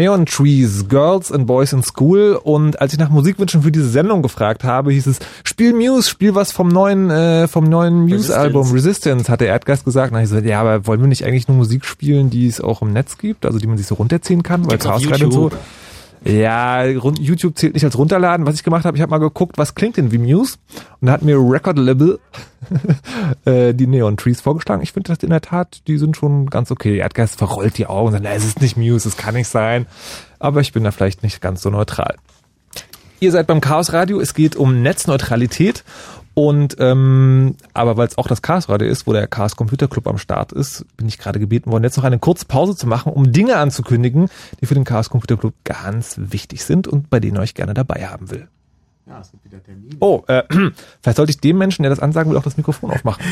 Neon 0.08 0.26
Trees, 0.26 0.88
Girls 0.88 1.34
and 1.34 1.46
Boys 1.48 1.74
in 1.74 1.84
School. 1.84 2.40
Und 2.42 2.80
als 2.80 2.94
ich 2.94 3.00
nach 3.00 3.10
Musikwünschen 3.10 3.62
für 3.62 3.72
diese 3.72 3.90
Sendung 3.90 4.22
gefragt 4.22 4.64
habe, 4.64 4.94
hieß 4.94 5.08
es, 5.08 5.20
spiel 5.44 5.74
Muse, 5.74 6.10
spiel 6.10 6.34
was 6.34 6.54
vom 6.54 6.70
neuen, 6.70 7.10
äh, 7.10 7.48
vom 7.50 7.66
neuen 7.66 8.04
Muse-Album 8.04 8.72
Resistance, 8.72 9.30
hat 9.30 9.42
der 9.42 9.50
Erdgeist 9.50 9.84
gesagt. 9.84 10.14
Na, 10.14 10.24
ich 10.24 10.30
so, 10.30 10.38
ja, 10.38 10.62
aber 10.62 10.88
wollen 10.88 11.02
wir 11.02 11.08
nicht 11.08 11.26
eigentlich 11.26 11.50
nur 11.50 11.58
Musik 11.58 11.84
spielen, 11.84 12.30
die 12.30 12.48
es 12.48 12.62
auch 12.62 12.82
im 12.82 12.94
Netz 12.94 13.18
gibt, 13.18 13.46
also 13.46 13.60
die 13.60 13.68
man 13.68 13.78
sich 13.78 13.88
so 13.88 13.96
runterziehen 13.96 14.44
kann, 14.44 14.66
weil 14.70 14.78
Chaos 14.78 15.04
so. 15.04 15.52
Ja, 16.24 16.84
YouTube 16.86 17.58
zählt 17.58 17.74
nicht 17.74 17.84
als 17.84 17.98
runterladen. 17.98 18.46
Was 18.46 18.56
ich 18.56 18.64
gemacht 18.64 18.86
habe, 18.86 18.98
ich 18.98 19.02
habe 19.02 19.12
mal 19.12 19.20
geguckt, 19.20 19.58
was 19.58 19.76
klingt 19.76 19.98
denn 19.98 20.12
wie 20.12 20.18
Muse 20.18 20.58
und 21.00 21.08
da 21.08 21.14
hat 21.14 21.22
mir 21.22 21.38
Record 21.38 21.78
Label 21.78 22.20
äh, 23.46 23.74
die 23.74 23.88
Neon 23.88 24.18
Trees 24.18 24.42
vorgeschlagen. 24.42 24.82
Ich 24.82 24.94
finde 24.94 25.14
das 25.14 25.24
in 25.24 25.30
der 25.30 25.42
Tat, 25.42 25.82
die 25.88 25.98
sind 25.98 26.18
schon 26.18 26.48
ganz 26.50 26.72
okay. 26.72 26.98
Erdgeist 26.98 27.38
verrollt 27.38 27.78
die 27.78 27.86
Augen 27.86 28.08
und 28.08 28.12
sagt, 28.14 28.24
na, 28.24 28.32
es 28.32 28.46
ist 28.46 28.62
nicht 28.62 28.78
Muse, 28.78 29.08
es 29.08 29.18
kann 29.18 29.36
nicht 29.36 29.48
sein. 29.48 29.86
Aber 30.40 30.62
ich 30.62 30.74
bin 30.74 30.84
da 30.84 30.92
vielleicht 30.92 31.24
nicht 31.24 31.42
ganz 31.42 31.62
so 31.62 31.70
neutral. 31.70 32.16
Ihr 33.20 33.32
seid 33.32 33.48
beim 33.48 33.62
Chaos 33.62 33.94
Radio, 33.94 34.20
es 34.20 34.36
geht 34.36 34.56
um 34.56 34.84
Netzneutralität 34.84 35.84
und 36.38 36.76
ähm, 36.78 37.56
aber 37.74 37.98
weil 37.98 38.08
es 38.08 38.20
auch 38.20 38.28
das 38.28 38.44
Chaos 38.44 38.70
Radio 38.70 38.88
ist, 38.88 39.08
wo 39.08 39.14
der 39.14 39.26
Chaos 39.26 39.56
Computer 39.56 39.88
Club 39.88 40.08
am 40.08 40.20
Start 40.20 40.52
ist, 40.52 40.86
bin 40.96 41.08
ich 41.08 41.18
gerade 41.18 41.40
gebeten 41.40 41.72
worden, 41.72 41.84
jetzt 41.84 41.98
noch 41.98 42.04
eine 42.04 42.20
kurze 42.20 42.46
Pause 42.46 42.76
zu 42.76 42.86
machen, 42.86 43.12
um 43.12 43.32
Dinge 43.32 43.56
anzukündigen, 43.56 44.30
die 44.62 44.68
für 44.68 44.76
den 44.76 44.84
Chaos 44.84 45.10
Computer 45.10 45.36
Club 45.36 45.56
ganz 45.64 46.14
wichtig 46.20 46.64
sind 46.64 46.88
und 46.88 47.10
bei 47.10 47.20
denen 47.20 47.42
ich 47.42 47.56
gerne 47.56 47.74
dabei 47.74 48.06
haben 48.06 48.30
will. 48.30 48.48
Ja, 49.08 49.22
es 49.22 49.32
gibt 49.32 49.46
wieder 49.46 49.64
Termine. 49.64 49.96
Oh, 50.02 50.24
äh, 50.28 50.44
vielleicht 51.02 51.16
sollte 51.16 51.30
ich 51.30 51.40
dem 51.40 51.58
Menschen, 51.58 51.84
der 51.84 51.90
das 51.90 52.00
ansagen 52.00 52.30
will, 52.30 52.38
auch 52.38 52.44
das 52.44 52.58
Mikrofon 52.58 52.92
aufmachen. 52.92 53.24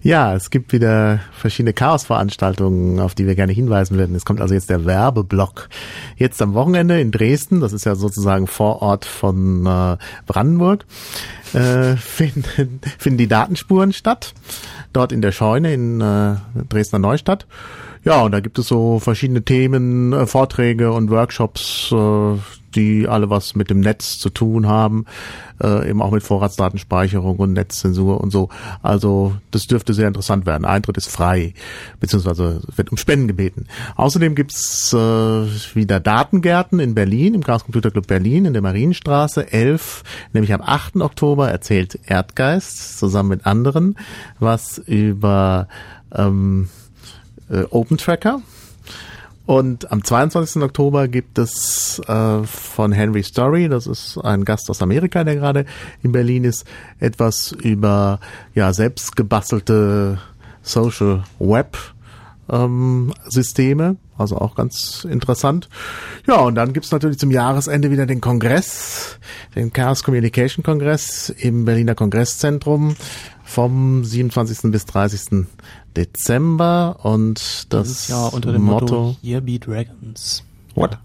Ja, 0.00 0.34
es 0.36 0.50
gibt 0.50 0.72
wieder 0.72 1.18
verschiedene 1.32 1.72
Chaos-Veranstaltungen, 1.72 3.00
auf 3.00 3.16
die 3.16 3.26
wir 3.26 3.34
gerne 3.34 3.52
hinweisen 3.52 3.98
würden. 3.98 4.14
Es 4.14 4.24
kommt 4.24 4.40
also 4.40 4.54
jetzt 4.54 4.70
der 4.70 4.84
Werbeblock. 4.84 5.68
Jetzt 6.16 6.40
am 6.42 6.54
Wochenende 6.54 7.00
in 7.00 7.10
Dresden, 7.10 7.60
das 7.60 7.72
ist 7.72 7.84
ja 7.84 7.96
sozusagen 7.96 8.46
Vorort 8.46 9.04
von 9.04 9.66
äh, 9.66 9.96
Brandenburg, 10.26 10.84
äh, 11.54 11.96
finden, 11.96 12.80
finden 12.98 13.18
die 13.18 13.26
Datenspuren 13.26 13.92
statt. 13.92 14.32
dort 14.92 15.10
in 15.10 15.22
der 15.22 15.32
Scheune 15.32 15.74
in 15.74 16.00
äh, 16.00 16.36
Dresdner 16.68 17.00
Neustadt. 17.00 17.46
Ja, 18.04 18.22
und 18.22 18.30
da 18.30 18.38
gibt 18.38 18.60
es 18.60 18.68
so 18.68 19.00
verschiedene 19.00 19.42
Themen, 19.42 20.12
äh, 20.12 20.26
Vorträge 20.26 20.92
und 20.92 21.10
Workshops, 21.10 21.90
äh, 21.90 22.36
die 22.76 23.08
alle 23.08 23.30
was 23.30 23.54
mit 23.54 23.70
dem 23.70 23.80
Netz 23.80 24.18
zu 24.18 24.30
tun 24.30 24.66
haben, 24.66 25.06
äh, 25.62 25.88
eben 25.88 26.02
auch 26.02 26.10
mit 26.12 26.22
Vorratsdatenspeicherung 26.22 27.36
und 27.38 27.54
Netzzensur 27.54 28.20
und 28.20 28.30
so. 28.30 28.48
Also 28.82 29.34
das 29.50 29.66
dürfte 29.66 29.94
sehr 29.94 30.08
interessant 30.08 30.46
werden. 30.46 30.64
Eintritt 30.64 30.96
ist 30.96 31.10
frei, 31.10 31.54
beziehungsweise 31.98 32.60
wird 32.76 32.90
um 32.90 32.96
Spenden 32.96 33.26
gebeten. 33.26 33.66
Außerdem 33.96 34.34
gibt's 34.34 34.92
äh, 34.92 34.96
wieder 34.96 35.98
Datengärten 35.98 36.78
in 36.78 36.94
Berlin, 36.94 37.34
im 37.34 37.42
Chaos 37.42 37.64
Computer 37.64 37.90
Club 37.90 38.06
Berlin 38.06 38.44
in 38.44 38.52
der 38.52 38.62
Marienstraße 38.62 39.52
11, 39.52 40.04
nämlich 40.32 40.52
am 40.52 40.60
8. 40.60 40.96
Oktober 40.96 41.50
erzählt 41.50 41.98
Erdgeist 42.06 42.98
zusammen 42.98 43.30
mit 43.30 43.46
anderen 43.46 43.96
was 44.38 44.78
über 44.78 45.68
ähm, 46.14 46.68
äh, 47.50 47.64
Open 47.70 47.98
Tracker. 47.98 48.42
Und 49.46 49.92
am 49.92 50.02
22. 50.02 50.60
Oktober 50.60 51.06
gibt 51.06 51.38
es 51.38 52.00
äh, 52.08 52.42
von 52.42 52.90
Henry 52.90 53.22
Story, 53.22 53.68
das 53.68 53.86
ist 53.86 54.18
ein 54.18 54.44
Gast 54.44 54.68
aus 54.70 54.82
Amerika, 54.82 55.22
der 55.22 55.36
gerade 55.36 55.66
in 56.02 56.10
Berlin 56.10 56.42
ist, 56.42 56.66
etwas 56.98 57.52
über 57.52 58.18
ja 58.54 58.72
selbst 58.72 59.14
gebastelte 59.14 60.18
Social 60.62 61.22
Web 61.38 61.78
ähm, 62.50 63.12
Systeme, 63.24 63.96
also 64.18 64.36
auch 64.36 64.56
ganz 64.56 65.06
interessant. 65.08 65.68
Ja, 66.26 66.36
und 66.38 66.56
dann 66.56 66.72
gibt's 66.72 66.90
natürlich 66.90 67.18
zum 67.18 67.30
Jahresende 67.30 67.90
wieder 67.90 68.06
den 68.06 68.20
Kongress, 68.20 69.18
den 69.54 69.72
Chaos 69.72 70.02
Communication 70.02 70.64
Kongress 70.64 71.30
im 71.30 71.64
Berliner 71.64 71.94
Kongresszentrum 71.94 72.96
vom 73.44 74.04
27. 74.04 74.72
bis 74.72 74.86
30. 74.86 75.46
Dezember 75.96 76.98
und 77.02 77.72
das 77.72 77.88
Dieses 77.88 78.08
Jahr 78.08 78.34
unter 78.34 78.52
dem 78.52 78.62
Motto, 78.62 78.84
Motto 78.86 79.16
Here 79.22 79.40
be 79.40 79.58
Dragons. 79.58 80.44
What? 80.74 80.98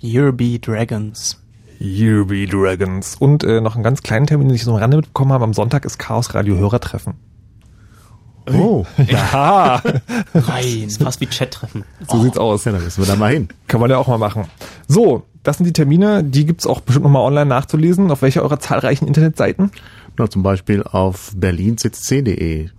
Here 0.00 0.32
be 0.32 0.58
Dragons. 0.58 1.38
You 1.80 2.24
be 2.26 2.46
Dragons. 2.46 3.16
Und 3.18 3.44
äh, 3.44 3.60
noch 3.60 3.74
einen 3.74 3.84
ganz 3.84 4.02
kleinen 4.02 4.26
Termin, 4.26 4.48
den 4.48 4.54
ich 4.54 4.64
so 4.64 4.72
am 4.72 4.78
Rande 4.78 4.96
mitbekommen 4.96 5.32
habe. 5.32 5.44
Am 5.44 5.54
Sonntag 5.54 5.84
ist 5.84 5.98
Chaos 5.98 6.34
Radio 6.34 6.56
Hörertreffen. 6.56 7.14
Oh. 8.52 8.86
Ja. 9.06 9.82
Rein. 10.34 10.84
Ist 10.84 11.02
fast 11.02 11.20
wie 11.20 11.26
Chat-Treffen. 11.26 11.84
So 12.08 12.22
sieht's 12.22 12.38
aus. 12.38 12.64
Ja, 12.64 12.72
dann 12.72 12.82
müssen 12.82 13.02
wir 13.02 13.06
da 13.06 13.16
mal 13.16 13.32
hin. 13.32 13.48
Kann 13.66 13.80
man 13.80 13.90
ja 13.90 13.98
auch 13.98 14.08
mal 14.08 14.18
machen. 14.18 14.46
So, 14.86 15.24
das 15.42 15.58
sind 15.58 15.66
die 15.66 15.72
Termine. 15.72 16.24
Die 16.24 16.46
gibt's 16.46 16.66
auch 16.66 16.80
bestimmt 16.80 17.04
nochmal 17.04 17.22
online 17.22 17.46
nachzulesen. 17.46 18.10
Auf 18.10 18.22
welcher 18.22 18.42
eurer 18.42 18.58
zahlreichen 18.58 19.06
Internetseiten? 19.06 19.70
Na, 20.16 20.28
zum 20.28 20.42
Beispiel 20.42 20.82
auf 20.82 21.32
berlinzc.de. 21.36 22.70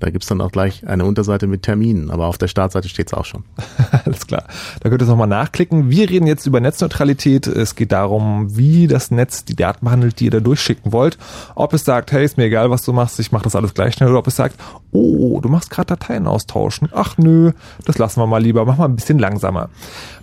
Da 0.00 0.10
gibt's 0.10 0.28
dann 0.28 0.40
auch 0.40 0.52
gleich 0.52 0.86
eine 0.86 1.04
Unterseite 1.04 1.46
mit 1.46 1.62
Terminen, 1.62 2.10
aber 2.10 2.26
auf 2.26 2.38
der 2.38 2.46
Startseite 2.46 2.88
steht's 2.88 3.12
auch 3.12 3.24
schon. 3.24 3.44
Alles 4.04 4.26
klar. 4.26 4.44
Da 4.80 4.88
könnt 4.88 5.02
ihr 5.02 5.04
es 5.04 5.08
nochmal 5.08 5.26
nachklicken. 5.26 5.90
Wir 5.90 6.08
reden 6.08 6.26
jetzt 6.26 6.46
über 6.46 6.60
Netzneutralität. 6.60 7.46
Es 7.46 7.74
geht 7.74 7.92
darum, 7.92 8.56
wie 8.56 8.86
das 8.86 9.10
Netz 9.10 9.44
die 9.44 9.56
Daten 9.56 9.84
behandelt, 9.84 10.20
die 10.20 10.26
ihr 10.26 10.30
da 10.30 10.40
durchschicken 10.40 10.92
wollt. 10.92 11.18
Ob 11.54 11.72
es 11.74 11.84
sagt, 11.84 12.12
hey, 12.12 12.24
ist 12.24 12.36
mir 12.36 12.44
egal, 12.44 12.70
was 12.70 12.82
du 12.82 12.92
machst, 12.92 13.18
ich 13.18 13.32
mache 13.32 13.44
das 13.44 13.56
alles 13.56 13.74
gleich 13.74 13.94
schnell. 13.94 14.10
Oder 14.10 14.20
ob 14.20 14.26
es 14.28 14.36
sagt, 14.36 14.56
oh, 14.92 15.40
du 15.40 15.48
machst 15.48 15.70
gerade 15.70 15.86
Dateien 15.86 16.26
austauschen. 16.26 16.88
Ach 16.92 17.18
nö, 17.18 17.52
das 17.84 17.98
lassen 17.98 18.20
wir 18.20 18.26
mal 18.26 18.42
lieber. 18.42 18.64
Mach 18.64 18.78
mal 18.78 18.84
ein 18.84 18.96
bisschen 18.96 19.18
langsamer. 19.18 19.68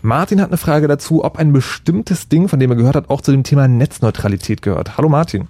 Martin 0.01 0.39
hat 0.41 0.49
eine 0.49 0.57
Frage 0.57 0.88
dazu, 0.88 1.23
ob 1.23 1.38
ein 1.38 1.51
bestimmtes 1.51 2.30
Ding, 2.30 2.47
von 2.47 2.59
dem 2.59 2.71
er 2.71 2.78
gehört 2.78 2.95
hat, 2.95 3.09
auch 3.09 3.21
zu 3.21 3.32
dem 3.32 3.43
Thema 3.43 3.67
Netzneutralität 3.67 4.61
gehört. 4.61 4.97
Hallo 4.97 5.09
Martin. 5.09 5.47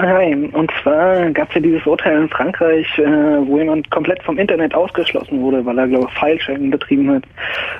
Hi, 0.00 0.32
und 0.32 0.70
zwar 0.80 1.28
gab 1.32 1.48
es 1.48 1.56
ja 1.56 1.60
dieses 1.60 1.84
Urteil 1.84 2.22
in 2.22 2.28
Frankreich, 2.28 2.86
äh, 3.00 3.04
wo 3.04 3.58
jemand 3.58 3.90
komplett 3.90 4.22
vom 4.22 4.38
Internet 4.38 4.72
ausgeschlossen 4.72 5.40
wurde, 5.40 5.66
weil 5.66 5.76
er, 5.76 5.88
glaube 5.88 6.06
ich, 6.08 6.18
File-Sharing 6.20 6.70
betrieben 6.70 7.10
hat. 7.10 7.24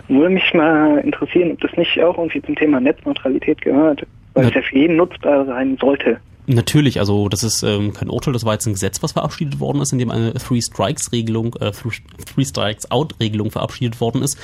Würde 0.08 0.30
mich 0.30 0.52
mal 0.52 0.98
interessieren, 0.98 1.52
ob 1.52 1.60
das 1.60 1.76
nicht 1.76 2.02
auch 2.02 2.18
irgendwie 2.18 2.42
zum 2.42 2.56
Thema 2.56 2.80
Netzneutralität 2.80 3.60
gehört, 3.62 4.04
weil 4.34 4.46
es 4.46 4.54
ja 4.54 4.62
für 4.62 4.76
jeden 4.76 4.96
nutzbar 4.96 5.46
sein 5.46 5.76
sollte. 5.80 6.18
Natürlich, 6.50 6.98
also 6.98 7.28
das 7.28 7.42
ist 7.42 7.62
ähm, 7.62 7.92
kein 7.92 8.08
Urteil, 8.08 8.32
das 8.32 8.42
war 8.42 8.54
jetzt 8.54 8.66
ein 8.66 8.72
Gesetz, 8.72 9.02
was 9.02 9.12
verabschiedet 9.12 9.60
worden 9.60 9.82
ist, 9.82 9.92
in 9.92 9.98
dem 9.98 10.10
eine 10.10 10.32
Three 10.32 10.62
Strikes 10.62 11.12
Regelung, 11.12 11.54
äh, 11.60 11.72
Three 11.72 12.44
Strikes 12.46 12.90
Out 12.90 13.16
Regelung 13.20 13.50
verabschiedet 13.50 14.00
worden 14.00 14.22
ist. 14.22 14.38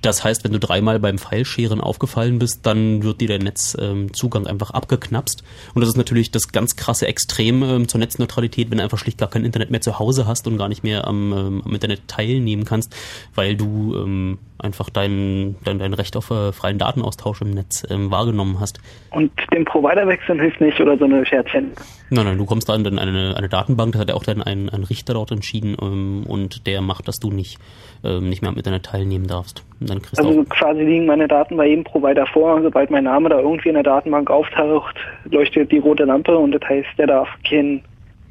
Das 0.00 0.22
heißt, 0.22 0.44
wenn 0.44 0.52
du 0.52 0.60
dreimal 0.60 1.00
beim 1.00 1.18
File-Sharen 1.18 1.80
aufgefallen 1.80 2.38
bist, 2.38 2.64
dann 2.64 3.02
wird 3.02 3.20
dir 3.20 3.26
der 3.26 3.40
Netzzugang 3.40 4.46
einfach 4.46 4.70
abgeknapst. 4.70 5.42
Und 5.74 5.80
das 5.80 5.88
ist 5.88 5.96
natürlich 5.96 6.30
das 6.30 6.52
ganz 6.52 6.76
krasse 6.76 7.08
Extrem 7.08 7.64
ähm, 7.64 7.88
zur 7.88 7.98
Netzneutralität, 7.98 8.70
wenn 8.70 8.78
du 8.78 8.84
einfach 8.84 8.98
schlicht 8.98 9.18
gar 9.18 9.28
kein 9.28 9.44
Internet 9.44 9.72
mehr 9.72 9.80
zu 9.80 9.98
Hause 9.98 10.28
hast 10.28 10.46
und 10.46 10.58
gar 10.58 10.68
nicht 10.68 10.84
mehr 10.84 11.08
am, 11.08 11.32
ähm, 11.32 11.62
am 11.64 11.74
Internet 11.74 12.06
teilnehmen 12.06 12.66
kannst, 12.66 12.94
weil 13.34 13.56
du 13.56 13.96
ähm, 13.96 14.38
einfach 14.58 14.90
dein, 14.90 15.56
dein, 15.64 15.78
dein 15.78 15.94
Recht 15.94 16.16
auf 16.16 16.30
äh, 16.30 16.52
freien 16.52 16.78
Datenaustausch 16.78 17.40
im 17.42 17.50
Netz 17.50 17.86
ähm, 17.90 18.10
wahrgenommen 18.10 18.60
hast. 18.60 18.80
Und 19.10 19.32
den 19.52 19.64
Provider 19.64 20.06
wechseln 20.06 20.40
hilft 20.40 20.60
nicht 20.60 20.80
oder 20.80 20.98
so 20.98 21.04
eine 21.04 21.24
Scherzchen. 21.48 21.72
Nein, 22.10 22.24
nein, 22.24 22.38
du 22.38 22.46
kommst 22.46 22.68
da 22.68 22.74
in 22.74 22.84
dann 22.84 22.98
eine, 22.98 23.34
eine 23.36 23.48
Datenbank, 23.48 23.92
da 23.92 23.98
hat 24.00 24.08
ja 24.08 24.14
auch 24.14 24.24
dann 24.24 24.42
ein, 24.42 24.68
ein 24.70 24.84
Richter 24.84 25.14
dort 25.14 25.30
entschieden 25.30 25.76
ähm, 25.80 26.24
und 26.26 26.66
der 26.66 26.80
macht, 26.80 27.06
dass 27.08 27.16
du 27.16 27.30
nicht, 27.30 27.58
ähm, 28.02 28.28
nicht 28.28 28.40
mehr 28.40 28.50
am 28.50 28.56
Internet 28.56 28.84
teilnehmen 28.84 29.26
darfst. 29.26 29.64
Dann 29.80 30.00
Also 30.16 30.44
quasi 30.44 30.82
liegen 30.82 31.06
meine 31.06 31.28
Daten 31.28 31.56
bei 31.56 31.66
jedem 31.66 31.84
Provider 31.84 32.26
vor. 32.26 32.62
Sobald 32.62 32.90
mein 32.90 33.04
Name 33.04 33.28
da 33.28 33.38
irgendwie 33.38 33.68
in 33.68 33.74
der 33.74 33.82
Datenbank 33.82 34.30
auftaucht, 34.30 34.96
leuchtet 35.24 35.70
die 35.70 35.78
rote 35.78 36.04
Lampe 36.04 36.36
und 36.36 36.52
das 36.52 36.62
heißt, 36.68 36.88
der 36.96 37.08
darf 37.08 37.28
kein 37.48 37.82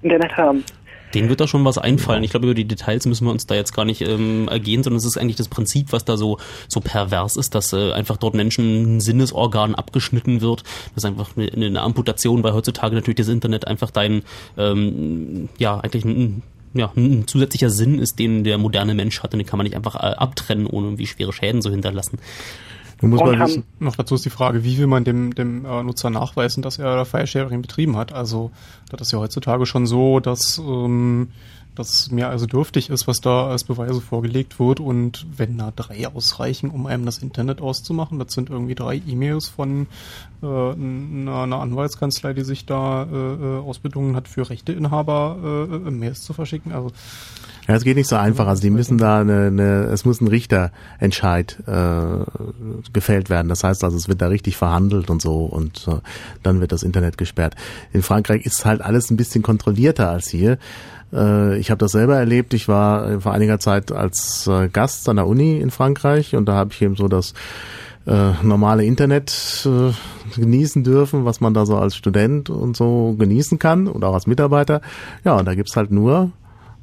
Internet 0.02 0.36
haben. 0.36 0.64
Denen 1.14 1.30
wird 1.30 1.40
da 1.40 1.48
schon 1.48 1.66
was 1.66 1.78
einfallen. 1.78 2.24
Ich 2.24 2.32
glaube, 2.32 2.48
über 2.48 2.54
die 2.54 2.68
Details 2.68 3.06
müssen 3.06 3.26
wir 3.26 3.32
uns 3.32 3.48
da 3.48 3.56
jetzt 3.56 3.74
gar 3.74 3.86
nicht 3.86 4.02
ähm, 4.02 4.48
ergehen, 4.48 4.84
sondern 4.84 4.98
es 4.98 5.06
ist 5.06 5.18
eigentlich 5.18 5.36
das 5.36 5.48
Prinzip, 5.48 5.92
was 5.92 6.06
da 6.06 6.18
so, 6.18 6.38
so 6.68 6.80
pervers 6.80 7.36
ist, 7.36 7.56
dass 7.56 7.74
äh, 7.74 7.92
einfach 7.94 8.18
dort 8.18 8.36
Menschen 8.36 8.98
ein 8.98 9.02
Sinnesorgan 9.02 9.76
abgeschnitten 9.76 10.42
wird. 10.42 10.64
Das 10.96 11.04
ist 11.04 11.06
einfach 11.06 11.30
eine, 11.38 11.52
eine 11.52 11.82
Amputation, 11.82 12.44
weil 12.44 12.54
heutzutage 12.54 12.96
natürlich 12.96 13.18
das 13.18 13.28
Internet 13.28 13.68
einfach 13.68 13.92
dein, 13.92 14.24
ähm, 14.58 15.50
ja, 15.58 15.80
eigentlich 15.80 16.06
ein, 16.06 16.44
ja, 16.74 16.92
ein 16.96 17.28
zusätzlicher 17.28 17.70
Sinn 17.70 18.00
ist, 18.00 18.20
den 18.20 18.44
der 18.44 18.58
moderne 18.58 18.94
Mensch 18.94 19.22
hat 19.24 19.34
und 19.34 19.40
den 19.40 19.48
kann 19.48 19.58
man 19.58 19.66
nicht 19.66 19.76
einfach 19.76 19.96
äh, 19.96 20.16
abtrennen, 20.16 20.68
ohne 20.68 20.88
irgendwie 20.88 21.08
schwere 21.08 21.34
Schäden 21.34 21.62
zu 21.62 21.70
hinterlassen. 21.70 22.20
Und 23.02 23.12
mal 23.12 23.38
haben- 23.38 23.48
wissen, 23.50 23.64
noch 23.80 23.96
dazu 23.96 24.16
ist 24.16 24.26
die 24.26 24.30
Frage, 24.30 24.64
wie 24.64 24.78
will 24.78 24.88
man 24.88 25.04
dem, 25.04 25.36
dem 25.36 25.66
äh, 25.66 25.84
Nutzer 25.84 26.10
nachweisen, 26.10 26.64
dass 26.64 26.80
er 26.80 27.06
File-Sharing 27.06 27.62
betrieben 27.62 27.96
hat? 27.96 28.12
Also, 28.12 28.52
das 28.90 29.02
ist 29.02 29.12
ja 29.12 29.20
heutzutage 29.20 29.66
schon 29.66 29.86
so, 29.86 30.20
dass 30.20 30.58
ähm, 30.58 31.30
das 31.76 32.10
mehr 32.10 32.30
also 32.30 32.48
dürftig 32.48 32.90
ist, 32.90 33.08
was 33.08 33.22
da 33.22 33.48
als 33.48 33.64
Beweise 33.64 34.02
vorgelegt 34.02 34.60
wird. 34.60 34.80
Und 34.80 35.28
wenn 35.38 35.58
da 35.60 35.72
drei 35.76 36.08
ausreichen, 36.08 36.72
um 36.72 36.88
einem 36.88 37.06
das 37.06 37.20
Internet 37.20 37.62
auszumachen, 37.62 38.18
das 38.18 38.34
sind 38.34 38.50
irgendwie 38.50 38.74
drei 38.74 39.00
E-Mails 39.08 39.48
von 39.48 39.86
äh, 40.42 40.46
einer, 40.48 41.44
einer 41.44 41.60
Anwaltskanzlei, 41.60 42.34
die 42.34 42.44
sich 42.44 42.66
da 42.66 43.04
äh, 43.04 43.16
äh, 43.16 43.60
ausbedungen 43.60 44.16
hat, 44.16 44.28
für 44.28 44.50
Rechteinhaber 44.50 45.68
äh, 45.72 45.76
äh, 45.76 45.92
Mails 45.92 46.24
zu 46.24 46.34
verschicken. 46.34 46.72
Also 46.72 46.92
Ja, 47.68 47.76
es 47.76 47.84
geht 47.84 47.98
nicht 47.98 48.08
so 48.08 48.16
einfach. 48.16 48.48
Also 48.48 48.62
die 48.62 48.70
müssen 48.70 48.98
da 48.98 49.20
eine, 49.20 49.48
eine 49.48 49.84
es 49.86 50.06
muss 50.06 50.22
ein 50.22 50.28
Richterentscheid 50.28 51.58
äh, 51.68 52.92
gefällt 52.94 53.30
werden. 53.30 53.50
Das 53.50 53.64
heißt 53.64 53.84
also, 53.84 53.98
es 53.98 54.08
wird 54.08 54.22
da 54.22 54.28
richtig 54.28 54.56
verhandelt 54.56 55.10
und 55.10 55.22
so 55.22 55.46
und 55.46 55.88
äh, 55.88 55.98
dann 56.44 56.62
wird 56.62 56.72
das 56.72 56.84
Internet 56.84 57.18
gesperrt. 57.18 57.56
In 57.92 58.02
Frankreich 58.02 58.46
ist 58.46 58.66
halt 58.66 58.82
alles 58.82 59.12
ein 59.12 59.18
bisschen 59.18 59.44
kontrollierter 59.44 60.10
als 60.10 60.30
hier. 60.30 60.58
Äh, 61.12 61.58
ich 61.58 61.70
habe 61.70 61.80
das 61.80 61.92
selber 61.92 62.16
erlebt. 62.16 62.54
Ich 62.54 62.70
war 62.70 63.20
vor 63.20 63.34
einiger 63.34 63.60
Zeit 63.60 63.92
als 63.92 64.48
äh, 64.48 64.70
Gast 64.70 65.10
an 65.10 65.18
der 65.18 65.28
Uni 65.28 65.60
in 65.60 65.72
Frankreich 65.72 66.36
und 66.36 66.46
da 66.46 66.54
habe 66.54 66.72
ich 66.72 66.82
eben 66.82 66.96
so 66.96 67.10
das 67.10 67.34
äh, 68.06 68.32
normale 68.44 68.86
Internet 68.86 69.68
äh, 69.68 70.40
genießen 70.40 70.86
dürfen, 70.86 71.26
was 71.26 71.42
man 71.42 71.54
da 71.54 71.66
so 71.66 71.76
als 71.78 71.98
Student 71.98 72.50
und 72.50 72.78
so 72.78 73.14
genießen 73.20 73.60
kann 73.60 73.88
und 73.88 74.06
auch 74.06 74.14
als 74.14 74.26
Mitarbeiter. 74.26 74.80
Ja, 75.26 75.36
und 75.36 75.46
da 75.46 75.56
gibt's 75.56 75.76
halt 75.76 75.92
nur 75.92 76.32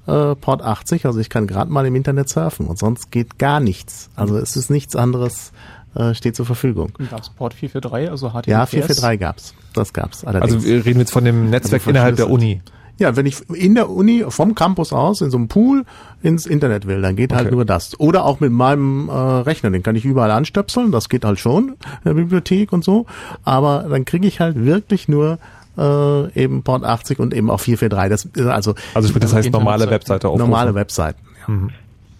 äh, 0.07 0.35
Port 0.35 0.63
80, 0.63 1.07
also 1.07 1.19
ich 1.21 1.31
kann 1.31 1.47
gerade 1.47 1.71
mal 1.71 1.87
im 1.87 1.95
Internet 1.95 2.29
surfen 2.29 2.67
und 2.67 2.79
sonst 2.79 3.11
geht 3.11 3.39
gar 3.39 3.61
nichts. 3.61 4.11
Also 4.17 4.37
es 4.37 4.57
ist 4.57 4.71
nichts 4.71 4.97
anderes 4.97 5.53
äh, 5.95 6.13
steht 6.15 6.35
zur 6.37 6.45
Verfügung. 6.47 6.93
gab 7.11 7.21
es 7.23 7.31
Port 7.31 7.55
443, 7.55 8.11
also 8.11 8.31
HTTPS. 8.31 8.47
Ja, 8.49 8.67
443 8.67 9.21
gab's. 9.21 9.55
Das 9.75 9.93
gab's. 9.93 10.25
Allerdings. 10.25 10.55
Also 10.55 10.67
wir 10.67 10.85
reden 10.85 10.99
jetzt 11.01 11.13
von 11.13 11.25
dem 11.25 11.51
Netzwerk 11.51 11.83
Also 11.83 11.91
innerhalb 11.91 12.17
der. 12.17 12.31
Uni. 12.31 12.61
Ja, 12.97 13.17
wenn 13.17 13.27
ich 13.27 13.49
in 13.51 13.75
der 13.75 13.91
Uni 13.91 14.25
vom 14.29 14.55
Campus 14.55 14.93
aus 14.93 15.21
in 15.21 15.29
so 15.31 15.37
einem 15.37 15.49
Pool 15.49 15.85
ins 16.23 16.47
Internet 16.47 16.87
will, 16.87 17.03
dann 17.03 17.17
geht 17.17 17.33
halt 17.33 17.47
Okay. 17.47 17.55
nur 17.57 17.65
das. 17.65 17.99
Oder 17.99 18.25
auch 18.25 18.39
mit 18.39 18.53
meinem 18.53 19.09
äh, 19.09 19.13
Rechner, 19.13 19.71
den 19.73 19.83
kann 19.83 19.97
ich 19.97 20.05
überall 20.05 20.31
anstöpseln, 20.31 20.93
das 20.93 21.09
geht 21.09 21.25
halt 21.25 21.41
schon 21.41 21.71
in 21.71 21.77
der 22.05 22.15
Bibliothek 22.15 22.73
und 22.73 22.85
so. 22.85 23.07
Aber 23.43 23.87
dann 23.91 24.05
kriege 24.05 24.29
ich 24.29 24.39
halt 24.39 24.65
wirklich 24.65 25.09
nur 25.09 25.39
äh, 25.79 26.41
eben 26.43 26.63
Port 26.63 26.85
80 26.85 27.19
und 27.19 27.35
eben 27.35 27.51
auch 27.51 27.61
443. 27.61 28.33
Das 28.33 28.45
ist 28.47 28.51
also 28.51 28.75
Also 28.95 29.09
sprich, 29.09 29.23
das 29.23 29.35
heißt 29.35 29.53
normale 29.53 29.91
Webseite 29.91 30.29
aufrufen. 30.29 30.51
normale 30.51 30.75
Webseiten. 30.75 31.21
Ja. 31.47 31.55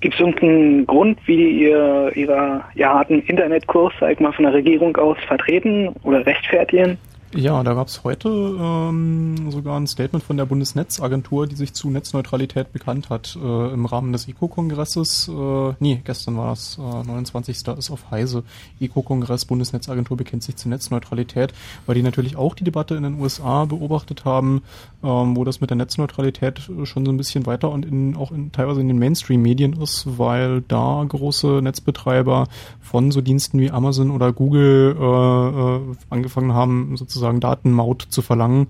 Gibt 0.01 0.15
es 0.15 0.21
irgendeinen 0.21 0.87
Grund, 0.87 1.19
wie 1.27 1.63
ihr 1.63 2.13
ihrer 2.15 2.63
ja, 2.75 2.93
harten 2.93 3.21
Internetkurs, 3.23 3.93
sag 4.01 4.13
ich 4.13 4.21
mal, 4.21 4.33
von 4.33 4.45
der 4.45 4.53
Regierung 4.53 4.95
aus 4.97 5.17
vertreten 5.27 5.89
oder 6.03 6.27
rechtfertigen? 6.27 6.99
Ja, 7.37 7.65
da 7.65 7.75
gab 7.75 7.89
es 7.89 8.05
heute 8.05 8.29
ähm, 8.29 9.51
sogar 9.51 9.77
ein 9.77 9.89
Statement 9.89 10.25
von 10.25 10.37
der 10.37 10.45
Bundesnetzagentur, 10.47 11.49
die 11.49 11.57
sich 11.57 11.73
zu 11.73 11.91
Netzneutralität 11.91 12.73
bekannt 12.73 13.11
hat 13.11 13.37
äh, 13.43 13.73
im 13.73 13.87
Rahmen 13.87 14.13
des 14.13 14.29
ECO-Kongresses. 14.29 15.29
Äh, 15.29 15.75
nee, 15.81 16.01
gestern 16.05 16.37
war 16.37 16.51
das, 16.51 16.79
äh, 16.79 16.81
29. 16.81 17.67
ist 17.77 17.91
auf 17.91 18.13
Heise. 18.13 18.45
ECO-Kongress, 18.79 19.47
Bundesnetzagentur 19.47 20.17
bekennt 20.17 20.45
sich 20.45 20.55
zur 20.55 20.71
Netzneutralität, 20.71 21.53
weil 21.87 21.97
die 21.97 22.03
natürlich 22.03 22.37
auch 22.37 22.55
die 22.55 22.63
Debatte 22.63 22.95
in 22.95 23.03
den 23.03 23.21
USA 23.21 23.65
beobachtet 23.65 24.25
haben, 24.25 24.63
ähm, 25.03 25.37
wo 25.37 25.43
das 25.43 25.61
mit 25.61 25.71
der 25.71 25.77
Netzneutralität 25.77 26.71
schon 26.85 27.05
so 27.05 27.11
ein 27.11 27.17
bisschen 27.17 27.47
weiter 27.47 27.71
und 27.71 27.85
in, 27.85 28.17
auch 28.17 28.31
in, 28.31 28.53
teilweise 28.53 28.81
in 28.81 28.87
den 28.87 29.01
Mainstream-Medien 29.01 29.73
ist, 29.73 30.19
weil 30.19 30.61
da 30.63 31.05
große 31.07 31.63
Netzbetreiber 31.63 32.47
von 32.81 33.11
so 33.11 33.21
Diensten 33.21 33.59
wie 33.59 33.73
Amazon 33.73 34.13
oder 34.13 34.33
Google 34.33 34.97
äh, 34.97 35.03
äh, 35.03 35.97
angefangen 36.11 36.53
haben, 36.53 36.97
sozusagen 36.97 37.24
Datenmaut 37.33 38.07
zu 38.09 38.23
verlangen. 38.23 38.69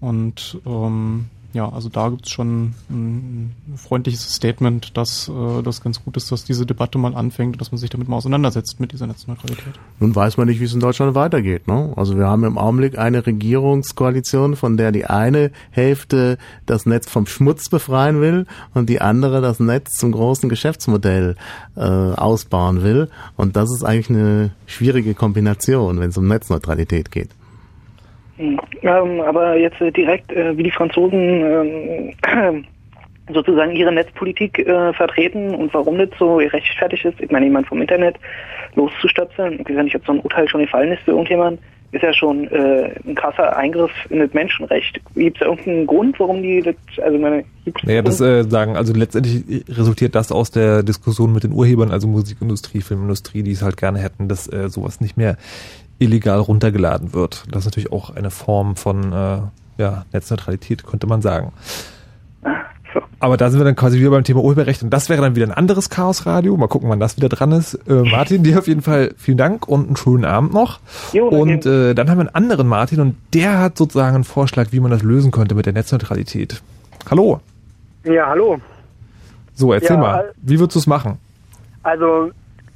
Und 0.00 0.60
ähm, 0.66 1.26
ja, 1.56 1.72
also 1.72 1.88
da 1.88 2.10
gibt's 2.10 2.30
schon 2.30 2.74
ein, 2.90 3.54
ein 3.70 3.78
freundliches 3.78 4.34
Statement, 4.34 4.94
dass 4.94 5.28
äh, 5.28 5.62
das 5.62 5.80
ganz 5.80 6.04
gut 6.04 6.18
ist, 6.18 6.30
dass 6.30 6.44
diese 6.44 6.66
Debatte 6.66 6.98
mal 6.98 7.14
anfängt 7.14 7.54
und 7.54 7.60
dass 7.62 7.72
man 7.72 7.78
sich 7.78 7.88
damit 7.88 8.08
mal 8.08 8.16
auseinandersetzt 8.16 8.78
mit 8.78 8.92
dieser 8.92 9.06
Netzneutralität. 9.06 9.72
Nun 9.98 10.14
weiß 10.14 10.36
man 10.36 10.48
nicht, 10.48 10.60
wie 10.60 10.64
es 10.64 10.74
in 10.74 10.80
Deutschland 10.80 11.14
weitergeht. 11.14 11.66
Ne? 11.66 11.94
Also 11.96 12.18
wir 12.18 12.26
haben 12.26 12.44
im 12.44 12.58
Augenblick 12.58 12.98
eine 12.98 13.26
Regierungskoalition, 13.26 14.54
von 14.54 14.76
der 14.76 14.92
die 14.92 15.06
eine 15.06 15.50
Hälfte 15.70 16.36
das 16.66 16.84
Netz 16.84 17.08
vom 17.08 17.26
Schmutz 17.26 17.70
befreien 17.70 18.20
will 18.20 18.44
und 18.74 18.90
die 18.90 19.00
andere 19.00 19.40
das 19.40 19.58
Netz 19.58 19.94
zum 19.94 20.12
großen 20.12 20.50
Geschäftsmodell 20.50 21.36
äh, 21.74 21.80
ausbauen 21.80 22.82
will. 22.82 23.08
Und 23.36 23.56
das 23.56 23.72
ist 23.72 23.82
eigentlich 23.82 24.10
eine 24.10 24.50
schwierige 24.66 25.14
Kombination, 25.14 26.00
wenn 26.00 26.10
es 26.10 26.18
um 26.18 26.28
Netzneutralität 26.28 27.10
geht. 27.10 27.30
Hm. 28.36 28.60
Ähm, 28.82 29.20
aber 29.20 29.56
jetzt 29.56 29.80
äh, 29.80 29.90
direkt, 29.90 30.32
äh, 30.32 30.56
wie 30.56 30.62
die 30.62 30.70
Franzosen 30.70 32.14
ähm, 32.24 32.64
sozusagen 33.32 33.72
ihre 33.72 33.92
Netzpolitik 33.92 34.58
äh, 34.58 34.92
vertreten 34.92 35.54
und 35.54 35.72
warum 35.74 35.98
das 35.98 36.10
so 36.18 36.36
rechtfertigt 36.36 37.04
ist, 37.04 37.20
ich 37.20 37.30
meine, 37.30 37.46
jemand 37.46 37.66
vom 37.66 37.80
Internet 37.80 38.16
loszustöpseln, 38.74 39.60
ich 39.66 39.74
weiß 39.74 39.84
nicht, 39.84 39.96
ob 39.96 40.06
so 40.06 40.12
ein 40.12 40.20
Urteil 40.20 40.48
schon 40.48 40.60
gefallen 40.60 40.92
ist 40.92 41.02
für 41.02 41.12
irgendjemand, 41.12 41.60
ist 41.92 42.02
ja 42.02 42.12
schon 42.12 42.46
äh, 42.48 42.90
ein 43.06 43.14
krasser 43.14 43.56
Eingriff 43.56 43.90
in 44.10 44.18
das 44.18 44.32
Menschenrecht. 44.34 45.00
Gibt 45.14 45.36
es 45.36 45.40
da 45.40 45.46
irgendeinen 45.46 45.86
Grund, 45.86 46.18
warum 46.18 46.42
die 46.42 46.60
das, 46.60 46.74
also 47.02 47.18
meine, 47.18 47.44
Naja, 47.84 48.02
das 48.02 48.20
äh, 48.20 48.44
sagen, 48.44 48.76
also 48.76 48.92
letztendlich 48.92 49.64
resultiert 49.68 50.14
das 50.14 50.30
aus 50.30 50.50
der 50.50 50.82
Diskussion 50.82 51.32
mit 51.32 51.44
den 51.44 51.52
Urhebern, 51.52 51.90
also 51.90 52.06
Musikindustrie, 52.08 52.82
Filmindustrie, 52.82 53.42
die 53.42 53.52
es 53.52 53.62
halt 53.62 53.76
gerne 53.76 53.98
hätten, 54.00 54.28
dass 54.28 54.52
äh, 54.52 54.68
sowas 54.68 55.00
nicht 55.00 55.16
mehr 55.16 55.36
illegal 55.98 56.38
runtergeladen 56.40 57.12
wird. 57.14 57.44
Das 57.50 57.60
ist 57.60 57.64
natürlich 57.66 57.92
auch 57.92 58.14
eine 58.14 58.30
Form 58.30 58.76
von 58.76 59.12
äh, 59.12 59.38
ja, 59.78 60.04
Netzneutralität, 60.12 60.86
könnte 60.86 61.06
man 61.06 61.22
sagen. 61.22 61.52
Aber 63.18 63.36
da 63.38 63.48
sind 63.50 63.60
wir 63.60 63.64
dann 63.64 63.76
quasi 63.76 63.98
wieder 63.98 64.10
beim 64.10 64.24
Thema 64.24 64.42
Urheberrecht 64.42 64.82
und 64.82 64.90
das 64.90 65.08
wäre 65.08 65.22
dann 65.22 65.34
wieder 65.34 65.46
ein 65.46 65.52
anderes 65.52 65.88
Chaosradio. 65.90 66.56
Mal 66.56 66.66
gucken, 66.68 66.88
wann 66.90 67.00
das 67.00 67.16
wieder 67.16 67.28
dran 67.30 67.50
ist. 67.52 67.74
Äh, 67.88 68.02
Martin, 68.10 68.42
dir 68.42 68.58
auf 68.58 68.68
jeden 68.68 68.82
Fall 68.82 69.14
vielen 69.16 69.38
Dank 69.38 69.66
und 69.68 69.86
einen 69.86 69.96
schönen 69.96 70.24
Abend 70.24 70.52
noch. 70.52 70.80
Jo, 71.12 71.28
und 71.28 71.64
äh, 71.66 71.94
dann 71.94 72.10
haben 72.10 72.18
wir 72.18 72.22
einen 72.26 72.34
anderen 72.34 72.66
Martin 72.68 73.00
und 73.00 73.16
der 73.34 73.58
hat 73.58 73.76
sozusagen 73.78 74.14
einen 74.16 74.24
Vorschlag, 74.24 74.68
wie 74.70 74.80
man 74.80 74.90
das 74.90 75.02
lösen 75.02 75.30
könnte 75.30 75.54
mit 75.54 75.64
der 75.66 75.72
Netzneutralität. 75.72 76.62
Hallo. 77.10 77.40
Ja, 78.04 78.26
hallo. 78.28 78.58
So, 79.54 79.72
erzähl 79.72 79.96
Ja, 79.96 80.02
mal, 80.02 80.14
al- 80.16 80.32
wie 80.42 80.58
würdest 80.58 80.76
du 80.76 80.80
es 80.80 80.86
machen? 80.86 81.18
Also 81.82 82.30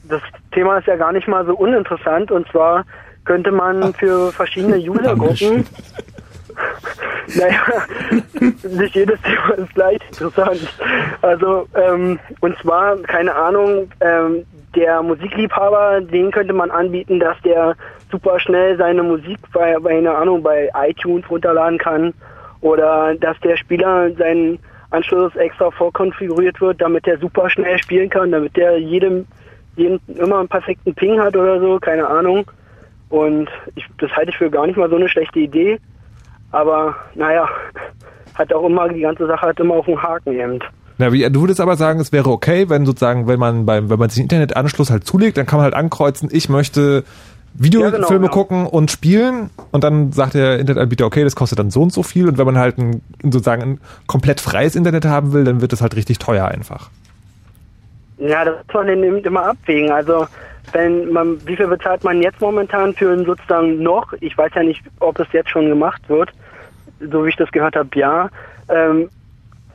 das 0.09 0.23
Thema 0.53 0.79
ist 0.79 0.87
ja 0.87 0.97
gar 0.97 1.13
nicht 1.13 1.29
mal 1.29 1.45
so 1.47 1.55
uninteressant 1.55 2.31
und 2.31 2.47
zwar 2.49 2.85
könnte 3.25 3.53
man 3.53 3.95
für 3.95 4.33
verschiedene 4.33 4.77
Usergruppen 4.91 5.67
naja, 7.39 7.63
nicht 8.41 8.95
jedes 8.95 9.21
Thema 9.23 9.55
ist 9.55 9.75
gleich 9.75 10.01
interessant. 10.09 10.61
Also, 11.23 11.67
ähm, 11.75 12.19
und 12.41 12.59
zwar, 12.59 12.97
keine 13.03 13.35
Ahnung, 13.35 13.91
ähm, 14.01 14.45
der 14.75 15.03
Musikliebhaber, 15.03 16.01
den 16.01 16.31
könnte 16.31 16.53
man 16.53 16.71
anbieten, 16.71 17.19
dass 17.19 17.41
der 17.43 17.75
super 18.11 18.39
schnell 18.41 18.77
seine 18.77 19.03
Musik 19.03 19.39
bei, 19.53 19.77
bei 19.79 19.95
keine 19.95 20.15
Ahnung, 20.15 20.43
bei 20.43 20.71
iTunes 20.75 21.29
runterladen 21.31 21.79
kann 21.79 22.15
oder 22.61 23.15
dass 23.17 23.39
der 23.41 23.57
Spieler 23.57 24.13
seinen 24.15 24.59
Anschluss 24.91 25.35
extra 25.37 25.71
vorkonfiguriert 25.71 26.61
wird, 26.61 26.81
damit 26.81 27.07
der 27.07 27.19
super 27.19 27.49
schnell 27.51 27.79
spielen 27.79 28.11
kann, 28.11 28.33
damit 28.33 28.57
der 28.57 28.79
jedem, 28.79 29.27
jeden 29.77 30.01
immer 30.17 30.41
einen 30.41 30.49
perfekten 30.49 30.95
Ping 30.95 31.21
hat 31.21 31.37
oder 31.37 31.61
so, 31.61 31.79
keine 31.79 32.07
Ahnung. 32.07 32.45
Und 33.11 33.51
ich, 33.75 33.85
das 33.99 34.11
halte 34.13 34.31
ich 34.31 34.39
für 34.39 34.51
gar 34.51 34.67
nicht 34.67 34.77
mal 34.77 34.89
so 34.89 34.97
eine 34.97 35.09
schlechte 35.09 35.41
Idee. 35.41 35.79
Aber 36.53 36.97
naja, 37.15 37.49
hat 38.35 38.53
auch 38.53 38.65
immer, 38.65 38.89
die 38.89 39.01
ganze 39.01 39.27
Sache 39.27 39.47
hat 39.47 39.61
immer 39.61 39.75
auf 39.75 39.87
den 39.87 40.03
Haken 40.03 40.33
eben. 40.33 40.59
Na, 40.99 41.13
wie, 41.13 41.29
du 41.31 41.41
würdest 41.41 41.61
aber 41.61 41.77
sagen, 41.77 42.01
es 42.01 42.13
wäre 42.13 42.31
okay, 42.31 42.69
wenn 42.69 42.87
sozusagen, 42.87 43.27
wenn 43.27 43.41
man 43.41 43.67
beim, 43.67 43.91
wenn 43.91 43.99
man 43.99 44.11
sich 44.11 44.19
einen 44.21 44.25
Internetanschluss 44.25 44.91
halt 44.91 45.05
zulegt, 45.05 45.39
dann 45.39 45.47
kann 45.47 45.59
man 45.59 45.65
halt 45.65 45.75
ankreuzen, 45.75 46.29
ich 46.33 46.49
möchte 46.49 47.05
Videofilme 47.55 47.99
Ja, 47.99 48.09
genau, 48.09 48.23
ja. 48.23 48.29
gucken 48.29 48.67
und 48.67 48.91
spielen 48.91 49.51
und 49.73 49.83
dann 49.83 50.13
sagt 50.13 50.35
der 50.35 50.59
Internetanbieter, 50.59 51.07
okay, 51.07 51.25
das 51.25 51.35
kostet 51.35 51.59
dann 51.59 51.71
so 51.71 51.83
und 51.83 51.93
so 51.93 52.03
viel 52.03 52.29
und 52.29 52.39
wenn 52.39 52.47
man 52.47 52.59
halt 52.59 52.79
ein, 52.79 53.03
sozusagen 53.23 53.63
ein 53.63 53.81
komplett 54.07 54.41
freies 54.41 54.77
Internet 54.77 55.05
haben 55.05 55.33
will, 55.33 55.45
dann 55.45 55.61
wird 55.61 55.73
es 55.73 55.81
halt 55.81 55.97
richtig 55.97 56.19
teuer 56.19 56.47
einfach. 56.47 56.91
Ja, 58.19 58.45
das 58.45 58.57
muss 58.67 58.75
man 58.75 59.03
eben 59.03 59.19
immer 59.19 59.47
abwägen. 59.47 59.91
Also 59.91 60.27
wenn 60.73 61.13
man, 61.13 61.39
wie 61.47 61.57
viel 61.57 61.67
bezahlt 61.67 62.05
man 62.05 62.23
jetzt 62.23 62.41
momentan 62.41 62.95
für 62.95 63.13
einen 63.13 63.25
sozusagen 63.25 63.83
noch? 63.83 64.13
Ich 64.21 64.37
weiß 64.37 64.53
ja 64.55 64.63
nicht, 64.63 64.83
ob 65.01 65.19
es 65.19 65.27
jetzt 65.33 65.51
schon 65.51 65.69
gemacht 65.69 66.03
wird. 66.09 66.31
So 67.01 67.25
wie 67.25 67.31
ich 67.31 67.37
das 67.37 67.51
gehört 67.51 67.77
habe, 67.77 67.89
ja. 67.95 68.29
Ähm, 68.69 69.09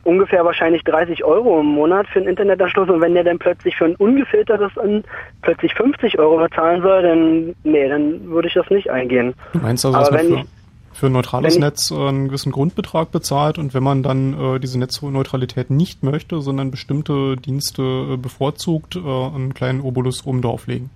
ungefähr 0.06 0.46
wahrscheinlich 0.46 0.84
30 0.84 1.24
Euro 1.24 1.60
im 1.60 1.66
Monat 1.66 2.08
für 2.08 2.20
einen 2.20 2.30
Internetanschluss 2.30 2.90
und 2.90 3.02
wenn 3.02 3.16
der 3.16 3.24
dann 3.24 3.40
plötzlich 3.40 3.76
für 3.76 3.86
ein 3.86 3.96
ungefiltertes 3.96 4.78
an 4.78 5.04
plötzlich 5.42 5.74
50 5.74 6.18
Euro 6.20 6.38
bezahlen 6.38 6.82
soll, 6.82 7.02
dann 7.02 7.56
nee, 7.64 7.90
dann 7.90 8.30
würde 8.30 8.48
ich 8.48 8.54
das 8.54 8.70
nicht 8.70 8.90
eingehen. 8.90 9.34
Du 9.54 9.60
meinst 9.60 9.84
also, 9.84 9.98
Aber 9.98 10.06
dass 10.06 10.12
man 10.12 10.22
wenn 10.22 10.38
für, 10.38 10.44
ich, 10.44 10.48
für 10.96 11.08
ein 11.08 11.12
neutrales 11.12 11.60
Netz 11.60 11.92
äh, 11.92 11.96
einen 11.96 12.28
gewissen 12.28 12.52
Grundbetrag 12.52 13.12
bezahlt 13.12 13.58
und 13.58 13.74
wenn 13.74 13.84
man 13.84 14.02
dann 14.02 14.56
äh, 14.56 14.60
diese 14.60 14.80
Netzneutralität 14.80 15.70
nicht 15.70 16.04
möchte, 16.04 16.42
sondern 16.42 16.72
bestimmte 16.72 17.36
Dienste 17.36 17.82
äh, 17.82 18.18
bevorzugt, 18.18 18.96
äh, 18.96 19.00
einen 19.00 19.54
kleinen 19.54 19.82
Obolus 19.82 20.26
oben 20.26 20.42
drauflegen? 20.42 20.90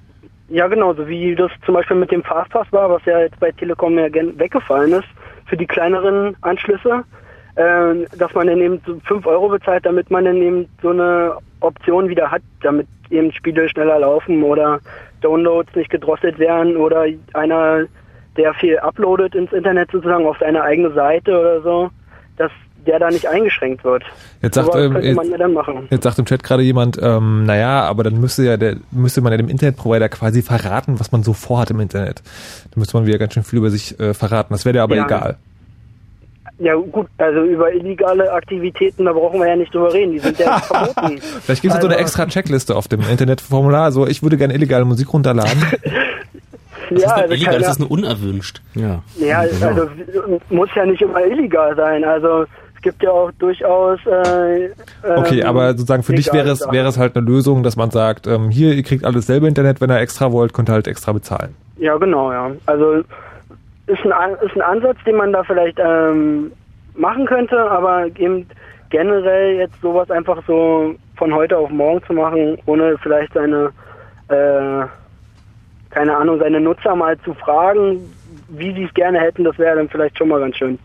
Ja, 0.49 0.67
genau, 0.67 0.93
so 0.93 1.07
wie 1.07 1.35
das 1.35 1.51
zum 1.65 1.75
Beispiel 1.75 1.97
mit 1.97 2.11
dem 2.11 2.23
Fastpass 2.23 2.67
war, 2.71 2.89
was 2.89 3.05
ja 3.05 3.19
jetzt 3.19 3.39
bei 3.39 3.51
Telekom 3.51 3.97
ja 3.99 4.07
weggefallen 4.11 4.93
ist, 4.93 5.07
für 5.45 5.57
die 5.57 5.67
kleineren 5.67 6.35
Anschlüsse, 6.41 7.03
äh, 7.55 7.93
dass 8.17 8.33
man 8.33 8.47
dann 8.47 8.59
eben 8.59 8.81
so 8.85 8.99
5 9.05 9.25
Euro 9.27 9.49
bezahlt, 9.49 9.85
damit 9.85 10.09
man 10.09 10.25
dann 10.25 10.37
eben 10.37 10.67
so 10.81 10.89
eine 10.89 11.33
Option 11.59 12.09
wieder 12.09 12.31
hat, 12.31 12.41
damit 12.61 12.87
eben 13.09 13.31
Spiele 13.31 13.67
schneller 13.69 13.99
laufen 13.99 14.43
oder 14.43 14.79
Downloads 15.21 15.75
nicht 15.75 15.89
gedrosselt 15.89 16.39
werden 16.39 16.77
oder 16.77 17.05
einer, 17.33 17.85
der 18.39 18.53
viel 18.55 18.77
uploadet 18.79 19.35
ins 19.35 19.51
Internet 19.51 19.91
sozusagen 19.91 20.25
auf 20.25 20.37
seine 20.39 20.63
eigene 20.63 20.91
Seite 20.93 21.37
oder 21.39 21.61
so, 21.61 21.89
dass 22.37 22.51
der 22.87 22.97
da 22.97 23.09
nicht 23.09 23.27
eingeschränkt 23.27 23.83
wird. 23.83 24.03
Jetzt 24.41 24.55
sagt, 24.55 24.73
ähm, 24.73 24.93
man 24.93 25.29
ja. 25.29 25.81
Jetzt 25.89 26.03
sagt 26.03 26.17
im 26.17 26.25
Chat 26.25 26.41
gerade 26.41 26.63
jemand, 26.63 26.97
ähm, 27.01 27.45
naja, 27.45 27.81
aber 27.83 28.03
dann 28.05 28.19
müsste 28.21 28.43
ja 28.45 28.55
der, 28.55 28.77
müsste 28.91 29.19
man 29.21 29.33
ja 29.33 29.37
dem 29.37 29.49
Internetprovider 29.49 30.07
quasi 30.07 30.41
verraten, 30.41 30.97
was 30.99 31.11
man 31.11 31.21
so 31.21 31.33
vorhat 31.33 31.69
im 31.71 31.81
Internet. 31.81 32.23
Da 32.71 32.79
müsste 32.79 32.95
man 32.95 33.05
wieder 33.05 33.17
ganz 33.17 33.33
schön 33.33 33.43
viel 33.43 33.59
über 33.59 33.69
sich 33.69 33.99
äh, 33.99 34.13
verraten. 34.13 34.53
Das 34.53 34.63
wäre 34.63 34.73
dir 34.73 34.83
aber 34.83 34.95
Ja. 34.95 35.05
egal. 35.05 35.37
Ja 36.61 36.75
gut, 36.75 37.07
also 37.17 37.41
über 37.43 37.71
illegale 37.73 38.31
Aktivitäten, 38.33 39.05
da 39.05 39.13
brauchen 39.13 39.39
wir 39.39 39.47
ja 39.47 39.55
nicht 39.55 39.73
drüber 39.73 39.93
reden, 39.93 40.11
die 40.13 40.19
sind 40.19 40.39
ja 40.39 40.59
verboten. 40.59 41.17
Vielleicht 41.19 41.61
gibt 41.61 41.73
es 41.73 41.79
so 41.81 41.87
eine 41.87 41.95
Also- 41.95 42.05
extra 42.05 42.25
Checkliste 42.27 42.75
auf 42.75 42.87
dem 42.87 43.01
Internetformular. 43.01 43.91
So, 43.91 44.07
ich 44.07 44.23
würde 44.23 44.35
gerne 44.37 44.53
illegale 44.53 44.83
Musik 44.85 45.11
runterladen. 45.13 45.61
Das 46.89 47.01
ja, 47.01 47.07
ist 47.07 47.13
also 47.13 47.21
nicht 47.29 47.31
illegal, 47.41 47.53
keine- 47.53 47.63
das 47.63 47.71
ist 47.73 47.79
nur 47.79 47.91
unerwünscht. 47.91 48.61
Ja. 48.75 49.01
Ja, 49.19 49.39
also 49.39 49.89
muss 50.49 50.69
ja 50.75 50.85
nicht 50.85 51.01
immer 51.01 51.23
illegal 51.25 51.75
sein. 51.75 52.03
Also 52.03 52.45
es 52.75 52.81
gibt 52.81 53.03
ja 53.03 53.11
auch 53.11 53.31
durchaus. 53.39 53.99
Äh, 54.05 54.69
Okay, 55.17 55.43
aber 55.43 55.69
sozusagen 55.71 56.03
für 56.03 56.13
dich 56.13 56.31
wäre 56.33 56.49
es, 56.49 56.61
wäre 56.71 56.87
es 56.87 56.97
halt 56.97 57.15
eine 57.15 57.25
Lösung, 57.25 57.63
dass 57.63 57.75
man 57.75 57.91
sagt, 57.91 58.25
ähm, 58.27 58.49
hier, 58.49 58.73
ihr 58.73 58.83
kriegt 58.83 59.03
alles 59.05 59.27
selber 59.27 59.47
Internet, 59.47 59.81
wenn 59.81 59.89
ihr 59.91 59.99
extra 59.99 60.31
wollt, 60.31 60.53
könnt 60.53 60.69
ihr 60.69 60.73
halt 60.73 60.87
extra 60.87 61.11
bezahlen. 61.11 61.55
Ja, 61.77 61.97
genau, 61.97 62.31
ja. 62.31 62.51
Also 62.65 63.03
ist 63.87 64.03
ein, 64.05 64.11
An- 64.11 64.37
ist 64.45 64.55
ein 64.55 64.61
Ansatz, 64.61 64.97
den 65.05 65.15
man 65.15 65.33
da 65.33 65.43
vielleicht 65.43 65.77
ähm, 65.79 66.51
machen 66.95 67.25
könnte, 67.25 67.57
aber 67.71 68.05
eben 68.17 68.45
generell 68.89 69.55
jetzt 69.57 69.79
sowas 69.81 70.09
einfach 70.11 70.41
so 70.47 70.95
von 71.17 71.33
heute 71.33 71.57
auf 71.57 71.69
morgen 71.69 72.01
zu 72.05 72.13
machen, 72.13 72.57
ohne 72.65 72.97
vielleicht 73.01 73.33
seine, 73.33 73.71
äh, 74.29 74.85
keine 75.89 76.15
Ahnung, 76.15 76.39
seine 76.39 76.59
Nutzer 76.59 76.95
mal 76.95 77.17
zu 77.19 77.33
fragen, 77.33 77.99
wie 78.49 78.73
sie 78.73 78.83
es 78.83 78.93
gerne 78.93 79.19
hätten, 79.19 79.43
das 79.43 79.57
wäre 79.57 79.75
dann 79.75 79.89
vielleicht 79.89 80.17
schon 80.17 80.29
mal 80.29 80.39
ganz 80.39 80.57
schön. 80.57 80.79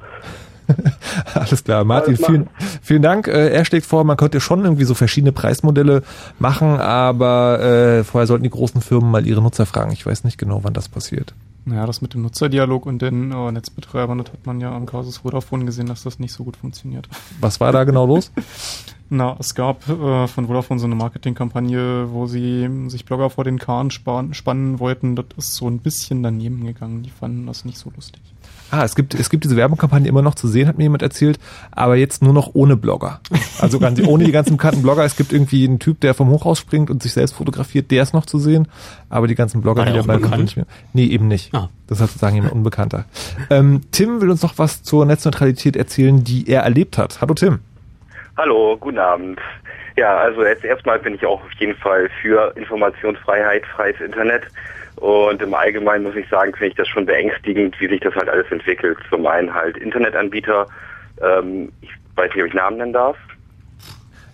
Alles 1.34 1.62
klar, 1.62 1.84
Martin, 1.84 2.14
Alles 2.14 2.26
vielen, 2.26 2.48
vielen 2.82 3.02
Dank. 3.02 3.28
Äh, 3.28 3.50
er 3.50 3.64
schlägt 3.64 3.86
vor, 3.86 4.04
man 4.04 4.16
könnte 4.16 4.40
schon 4.40 4.64
irgendwie 4.64 4.84
so 4.84 4.94
verschiedene 4.94 5.32
Preismodelle 5.32 6.02
machen, 6.38 6.80
aber 6.80 7.60
äh, 7.60 8.04
vorher 8.04 8.26
sollten 8.26 8.44
die 8.44 8.50
großen 8.50 8.80
Firmen 8.80 9.10
mal 9.10 9.26
ihre 9.26 9.42
Nutzer 9.42 9.66
fragen. 9.66 9.92
Ich 9.92 10.06
weiß 10.06 10.24
nicht 10.24 10.38
genau, 10.38 10.60
wann 10.62 10.72
das 10.72 10.88
passiert. 10.88 11.34
Naja, 11.66 11.86
das 11.86 12.02
mit 12.02 12.12
dem 12.12 12.22
Nutzerdialog 12.22 12.84
und 12.84 13.00
den 13.00 13.32
äh, 13.32 13.52
Netzbetreibern, 13.52 14.18
das 14.18 14.32
hat 14.32 14.44
man 14.44 14.60
ja 14.60 14.74
am 14.74 14.84
Kasus 14.84 15.18
Vodafone 15.18 15.64
gesehen, 15.64 15.86
dass 15.86 16.02
das 16.02 16.18
nicht 16.18 16.32
so 16.32 16.44
gut 16.44 16.58
funktioniert. 16.58 17.08
Was 17.40 17.58
war 17.58 17.72
da 17.72 17.84
genau 17.84 18.04
los? 18.04 18.30
Na, 19.08 19.36
es 19.38 19.54
gab 19.54 19.88
äh, 19.88 20.26
von 20.26 20.46
Vodafone 20.46 20.80
so 20.80 20.86
eine 20.86 20.94
Marketingkampagne, 20.94 22.10
wo 22.10 22.26
sie 22.26 22.68
sich 22.88 23.04
Blogger 23.06 23.30
vor 23.30 23.44
den 23.44 23.58
Kahn 23.58 23.90
span 23.90 24.34
spannen 24.34 24.78
wollten. 24.78 25.16
Das 25.16 25.26
ist 25.36 25.54
so 25.54 25.68
ein 25.68 25.78
bisschen 25.78 26.22
daneben 26.22 26.66
gegangen. 26.66 27.02
Die 27.02 27.10
fanden 27.10 27.46
das 27.46 27.64
nicht 27.64 27.78
so 27.78 27.90
lustig. 27.94 28.33
Ah, 28.76 28.82
es 28.84 28.96
gibt, 28.96 29.14
es 29.14 29.30
gibt 29.30 29.44
diese 29.44 29.56
Werbekampagne 29.56 30.08
immer 30.08 30.20
noch 30.22 30.34
zu 30.34 30.48
sehen, 30.48 30.66
hat 30.66 30.78
mir 30.78 30.82
jemand 30.82 31.02
erzählt, 31.02 31.38
aber 31.70 31.94
jetzt 31.94 32.24
nur 32.24 32.32
noch 32.32 32.50
ohne 32.54 32.76
Blogger. 32.76 33.20
Also 33.60 33.78
ganz, 33.78 34.00
ohne 34.04 34.24
die 34.24 34.32
ganzen 34.32 34.56
bekannten 34.56 34.82
Blogger. 34.82 35.04
Es 35.04 35.16
gibt 35.16 35.32
irgendwie 35.32 35.64
einen 35.64 35.78
Typ, 35.78 36.00
der 36.00 36.12
vom 36.12 36.28
Hochhaus 36.30 36.58
springt 36.58 36.90
und 36.90 37.00
sich 37.00 37.12
selbst 37.12 37.36
fotografiert, 37.36 37.92
der 37.92 38.02
ist 38.02 38.14
noch 38.14 38.26
zu 38.26 38.38
sehen, 38.40 38.66
aber 39.08 39.28
die 39.28 39.36
ganzen 39.36 39.62
Blogger, 39.62 39.82
War 39.82 39.86
die 39.86 39.92
dabei 39.96 40.14
sind, 40.14 40.22
bekannt? 40.22 40.42
nicht 40.42 40.56
mehr. 40.56 40.66
Nee, 40.92 41.06
eben 41.06 41.28
nicht. 41.28 41.54
Ah. 41.54 41.68
Das 41.86 42.00
ist 42.00 42.06
sozusagen 42.08 42.34
jemand 42.34 42.52
Unbekannter. 42.52 43.04
Ähm, 43.48 43.82
Tim 43.92 44.20
will 44.20 44.30
uns 44.30 44.42
noch 44.42 44.58
was 44.58 44.82
zur 44.82 45.06
Netzneutralität 45.06 45.76
erzählen, 45.76 46.24
die 46.24 46.48
er 46.50 46.62
erlebt 46.62 46.98
hat. 46.98 47.20
Hallo 47.20 47.34
Tim. 47.34 47.60
Hallo, 48.36 48.76
guten 48.80 48.98
Abend. 48.98 49.38
Ja, 49.96 50.16
also 50.16 50.42
jetzt 50.44 50.64
erstmal 50.64 50.98
bin 50.98 51.14
ich 51.14 51.24
auch 51.24 51.40
auf 51.44 51.52
jeden 51.60 51.76
Fall 51.76 52.10
für 52.20 52.52
Informationsfreiheit, 52.56 53.64
freies 53.76 54.00
Internet. 54.00 54.42
Und 54.96 55.42
im 55.42 55.54
Allgemeinen 55.54 56.04
muss 56.04 56.16
ich 56.16 56.28
sagen, 56.28 56.52
finde 56.52 56.68
ich 56.68 56.74
das 56.74 56.88
schon 56.88 57.06
beängstigend, 57.06 57.78
wie 57.80 57.88
sich 57.88 58.00
das 58.00 58.14
halt 58.14 58.28
alles 58.28 58.50
entwickelt. 58.50 58.98
Zum 59.10 59.26
einen 59.26 59.52
halt 59.52 59.76
Internetanbieter, 59.76 60.66
ähm, 61.20 61.72
ich 61.80 61.90
weiß 62.14 62.32
nicht, 62.34 62.42
ob 62.42 62.48
ich 62.48 62.54
Namen 62.54 62.76
nennen 62.78 62.92
darf. 62.92 63.16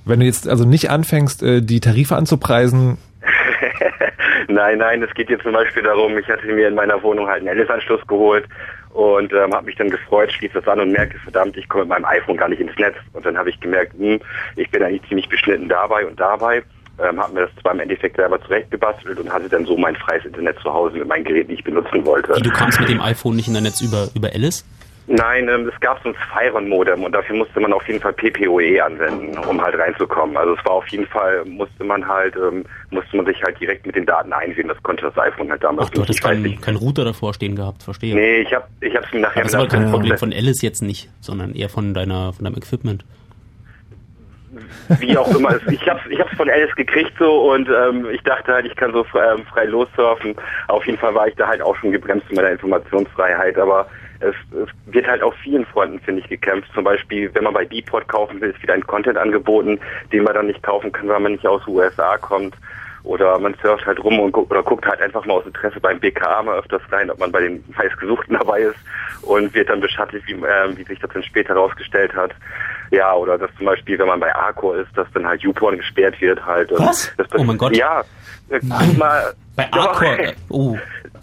Wenn 0.04 0.20
du 0.20 0.26
jetzt 0.26 0.48
also 0.48 0.66
nicht 0.66 0.90
anfängst, 0.90 1.42
äh, 1.42 1.60
die 1.62 1.80
Tarife 1.80 2.16
anzupreisen, 2.16 2.98
nein, 4.48 4.78
nein, 4.78 5.02
es 5.02 5.12
geht 5.14 5.30
jetzt 5.30 5.42
zum 5.42 5.52
Beispiel 5.52 5.82
darum, 5.82 6.16
ich 6.18 6.28
hatte 6.28 6.46
mir 6.46 6.68
in 6.68 6.74
meiner 6.74 7.02
Wohnung 7.02 7.26
halt 7.26 7.40
einen 7.40 7.48
Alice-Anschluss 7.48 8.06
geholt 8.06 8.46
und 8.92 9.32
ähm, 9.32 9.54
habe 9.54 9.66
mich 9.66 9.76
dann 9.76 9.90
gefreut, 9.90 10.32
schließe 10.32 10.54
das 10.54 10.68
an 10.68 10.80
und 10.80 10.92
merke, 10.92 11.18
verdammt, 11.18 11.56
ich 11.56 11.68
komme 11.68 11.84
mit 11.84 11.90
meinem 11.90 12.04
iPhone 12.06 12.36
gar 12.36 12.48
nicht 12.48 12.60
ins 12.60 12.76
Netz. 12.76 12.96
Und 13.12 13.24
dann 13.24 13.38
habe 13.38 13.50
ich 13.50 13.60
gemerkt, 13.60 13.92
hm, 13.98 14.20
ich 14.56 14.70
bin 14.70 14.82
eigentlich 14.82 15.06
ziemlich 15.08 15.28
beschnitten 15.28 15.68
dabei 15.68 16.06
und 16.06 16.18
dabei. 16.18 16.62
Ähm, 17.02 17.20
habe 17.20 17.35
mir 17.35 17.40
das 17.43 17.51
zwar 17.62 17.72
im 17.72 17.81
Endeffekt 17.81 18.16
selber 18.16 18.40
zurechtgebastelt 18.43 19.18
und 19.18 19.32
hatte 19.32 19.48
dann 19.48 19.64
so 19.64 19.77
mein 19.77 19.97
freies 19.97 20.24
Internet 20.24 20.59
zu 20.60 20.72
Hause 20.72 20.98
mit 20.98 21.09
meinem 21.09 21.24
Gerät, 21.24 21.48
die 21.48 21.55
ich 21.55 21.64
benutzen 21.64 22.05
wollte. 22.05 22.32
Du 22.40 22.51
kamst 22.51 22.81
mit 22.81 22.89
dem 22.89 23.01
iPhone 23.01 23.36
nicht 23.36 23.48
in 23.48 23.55
dein 23.55 23.62
Netz 23.62 23.81
über, 23.81 24.09
über 24.14 24.28
Alice? 24.32 24.64
Nein, 25.12 25.48
ähm, 25.48 25.68
es 25.74 25.81
gab 25.81 26.01
so 26.05 26.10
ein 26.10 26.14
Spyron-Modem 26.14 27.02
und 27.02 27.12
dafür 27.12 27.35
musste 27.35 27.59
man 27.59 27.72
auf 27.72 27.86
jeden 27.89 28.01
Fall 28.01 28.12
PPOE 28.12 28.81
anwenden, 28.81 29.36
um 29.39 29.60
halt 29.60 29.77
reinzukommen. 29.77 30.36
Also 30.36 30.55
es 30.55 30.64
war 30.64 30.74
auf 30.74 30.86
jeden 30.86 31.06
Fall, 31.06 31.44
musste 31.47 31.82
man 31.82 32.06
halt, 32.06 32.36
ähm, 32.36 32.64
musste 32.90 33.16
man 33.16 33.27
sich 33.27 33.43
halt 33.43 33.59
direkt 33.60 33.85
mit 33.86 33.97
den 33.97 34.06
Daten 34.06 34.32
einwählen. 34.32 34.68
Das 34.68 34.81
konnte 34.85 35.02
das 35.02 35.18
iPhone 35.18 35.51
halt 35.51 35.64
damals 35.64 35.89
Ach, 35.89 35.94
du 35.94 36.02
hattest 36.02 36.22
keinen 36.22 36.60
kein 36.60 36.77
Router 36.77 37.05
davor 37.05 37.35
stehen 37.35 37.56
gehabt, 37.56 37.82
verstehe. 37.82 38.14
Nee, 38.14 38.43
ich 38.43 38.55
hab, 38.55 38.68
ich 38.81 38.94
hab's 38.94 39.12
mir 39.12 39.18
nachher 39.18 39.40
Aber 39.40 39.51
das 39.51 39.59
war 39.59 39.66
kein 39.66 39.90
Problem 39.90 40.16
von 40.16 40.32
Alice 40.32 40.62
jetzt 40.62 40.81
nicht, 40.81 41.10
sondern 41.20 41.55
eher 41.55 41.68
von 41.68 41.93
deiner, 41.93 42.32
von 42.32 42.44
deinem 42.44 42.56
Equipment. 42.56 43.05
Wie 44.98 45.16
auch 45.16 45.34
immer. 45.34 45.56
Ich 45.70 45.88
hab's, 45.88 46.02
ich 46.08 46.20
hab's 46.20 46.36
von 46.36 46.48
Alice 46.48 46.74
gekriegt 46.74 47.12
so 47.18 47.52
und 47.52 47.68
ähm, 47.68 48.08
ich 48.10 48.22
dachte 48.22 48.52
halt, 48.52 48.66
ich 48.66 48.76
kann 48.76 48.92
so 48.92 49.04
frei, 49.04 49.34
ähm, 49.34 49.44
frei 49.46 49.64
lossurfen. 49.66 50.34
Auf 50.68 50.84
jeden 50.86 50.98
Fall 50.98 51.14
war 51.14 51.28
ich 51.28 51.34
da 51.36 51.46
halt 51.46 51.62
auch 51.62 51.76
schon 51.76 51.92
gebremst 51.92 52.26
in 52.30 52.36
meiner 52.36 52.50
Informationsfreiheit, 52.50 53.58
aber 53.58 53.86
es, 54.20 54.34
es 54.52 54.68
wird 54.92 55.06
halt 55.06 55.22
auf 55.22 55.34
vielen 55.42 55.64
Fronten, 55.66 55.98
finde 56.00 56.20
ich, 56.20 56.28
gekämpft. 56.28 56.70
Zum 56.74 56.84
Beispiel, 56.84 57.30
wenn 57.34 57.44
man 57.44 57.54
bei 57.54 57.64
Beatport 57.64 58.08
kaufen 58.08 58.40
will, 58.40 58.50
ist 58.50 58.62
wieder 58.62 58.74
ein 58.74 58.86
Content 58.86 59.16
angeboten, 59.16 59.78
den 60.12 60.24
man 60.24 60.34
dann 60.34 60.46
nicht 60.46 60.62
kaufen 60.62 60.92
kann, 60.92 61.08
weil 61.08 61.20
man 61.20 61.32
nicht 61.32 61.46
aus 61.46 61.64
den 61.64 61.74
USA 61.74 62.18
kommt. 62.18 62.54
Oder 63.02 63.38
man 63.38 63.54
surft 63.62 63.86
halt 63.86 64.02
rum 64.04 64.20
und 64.20 64.32
gu 64.32 64.42
oder 64.50 64.62
guckt 64.62 64.86
halt 64.86 65.00
einfach 65.00 65.24
mal 65.24 65.34
aus 65.34 65.46
Interesse 65.46 65.80
beim 65.80 65.98
BKA 65.98 66.42
mal 66.42 66.58
öfters 66.58 66.82
rein, 66.90 67.10
ob 67.10 67.18
man 67.18 67.32
bei 67.32 67.40
den 67.40 67.64
heißgesuchten 67.78 68.36
dabei 68.38 68.60
ist 68.60 68.78
und 69.22 69.54
wird 69.54 69.70
dann 69.70 69.80
beschattet, 69.80 70.22
wie, 70.26 70.34
äh, 70.34 70.76
wie 70.76 70.84
sich 70.84 70.98
das 70.98 71.10
dann 71.10 71.22
später 71.22 71.54
herausgestellt 71.54 72.14
hat. 72.14 72.32
Ja, 72.90 73.14
oder 73.14 73.38
dass 73.38 73.50
zum 73.56 73.66
Beispiel, 73.66 73.98
wenn 73.98 74.08
man 74.08 74.18
bei 74.20 74.34
Arcor 74.34 74.76
ist, 74.76 74.90
dass 74.96 75.06
dann 75.14 75.26
halt 75.26 75.42
YouPorn 75.42 75.76
gesperrt 75.76 76.20
wird 76.20 76.44
halt. 76.44 76.70
Was? 76.72 77.12
Oh 77.36 77.44
mein 77.44 77.56
Gott. 77.58 77.76
Ja. 77.76 78.00
Äh, 78.48 78.58
guck 78.60 78.98
mal. 78.98 79.32
Bei. 79.54 79.72
Arcor, 79.72 80.18
äh, 80.18 80.32
oh. 80.48 80.76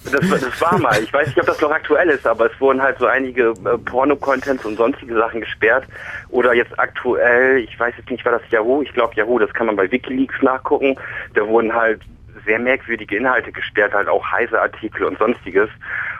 Das, 0.09 0.29
war- 0.31 0.37
das 0.37 0.61
war 0.61 0.77
mal. 0.79 1.03
Ich 1.03 1.11
weiß 1.11 1.27
nicht, 1.27 1.39
ob 1.39 1.45
das 1.47 1.59
noch 1.59 1.71
aktuell 1.71 2.07
ist, 2.09 2.25
aber 2.25 2.49
es 2.51 2.61
wurden 2.61 2.81
halt 2.81 2.97
so 2.99 3.05
einige 3.07 3.49
äh, 3.49 3.77
Porno-Contents 3.83 4.63
und 4.63 4.77
sonstige 4.77 5.15
Sachen 5.15 5.41
gesperrt. 5.41 5.85
Oder 6.29 6.53
jetzt 6.53 6.77
aktuell, 6.79 7.57
ich 7.57 7.77
weiß 7.77 7.93
jetzt 7.97 8.09
nicht, 8.09 8.23
war 8.23 8.31
das 8.33 8.49
Yahoo? 8.49 8.81
Ich 8.81 8.93
glaube 8.93 9.13
Yahoo, 9.15 9.37
das 9.39 9.53
kann 9.53 9.65
man 9.67 9.75
bei 9.75 9.91
Wikileaks 9.91 10.41
nachgucken. 10.41 10.95
Da 11.33 11.45
wurden 11.47 11.73
halt 11.73 11.99
sehr 12.47 12.57
merkwürdige 12.59 13.17
Inhalte 13.17 13.51
gesperrt, 13.51 13.93
halt 13.93 14.07
auch 14.07 14.25
heiße 14.25 14.59
Artikel 14.59 15.03
und 15.03 15.19
sonstiges. 15.19 15.69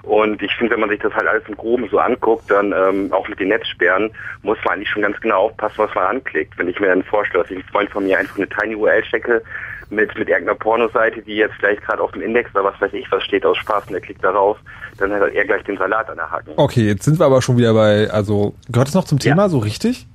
Und 0.04 0.41
ich 0.41 0.54
finde, 0.56 0.74
wenn 0.74 0.82
man 0.82 0.90
sich 0.90 0.99
das 0.99 1.14
halt 1.14 1.28
alles 1.28 1.44
im 1.48 1.58
Groben 1.58 1.90
so 1.90 1.98
anguckt, 1.98 2.49
dann 2.52 2.74
ähm, 2.74 3.12
auch 3.12 3.28
mit 3.28 3.40
den 3.40 3.48
Netzsperren, 3.49 4.12
muss 4.44 4.58
man 4.64 4.76
eigentlich 4.76 4.90
schon 4.90 5.02
ganz 5.02 5.20
genau 5.20 5.48
aufpassen, 5.48 5.80
was 5.80 5.95
man 5.95 6.06
anklickt. 6.06 6.58
Wenn 6.58 6.70
ich 6.70 6.80
mir 6.80 6.88
dann 6.88 7.04
vorstelle, 7.04 7.44
dass 7.44 7.52
ich 7.52 7.58
ein 7.58 7.70
Freund 7.72 7.90
von 7.90 8.06
mir 8.06 8.20
einfach 8.20 8.38
eine 8.38 8.48
Tiny 8.48 8.76
URL 8.76 9.02
checke 9.02 9.41
mit, 9.90 10.18
mit 10.18 10.30
irgendeiner 10.30 10.58
Pornoseite, 10.58 11.22
die 11.22 11.36
jetzt 11.36 11.56
vielleicht 11.60 11.82
gerade 11.82 12.02
auf 12.02 12.12
dem 12.12 12.22
Index 12.22 12.52
oder 12.54 12.66
was 12.66 12.80
weiß 12.80 12.94
ich 12.94 13.10
was 13.12 13.24
steht 13.24 13.45
aus 13.45 13.58
Spaß 13.58 13.86
und 13.88 13.94
der 13.94 14.02
klickt 14.02 14.24
darauf, 14.24 14.58
dann 14.98 15.14
hat 15.14 15.34
er 15.34 15.45
gleich 15.45 15.64
den 15.64 15.78
Salat 15.78 16.10
an 16.10 16.18
der 16.18 16.30
Hacken. 16.30 16.54
okay, 16.58 16.82
jetzt 16.82 17.04
sind 17.04 17.20
wir 17.20 17.26
aber 17.26 17.41
schon 17.41 17.58
wieder 17.58 17.74
bei, 17.74 18.10
also, 18.10 18.54
gehört 18.70 18.90
es 18.90 18.94
noch 18.94 19.06
zum 19.06 19.20
Thema 19.20 19.49
so 19.49 19.60
richtig? 19.60 20.08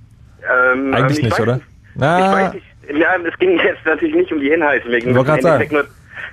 Ähm, 0.42 0.94
Eigentlich 0.94 1.02
ähm, 1.02 1.10
ich 1.10 1.22
nicht, 1.24 1.32
weiß 1.32 1.40
oder? 1.40 1.56
Ich 1.56 1.62
Na, 1.94 2.32
weiß 2.32 2.54
nicht. 2.54 2.66
Ja, 2.94 3.14
es 3.16 3.38
ging 3.38 3.58
jetzt 3.58 3.84
natürlich 3.86 4.14
nicht 4.14 4.32
um 4.32 4.40
die 4.40 4.50
Inhalte. 4.50 4.88
Mir 4.88 5.00
ging 5.00 5.16
Ich 5.16 5.24
grad 5.24 5.38
Endeffekt 5.38 5.72
nur, 5.72 5.84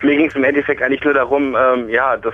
mir 0.02 0.18
ging 0.18 0.28
es 0.28 0.36
im 0.36 0.44
Endeffekt 0.44 0.82
eigentlich 0.82 1.04
nur 1.04 1.14
darum, 1.14 1.56
ähm, 1.56 1.90
ja, 1.90 2.18
dass, 2.18 2.34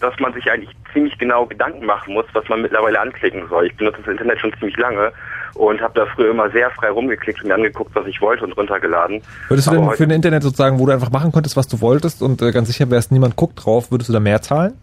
dass 0.00 0.18
man 0.18 0.32
sich 0.32 0.50
eigentlich 0.50 0.70
ziemlich 0.92 1.18
genau 1.18 1.46
Gedanken 1.46 1.84
machen 1.86 2.14
muss, 2.14 2.26
was 2.32 2.48
man 2.48 2.62
mittlerweile 2.62 3.00
anklicken 3.00 3.46
soll. 3.48 3.66
Ich 3.66 3.76
benutze 3.76 3.98
das 3.98 4.08
Internet 4.08 4.40
schon 4.40 4.52
ziemlich 4.58 4.76
lange 4.76 5.12
und 5.54 5.80
habe 5.80 5.94
da 5.94 6.06
früher 6.06 6.30
immer 6.30 6.50
sehr 6.50 6.70
frei 6.70 6.90
rumgeklickt 6.90 7.42
und 7.42 7.48
mir 7.48 7.54
angeguckt, 7.54 7.94
was 7.94 8.06
ich 8.06 8.20
wollte 8.20 8.44
und 8.44 8.52
runtergeladen. 8.52 9.22
würdest 9.48 9.68
du 9.68 9.72
denn 9.72 9.90
für 9.90 10.04
ein 10.04 10.10
Internet 10.10 10.42
sozusagen, 10.42 10.78
wo 10.78 10.86
du 10.86 10.92
einfach 10.92 11.10
machen 11.10 11.32
konntest, 11.32 11.56
was 11.56 11.68
du 11.68 11.80
wolltest 11.80 12.22
und 12.22 12.42
äh, 12.42 12.52
ganz 12.52 12.68
sicher 12.68 12.90
wärst, 12.90 13.12
niemand 13.12 13.36
guckt 13.36 13.64
drauf, 13.64 13.90
würdest 13.90 14.08
du 14.08 14.12
da 14.12 14.20
mehr 14.20 14.42
zahlen? 14.42 14.74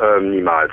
Ähm, 0.00 0.30
niemals. 0.30 0.72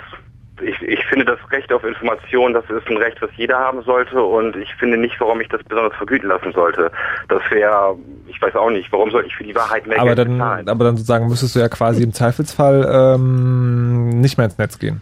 Ich, 0.63 0.81
ich 0.81 1.03
finde 1.05 1.25
das 1.25 1.39
Recht 1.51 1.71
auf 1.73 1.83
Information, 1.83 2.53
das 2.53 2.65
ist 2.69 2.87
ein 2.87 2.97
Recht, 2.97 3.21
was 3.21 3.29
jeder 3.35 3.57
haben 3.57 3.81
sollte 3.83 4.21
und 4.21 4.55
ich 4.55 4.73
finde 4.75 4.97
nicht, 4.97 5.19
warum 5.19 5.41
ich 5.41 5.49
das 5.49 5.63
besonders 5.63 5.95
vergüten 5.95 6.29
lassen 6.29 6.51
sollte. 6.53 6.91
Das 7.29 7.41
wäre, 7.49 7.95
ich 8.27 8.41
weiß 8.41 8.55
auch 8.55 8.69
nicht, 8.69 8.91
warum 8.91 9.11
sollte 9.11 9.27
ich 9.27 9.35
für 9.35 9.43
die 9.43 9.55
Wahrheit 9.55 9.87
mehr 9.87 9.99
aber 9.99 10.15
Geld 10.15 10.19
dann, 10.19 10.37
bezahlen? 10.37 10.69
aber 10.69 10.85
dann 10.85 10.97
sozusagen 10.97 11.27
müsstest 11.27 11.55
du 11.55 11.59
ja 11.59 11.69
quasi 11.69 12.03
im 12.03 12.13
Zweifelsfall 12.13 13.15
ähm, 13.15 14.09
nicht 14.21 14.37
mehr 14.37 14.45
ins 14.45 14.57
Netz 14.57 14.79
gehen. 14.79 15.01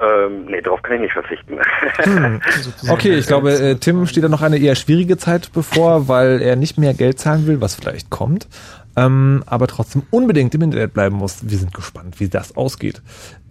Ähm, 0.00 0.46
nee, 0.46 0.60
darauf 0.60 0.82
kann 0.82 0.96
ich 0.96 1.02
nicht 1.02 1.12
verzichten. 1.12 1.58
Hm. 1.98 2.40
Okay, 2.88 3.14
ich 3.14 3.26
glaube, 3.26 3.52
äh, 3.52 3.76
Tim 3.76 4.06
steht 4.06 4.24
da 4.24 4.28
noch 4.28 4.42
eine 4.42 4.58
eher 4.58 4.74
schwierige 4.74 5.16
Zeit 5.16 5.52
bevor, 5.52 6.08
weil 6.08 6.42
er 6.42 6.56
nicht 6.56 6.78
mehr 6.78 6.94
Geld 6.94 7.18
zahlen 7.18 7.46
will, 7.46 7.60
was 7.60 7.76
vielleicht 7.76 8.10
kommt, 8.10 8.48
ähm, 8.96 9.42
aber 9.46 9.66
trotzdem 9.66 10.02
unbedingt 10.10 10.54
im 10.54 10.62
Internet 10.62 10.94
bleiben 10.94 11.16
muss. 11.16 11.48
Wir 11.48 11.58
sind 11.58 11.74
gespannt, 11.74 12.20
wie 12.20 12.28
das 12.28 12.56
ausgeht. 12.56 13.02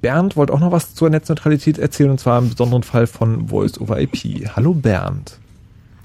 Bernd 0.02 0.36
wollte 0.36 0.54
auch 0.54 0.60
noch 0.60 0.72
was 0.72 0.96
zur 0.96 1.10
Netzneutralität 1.10 1.78
erzählen, 1.78 2.12
und 2.12 2.20
zwar 2.20 2.40
im 2.40 2.50
besonderen 2.50 2.84
Fall 2.84 3.08
von 3.08 3.48
Voice 3.48 3.80
over 3.80 4.00
IP. 4.00 4.48
Hallo 4.56 4.74
Bernd. 4.74 5.40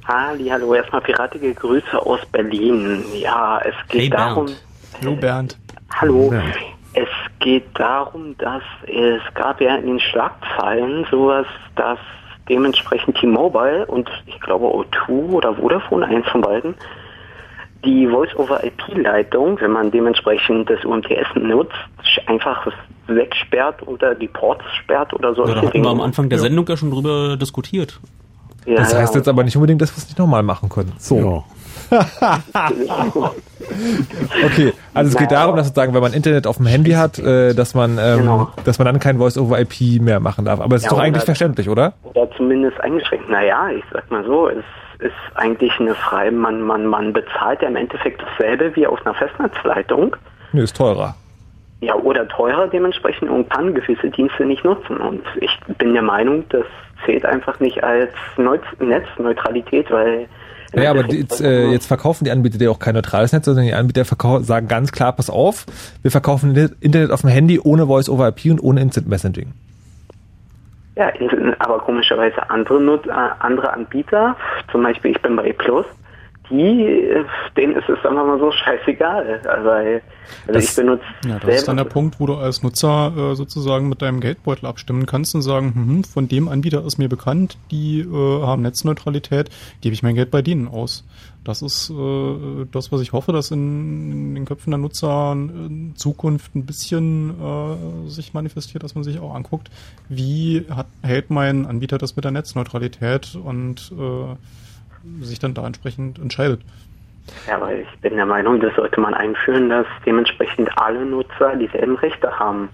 Halli, 0.07 0.49
hallo, 0.49 0.75
erstmal 0.75 1.03
piratige 1.03 1.53
Grüße 1.53 2.01
aus 2.01 2.21
Berlin. 2.33 3.05
Ja, 3.15 3.61
es 3.61 3.75
geht 3.89 4.03
Hey, 4.03 4.11
darum. 4.11 4.47
Bernd. 4.47 4.59
Hallo 5.03 5.17
Bernd. 5.17 5.59
Hallo. 5.91 6.33
Es 6.95 7.09
geht 7.41 7.67
darum, 7.75 8.35
dass 8.39 8.63
es 8.87 9.21
gab 9.35 9.61
ja 9.61 9.77
in 9.77 9.87
den 9.87 10.01
Schlagzeilen 10.01 11.07
sowas, 11.11 11.47
dass 11.77 11.99
dementsprechend 12.49 13.19
T-Mobile 13.19 13.85
und 13.87 14.09
ich 14.27 14.41
glaube 14.41 14.67
O2 14.67 15.11
oder 15.33 15.55
Vodafone, 15.55 16.07
eins 16.07 16.27
von 16.29 16.41
beiden, 16.41 16.75
die 17.85 18.07
Voice-over-IP-Leitung, 18.09 19.61
wenn 19.61 19.71
man 19.71 19.91
dementsprechend 19.91 20.69
das 20.69 20.85
UMTS 20.85 21.35
nutzt, 21.37 21.73
einfach 22.27 22.67
wegsperrt 23.07 23.87
oder 23.87 24.15
die 24.15 24.29
Ports 24.29 24.65
sperrt 24.83 25.15
oder 25.15 25.31
Ja, 25.31 25.35
solche 25.35 25.55
da 25.55 25.63
hatten 25.63 25.83
wir 25.83 25.91
am 25.91 26.01
Anfang 26.01 26.29
der 26.29 26.39
Sendung 26.39 26.67
ja 26.69 26.77
schon 26.77 26.91
drüber 26.91 27.37
diskutiert. 27.37 28.01
Ja, 28.67 28.77
das 28.77 28.95
heißt 28.95 29.15
ja. 29.15 29.21
jetzt 29.21 29.29
aber 29.29 29.45
nicht 29.45 29.57
unbedingt, 29.57 29.81
dass 29.81 29.93
wir 29.93 29.99
es 29.99 30.07
nicht 30.09 30.19
nochmal 30.19 30.43
machen 30.43 30.69
können. 30.69 30.93
So. 30.99 31.45
Okay, 34.45 34.73
also 34.95 35.11
es 35.11 35.17
geht 35.17 35.31
darum, 35.31 35.57
dass 35.57 35.67
sozusagen, 35.69 35.95
wenn 35.95 36.03
man 36.03 36.13
Internet 36.13 36.47
auf 36.47 36.57
dem 36.59 36.67
Handy 36.67 36.93
hat, 36.93 37.19
äh, 37.19 37.55
dass 37.55 37.75
man, 37.75 37.99
ähm, 37.99 38.19
Genau. 38.21 38.49
dass 38.65 38.79
man 38.79 38.87
dann 38.87 38.99
kein 38.99 39.19
Voice-over-IP 39.19 40.01
mehr 40.01 40.21
machen 40.21 40.45
darf. 40.45 40.61
Aber 40.61 40.77
es 40.77 40.83
ist 40.83 40.87
Ja, 40.87 40.91
doch 40.91 40.99
eigentlich 40.99 41.17
oder- 41.23 41.27
verständlich, 41.27 41.69
oder? 41.69 41.95
Oder 42.05 42.29
zumindest 42.37 42.81
eingeschränkt. 42.81 43.29
Naja, 43.29 43.71
ich 43.71 43.85
sag 43.93 44.11
mal 44.11 44.25
so, 44.25 44.49
es 44.49 44.65
ist 44.99 45.15
eigentlich 45.35 45.73
eine 45.79 45.95
freie, 45.95 46.33
man, 46.33 46.63
man, 46.63 46.87
man 46.87 47.13
bezahlt 47.13 47.63
ja 47.63 47.69
im 47.69 47.77
Endeffekt 47.77 48.23
dasselbe 48.23 48.75
wie 48.75 48.87
auf 48.87 49.05
einer 49.05 49.15
Festnetzleitung. 49.15 50.17
Nö, 50.53 50.63
ist 50.63 50.77
teurer. 50.77 51.15
Ja, 51.81 51.95
oder 51.95 52.27
teurer 52.27 52.67
dementsprechend 52.67 53.31
und 53.31 53.49
kann 53.51 53.75
gewisse 53.75 54.11
Dienste 54.11 54.45
nicht 54.45 54.65
nutzen. 54.65 54.97
Und 54.97 55.23
ich 55.41 55.57
bin 55.79 55.93
der 55.93 56.03
Meinung, 56.03 56.45
das 56.49 56.65
zählt 57.07 57.25
einfach 57.25 57.61
nicht 57.61 57.85
als 57.85 58.11
Neu 58.37 58.59
Netzneutralität, 58.81 59.89
weil 59.93 60.27
Naja, 60.73 60.91
aber 60.91 61.07
jetzt, 61.13 61.41
äh, 61.41 61.69
jetzt 61.69 61.87
verkaufen 61.87 62.25
die 62.25 62.33
Anbieter 62.33 62.59
dir 62.59 62.73
auch 62.73 62.81
kein 62.81 62.95
neutrales 62.95 63.33
Netz, 63.33 63.45
sondern 63.45 63.65
die 63.65 63.75
Anbieter 63.75 64.05
sagen 64.43 64.67
ganz 64.67 64.91
klar, 64.91 65.13
pass 65.13 65.31
auf, 65.31 65.67
wir 66.03 66.11
verkaufen 66.11 66.57
Internet 66.81 67.13
auf 67.13 67.21
dem 67.21 67.31
Handy 67.31 67.61
ohne 67.63 67.87
Voice-over-IP 67.87 68.47
und 68.51 68.61
ohne 68.61 68.81
Instant 68.81 69.09
Messaging. 69.09 69.53
Ja, 70.99 71.13
aber 71.61 71.79
komischerweise 71.79 72.51
andere, 72.51 72.81
Nut 72.81 73.07
äh, 73.07 73.11
andere 73.11 73.73
Anbieter, 73.73 74.37
zum 74.73 74.83
Beispiel 74.83 75.13
ich 75.13 75.23
bin 75.23 75.37
bei 75.37 75.53
Plus, 75.53 75.87
die, 76.51 76.83
äh, 76.83 77.25
denen 77.57 77.77
ist 77.77 77.89
es 77.89 78.05
einfach 78.05 78.27
mal 78.27 78.39
so 78.41 78.51
scheißegal. 78.51 79.41
Also, 79.47 79.71
also 79.71 80.59
ich 80.59 80.75
benutze 80.75 81.05
Ja, 81.25 81.39
das 81.39 81.55
ist 81.55 81.69
dann 81.69 81.77
selber 81.77 81.85
der 81.85 81.91
Punkt, 81.91 82.19
wo 82.19 82.27
du 82.27 82.35
als 82.35 82.65
Nutzer 82.65 83.13
äh, 83.17 83.35
sozusagen 83.37 83.89
mit 83.89 84.03
deinem 84.03 84.19
Geldbeutel 84.19 84.67
abstimmen 84.67 85.07
kannst 85.07 85.37
und 85.37 85.43
sagen, 85.43 85.73
hm, 85.73 86.05
von 86.05 86.27
dem 86.27 86.49
Anbieter 86.49 86.85
ist 86.85 86.99
mir 86.99 87.09
bekannt, 87.09 87.59
die 87.71 88.01
äh, 88.01 88.43
haben 88.43 88.63
Netzneutralität, 88.63 89.51
gebe 89.81 89.95
ich 89.95 90.03
mein 90.03 90.17
Geld 90.17 90.33
bei 90.33 90.43
denen 90.43 90.67
aus. 90.67 91.05
Das 91.49 91.63
ist 91.63 91.89
äh, 91.89 92.67
das, 92.71 92.93
was 92.93 93.01
ich 93.01 93.15
hoffe, 93.15 93.33
dass 93.33 93.51
in, 93.51 94.11
in 94.11 94.35
den 94.35 94.45
Köpfen 94.45 94.71
der 94.71 94.77
Nutzer 94.77 95.33
in 95.33 95.95
Zukunft 95.97 96.55
ein 96.55 96.67
bisschen 96.67 97.31
äh, 97.41 98.11
sich 98.11 98.35
manifestiert, 98.35 98.83
dass 98.83 98.95
man 98.95 99.03
sich 99.03 99.19
auch 99.19 99.35
anguckt, 99.35 99.71
wie 100.11 100.67
hat, 100.69 100.89
hält 101.03 101.31
mein 101.31 101.65
Anbieter 101.65 101.97
das 101.97 102.17
mit 102.17 102.27
der 102.27 102.33
Netzneutralität 102.33 103.35
und 103.35 103.91
äh, 103.99 105.25
sich 105.25 105.39
dann 105.39 105.55
da 105.55 105.67
entsprechend 105.67 106.19
entscheidet. 106.19 106.61
Ja, 107.47 107.57
aber 107.57 107.75
ich 107.75 107.89
bin 108.03 108.17
der 108.17 108.27
Meinung, 108.27 108.61
das 108.61 108.75
sollte 108.77 109.01
man 109.01 109.15
einführen, 109.15 109.71
dass 109.71 109.87
dementsprechend 110.05 110.69
alle 110.77 111.07
Nutzer 111.07 111.57
dieselben 111.57 111.97
Rechte 111.97 112.39
haben. 112.39 112.69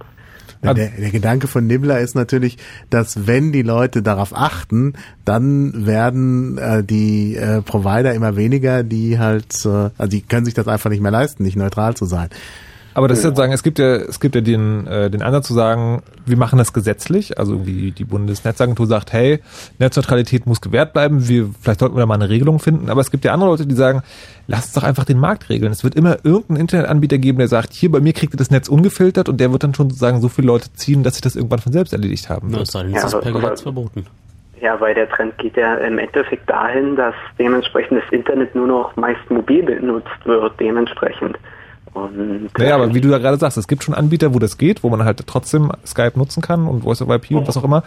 Der, 0.72 0.88
der 0.88 1.10
Gedanke 1.10 1.46
von 1.46 1.66
Nibbler 1.66 2.00
ist 2.00 2.14
natürlich, 2.14 2.56
dass 2.90 3.26
wenn 3.26 3.52
die 3.52 3.62
Leute 3.62 4.02
darauf 4.02 4.34
achten, 4.34 4.94
dann 5.24 5.86
werden 5.86 6.58
äh, 6.58 6.82
die 6.82 7.36
äh, 7.36 7.60
Provider 7.60 8.14
immer 8.14 8.36
weniger, 8.36 8.82
die 8.82 9.18
halt, 9.18 9.64
äh, 9.66 9.90
also 9.98 10.08
die 10.08 10.22
können 10.22 10.46
sich 10.46 10.54
das 10.54 10.68
einfach 10.68 10.90
nicht 10.90 11.02
mehr 11.02 11.10
leisten, 11.10 11.42
nicht 11.42 11.56
neutral 11.56 11.94
zu 11.94 12.06
sein. 12.06 12.28
Aber 12.94 13.08
das 13.08 13.18
ist 13.18 13.24
sozusagen, 13.24 13.52
es 13.52 13.62
gibt 13.62 13.78
ja, 13.78 13.96
es 13.96 14.20
gibt 14.20 14.34
ja 14.36 14.40
den, 14.40 14.86
äh, 14.86 15.10
den 15.10 15.22
Ansatz 15.22 15.48
zu 15.48 15.54
sagen, 15.54 16.02
wir 16.26 16.36
machen 16.36 16.58
das 16.58 16.72
gesetzlich, 16.72 17.38
also 17.38 17.52
irgendwie 17.52 17.90
die 17.90 18.04
Bundesnetzagentur 18.04 18.86
sagt, 18.86 19.12
hey, 19.12 19.40
Netzneutralität 19.78 20.46
muss 20.46 20.60
gewährt 20.60 20.92
bleiben, 20.92 21.28
wir, 21.28 21.50
vielleicht 21.60 21.80
sollten 21.80 21.96
wir 21.96 22.00
da 22.00 22.06
mal 22.06 22.14
eine 22.14 22.28
Regelung 22.28 22.60
finden, 22.60 22.88
aber 22.90 23.00
es 23.00 23.10
gibt 23.10 23.24
ja 23.24 23.32
andere 23.32 23.50
Leute, 23.50 23.66
die 23.66 23.74
sagen, 23.74 24.02
lasst 24.46 24.66
uns 24.66 24.72
doch 24.74 24.84
einfach 24.84 25.04
den 25.04 25.18
Markt 25.18 25.48
regeln. 25.48 25.72
Es 25.72 25.82
wird 25.84 25.94
immer 25.96 26.18
irgendeinen 26.24 26.60
Internetanbieter 26.60 27.18
geben, 27.18 27.38
der 27.38 27.48
sagt, 27.48 27.72
hier 27.72 27.90
bei 27.90 28.00
mir 28.00 28.12
kriegt 28.12 28.32
ihr 28.34 28.38
das 28.38 28.50
Netz 28.50 28.68
ungefiltert 28.68 29.28
und 29.28 29.38
der 29.40 29.50
wird 29.52 29.64
dann 29.64 29.74
schon 29.74 29.90
sozusagen 29.90 30.20
so 30.20 30.28
viele 30.28 30.46
Leute 30.46 30.72
ziehen, 30.74 31.02
dass 31.02 31.14
sich 31.14 31.22
das 31.22 31.34
irgendwann 31.36 31.58
von 31.58 31.72
selbst 31.72 31.92
erledigt 31.92 32.28
haben 32.28 32.52
wird. 32.52 32.62
es 32.62 32.68
sei 32.72 32.84
denn, 32.84 32.92
Ja, 32.92 32.98
es 32.98 33.04
ist 33.06 33.14
aber- 33.14 33.22
per 33.24 33.32
Gesetz 33.32 33.62
verboten. 33.62 34.06
Ja, 34.60 34.80
weil 34.80 34.94
der 34.94 35.10
Trend 35.10 35.36
geht 35.38 35.56
ja 35.58 35.74
im 35.74 35.98
Endeffekt 35.98 36.48
dahin, 36.48 36.96
dass 36.96 37.14
dementsprechend 37.38 37.98
das 38.02 38.12
Internet 38.12 38.54
nur 38.54 38.66
noch 38.66 38.96
meist 38.96 39.28
mobil 39.28 39.62
benutzt 39.62 40.08
wird, 40.24 40.58
dementsprechend. 40.58 41.36
Und 41.94 42.50
Naja, 42.58 42.74
aber 42.74 42.92
wie 42.92 43.00
du 43.00 43.08
ja 43.08 43.18
gerade 43.18 43.36
sagst, 43.38 43.56
es 43.56 43.68
gibt 43.68 43.84
schon 43.84 43.94
Anbieter, 43.94 44.34
wo 44.34 44.38
das 44.38 44.58
geht, 44.58 44.82
wo 44.82 44.90
man 44.90 45.04
halt 45.04 45.24
trotzdem 45.26 45.70
Skype 45.86 46.12
nutzen 46.16 46.42
kann 46.42 46.66
und 46.66 46.82
Voice 46.82 47.00
over 47.02 47.14
IP 47.14 47.30
und 47.32 47.46
was 47.48 47.56
auch 47.56 47.64
immer. 47.64 47.84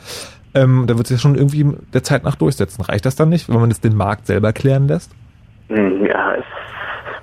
Ähm, 0.54 0.86
da 0.88 0.98
wird 0.98 1.08
sich 1.08 1.16
das 1.16 1.22
schon 1.22 1.36
irgendwie 1.36 1.66
der 1.94 2.04
Zeit 2.04 2.24
nach 2.24 2.36
durchsetzen. 2.36 2.82
Reicht 2.84 3.06
das 3.06 3.16
dann 3.16 3.30
nicht, 3.30 3.50
wenn 3.50 3.60
man 3.60 3.70
es 3.70 3.82
den 3.82 3.96
Markt 3.96 4.26
selber 4.28 4.54
klären 4.54 4.88
lässt? 4.88 5.12
Hm, 5.68 6.06
Ja, 6.06 6.32
ist 6.32 6.46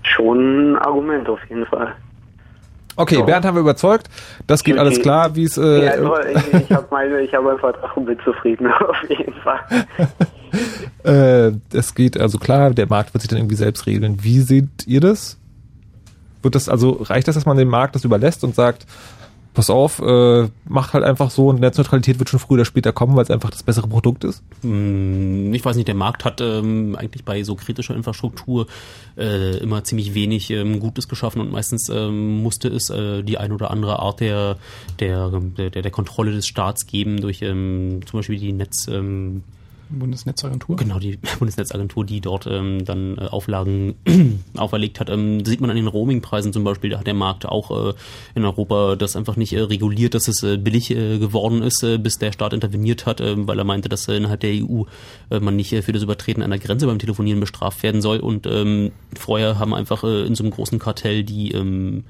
schon 0.02 0.72
ein 0.72 0.76
Argument 0.76 1.28
auf 1.28 1.40
jeden 1.48 1.66
Fall. 1.66 1.94
Okay, 2.96 3.22
Bernd 3.24 3.44
haben 3.44 3.56
wir 3.56 3.62
überzeugt. 3.62 4.08
Das 4.46 4.62
geht 4.62 4.78
alles 4.78 5.00
klar, 5.00 5.34
wie 5.34 5.44
es. 5.44 5.58
Äh, 5.58 5.84
ja, 5.84 6.04
aber 6.04 6.30
ich, 6.30 6.52
ich 6.54 6.70
habe 6.70 6.86
meine, 6.90 7.20
ich 7.22 7.34
habe 7.34 7.46
meinen 7.46 7.58
Vertrag 7.58 7.96
und 7.96 8.04
bin 8.04 8.18
zufrieden 8.24 8.68
auf 8.72 8.96
jeden 9.08 9.34
Fall. 9.42 9.60
äh, 11.04 11.76
es 11.76 11.94
geht 11.94 12.20
also 12.20 12.38
klar, 12.38 12.70
der 12.70 12.86
Markt 12.86 13.12
wird 13.12 13.22
sich 13.22 13.28
dann 13.28 13.38
irgendwie 13.38 13.56
selbst 13.56 13.86
regeln. 13.86 14.18
Wie 14.22 14.40
seht 14.40 14.86
ihr 14.86 15.00
das? 15.00 15.40
Wird 16.44 16.54
das 16.54 16.68
also 16.68 16.98
reicht 17.00 17.26
das, 17.26 17.34
dass 17.34 17.46
man 17.46 17.56
dem 17.56 17.68
Markt 17.68 17.94
das 17.94 18.04
überlässt 18.04 18.44
und 18.44 18.54
sagt, 18.54 18.86
pass 19.54 19.70
auf, 19.70 20.00
äh, 20.00 20.48
macht 20.68 20.92
halt 20.92 21.04
einfach 21.04 21.30
so 21.30 21.48
und 21.48 21.60
Netzneutralität 21.60 22.18
wird 22.18 22.28
schon 22.28 22.40
früher 22.40 22.56
oder 22.56 22.64
später 22.64 22.92
kommen, 22.92 23.14
weil 23.16 23.22
es 23.22 23.30
einfach 23.30 23.50
das 23.50 23.62
bessere 23.62 23.86
Produkt 23.86 24.24
ist? 24.24 24.42
Hm, 24.62 25.54
Ich 25.54 25.64
weiß 25.64 25.76
nicht, 25.76 25.86
der 25.88 25.94
Markt 25.94 26.24
hat 26.24 26.40
ähm, 26.40 26.96
eigentlich 26.96 27.24
bei 27.24 27.42
so 27.44 27.54
kritischer 27.54 27.94
Infrastruktur 27.94 28.66
äh, 29.16 29.56
immer 29.58 29.84
ziemlich 29.84 30.14
wenig 30.14 30.50
ähm, 30.50 30.80
Gutes 30.80 31.08
geschaffen 31.08 31.40
und 31.40 31.52
meistens 31.52 31.88
ähm, 31.88 32.42
musste 32.42 32.68
es 32.68 32.90
äh, 32.90 33.22
die 33.22 33.38
ein 33.38 33.52
oder 33.52 33.70
andere 33.70 34.00
Art 34.00 34.20
der, 34.20 34.56
der, 34.98 35.30
der, 35.30 35.70
der 35.70 35.90
Kontrolle 35.90 36.32
des 36.32 36.48
Staats 36.48 36.86
geben 36.86 37.20
durch 37.20 37.40
ähm, 37.42 38.00
zum 38.06 38.18
Beispiel 38.18 38.38
die 38.38 38.52
Netz... 38.52 38.88
Ähm, 38.88 39.44
Bundesnetzagentur? 39.98 40.76
Genau, 40.76 40.98
die 40.98 41.18
Bundesnetzagentur, 41.38 42.04
die 42.04 42.20
dort 42.20 42.46
ähm, 42.46 42.84
dann 42.84 43.18
äh, 43.18 43.22
Auflagen 43.22 43.94
auferlegt 44.56 45.00
hat. 45.00 45.10
Ähm, 45.10 45.44
sieht 45.44 45.60
man 45.60 45.70
an 45.70 45.76
den 45.76 45.86
Roamingpreisen 45.86 46.52
zum 46.52 46.64
Beispiel, 46.64 46.90
da 46.90 46.98
hat 46.98 47.06
der 47.06 47.14
Markt 47.14 47.46
auch 47.46 47.90
äh, 47.90 47.94
in 48.34 48.44
Europa 48.44 48.96
das 48.96 49.16
einfach 49.16 49.36
nicht 49.36 49.52
äh, 49.52 49.60
reguliert, 49.60 50.14
dass 50.14 50.28
es 50.28 50.42
äh, 50.42 50.56
billig 50.56 50.90
äh, 50.90 51.18
geworden 51.18 51.62
ist, 51.62 51.82
äh, 51.82 51.98
bis 51.98 52.18
der 52.18 52.32
Staat 52.32 52.52
interveniert 52.52 53.06
hat, 53.06 53.20
äh, 53.20 53.34
weil 53.46 53.58
er 53.58 53.64
meinte, 53.64 53.88
dass 53.88 54.08
innerhalb 54.08 54.40
der 54.40 54.52
EU 54.54 54.84
man 55.30 55.56
nicht 55.56 55.70
für 55.70 55.92
das 55.92 56.02
Übertreten 56.02 56.42
einer 56.42 56.58
Grenze 56.58 56.86
beim 56.86 56.98
Telefonieren 56.98 57.40
bestraft 57.40 57.82
werden 57.82 58.02
soll. 58.02 58.18
Und 58.18 58.46
ähm, 58.46 58.92
vorher 59.16 59.58
haben 59.58 59.74
einfach 59.74 60.04
in 60.04 60.34
so 60.34 60.44
einem 60.44 60.52
großen 60.52 60.78
Kartell 60.78 61.24
die 61.24 61.52
ähm, 61.52 62.04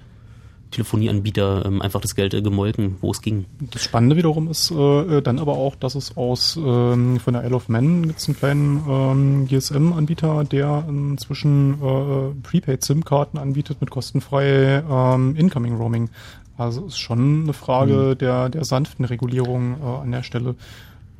Telefonieanbieter 0.75 1.65
ähm, 1.65 1.83
einfach 1.83 2.01
das 2.01 2.15
Geld 2.15 2.35
äh, 2.35 2.43
gemolken, 2.43 2.97
wo 3.01 3.11
es 3.11 3.23
ging. 3.23 3.47
Das 3.73 3.83
Spannende 3.83 4.17
wiederum 4.17 4.49
ist 4.49 4.71
äh, 4.71 5.23
dann 5.23 5.39
aber 5.39 5.55
auch, 5.55 5.75
dass 5.77 5.95
es 5.95 6.17
aus 6.17 6.57
ähm, 6.57 7.19
von 7.21 7.35
der 7.35 7.45
Isle 7.45 7.57
of 7.57 7.69
Man 7.69 8.07
gibt 8.07 8.19
es 8.19 8.29
einen 8.29 8.37
kleinen 8.37 8.85
ähm, 8.89 9.47
GSM-Anbieter, 9.49 10.45
der 10.45 10.85
inzwischen 10.89 11.75
äh, 11.75 12.35
Prepaid-SIM-Karten 12.43 13.39
anbietet 13.39 13.81
mit 13.81 13.91
kostenfrei 13.91 14.83
ähm, 14.89 15.37
Incoming-Roaming. 15.37 16.11
Also 16.57 16.87
ist 16.87 16.99
schon 16.99 17.45
eine 17.45 17.53
Frage 17.53 17.95
Mhm. 17.95 18.19
der, 18.19 18.49
der 18.49 18.65
sanften 18.65 19.05
Regulierung 19.05 19.77
äh, 19.81 20.03
an 20.03 20.13
der 20.13 20.23
Stelle. 20.23 20.55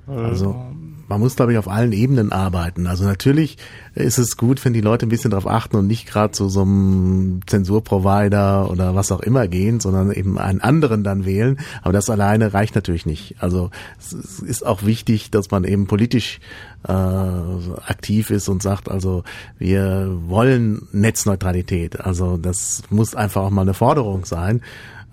Also 0.07 0.55
man 1.09 1.21
muss, 1.21 1.37
glaube 1.37 1.53
ich, 1.53 1.59
auf 1.59 1.69
allen 1.69 1.93
Ebenen 1.93 2.33
arbeiten. 2.33 2.87
Also 2.87 3.05
natürlich 3.05 3.59
ist 3.95 4.19
es 4.19 4.37
gut, 4.37 4.65
wenn 4.65 4.73
die 4.73 4.81
Leute 4.81 5.07
ein 5.07 5.11
bisschen 5.11 5.31
darauf 5.31 5.47
achten 5.47 5.77
und 5.77 5.87
nicht 5.87 6.07
gerade 6.07 6.33
zu 6.33 6.49
so 6.49 6.63
einem 6.63 7.41
Zensurprovider 7.47 8.71
oder 8.71 8.95
was 8.95 9.13
auch 9.13 9.21
immer 9.21 9.47
gehen, 9.49 9.81
sondern 9.81 10.11
eben 10.13 10.39
einen 10.39 10.61
anderen 10.61 11.05
dann 11.05 11.25
wählen. 11.25 11.59
Aber 11.83 11.93
das 11.93 12.11
alleine 12.11 12.55
reicht 12.55 12.75
natürlich 12.75 13.07
nicht. 13.07 13.37
Also 13.39 13.71
es 13.99 14.41
ist 14.41 14.65
auch 14.65 14.85
wichtig, 14.85 15.31
dass 15.31 15.51
man 15.51 15.65
eben 15.65 15.87
politisch 15.87 16.41
äh, 16.87 16.93
aktiv 16.93 18.31
ist 18.31 18.49
und 18.49 18.63
sagt, 18.63 18.91
also 18.91 19.25
wir 19.59 20.11
wollen 20.27 20.89
Netzneutralität. 20.93 22.01
Also 22.01 22.37
das 22.37 22.83
muss 22.91 23.15
einfach 23.15 23.43
auch 23.43 23.51
mal 23.51 23.63
eine 23.63 23.75
Forderung 23.75 24.25
sein 24.25 24.63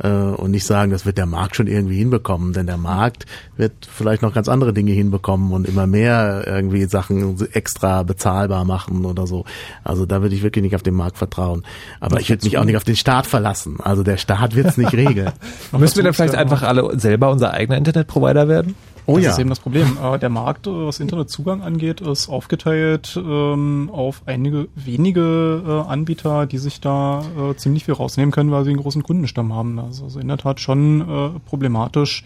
und 0.07 0.51
nicht 0.51 0.65
sagen, 0.65 0.91
das 0.91 1.05
wird 1.05 1.17
der 1.17 1.25
Markt 1.25 1.55
schon 1.55 1.67
irgendwie 1.67 1.97
hinbekommen, 1.97 2.53
denn 2.53 2.65
der 2.65 2.77
Markt 2.77 3.25
wird 3.57 3.73
vielleicht 3.91 4.21
noch 4.21 4.33
ganz 4.33 4.49
andere 4.49 4.73
Dinge 4.73 4.91
hinbekommen 4.91 5.51
und 5.51 5.67
immer 5.67 5.87
mehr 5.87 6.43
irgendwie 6.45 6.85
Sachen 6.85 7.37
extra 7.53 8.03
bezahlbar 8.03 8.65
machen 8.65 9.05
oder 9.05 9.27
so. 9.27 9.45
Also 9.83 10.05
da 10.05 10.21
würde 10.21 10.35
ich 10.35 10.43
wirklich 10.43 10.63
nicht 10.63 10.75
auf 10.75 10.83
den 10.83 10.95
Markt 10.95 11.17
vertrauen. 11.17 11.63
Aber 11.99 12.19
ich 12.19 12.29
würde 12.29 12.45
mich 12.45 12.57
auch 12.57 12.65
nicht 12.65 12.77
auf 12.77 12.83
den 12.83 12.95
Staat 12.95 13.27
verlassen. 13.27 13.77
Also 13.81 14.03
der 14.03 14.17
Staat 14.17 14.55
wird 14.55 14.67
es 14.67 14.77
nicht 14.77 14.93
regeln. 14.93 15.31
Müssen 15.71 15.97
wir 15.97 16.03
dann 16.03 16.13
vielleicht 16.13 16.35
einfach 16.35 16.63
alle 16.63 16.99
selber 16.99 17.29
unser 17.29 17.53
eigener 17.53 17.77
Internetprovider 17.77 18.47
werden? 18.47 18.75
Oh 19.05 19.15
das 19.15 19.23
ja. 19.23 19.31
ist 19.31 19.39
eben 19.39 19.49
das 19.49 19.59
Problem. 19.59 19.97
Äh, 20.01 20.19
Der 20.19 20.29
Markt, 20.29 20.67
äh, 20.67 20.71
was 20.71 20.99
Internetzugang 20.99 21.61
angeht, 21.61 22.01
ist 22.01 22.29
aufgeteilt 22.29 23.17
ähm, 23.17 23.89
auf 23.91 24.23
einige 24.25 24.67
wenige 24.75 25.63
äh, 25.65 25.89
Anbieter, 25.89 26.45
die 26.45 26.57
sich 26.57 26.81
da 26.81 27.23
äh, 27.37 27.55
ziemlich 27.55 27.85
viel 27.85 27.93
rausnehmen 27.95 28.31
können, 28.31 28.51
weil 28.51 28.63
sie 28.63 28.71
einen 28.71 28.79
großen 28.79 29.03
Kundenstamm 29.03 29.53
haben. 29.53 29.77
Das 29.77 29.97
ist 29.97 30.03
also 30.03 30.19
in 30.19 30.27
der 30.27 30.37
Tat 30.37 30.59
schon 30.59 31.01
äh, 31.01 31.39
problematisch. 31.47 32.23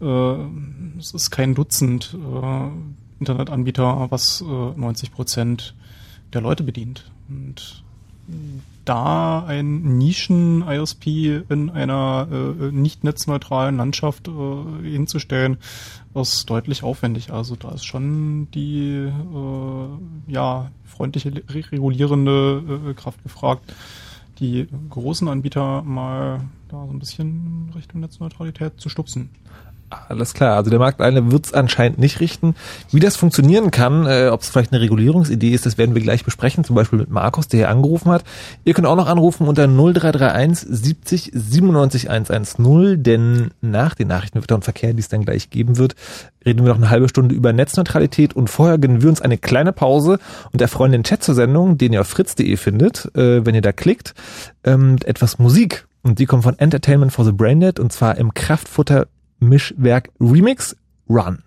Äh, 0.00 0.34
es 0.98 1.12
ist 1.14 1.30
kein 1.30 1.54
Dutzend 1.54 2.16
Internetanbieter, 3.18 4.06
was 4.10 4.42
äh, 4.42 4.44
90 4.44 5.12
Prozent 5.12 5.74
der 6.32 6.40
Leute 6.40 6.62
bedient. 6.62 7.10
Und 7.28 7.82
da 8.86 9.44
ein 9.44 9.98
Nischen-ISP 9.98 11.42
in 11.48 11.68
einer 11.70 12.26
äh, 12.30 12.72
nicht 12.72 13.04
netzneutralen 13.04 13.76
Landschaft 13.76 14.28
äh, 14.28 14.32
hinzustellen, 14.88 15.58
ist 16.14 16.48
deutlich 16.48 16.82
aufwendig. 16.82 17.30
Also 17.32 17.56
da 17.56 17.72
ist 17.72 17.84
schon 17.84 18.48
die 18.52 19.10
äh, 19.10 20.32
ja, 20.32 20.70
freundliche 20.84 21.30
re- 21.30 21.70
regulierende 21.70 22.62
äh, 22.90 22.94
Kraft 22.94 23.22
gefragt, 23.22 23.74
die 24.38 24.66
großen 24.90 25.28
Anbieter 25.28 25.82
mal 25.82 26.40
da 26.68 26.86
so 26.86 26.92
ein 26.92 26.98
bisschen 26.98 27.70
Richtung 27.74 28.00
Netzneutralität 28.00 28.80
zu 28.80 28.88
stupsen. 28.88 29.30
Alles 29.88 30.34
klar, 30.34 30.56
also 30.56 30.68
der 30.68 30.80
Marktleiter 30.80 31.30
wird 31.30 31.46
es 31.46 31.52
anscheinend 31.52 31.98
nicht 31.98 32.18
richten. 32.18 32.56
Wie 32.90 32.98
das 32.98 33.14
funktionieren 33.14 33.70
kann, 33.70 34.04
äh, 34.06 34.30
ob 34.32 34.40
es 34.40 34.48
vielleicht 34.48 34.72
eine 34.72 34.80
Regulierungsidee 34.80 35.52
ist, 35.52 35.64
das 35.64 35.78
werden 35.78 35.94
wir 35.94 36.02
gleich 36.02 36.24
besprechen, 36.24 36.64
zum 36.64 36.74
Beispiel 36.74 36.98
mit 36.98 37.10
Markus, 37.10 37.46
der 37.46 37.58
hier 37.58 37.68
angerufen 37.68 38.10
hat. 38.10 38.24
Ihr 38.64 38.74
könnt 38.74 38.88
auch 38.88 38.96
noch 38.96 39.06
anrufen 39.06 39.46
unter 39.46 39.68
0331 39.68 40.66
70 40.68 41.30
97 41.32 42.10
110, 42.10 43.02
denn 43.04 43.50
nach 43.60 43.94
den 43.94 44.08
Nachrichten 44.08 44.42
Wetter 44.42 44.56
und 44.56 44.64
Verkehr, 44.64 44.92
die 44.92 45.00
es 45.00 45.08
dann 45.08 45.24
gleich 45.24 45.50
geben 45.50 45.78
wird, 45.78 45.94
reden 46.44 46.64
wir 46.64 46.70
noch 46.70 46.78
eine 46.78 46.90
halbe 46.90 47.08
Stunde 47.08 47.34
über 47.34 47.52
Netzneutralität 47.52 48.34
und 48.34 48.50
vorher 48.50 48.78
gönnen 48.78 49.02
wir 49.02 49.08
uns 49.08 49.22
eine 49.22 49.38
kleine 49.38 49.72
Pause 49.72 50.18
und 50.52 50.60
erfreuen 50.60 50.92
den 50.92 51.04
Chat 51.04 51.22
zur 51.22 51.36
Sendung, 51.36 51.78
den 51.78 51.92
ihr 51.92 52.00
auf 52.00 52.08
fritz.de 52.08 52.56
findet, 52.56 53.14
äh, 53.16 53.46
wenn 53.46 53.54
ihr 53.54 53.62
da 53.62 53.72
klickt, 53.72 54.14
ähm, 54.64 54.96
etwas 55.04 55.38
Musik. 55.38 55.86
Und 56.02 56.20
die 56.20 56.26
kommt 56.26 56.44
von 56.44 56.58
Entertainment 56.58 57.12
for 57.12 57.24
the 57.24 57.32
Braindead 57.32 57.80
und 57.80 57.92
zwar 57.92 58.16
im 58.16 58.32
Kraftfutter 58.32 59.08
Mischwerk 59.48 60.10
Remix 60.20 60.76
Run. 61.08 61.42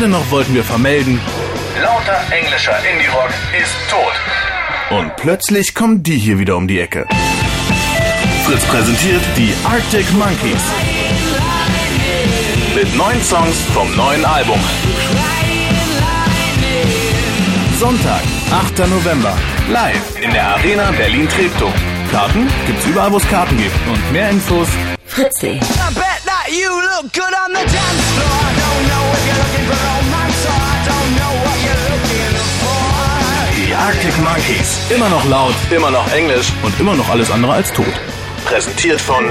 Gerade 0.00 0.12
noch 0.12 0.30
wollten 0.30 0.54
wir 0.54 0.64
vermelden, 0.64 1.20
Lauter 1.82 2.22
englischer 2.30 2.74
Indie-Rock 2.90 3.34
ist 3.60 3.74
tot. 3.90 4.98
und 4.98 5.14
plötzlich 5.16 5.74
kommen 5.74 6.02
die 6.02 6.16
hier 6.16 6.38
wieder 6.38 6.56
um 6.56 6.66
die 6.66 6.80
Ecke. 6.80 7.06
Fritz 8.46 8.64
präsentiert 8.64 9.20
die 9.36 9.52
Arctic 9.62 10.10
Monkeys. 10.14 10.62
Mit 12.74 12.96
neun 12.96 13.22
Songs 13.22 13.56
vom 13.74 13.94
neuen 13.94 14.24
Album. 14.24 14.58
Sonntag, 17.78 18.22
8. 18.52 18.78
November. 18.88 19.36
Live 19.70 20.18
in 20.18 20.32
der 20.32 20.46
Arena 20.46 20.92
Berlin-Treptow. 20.92 21.74
Karten 22.10 22.48
gibt's 22.66 22.86
überall, 22.86 23.12
wo 23.12 23.18
es 23.18 23.28
Karten 23.28 23.58
gibt. 23.58 23.76
Und 23.86 24.12
mehr 24.12 24.30
Infos 24.30 24.68
Fritzi. 25.04 25.60
Arctic 33.80 34.12
Monkeys. 34.18 34.90
Immer 34.94 35.08
noch 35.08 35.26
laut, 35.26 35.54
immer 35.74 35.90
noch 35.90 36.06
Englisch 36.12 36.52
und 36.62 36.78
immer 36.78 36.94
noch 36.94 37.08
alles 37.08 37.30
andere 37.30 37.54
als 37.54 37.72
tot. 37.72 37.86
Präsentiert 38.44 39.00
von 39.00 39.24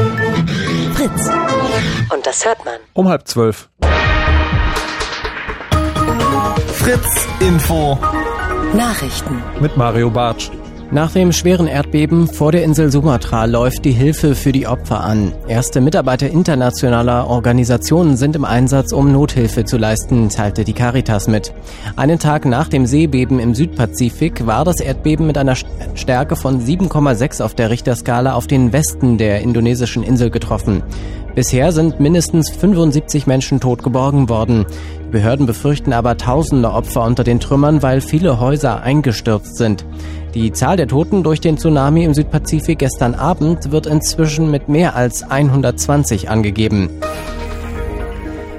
Fritz. 0.96 1.30
Und 2.12 2.26
das 2.26 2.44
hört 2.44 2.66
man. 2.66 2.76
Um 2.94 3.08
halb 3.08 3.28
zwölf. 3.28 3.70
Fritz 6.74 7.28
Info. 7.40 8.00
Nachrichten. 8.74 9.40
Mit 9.62 9.78
Mario 9.78 10.10
Bartsch. 10.10 10.50
Nach 10.92 11.12
dem 11.12 11.32
schweren 11.32 11.68
Erdbeben 11.68 12.28
vor 12.28 12.52
der 12.52 12.64
Insel 12.64 12.92
Sumatra 12.92 13.46
läuft 13.46 13.86
die 13.86 13.92
Hilfe 13.92 14.34
für 14.34 14.52
die 14.52 14.66
Opfer 14.66 15.02
an. 15.02 15.36
Erste 15.48 15.82
Mitarbeiter 15.82 16.28
internationaler 16.28 17.28
Organisationen 17.28 18.18
sind 18.18 18.36
im 18.36 18.46
Einsatz, 18.46 18.92
um 18.94 19.12
Nothilfe 19.12 19.66
zu 19.66 19.78
leisten, 19.78 20.30
teilte 20.30 20.64
die 20.64 20.74
Caritas 20.74 21.28
mit. 21.28 21.54
Einen 22.00 22.18
Tag 22.18 22.46
nach 22.46 22.70
dem 22.70 22.86
Seebeben 22.86 23.40
im 23.40 23.54
Südpazifik 23.54 24.48
war 24.48 24.64
das 24.64 24.80
Erdbeben 24.80 25.28
mit 25.28 25.38
einer 25.38 25.58
Stärke 25.96 26.38
von 26.38 26.62
7,6 26.62 27.44
auf 27.44 27.56
der 27.56 27.70
Richterskala 27.70 28.36
auf 28.36 28.48
den 28.48 28.72
Westen 28.72 29.18
der 29.18 29.42
indonesischen 29.42 30.04
Insel 30.04 30.30
getroffen. 30.30 30.82
Bisher 31.36 31.74
sind 31.74 32.00
mindestens 32.00 32.52
75 32.52 33.28
Menschen 33.28 33.60
tot 33.60 33.84
geborgen 33.84 34.30
worden. 34.30 34.66
Die 35.08 35.12
Behörden 35.12 35.46
befürchten 35.46 35.92
aber 35.92 36.16
tausende 36.16 36.72
Opfer 36.72 37.04
unter 37.04 37.26
den 37.26 37.42
Trümmern, 37.42 37.84
weil 37.84 38.00
viele 38.00 38.40
Häuser 38.40 38.82
eingestürzt 38.82 39.58
sind. 39.58 39.84
Die 40.34 40.54
Zahl 40.54 40.78
der 40.78 40.88
Toten 40.88 41.22
durch 41.22 41.42
den 41.42 41.58
Tsunami 41.58 42.06
im 42.06 42.14
Südpazifik 42.14 42.80
gestern 42.80 43.14
Abend 43.14 43.74
wird 43.74 43.88
inzwischen 43.88 44.50
mit 44.50 44.70
mehr 44.70 44.96
als 44.96 45.30
120 45.30 46.30
angegeben. 46.30 46.90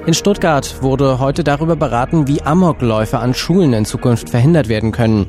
In 0.07 0.15
Stuttgart 0.15 0.81
wurde 0.81 1.19
heute 1.19 1.43
darüber 1.43 1.75
beraten, 1.75 2.27
wie 2.27 2.41
Amokläufe 2.41 3.19
an 3.19 3.35
Schulen 3.35 3.73
in 3.73 3.85
Zukunft 3.85 4.31
verhindert 4.31 4.67
werden 4.67 4.91
können. 4.91 5.27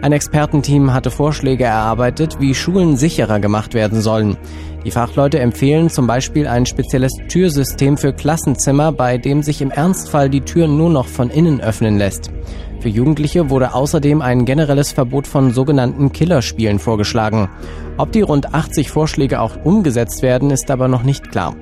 Ein 0.00 0.12
Expertenteam 0.12 0.92
hatte 0.92 1.10
Vorschläge 1.10 1.64
erarbeitet, 1.64 2.36
wie 2.38 2.54
Schulen 2.54 2.96
sicherer 2.96 3.40
gemacht 3.40 3.74
werden 3.74 4.00
sollen. 4.00 4.36
Die 4.84 4.92
Fachleute 4.92 5.40
empfehlen 5.40 5.90
zum 5.90 6.06
Beispiel 6.06 6.46
ein 6.46 6.66
spezielles 6.66 7.12
Türsystem 7.28 7.96
für 7.96 8.12
Klassenzimmer, 8.12 8.92
bei 8.92 9.18
dem 9.18 9.42
sich 9.42 9.60
im 9.60 9.72
Ernstfall 9.72 10.30
die 10.30 10.42
Tür 10.42 10.68
nur 10.68 10.90
noch 10.90 11.08
von 11.08 11.28
innen 11.28 11.60
öffnen 11.60 11.98
lässt. 11.98 12.30
Für 12.78 12.88
Jugendliche 12.88 13.50
wurde 13.50 13.74
außerdem 13.74 14.22
ein 14.22 14.44
generelles 14.44 14.92
Verbot 14.92 15.26
von 15.26 15.52
sogenannten 15.52 16.12
Killerspielen 16.12 16.78
vorgeschlagen. 16.78 17.48
Ob 17.96 18.12
die 18.12 18.22
rund 18.22 18.54
80 18.54 18.88
Vorschläge 18.88 19.40
auch 19.40 19.56
umgesetzt 19.64 20.22
werden, 20.22 20.50
ist 20.50 20.70
aber 20.70 20.86
noch 20.86 21.02
nicht 21.02 21.30
klar. 21.32 21.56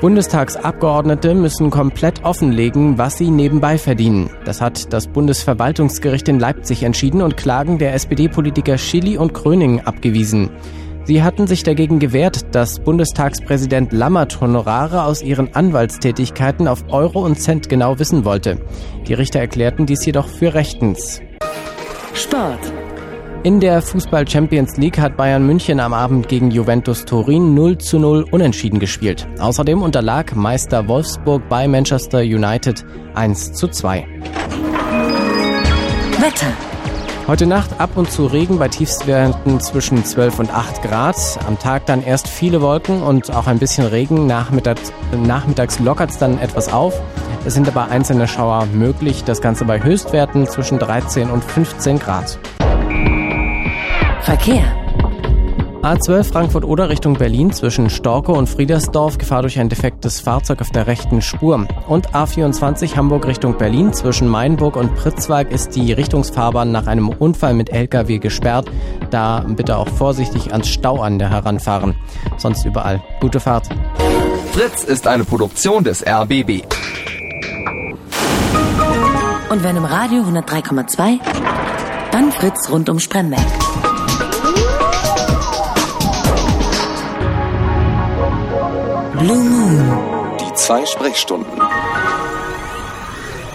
Bundestagsabgeordnete 0.00 1.34
müssen 1.34 1.70
komplett 1.70 2.24
offenlegen, 2.24 2.98
was 2.98 3.18
sie 3.18 3.32
nebenbei 3.32 3.78
verdienen. 3.78 4.30
Das 4.44 4.60
hat 4.60 4.92
das 4.92 5.08
Bundesverwaltungsgericht 5.08 6.28
in 6.28 6.38
Leipzig 6.38 6.84
entschieden 6.84 7.20
und 7.20 7.36
Klagen 7.36 7.78
der 7.78 7.94
SPD-Politiker 7.94 8.78
Schilly 8.78 9.18
und 9.18 9.34
Kröning 9.34 9.80
abgewiesen. 9.80 10.50
Sie 11.02 11.22
hatten 11.22 11.48
sich 11.48 11.64
dagegen 11.64 11.98
gewehrt, 11.98 12.54
dass 12.54 12.78
Bundestagspräsident 12.78 13.92
Lammert 13.92 14.40
Honorare 14.40 15.02
aus 15.02 15.20
ihren 15.20 15.54
Anwaltstätigkeiten 15.54 16.68
auf 16.68 16.84
Euro 16.90 17.24
und 17.24 17.40
Cent 17.40 17.68
genau 17.68 17.98
wissen 17.98 18.24
wollte. 18.24 18.60
Die 19.08 19.14
Richter 19.14 19.40
erklärten 19.40 19.86
dies 19.86 20.04
jedoch 20.06 20.28
für 20.28 20.54
rechtens. 20.54 21.20
Sport. 22.14 22.72
In 23.44 23.60
der 23.60 23.80
Fußball 23.80 24.26
Champions 24.26 24.76
League 24.78 24.98
hat 24.98 25.16
Bayern 25.16 25.46
München 25.46 25.78
am 25.78 25.94
Abend 25.94 26.26
gegen 26.28 26.50
Juventus 26.50 27.04
Turin 27.04 27.54
0 27.54 27.78
zu 27.78 28.00
0 28.00 28.24
unentschieden 28.32 28.80
gespielt. 28.80 29.28
Außerdem 29.38 29.80
unterlag 29.80 30.34
Meister 30.34 30.88
Wolfsburg 30.88 31.48
bei 31.48 31.68
Manchester 31.68 32.18
United 32.18 32.84
1 33.14 33.52
zu 33.52 33.68
2. 33.68 34.04
Wetter. 36.18 36.52
Heute 37.28 37.46
Nacht 37.46 37.78
ab 37.78 37.90
und 37.94 38.10
zu 38.10 38.26
Regen 38.26 38.58
bei 38.58 38.66
Tiefstwerten 38.66 39.60
zwischen 39.60 40.04
12 40.04 40.40
und 40.40 40.52
8 40.52 40.82
Grad. 40.82 41.16
Am 41.46 41.56
Tag 41.60 41.86
dann 41.86 42.02
erst 42.02 42.26
viele 42.26 42.60
Wolken 42.60 43.02
und 43.02 43.32
auch 43.32 43.46
ein 43.46 43.60
bisschen 43.60 43.86
Regen. 43.86 44.26
Nachmittags, 44.26 44.92
nachmittags 45.12 45.78
lockert 45.78 46.10
es 46.10 46.18
dann 46.18 46.40
etwas 46.40 46.72
auf. 46.72 47.00
Es 47.44 47.54
sind 47.54 47.68
aber 47.68 47.88
einzelne 47.88 48.26
Schauer 48.26 48.66
möglich. 48.66 49.22
Das 49.22 49.40
Ganze 49.40 49.64
bei 49.64 49.80
Höchstwerten 49.80 50.48
zwischen 50.48 50.80
13 50.80 51.30
und 51.30 51.44
15 51.44 52.00
Grad. 52.00 52.36
Verkehr. 54.22 54.64
A12 55.82 56.24
Frankfurt-Oder 56.24 56.88
Richtung 56.88 57.14
Berlin 57.14 57.52
zwischen 57.52 57.88
Storkow 57.88 58.36
und 58.36 58.48
Friedersdorf, 58.48 59.16
Gefahr 59.16 59.42
durch 59.42 59.58
ein 59.58 59.68
defektes 59.68 60.20
Fahrzeug 60.20 60.60
auf 60.60 60.70
der 60.70 60.88
rechten 60.88 61.22
Spur. 61.22 61.66
Und 61.86 62.10
A24 62.14 62.96
Hamburg 62.96 63.26
Richtung 63.26 63.56
Berlin 63.56 63.92
zwischen 63.92 64.28
Mainburg 64.28 64.76
und 64.76 64.94
Pritzwalk 64.96 65.52
ist 65.52 65.76
die 65.76 65.92
Richtungsfahrbahn 65.92 66.72
nach 66.72 66.88
einem 66.88 67.08
Unfall 67.08 67.54
mit 67.54 67.70
LKW 67.70 68.18
gesperrt. 68.18 68.70
Da 69.10 69.44
bitte 69.48 69.76
auch 69.76 69.88
vorsichtig 69.88 70.52
ans 70.52 70.68
Stauander 70.68 71.30
heranfahren. 71.30 71.94
Sonst 72.36 72.66
überall. 72.66 73.00
Gute 73.20 73.38
Fahrt. 73.38 73.68
Fritz 74.52 74.82
ist 74.82 75.06
eine 75.06 75.24
Produktion 75.24 75.84
des 75.84 76.04
RBB. 76.04 76.64
Und 79.50 79.62
wenn 79.62 79.76
im 79.76 79.84
Radio 79.84 80.22
103,2, 80.22 81.20
dann 82.10 82.32
Fritz 82.32 82.68
rund 82.68 82.90
um 82.90 82.98
Spremberg. 82.98 83.46
Blue 89.18 89.42
Moon. 89.42 89.98
Die 90.40 90.54
zwei 90.54 90.86
Sprechstunden. 90.86 91.60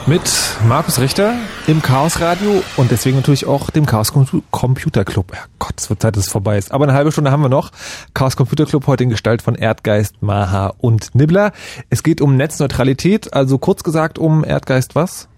Mit 0.05 0.21
Markus 0.67 0.99
Richter 0.99 1.35
im 1.67 1.81
Chaos 1.81 2.19
Radio 2.19 2.61
und 2.75 2.91
deswegen 2.91 3.15
natürlich 3.15 3.45
auch 3.45 3.69
dem 3.69 3.85
Chaos 3.85 4.11
Computer 4.51 5.05
Club. 5.05 5.31
Ja 5.33 5.45
Gott, 5.59 5.75
es 5.77 5.89
wird 5.89 6.01
Zeit, 6.01 6.17
dass 6.17 6.25
es 6.25 6.31
vorbei 6.31 6.57
ist. 6.57 6.73
Aber 6.73 6.83
eine 6.83 6.93
halbe 6.93 7.13
Stunde 7.13 7.31
haben 7.31 7.41
wir 7.41 7.47
noch. 7.47 7.71
Chaos 8.13 8.35
Computer 8.35 8.65
Club 8.65 8.87
heute 8.87 9.05
in 9.05 9.09
Gestalt 9.09 9.41
von 9.41 9.55
Erdgeist, 9.55 10.21
Maha 10.21 10.73
und 10.79 11.15
Nibbler. 11.15 11.53
Es 11.89 12.03
geht 12.03 12.19
um 12.19 12.35
Netzneutralität, 12.35 13.33
also 13.33 13.57
kurz 13.57 13.83
gesagt 13.83 14.19
um 14.19 14.43
Erdgeist 14.43 14.95
was? 14.95 15.29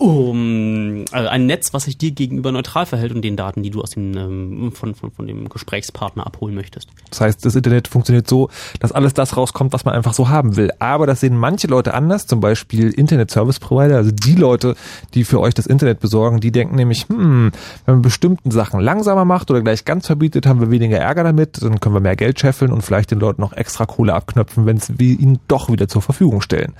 Um 0.00 1.04
also 1.12 1.28
ein 1.28 1.44
Netz, 1.44 1.74
was 1.74 1.84
sich 1.84 1.98
dir 1.98 2.12
gegenüber 2.12 2.52
neutral 2.52 2.86
verhält 2.86 3.12
und 3.12 3.20
den 3.20 3.36
Daten, 3.36 3.62
die 3.62 3.68
du 3.68 3.82
aus 3.82 3.90
dem 3.90 4.16
ähm, 4.16 4.72
von, 4.72 4.94
von, 4.94 5.10
von 5.10 5.26
dem 5.26 5.50
Gesprächspartner 5.50 6.26
abholen 6.26 6.54
möchtest. 6.54 6.88
Das 7.10 7.20
heißt, 7.20 7.44
das 7.44 7.54
Internet 7.54 7.86
funktioniert 7.86 8.26
so, 8.26 8.48
dass 8.78 8.92
alles 8.92 9.12
das 9.12 9.36
rauskommt, 9.36 9.74
was 9.74 9.84
man 9.84 9.92
einfach 9.92 10.14
so 10.14 10.30
haben 10.30 10.56
will. 10.56 10.70
Aber 10.78 11.06
das 11.06 11.20
sehen 11.20 11.36
manche 11.36 11.66
Leute 11.66 11.92
anders, 11.92 12.26
zum 12.26 12.40
Beispiel 12.40 12.88
Internet 12.92 13.30
Service 13.30 13.60
Provider, 13.60 13.96
also 13.96 14.10
die 14.10 14.36
Leute, 14.36 14.74
die 15.12 15.22
für 15.24 15.38
euch 15.38 15.52
das 15.52 15.66
Internet 15.66 16.00
besorgen, 16.00 16.40
die 16.40 16.50
denken 16.50 16.76
nämlich, 16.76 17.06
hm, 17.10 17.52
wenn 17.84 17.94
man 17.96 18.00
bestimmten 18.00 18.50
Sachen 18.50 18.80
langsamer 18.80 19.26
macht 19.26 19.50
oder 19.50 19.60
gleich 19.60 19.84
ganz 19.84 20.06
verbietet, 20.06 20.46
haben 20.46 20.62
wir 20.62 20.70
weniger 20.70 20.96
Ärger 20.96 21.24
damit, 21.24 21.60
dann 21.60 21.78
können 21.78 21.94
wir 21.94 22.00
mehr 22.00 22.16
Geld 22.16 22.40
scheffeln 22.40 22.72
und 22.72 22.80
vielleicht 22.80 23.10
den 23.10 23.20
Leuten 23.20 23.42
noch 23.42 23.52
extra 23.52 23.84
Kohle 23.84 24.14
abknöpfen, 24.14 24.64
wenn 24.64 24.80
wir 24.96 25.20
ihnen 25.20 25.40
doch 25.46 25.70
wieder 25.70 25.88
zur 25.88 26.00
Verfügung 26.00 26.40
stellen. 26.40 26.72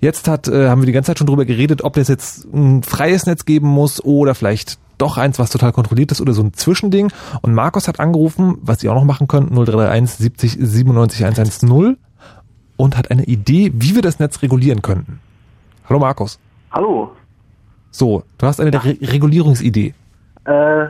Jetzt 0.00 0.28
hat, 0.28 0.48
äh, 0.48 0.68
haben 0.68 0.80
wir 0.80 0.86
die 0.86 0.92
ganze 0.92 1.08
Zeit 1.08 1.18
schon 1.18 1.26
drüber 1.26 1.44
geredet, 1.44 1.84
ob 1.84 1.96
es 1.98 2.08
jetzt 2.08 2.46
ein 2.52 2.82
freies 2.82 3.26
Netz 3.26 3.44
geben 3.44 3.68
muss 3.68 4.02
oder 4.02 4.34
vielleicht 4.34 4.78
doch 4.96 5.18
eins, 5.18 5.38
was 5.38 5.50
total 5.50 5.72
kontrolliert 5.72 6.10
ist 6.10 6.20
oder 6.20 6.32
so 6.32 6.42
ein 6.42 6.54
Zwischending. 6.54 7.10
Und 7.42 7.54
Markus 7.54 7.86
hat 7.86 8.00
angerufen, 8.00 8.58
was 8.62 8.80
Sie 8.80 8.88
auch 8.88 8.94
noch 8.94 9.04
machen 9.04 9.28
könnten, 9.28 9.54
0331 9.54 10.16
70 10.16 10.52
97 10.58 11.24
110 11.24 11.96
und 12.76 12.96
hat 12.96 13.10
eine 13.10 13.24
Idee, 13.24 13.72
wie 13.74 13.94
wir 13.94 14.02
das 14.02 14.18
Netz 14.18 14.42
regulieren 14.42 14.80
könnten. 14.80 15.20
Hallo 15.88 16.00
Markus. 16.00 16.40
Hallo. 16.72 17.12
So, 17.90 18.22
du 18.38 18.46
hast 18.46 18.60
eine 18.60 18.72
Re 18.72 18.96
Regulierungsidee. 19.02 19.94
Äh, 20.44 20.84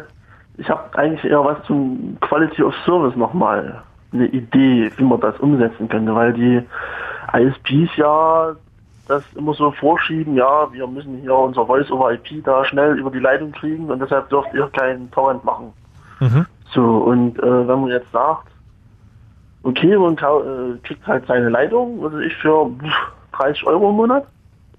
ich 0.59 0.69
habe 0.69 0.97
eigentlich 0.97 1.25
eher 1.25 1.45
was 1.45 1.57
zum 1.67 2.17
Quality 2.21 2.63
of 2.63 2.75
Service 2.85 3.17
nochmal. 3.17 3.83
Eine 4.13 4.27
Idee, 4.27 4.91
wie 4.97 5.05
man 5.05 5.21
das 5.21 5.39
umsetzen 5.41 5.89
könnte, 5.89 6.15
weil 6.15 6.33
die 6.33 6.63
ISPs 7.33 7.97
ja 7.97 8.55
das 9.11 9.25
immer 9.35 9.55
so 9.55 9.71
vorschieben, 9.73 10.35
ja, 10.37 10.73
wir 10.73 10.87
müssen 10.87 11.19
hier 11.19 11.35
unser 11.35 11.67
Voice 11.67 11.91
over 11.91 12.13
IP 12.13 12.45
da 12.45 12.65
schnell 12.65 12.99
über 12.99 13.11
die 13.11 13.19
Leitung 13.19 13.53
kriegen 13.53 13.91
und 13.91 14.01
deshalb 14.01 14.29
dürft 14.31 14.53
ihr 14.55 14.69
keinen 14.69 15.11
Torrent 15.11 15.45
machen. 15.45 15.73
Mhm. 16.21 16.47
So, 16.73 16.83
und 16.83 17.39
äh, 17.39 17.69
wenn 17.69 17.81
man 17.81 17.89
jetzt 17.91 18.11
sagt, 18.13 18.49
okay, 19.63 19.97
man 19.97 20.15
äh, 20.15 20.79
kriegt 20.83 21.07
halt 21.07 21.27
seine 21.27 21.49
Leitung, 21.49 22.03
was 22.03 22.13
weiß 22.13 22.23
ich, 22.23 22.37
für 22.37 22.67
pff, 22.67 23.13
30 23.33 23.67
Euro 23.67 23.91
im 23.91 23.97
Monat 23.97 24.27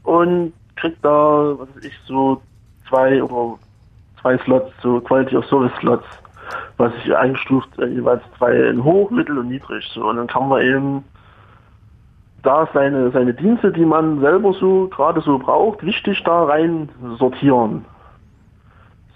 und 0.04 0.54
kriegt 0.76 1.04
da, 1.04 1.54
was 1.58 1.68
weiß 1.76 1.84
ich, 1.84 2.00
so 2.06 2.42
zwei 2.88 3.22
oder 3.22 3.58
zwei 4.22 4.38
Slots, 4.40 4.72
so 4.82 5.00
Quality 5.02 5.38
of 5.38 5.46
Service 5.46 5.72
Slots, 5.80 6.06
was 6.78 6.94
ich 7.04 7.16
eingestuft, 7.16 7.70
äh, 7.80 7.88
jeweils 7.88 8.22
zwei 8.38 8.54
in 8.54 8.84
hoch, 8.84 9.10
mittel 9.12 9.38
und 9.38 9.50
niedrig, 9.50 9.90
so, 9.94 10.08
und 10.08 10.18
dann 10.18 10.28
kann 10.28 10.48
man 10.48 10.62
eben 10.62 11.04
da 12.44 12.68
seine, 12.74 13.12
seine 13.12 13.34
Dienste, 13.34 13.72
die 13.72 13.86
man 13.86 14.20
selber 14.20 14.54
so 14.54 14.88
gerade 14.88 15.22
so 15.22 15.38
braucht, 15.38 15.84
wichtig 15.84 16.24
da 16.24 16.46
rein 16.46 16.90
sortieren. 17.18 17.86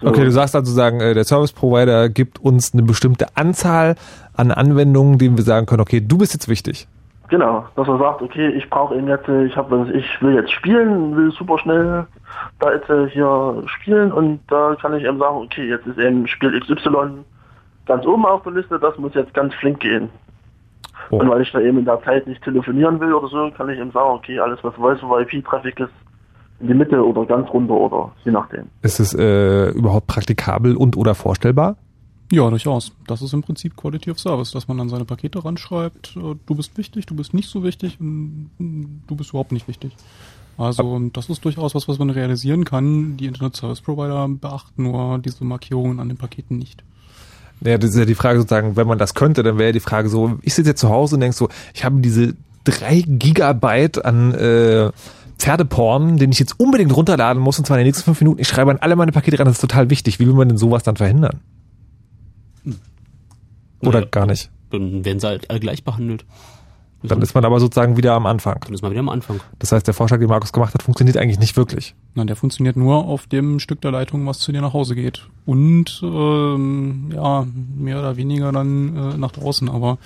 So. 0.00 0.08
Okay, 0.08 0.24
du 0.24 0.30
sagst 0.30 0.54
also 0.54 0.72
sagen, 0.72 1.00
äh, 1.00 1.14
der 1.14 1.24
Service 1.24 1.52
Provider 1.52 2.08
gibt 2.08 2.38
uns 2.38 2.74
eine 2.74 2.82
bestimmte 2.82 3.26
Anzahl 3.34 3.94
an 4.36 4.50
Anwendungen, 4.50 5.18
denen 5.18 5.38
wir 5.38 5.44
sagen 5.44 5.66
können, 5.66 5.80
okay, 5.80 6.00
du 6.00 6.18
bist 6.18 6.34
jetzt 6.34 6.48
wichtig. 6.48 6.86
Genau, 7.28 7.64
dass 7.74 7.88
er 7.88 7.98
sagt, 7.98 8.22
okay, 8.22 8.50
ich 8.50 8.68
brauche 8.70 8.94
eben 8.94 9.08
jetzt, 9.08 9.26
äh, 9.28 9.46
ich 9.46 9.56
habe, 9.56 9.90
ich 9.94 10.22
will 10.22 10.34
jetzt 10.34 10.52
spielen, 10.52 11.16
will 11.16 11.32
super 11.32 11.58
schnell 11.58 12.06
da 12.60 12.72
jetzt 12.72 12.88
äh, 12.90 13.08
hier 13.08 13.62
spielen 13.66 14.12
und 14.12 14.40
da 14.48 14.76
kann 14.80 14.94
ich 14.94 15.04
eben 15.04 15.18
sagen, 15.18 15.36
okay, 15.36 15.66
jetzt 15.68 15.86
ist 15.86 15.98
eben 15.98 16.26
Spiel 16.28 16.60
XY 16.60 17.24
ganz 17.86 18.04
oben 18.06 18.26
auf 18.26 18.42
der 18.42 18.52
Liste, 18.52 18.78
das 18.78 18.96
muss 18.98 19.14
jetzt 19.14 19.34
ganz 19.34 19.54
flink 19.54 19.80
gehen. 19.80 20.10
Und 21.10 21.28
weil 21.28 21.42
ich 21.42 21.52
da 21.52 21.60
eben 21.60 21.78
in 21.78 21.84
der 21.84 22.02
Zeit 22.02 22.26
nicht 22.26 22.42
telefonieren 22.42 23.00
will 23.00 23.14
oder 23.14 23.28
so, 23.28 23.50
kann 23.56 23.68
ich 23.68 23.78
eben 23.78 23.92
sagen, 23.92 24.10
okay, 24.10 24.38
alles 24.38 24.58
was 24.62 24.74
Voice 24.74 25.02
over 25.02 25.20
IP 25.20 25.44
Traffic 25.44 25.78
ist, 25.80 25.92
in 26.60 26.68
die 26.68 26.74
Mitte 26.74 27.04
oder 27.04 27.24
ganz 27.26 27.48
runter 27.50 27.74
oder 27.74 28.12
je 28.24 28.32
nachdem. 28.32 28.66
Ist 28.82 28.98
es 28.98 29.14
äh, 29.14 29.70
überhaupt 29.70 30.06
praktikabel 30.06 30.76
und 30.76 30.96
oder 30.96 31.14
vorstellbar? 31.14 31.76
Ja, 32.32 32.48
durchaus. 32.50 32.92
Das 33.06 33.22
ist 33.22 33.32
im 33.34 33.42
Prinzip 33.42 33.76
Quality 33.76 34.10
of 34.10 34.18
Service, 34.18 34.50
dass 34.50 34.66
man 34.66 34.78
dann 34.78 34.88
seine 34.88 35.04
Pakete 35.04 35.44
ranschreibt, 35.44 36.16
äh, 36.16 36.34
du 36.44 36.54
bist 36.54 36.76
wichtig, 36.76 37.06
du 37.06 37.14
bist 37.14 37.34
nicht 37.34 37.48
so 37.48 37.62
wichtig 37.62 38.00
und 38.00 38.50
du 39.06 39.16
bist 39.16 39.30
überhaupt 39.30 39.52
nicht 39.52 39.68
wichtig. 39.68 39.94
Also 40.58 40.98
das 41.12 41.28
ist 41.28 41.44
durchaus 41.44 41.74
was, 41.74 41.86
was 41.86 41.98
man 41.98 42.10
realisieren 42.10 42.64
kann. 42.64 43.16
Die 43.18 43.26
Internet 43.26 43.56
Service 43.56 43.82
Provider 43.82 44.26
beachten 44.28 44.84
nur 44.84 45.18
diese 45.18 45.44
Markierungen 45.44 46.00
an 46.00 46.08
den 46.08 46.16
Paketen 46.16 46.58
nicht. 46.58 46.82
Ja, 47.62 47.78
das 47.78 47.90
ist 47.90 47.96
ja 47.98 48.04
die 48.04 48.14
Frage 48.14 48.38
sozusagen, 48.38 48.76
wenn 48.76 48.86
man 48.86 48.98
das 48.98 49.14
könnte, 49.14 49.42
dann 49.42 49.58
wäre 49.58 49.72
die 49.72 49.80
Frage 49.80 50.08
so, 50.08 50.38
ich 50.42 50.54
sitze 50.54 50.70
jetzt 50.70 50.80
zu 50.80 50.88
Hause 50.90 51.16
und 51.16 51.20
denk 51.20 51.34
so, 51.34 51.48
ich 51.74 51.84
habe 51.84 52.00
diese 52.00 52.34
drei 52.64 53.02
Gigabyte 53.06 54.04
an 54.04 54.34
äh, 54.34 54.90
Pferdeporn, 55.38 56.16
den 56.18 56.32
ich 56.32 56.38
jetzt 56.38 56.58
unbedingt 56.60 56.94
runterladen 56.94 57.42
muss, 57.42 57.58
und 57.58 57.64
zwar 57.66 57.76
in 57.78 57.82
den 57.82 57.88
nächsten 57.88 58.04
fünf 58.04 58.20
Minuten. 58.20 58.40
Ich 58.40 58.48
schreibe 58.48 58.70
an 58.70 58.78
alle 58.78 58.96
meine 58.96 59.12
Pakete 59.12 59.38
ran, 59.38 59.46
das 59.46 59.56
ist 59.56 59.60
total 59.60 59.90
wichtig. 59.90 60.18
Wie 60.18 60.26
will 60.26 60.34
man 60.34 60.48
denn 60.48 60.58
sowas 60.58 60.82
dann 60.82 60.96
verhindern? 60.96 61.40
Oder 63.82 64.00
Ja. 64.00 64.06
gar 64.10 64.26
nicht? 64.26 64.50
Dann 64.70 65.04
werden 65.04 65.20
sie 65.20 65.26
halt 65.26 65.48
alle 65.50 65.60
gleich 65.60 65.84
behandelt. 65.84 66.24
Dann 67.08 67.22
ist 67.22 67.34
man 67.34 67.44
aber 67.44 67.60
sozusagen 67.60 67.96
wieder 67.96 68.14
am 68.14 68.26
Anfang. 68.26 68.60
Dann 68.64 68.74
ist 68.74 68.82
man 68.82 68.90
wieder 68.90 69.00
am 69.00 69.08
Anfang. 69.08 69.40
Das 69.58 69.72
heißt, 69.72 69.86
der 69.86 69.94
Vorschlag, 69.94 70.18
den 70.18 70.28
Markus 70.28 70.52
gemacht 70.52 70.74
hat, 70.74 70.82
funktioniert 70.82 71.16
eigentlich 71.16 71.38
nicht 71.38 71.56
wirklich. 71.56 71.94
Nein, 72.14 72.26
der 72.26 72.36
funktioniert 72.36 72.76
nur 72.76 73.04
auf 73.04 73.26
dem 73.26 73.58
Stück 73.58 73.80
der 73.80 73.90
Leitung, 73.90 74.26
was 74.26 74.38
zu 74.38 74.52
dir 74.52 74.60
nach 74.60 74.72
Hause 74.72 74.94
geht. 74.94 75.26
Und 75.44 76.00
ähm, 76.02 77.10
ja, 77.14 77.46
mehr 77.76 77.98
oder 77.98 78.16
weniger 78.16 78.52
dann 78.52 78.96
äh, 78.96 79.16
nach 79.16 79.32
draußen. 79.32 79.68
Aber 79.68 79.98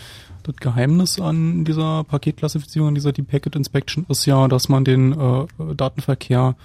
das 0.42 0.56
Geheimnis 0.56 1.20
an 1.20 1.64
dieser 1.64 2.04
Paketklassifizierung, 2.04 2.88
an 2.88 2.94
dieser 2.94 3.12
Deep 3.12 3.28
Packet 3.28 3.56
Inspection 3.56 4.06
ist 4.08 4.26
ja, 4.26 4.48
dass 4.48 4.68
man 4.68 4.84
den 4.84 5.12
äh, 5.12 5.74
Datenverkehr 5.74 6.56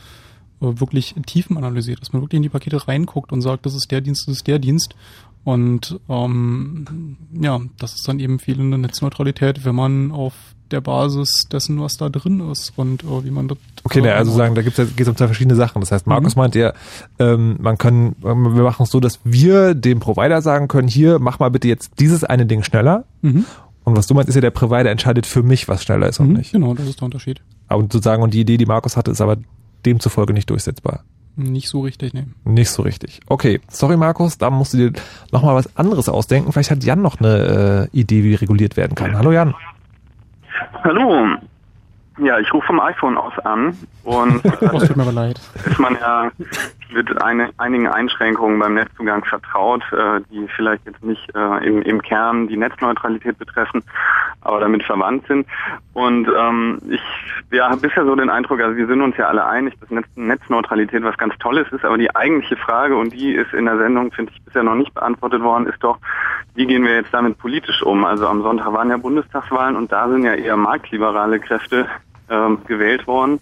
äh, 0.61 0.79
wirklich 0.79 1.15
tiefen 1.25 1.57
analysiert, 1.57 2.01
dass 2.01 2.13
man 2.13 2.21
wirklich 2.21 2.37
in 2.37 2.43
die 2.43 2.49
Pakete 2.49 2.87
reinguckt 2.87 3.31
und 3.31 3.41
sagt, 3.41 3.65
das 3.65 3.75
ist 3.75 3.91
der 3.91 4.01
Dienst, 4.01 4.27
das 4.27 4.37
ist 4.37 4.47
der 4.47 4.59
Dienst. 4.59 4.95
Und 5.45 5.99
ähm, 6.09 7.17
ja, 7.39 7.61
das 7.79 7.93
ist 7.93 8.07
dann 8.07 8.19
eben 8.19 8.39
fehlende 8.39 8.77
Netzneutralität, 8.77 9.63
wenn 9.63 9.75
man 9.75 10.11
auf 10.11 10.33
der 10.71 10.81
Basis 10.81 11.43
dessen, 11.51 11.79
was 11.79 11.97
da 11.97 12.09
drin 12.09 12.39
ist 12.51 12.73
und 12.75 13.03
äh, 13.03 13.23
wie 13.23 13.29
man 13.29 13.47
das 13.47 13.59
Okay, 13.83 14.01
ne, 14.01 14.15
also 14.15 14.31
sagen, 14.31 14.55
da 14.55 14.63
gibt's 14.63 14.79
ja, 14.79 14.85
geht's 14.85 15.07
um 15.07 15.15
zwei 15.15 15.27
verschiedene 15.27 15.55
Sachen. 15.55 15.79
Das 15.81 15.91
heißt, 15.91 16.07
Markus 16.07 16.35
Mhm. 16.35 16.41
meint 16.41 16.55
ja, 16.55 16.73
ähm, 17.19 17.57
man 17.61 17.77
kann, 17.77 18.15
wir 18.19 18.33
machen 18.33 18.81
es 18.83 18.89
so, 18.89 18.99
dass 18.99 19.19
wir 19.23 19.75
dem 19.75 19.99
Provider 19.99 20.41
sagen 20.41 20.67
können, 20.67 20.87
hier, 20.87 21.19
mach 21.19 21.37
mal 21.37 21.49
bitte 21.51 21.67
jetzt 21.67 21.91
dieses 21.99 22.23
eine 22.23 22.47
Ding 22.47 22.63
schneller. 22.63 23.05
Mhm. 23.21 23.45
Und 23.83 23.95
was 23.95 24.07
du 24.07 24.15
meinst, 24.15 24.29
ist 24.29 24.35
ja, 24.35 24.41
der 24.41 24.49
Provider 24.49 24.89
entscheidet 24.89 25.27
für 25.27 25.43
mich, 25.43 25.67
was 25.67 25.83
schneller 25.83 26.09
ist 26.09 26.19
und 26.19 26.33
nicht. 26.33 26.53
Genau, 26.53 26.73
das 26.73 26.87
ist 26.87 26.99
der 26.99 27.05
Unterschied. 27.05 27.43
Aber 27.67 27.83
sozusagen, 27.83 28.23
und 28.23 28.33
die 28.33 28.41
Idee, 28.41 28.57
die 28.57 28.65
Markus 28.65 28.97
hatte, 28.97 29.11
ist 29.11 29.21
aber 29.21 29.37
demzufolge 29.85 30.33
nicht 30.33 30.49
durchsetzbar. 30.49 31.03
Nicht 31.37 31.67
so 31.67 31.81
richtig, 31.81 32.13
ne. 32.13 32.27
Nicht 32.45 32.69
so 32.69 32.81
richtig. 32.83 33.19
Okay, 33.27 33.59
sorry 33.67 33.97
Markus, 33.97 34.37
da 34.37 34.49
musst 34.49 34.73
du 34.73 34.77
dir 34.77 35.01
nochmal 35.31 35.55
was 35.55 35.75
anderes 35.75 36.07
ausdenken. 36.07 36.51
Vielleicht 36.53 36.71
hat 36.71 36.83
Jan 36.83 37.01
noch 37.01 37.19
eine 37.19 37.89
äh, 37.93 37.97
Idee, 37.97 38.23
wie 38.23 38.35
reguliert 38.35 38.77
werden 38.77 38.95
kann. 38.95 39.17
Hallo 39.17 39.31
Jan. 39.31 39.53
Hallo. 40.83 41.27
Ja, 42.23 42.39
ich 42.39 42.53
rufe 42.53 42.67
vom 42.67 42.79
iPhone 42.79 43.17
aus 43.17 43.33
an 43.43 43.77
und 44.05 44.41
Oh, 44.71 44.77
es 44.77 44.87
tut 44.87 44.95
mir 44.95 45.03
aber 45.03 45.11
leid. 45.11 45.39
ist 45.65 45.79
man 45.79 45.95
ja 45.99 46.31
mit 46.91 47.21
eine, 47.21 47.49
einigen 47.57 47.87
Einschränkungen 47.87 48.59
beim 48.59 48.75
Netzzugang 48.75 49.23
vertraut, 49.25 49.81
äh, 49.91 50.21
die 50.29 50.47
vielleicht 50.55 50.85
jetzt 50.85 51.03
nicht 51.03 51.35
äh, 51.35 51.65
im, 51.65 51.81
im 51.81 52.01
Kern 52.01 52.47
die 52.47 52.57
Netzneutralität 52.57 53.37
betreffen, 53.37 53.83
aber 54.41 54.59
damit 54.59 54.83
verwandt 54.83 55.25
sind. 55.27 55.47
Und 55.93 56.27
ähm, 56.37 56.79
ich 56.89 57.01
ja, 57.51 57.69
habe 57.69 57.81
bisher 57.81 58.05
so 58.05 58.15
den 58.15 58.29
Eindruck, 58.29 58.61
also 58.61 58.75
wir 58.77 58.87
sind 58.87 59.01
uns 59.01 59.17
ja 59.17 59.27
alle 59.27 59.45
einig, 59.45 59.73
dass 59.79 59.89
Netz, 59.89 60.07
Netzneutralität 60.15 61.03
was 61.03 61.17
ganz 61.17 61.37
Tolles 61.39 61.67
ist, 61.71 61.85
aber 61.85 61.97
die 61.97 62.15
eigentliche 62.15 62.57
Frage, 62.57 62.95
und 62.95 63.13
die 63.13 63.33
ist 63.33 63.53
in 63.53 63.65
der 63.65 63.77
Sendung, 63.77 64.11
finde 64.11 64.31
ich, 64.33 64.41
bisher 64.43 64.63
noch 64.63 64.75
nicht 64.75 64.93
beantwortet 64.93 65.41
worden, 65.41 65.67
ist 65.67 65.83
doch, 65.83 65.97
wie 66.55 66.65
gehen 66.65 66.83
wir 66.83 66.95
jetzt 66.95 67.13
damit 67.13 67.37
politisch 67.37 67.81
um? 67.83 68.05
Also 68.05 68.27
am 68.27 68.41
Sonntag 68.41 68.71
waren 68.73 68.89
ja 68.89 68.97
Bundestagswahlen 68.97 69.75
und 69.75 69.91
da 69.91 70.09
sind 70.09 70.23
ja 70.23 70.33
eher 70.33 70.57
marktliberale 70.57 71.39
Kräfte 71.39 71.87
ähm, 72.29 72.59
gewählt 72.65 73.07
worden. 73.07 73.39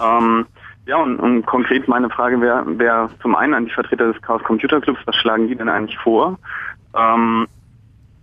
Ähm, 0.00 0.46
ja, 0.88 0.96
und, 0.96 1.20
und 1.20 1.44
konkret 1.44 1.86
meine 1.86 2.08
Frage 2.08 2.40
wäre 2.40 2.64
wär 2.78 3.10
zum 3.20 3.36
einen 3.36 3.52
an 3.52 3.66
die 3.66 3.70
Vertreter 3.70 4.10
des 4.10 4.22
Chaos 4.22 4.42
Computer 4.42 4.80
Clubs, 4.80 5.00
was 5.04 5.16
schlagen 5.16 5.46
die 5.46 5.54
denn 5.54 5.68
eigentlich 5.68 5.98
vor? 5.98 6.38
Ähm, 6.96 7.46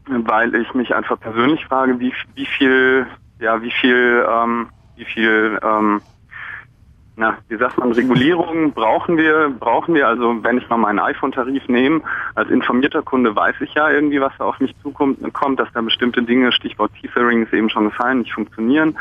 weil 0.08 0.56
ich 0.56 0.74
mich 0.74 0.94
einfach 0.96 1.20
persönlich 1.20 1.64
frage, 1.68 2.00
wie, 2.00 2.12
wie 2.34 2.48
viel, 2.48 3.06
ja, 3.40 3.62
wie 3.62 3.70
viel, 3.70 4.26
ähm, 4.28 4.70
wie 4.96 5.06
viel, 5.06 5.60
ähm, 5.62 6.02
na, 7.18 7.38
wie 7.50 7.58
sagt 7.58 7.78
man, 7.78 7.92
Regulierung 7.92 8.74
brauchen 8.74 9.16
wir, 9.16 9.54
brauchen 9.60 9.94
wir, 9.94 10.08
also 10.08 10.44
wenn 10.44 10.58
ich 10.58 10.68
mal 10.68 10.78
meinen 10.78 11.00
iPhone-Tarif 11.00 11.68
nehme, 11.68 12.02
als 12.34 12.50
informierter 12.50 13.04
Kunde 13.04 13.36
weiß 13.36 13.58
ich 13.60 13.76
ja 13.76 13.92
irgendwie, 13.92 14.20
was 14.20 14.34
da 14.40 14.46
auf 14.46 14.60
mich 14.60 14.76
zukommt, 14.82 15.20
kommt, 15.34 15.60
dass 15.60 15.72
da 15.74 15.82
bestimmte 15.82 16.24
Dinge, 16.24 16.52
Stichwort 16.52 16.92
Tethering 17.00 17.44
ist 17.44 17.54
eben 17.54 17.70
schon 17.70 17.86
gefallen, 17.86 18.20
nicht 18.20 18.34
funktionieren 18.34 18.98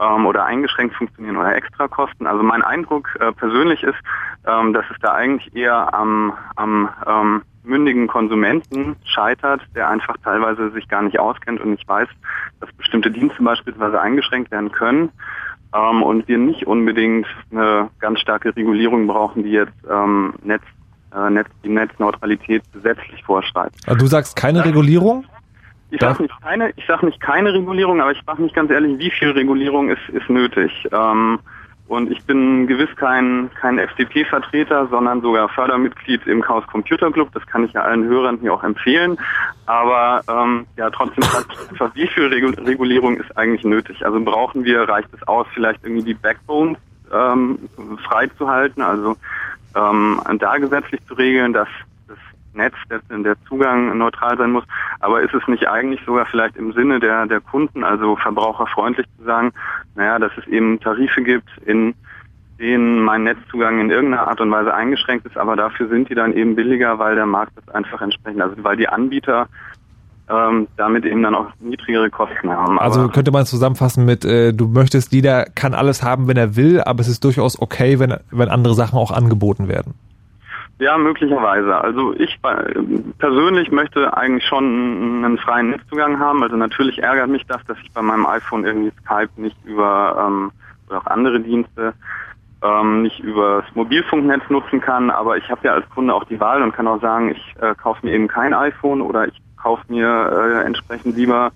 ähm, 0.00 0.26
oder 0.26 0.44
eingeschränkt 0.44 0.94
funktionieren 0.96 1.36
oder 1.36 1.56
extra 1.56 1.88
kosten. 1.88 2.26
Also 2.26 2.42
mein 2.42 2.62
Eindruck 2.62 3.08
äh, 3.20 3.32
persönlich 3.32 3.82
ist, 3.82 3.98
ähm, 4.46 4.72
dass 4.72 4.84
es 4.90 4.96
da 5.00 5.14
eigentlich 5.14 5.54
eher 5.54 5.94
am, 5.94 6.32
am 6.56 6.88
ähm, 7.06 7.42
mündigen 7.64 8.06
Konsumenten 8.06 8.96
scheitert, 9.04 9.62
der 9.74 9.88
einfach 9.88 10.16
teilweise 10.22 10.70
sich 10.70 10.88
gar 10.88 11.02
nicht 11.02 11.18
auskennt 11.18 11.60
und 11.60 11.70
nicht 11.70 11.88
weiß, 11.88 12.08
dass 12.60 12.72
bestimmte 12.74 13.10
Dienste 13.10 13.42
beispielsweise 13.42 14.00
eingeschränkt 14.00 14.50
werden 14.50 14.70
können 14.70 15.10
ähm, 15.74 16.02
und 16.02 16.28
wir 16.28 16.38
nicht 16.38 16.66
unbedingt 16.66 17.26
eine 17.50 17.88
ganz 17.98 18.20
starke 18.20 18.54
Regulierung 18.54 19.06
brauchen, 19.06 19.42
die 19.42 19.50
jetzt 19.50 19.72
ähm, 19.90 20.34
Netz, 20.42 20.62
äh, 21.14 21.30
Netz, 21.30 21.48
die 21.64 21.70
Netzneutralität 21.70 22.62
gesetzlich 22.72 23.22
vorschreibt. 23.24 23.76
Also 23.86 23.98
du 23.98 24.06
sagst 24.06 24.36
keine 24.36 24.64
Regulierung? 24.64 25.24
Ich 25.94 26.00
sage 26.00 26.22
nicht 26.22 26.42
keine, 26.42 26.70
ich 26.74 26.84
sag 26.88 27.02
nicht 27.04 27.20
keine 27.20 27.54
Regulierung, 27.54 28.00
aber 28.00 28.10
ich 28.10 28.20
frage 28.22 28.42
mich 28.42 28.52
ganz 28.52 28.70
ehrlich, 28.70 28.98
wie 28.98 29.10
viel 29.10 29.30
Regulierung 29.30 29.90
ist, 29.90 30.08
ist 30.08 30.28
nötig. 30.28 30.88
Ähm, 30.90 31.38
und 31.86 32.10
ich 32.10 32.24
bin 32.24 32.66
gewiss 32.66 32.88
kein, 32.96 33.48
kein 33.60 33.78
FDP-Vertreter, 33.78 34.88
sondern 34.88 35.20
sogar 35.20 35.48
Fördermitglied 35.50 36.26
im 36.26 36.40
Chaos 36.42 36.66
Computer 36.66 37.12
Club. 37.12 37.28
Das 37.32 37.46
kann 37.46 37.64
ich 37.64 37.72
ja 37.74 37.82
allen 37.82 38.04
Hörern 38.04 38.38
hier 38.40 38.54
auch 38.54 38.64
empfehlen. 38.64 39.16
Aber 39.66 40.22
ähm, 40.28 40.66
ja, 40.76 40.90
trotzdem 40.90 41.22
einfach, 41.70 41.94
wie 41.94 42.08
viel 42.08 42.26
Regu 42.26 42.48
Regulierung 42.62 43.16
ist 43.18 43.36
eigentlich 43.36 43.64
nötig? 43.64 44.04
Also 44.04 44.18
brauchen 44.20 44.64
wir, 44.64 44.88
reicht 44.88 45.10
es 45.12 45.22
aus, 45.28 45.46
vielleicht 45.54 45.84
irgendwie 45.84 46.02
die 46.02 46.14
Backbone 46.14 46.76
ähm, 47.12 47.58
freizuhalten, 48.02 48.82
also 48.82 49.16
ähm, 49.76 50.20
da 50.40 50.56
gesetzlich 50.56 51.04
zu 51.06 51.14
regeln, 51.14 51.52
dass 51.52 51.68
das 51.68 51.93
Netz, 52.54 52.74
der, 52.90 53.00
der 53.18 53.36
Zugang 53.48 53.96
neutral 53.96 54.36
sein 54.38 54.52
muss. 54.52 54.64
Aber 55.00 55.22
ist 55.22 55.34
es 55.34 55.46
nicht 55.48 55.68
eigentlich 55.68 56.00
sogar 56.04 56.26
vielleicht 56.26 56.56
im 56.56 56.72
Sinne 56.72 57.00
der, 57.00 57.26
der 57.26 57.40
Kunden, 57.40 57.84
also 57.84 58.16
verbraucherfreundlich 58.16 59.06
zu 59.18 59.24
sagen, 59.24 59.52
naja, 59.94 60.18
dass 60.18 60.32
es 60.36 60.46
eben 60.46 60.80
Tarife 60.80 61.22
gibt, 61.22 61.48
in 61.66 61.94
denen 62.58 63.00
mein 63.00 63.24
Netzzugang 63.24 63.80
in 63.80 63.90
irgendeiner 63.90 64.28
Art 64.28 64.40
und 64.40 64.50
Weise 64.50 64.72
eingeschränkt 64.72 65.26
ist, 65.26 65.36
aber 65.36 65.56
dafür 65.56 65.88
sind 65.88 66.08
die 66.08 66.14
dann 66.14 66.32
eben 66.32 66.54
billiger, 66.54 66.98
weil 66.98 67.16
der 67.16 67.26
Markt 67.26 67.52
das 67.56 67.74
einfach 67.74 68.00
entsprechend, 68.00 68.40
also 68.40 68.54
weil 68.62 68.76
die 68.76 68.88
Anbieter 68.88 69.48
ähm, 70.30 70.68
damit 70.76 71.04
eben 71.04 71.22
dann 71.22 71.34
auch 71.34 71.48
niedrigere 71.60 72.08
Kosten 72.10 72.50
haben. 72.50 72.78
Also 72.78 73.00
aber, 73.00 73.12
könnte 73.12 73.30
man 73.30 73.42
es 73.42 73.50
zusammenfassen 73.50 74.04
mit, 74.04 74.24
äh, 74.24 74.52
du 74.52 74.68
möchtest, 74.68 75.12
jeder 75.12 75.44
kann 75.44 75.74
alles 75.74 76.02
haben, 76.02 76.28
wenn 76.28 76.36
er 76.36 76.56
will, 76.56 76.80
aber 76.80 77.00
es 77.00 77.08
ist 77.08 77.24
durchaus 77.24 77.60
okay, 77.60 77.98
wenn, 77.98 78.14
wenn 78.30 78.48
andere 78.48 78.74
Sachen 78.74 78.98
auch 78.98 79.10
angeboten 79.10 79.68
werden. 79.68 79.94
Ja, 80.80 80.98
möglicherweise. 80.98 81.76
Also 81.76 82.14
ich 82.14 82.38
persönlich 83.18 83.70
möchte 83.70 84.16
eigentlich 84.16 84.44
schon 84.44 85.24
einen 85.24 85.38
freien 85.38 85.70
Netzzugang 85.70 86.18
haben. 86.18 86.42
Also 86.42 86.56
natürlich 86.56 86.98
ärgert 86.98 87.28
mich 87.28 87.46
das, 87.46 87.64
dass 87.66 87.78
ich 87.82 87.92
bei 87.92 88.02
meinem 88.02 88.26
iPhone 88.26 88.64
irgendwie 88.64 88.92
Skype 89.04 89.30
nicht 89.36 89.56
über 89.64 90.26
ähm, 90.26 90.50
oder 90.88 90.98
auch 90.98 91.06
andere 91.06 91.40
Dienste 91.40 91.94
ähm, 92.62 93.02
nicht 93.02 93.20
über 93.20 93.62
das 93.62 93.74
Mobilfunknetz 93.76 94.42
nutzen 94.48 94.80
kann. 94.80 95.10
Aber 95.10 95.36
ich 95.36 95.48
habe 95.48 95.60
ja 95.64 95.74
als 95.74 95.88
Kunde 95.90 96.12
auch 96.12 96.24
die 96.24 96.40
Wahl 96.40 96.62
und 96.62 96.72
kann 96.72 96.88
auch 96.88 97.00
sagen, 97.00 97.30
ich 97.30 97.54
äh, 97.62 97.74
kaufe 97.76 98.04
mir 98.04 98.12
eben 98.12 98.26
kein 98.26 98.52
iPhone 98.52 99.00
oder 99.00 99.28
ich 99.28 99.40
kaufe 99.56 99.84
mir 99.88 100.06
äh, 100.06 100.66
entsprechend 100.66 101.16
lieber 101.16 101.52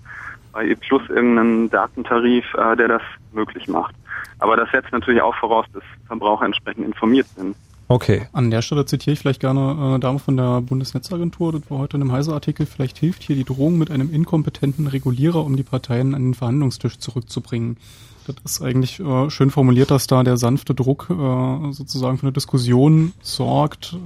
bei 0.53 0.65
E 0.65 0.75
Plus 0.75 1.01
irgendeinen 1.09 1.69
Datentarif, 1.69 2.45
äh, 2.53 2.75
der 2.77 2.87
das 2.87 3.01
möglich 3.33 3.67
macht. 3.67 3.95
Aber 4.39 4.55
das 4.55 4.71
setzt 4.71 4.93
natürlich 4.93 5.21
auch 5.21 5.35
voraus, 5.35 5.65
dass 5.73 5.83
Verbraucher 6.07 6.45
entsprechend 6.45 6.85
informiert 6.85 7.27
sind. 7.35 7.55
Okay. 7.91 8.27
An 8.33 8.51
der 8.51 8.61
Stelle 8.61 8.85
zitiere 8.85 9.13
ich 9.13 9.19
vielleicht 9.19 9.39
gerne 9.39 9.61
äh, 9.61 9.83
eine 9.83 9.99
Dame 9.99 10.19
von 10.19 10.37
der 10.37 10.61
Bundesnetzagentur, 10.61 11.53
das 11.53 11.63
war 11.69 11.79
heute 11.79 11.97
in 11.97 12.03
einem 12.03 12.11
Heise-Artikel, 12.11 12.67
vielleicht 12.67 12.99
hilft 12.99 13.23
hier 13.23 13.35
die 13.35 13.43
Drohung 13.43 13.79
mit 13.79 13.89
einem 13.89 14.13
inkompetenten 14.13 14.85
Regulierer, 14.85 15.43
um 15.43 15.57
die 15.57 15.63
Parteien 15.63 16.13
an 16.13 16.21
den 16.21 16.33
Verhandlungstisch 16.35 16.99
zurückzubringen. 16.99 17.77
Das 18.27 18.35
ist 18.45 18.61
eigentlich 18.61 18.99
äh, 18.99 19.31
schön 19.31 19.49
formuliert, 19.49 19.89
dass 19.89 20.05
da 20.05 20.21
der 20.21 20.37
sanfte 20.37 20.75
Druck 20.75 21.07
äh, 21.09 21.71
sozusagen 21.71 22.19
für 22.19 22.27
eine 22.27 22.31
Diskussion 22.31 23.13
sorgt, 23.23 23.93
äh, 23.93 23.97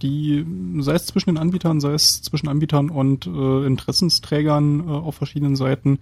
die 0.00 0.46
sei 0.78 0.94
es 0.94 1.06
zwischen 1.06 1.30
den 1.30 1.38
Anbietern, 1.38 1.80
sei 1.80 1.94
es 1.94 2.22
zwischen 2.22 2.46
Anbietern 2.46 2.88
und 2.88 3.26
äh, 3.26 3.66
Interessensträgern 3.66 4.86
äh, 4.86 4.92
auf 4.92 5.16
verschiedenen 5.16 5.56
Seiten. 5.56 5.98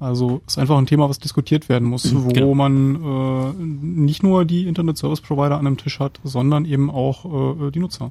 Also 0.00 0.42
ist 0.46 0.58
einfach 0.58 0.76
ein 0.76 0.86
Thema, 0.86 1.08
was 1.08 1.18
diskutiert 1.18 1.68
werden 1.68 1.88
muss, 1.88 2.14
wo 2.14 2.28
Genau. 2.28 2.54
man 2.54 2.96
äh, 2.96 3.52
nicht 3.62 4.22
nur 4.22 4.44
die 4.44 4.66
Internet 4.66 4.98
Service 4.98 5.20
Provider 5.20 5.56
an 5.58 5.66
einem 5.66 5.76
Tisch 5.76 6.00
hat, 6.00 6.20
sondern 6.24 6.64
eben 6.64 6.90
auch 6.90 7.24
äh, 7.66 7.70
die 7.70 7.78
Nutzer. 7.78 8.10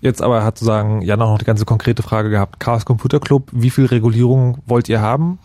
Jetzt 0.00 0.22
aber 0.22 0.44
hat 0.44 0.56
sozusagen 0.56 1.02
Jan 1.02 1.20
auch 1.20 1.32
noch 1.32 1.38
die 1.38 1.44
ganze 1.44 1.66
konkrete 1.66 2.02
Frage 2.02 2.30
gehabt. 2.30 2.58
Chaos 2.58 2.86
Computer 2.86 3.20
Club, 3.20 3.48
wie 3.52 3.68
viel 3.70 3.84
Regulierung 3.86 4.58
wollt 4.66 4.88
ihr 4.88 5.00
haben? 5.02 5.38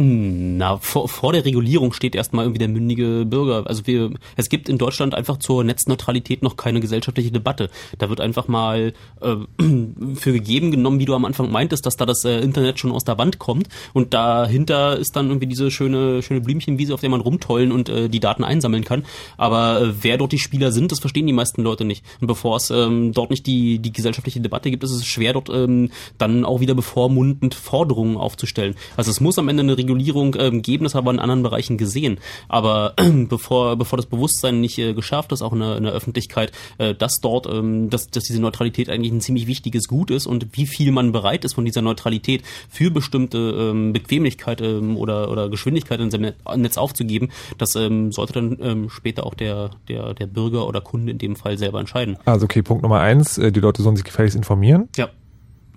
Na, 0.00 0.76
vor, 0.76 1.08
vor 1.08 1.32
der 1.32 1.44
Regulierung 1.44 1.92
steht 1.92 2.14
erstmal 2.14 2.44
irgendwie 2.44 2.60
der 2.60 2.68
mündige 2.68 3.24
Bürger. 3.26 3.66
Also 3.66 3.84
wir, 3.88 4.12
es 4.36 4.48
gibt 4.48 4.68
in 4.68 4.78
Deutschland 4.78 5.12
einfach 5.12 5.38
zur 5.38 5.64
Netzneutralität 5.64 6.40
noch 6.40 6.56
keine 6.56 6.78
gesellschaftliche 6.78 7.32
Debatte. 7.32 7.68
Da 7.98 8.08
wird 8.08 8.20
einfach 8.20 8.46
mal 8.46 8.92
äh, 9.20 9.36
für 10.14 10.32
gegeben 10.32 10.70
genommen, 10.70 11.00
wie 11.00 11.04
du 11.04 11.14
am 11.14 11.24
Anfang 11.24 11.50
meintest, 11.50 11.84
dass 11.84 11.96
da 11.96 12.06
das 12.06 12.24
äh, 12.24 12.38
Internet 12.38 12.78
schon 12.78 12.92
aus 12.92 13.02
der 13.02 13.18
Wand 13.18 13.40
kommt 13.40 13.68
und 13.92 14.14
dahinter 14.14 14.96
ist 14.96 15.16
dann 15.16 15.28
irgendwie 15.28 15.48
diese 15.48 15.72
schöne 15.72 16.22
schöne 16.22 16.42
Blümchenwiese, 16.42 16.94
auf 16.94 17.00
der 17.00 17.10
man 17.10 17.20
rumtollen 17.20 17.72
und 17.72 17.88
äh, 17.88 18.08
die 18.08 18.20
Daten 18.20 18.44
einsammeln 18.44 18.84
kann. 18.84 19.04
Aber 19.36 19.80
äh, 19.80 19.92
wer 20.02 20.16
dort 20.16 20.30
die 20.30 20.38
Spieler 20.38 20.70
sind, 20.70 20.92
das 20.92 21.00
verstehen 21.00 21.26
die 21.26 21.32
meisten 21.32 21.62
Leute 21.62 21.84
nicht. 21.84 22.04
Und 22.20 22.28
bevor 22.28 22.56
es 22.56 22.70
ähm, 22.70 23.12
dort 23.12 23.30
nicht 23.30 23.46
die 23.48 23.80
die 23.80 23.92
gesellschaftliche 23.92 24.40
Debatte 24.40 24.70
gibt, 24.70 24.84
ist 24.84 24.92
es 24.92 25.06
schwer 25.06 25.32
dort 25.32 25.48
ähm, 25.48 25.90
dann 26.18 26.44
auch 26.44 26.60
wieder 26.60 26.76
bevormundend 26.76 27.56
Forderungen 27.56 28.16
aufzustellen. 28.16 28.76
Also 28.96 29.10
es 29.10 29.20
muss 29.20 29.38
am 29.38 29.48
Ende 29.48 29.64
eine 29.64 29.76
Regulierung 29.88 30.36
ähm, 30.38 30.60
geben, 30.60 30.84
das 30.84 30.94
haben 30.94 31.06
wir 31.06 31.12
in 31.12 31.18
anderen 31.18 31.42
Bereichen 31.42 31.78
gesehen. 31.78 32.18
Aber 32.48 32.94
bevor, 33.28 33.76
bevor 33.76 33.96
das 33.96 34.06
Bewusstsein 34.06 34.60
nicht 34.60 34.78
äh, 34.78 34.92
geschärft 34.92 35.32
ist, 35.32 35.40
auch 35.40 35.52
in 35.52 35.60
der, 35.60 35.76
in 35.76 35.84
der 35.84 35.92
Öffentlichkeit, 35.92 36.52
äh, 36.76 36.94
dass 36.94 37.20
dort, 37.20 37.46
ähm, 37.46 37.88
dass, 37.88 38.08
dass 38.08 38.24
diese 38.24 38.40
Neutralität 38.40 38.90
eigentlich 38.90 39.12
ein 39.12 39.20
ziemlich 39.20 39.46
wichtiges 39.46 39.88
Gut 39.88 40.10
ist 40.10 40.26
und 40.26 40.46
wie 40.52 40.66
viel 40.66 40.92
man 40.92 41.12
bereit 41.12 41.44
ist 41.44 41.54
von 41.54 41.64
dieser 41.64 41.80
Neutralität 41.80 42.42
für 42.68 42.90
bestimmte 42.90 43.38
ähm, 43.38 43.92
Bequemlichkeit 43.92 44.60
ähm, 44.60 44.96
oder, 44.96 45.30
oder 45.30 45.48
Geschwindigkeit 45.48 46.00
in 46.00 46.10
seinem 46.10 46.22
Net- 46.22 46.36
Netz 46.56 46.76
aufzugeben, 46.76 47.30
das 47.56 47.74
ähm, 47.76 48.12
sollte 48.12 48.34
dann 48.34 48.58
ähm, 48.60 48.90
später 48.90 49.24
auch 49.24 49.34
der, 49.34 49.70
der, 49.88 50.12
der 50.12 50.26
Bürger 50.26 50.66
oder 50.66 50.80
Kunde 50.80 51.12
in 51.12 51.18
dem 51.18 51.36
Fall 51.36 51.56
selber 51.56 51.80
entscheiden. 51.80 52.18
Also 52.26 52.44
okay, 52.44 52.62
Punkt 52.62 52.82
Nummer 52.82 53.00
eins, 53.00 53.38
äh, 53.38 53.50
die 53.50 53.60
Leute 53.60 53.82
sollen 53.82 53.96
sich 53.96 54.04
gefälligst 54.04 54.36
informieren. 54.36 54.88
Ja. 54.96 55.08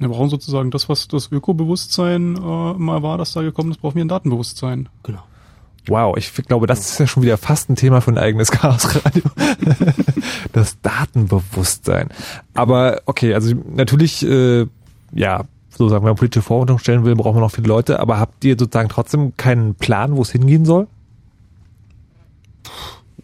Wir 0.01 0.09
brauchen 0.09 0.29
sozusagen 0.29 0.71
das, 0.71 0.89
was 0.89 1.07
das 1.07 1.31
Ökobewusstsein 1.31 2.35
äh, 2.35 2.39
mal 2.39 3.03
war, 3.03 3.17
das 3.17 3.33
da 3.33 3.41
gekommen 3.41 3.71
ist, 3.71 3.81
brauchen 3.81 3.95
wir 3.95 4.03
ein 4.03 4.07
Datenbewusstsein. 4.07 4.89
Genau. 5.03 5.23
Wow, 5.87 6.15
ich 6.17 6.31
glaube, 6.33 6.67
das 6.67 6.79
ist 6.79 6.99
ja 6.99 7.07
schon 7.07 7.23
wieder 7.23 7.37
fast 7.37 7.69
ein 7.69 7.75
Thema 7.75 8.01
für 8.01 8.11
ein 8.11 8.17
eigenes 8.17 8.51
Chaosradio. 8.51 9.23
das 10.53 10.79
Datenbewusstsein. 10.81 12.09
Aber 12.53 13.01
okay, 13.05 13.33
also 13.33 13.55
natürlich, 13.73 14.25
äh, 14.25 14.67
ja, 15.13 15.45
sozusagen, 15.69 16.03
wenn 16.03 16.09
man 16.09 16.17
politische 16.17 16.43
Vorurteile 16.43 16.79
stellen 16.79 17.03
will, 17.03 17.15
braucht 17.15 17.33
man 17.33 17.41
noch 17.41 17.51
viele 17.51 17.67
Leute. 17.67 17.99
Aber 17.99 18.19
habt 18.19 18.43
ihr 18.43 18.55
sozusagen 18.57 18.89
trotzdem 18.89 19.35
keinen 19.37 19.75
Plan, 19.75 20.15
wo 20.15 20.21
es 20.21 20.31
hingehen 20.31 20.65
soll? 20.65 20.87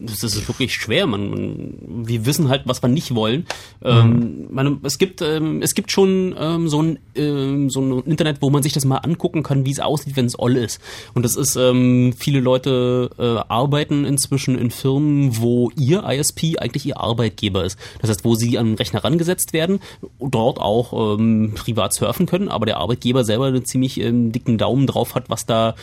Das 0.00 0.22
ist 0.22 0.48
wirklich 0.48 0.74
schwer. 0.74 1.06
Man, 1.06 1.30
man, 1.30 2.06
wir 2.06 2.24
wissen 2.26 2.48
halt, 2.48 2.62
was 2.66 2.82
wir 2.82 2.88
nicht 2.88 3.14
wollen. 3.14 3.46
Ähm, 3.82 4.46
man, 4.50 4.80
es 4.84 4.98
gibt, 4.98 5.22
ähm, 5.22 5.60
es 5.62 5.74
gibt 5.74 5.90
schon 5.90 6.34
ähm, 6.38 6.68
so 6.68 6.82
ein, 6.82 6.98
ähm, 7.14 7.68
so 7.70 7.80
ein 7.80 8.04
Internet, 8.04 8.40
wo 8.40 8.50
man 8.50 8.62
sich 8.62 8.72
das 8.72 8.84
mal 8.84 8.98
angucken 8.98 9.42
kann, 9.42 9.64
wie 9.64 9.72
es 9.72 9.80
aussieht, 9.80 10.16
wenn 10.16 10.26
es 10.26 10.38
all 10.38 10.56
ist. 10.56 10.80
Und 11.14 11.24
das 11.24 11.36
ist, 11.36 11.56
ähm, 11.56 12.12
viele 12.16 12.40
Leute 12.40 13.10
äh, 13.18 13.50
arbeiten 13.50 14.04
inzwischen 14.04 14.56
in 14.56 14.70
Firmen, 14.70 15.38
wo 15.38 15.70
ihr 15.76 16.04
ISP 16.08 16.58
eigentlich 16.58 16.86
ihr 16.86 17.00
Arbeitgeber 17.00 17.64
ist. 17.64 17.78
Das 18.00 18.10
heißt, 18.10 18.24
wo 18.24 18.34
sie 18.34 18.58
an 18.58 18.66
den 18.66 18.74
Rechner 18.76 19.02
rangesetzt 19.02 19.52
werden, 19.52 19.80
dort 20.20 20.58
auch 20.58 21.16
ähm, 21.18 21.52
privat 21.54 21.92
surfen 21.92 22.26
können, 22.26 22.48
aber 22.48 22.66
der 22.66 22.78
Arbeitgeber 22.78 23.24
selber 23.24 23.46
einen 23.46 23.64
ziemlich 23.64 24.00
ähm, 24.00 24.32
dicken 24.32 24.58
Daumen 24.58 24.86
drauf 24.86 25.14
hat, 25.14 25.28
was 25.28 25.46
da, 25.46 25.74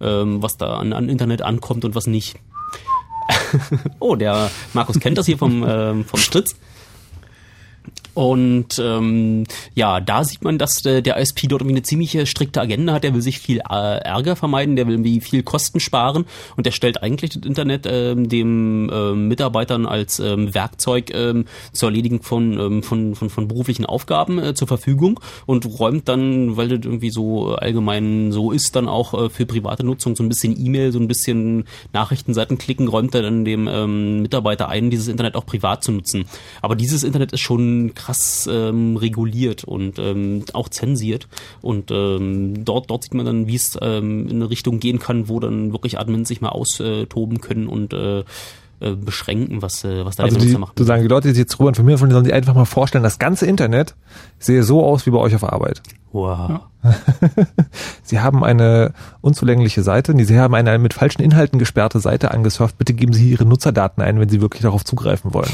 ähm, 0.00 0.42
was 0.42 0.58
da 0.58 0.76
an, 0.76 0.92
an 0.92 1.08
Internet 1.08 1.42
ankommt 1.42 1.84
und 1.84 1.94
was 1.94 2.06
nicht. 2.06 2.38
oh, 3.98 4.16
der 4.16 4.50
Markus 4.72 4.98
kennt 5.00 5.18
das 5.18 5.26
hier 5.26 5.38
vom, 5.38 5.64
ähm, 5.66 6.04
vom 6.04 6.20
Stritz. 6.20 6.56
Und 8.14 8.78
ähm, 8.78 9.44
ja, 9.74 10.00
da 10.00 10.24
sieht 10.24 10.42
man, 10.42 10.58
dass 10.58 10.84
äh, 10.84 11.02
der 11.02 11.16
ISP 11.18 11.48
dort 11.48 11.62
irgendwie 11.62 11.76
eine 11.76 11.82
ziemliche 11.82 12.26
strikte 12.26 12.60
Agenda 12.60 12.94
hat. 12.94 13.04
Der 13.04 13.14
will 13.14 13.22
sich 13.22 13.38
viel 13.38 13.58
äh, 13.58 13.98
Ärger 13.98 14.36
vermeiden, 14.36 14.76
der 14.76 14.86
will 14.86 14.94
irgendwie 14.94 15.20
viel 15.20 15.42
Kosten 15.42 15.80
sparen 15.80 16.26
und 16.56 16.66
der 16.66 16.72
stellt 16.72 17.02
eigentlich 17.02 17.32
das 17.32 17.44
Internet 17.44 17.86
ähm, 17.88 18.28
dem 18.28 18.90
ähm, 18.92 19.28
Mitarbeitern 19.28 19.86
als 19.86 20.20
ähm, 20.20 20.54
Werkzeug 20.54 21.10
ähm, 21.14 21.46
zur 21.72 21.88
Erledigung 21.88 22.22
von, 22.22 22.58
ähm, 22.58 22.82
von, 22.82 23.14
von, 23.14 23.30
von 23.30 23.48
beruflichen 23.48 23.86
Aufgaben 23.86 24.38
äh, 24.38 24.54
zur 24.54 24.68
Verfügung 24.68 25.20
und 25.46 25.66
räumt 25.78 26.08
dann, 26.08 26.56
weil 26.56 26.68
das 26.68 26.80
irgendwie 26.84 27.10
so 27.10 27.54
allgemein 27.54 28.32
so 28.32 28.52
ist, 28.52 28.76
dann 28.76 28.88
auch 28.88 29.14
äh, 29.14 29.30
für 29.30 29.46
private 29.46 29.84
Nutzung 29.84 30.16
so 30.16 30.22
ein 30.22 30.28
bisschen 30.28 30.54
E-Mail, 30.58 30.92
so 30.92 30.98
ein 30.98 31.08
bisschen 31.08 31.64
Nachrichtenseiten 31.92 32.58
klicken, 32.58 32.88
räumt 32.88 33.14
er 33.14 33.22
dann 33.22 33.44
dem 33.44 33.68
ähm, 33.68 34.22
Mitarbeiter 34.22 34.68
ein, 34.68 34.90
dieses 34.90 35.08
Internet 35.08 35.34
auch 35.34 35.46
privat 35.46 35.82
zu 35.82 35.92
nutzen. 35.92 36.24
Aber 36.60 36.76
dieses 36.76 37.04
Internet 37.04 37.32
ist 37.32 37.40
schon 37.40 37.94
krass 38.02 38.48
ähm, 38.50 38.96
reguliert 38.96 39.64
und 39.64 39.98
ähm, 39.98 40.44
auch 40.52 40.68
zensiert. 40.68 41.28
Und 41.60 41.90
ähm, 41.90 42.64
dort, 42.64 42.90
dort 42.90 43.04
sieht 43.04 43.14
man 43.14 43.26
dann, 43.26 43.46
wie 43.46 43.54
es 43.54 43.78
ähm, 43.80 44.28
in 44.28 44.36
eine 44.36 44.50
Richtung 44.50 44.80
gehen 44.80 44.98
kann, 44.98 45.28
wo 45.28 45.40
dann 45.40 45.72
wirklich 45.72 45.98
Admins 45.98 46.28
sich 46.28 46.40
mal 46.40 46.50
austoben 46.50 47.40
können 47.40 47.68
und 47.68 47.92
äh, 47.92 48.24
äh, 48.80 48.96
beschränken, 48.96 49.62
was, 49.62 49.84
äh, 49.84 50.04
was 50.04 50.16
da 50.16 50.24
Also 50.24 50.40
die, 50.40 50.56
macht. 50.56 50.76
sozusagen 50.76 51.02
die 51.02 51.08
Leute, 51.08 51.28
die 51.28 51.34
sich 51.34 51.42
jetzt 51.42 51.56
drüber 51.56 51.68
informieren, 51.68 51.98
sollen 52.10 52.24
sich 52.24 52.34
einfach 52.34 52.54
mal 52.54 52.64
vorstellen, 52.64 53.04
das 53.04 53.20
ganze 53.20 53.46
Internet 53.46 53.94
sehe 54.40 54.64
so 54.64 54.84
aus 54.84 55.06
wie 55.06 55.10
bei 55.10 55.18
euch 55.18 55.36
auf 55.36 55.44
Arbeit. 55.44 55.82
Wow. 56.12 56.60
Sie 58.02 58.18
haben 58.18 58.42
eine 58.42 58.92
unzulängliche 59.20 59.82
Seite, 59.84 60.14
nee, 60.14 60.24
Sie 60.24 60.38
haben 60.38 60.52
eine 60.54 60.78
mit 60.78 60.94
falschen 60.94 61.22
Inhalten 61.22 61.60
gesperrte 61.60 62.00
Seite 62.00 62.32
angesurft. 62.32 62.76
Bitte 62.76 62.92
geben 62.92 63.12
Sie 63.12 63.30
Ihre 63.30 63.44
Nutzerdaten 63.44 64.02
ein, 64.02 64.18
wenn 64.18 64.28
Sie 64.28 64.40
wirklich 64.40 64.62
darauf 64.62 64.84
zugreifen 64.84 65.32
wollen. 65.32 65.50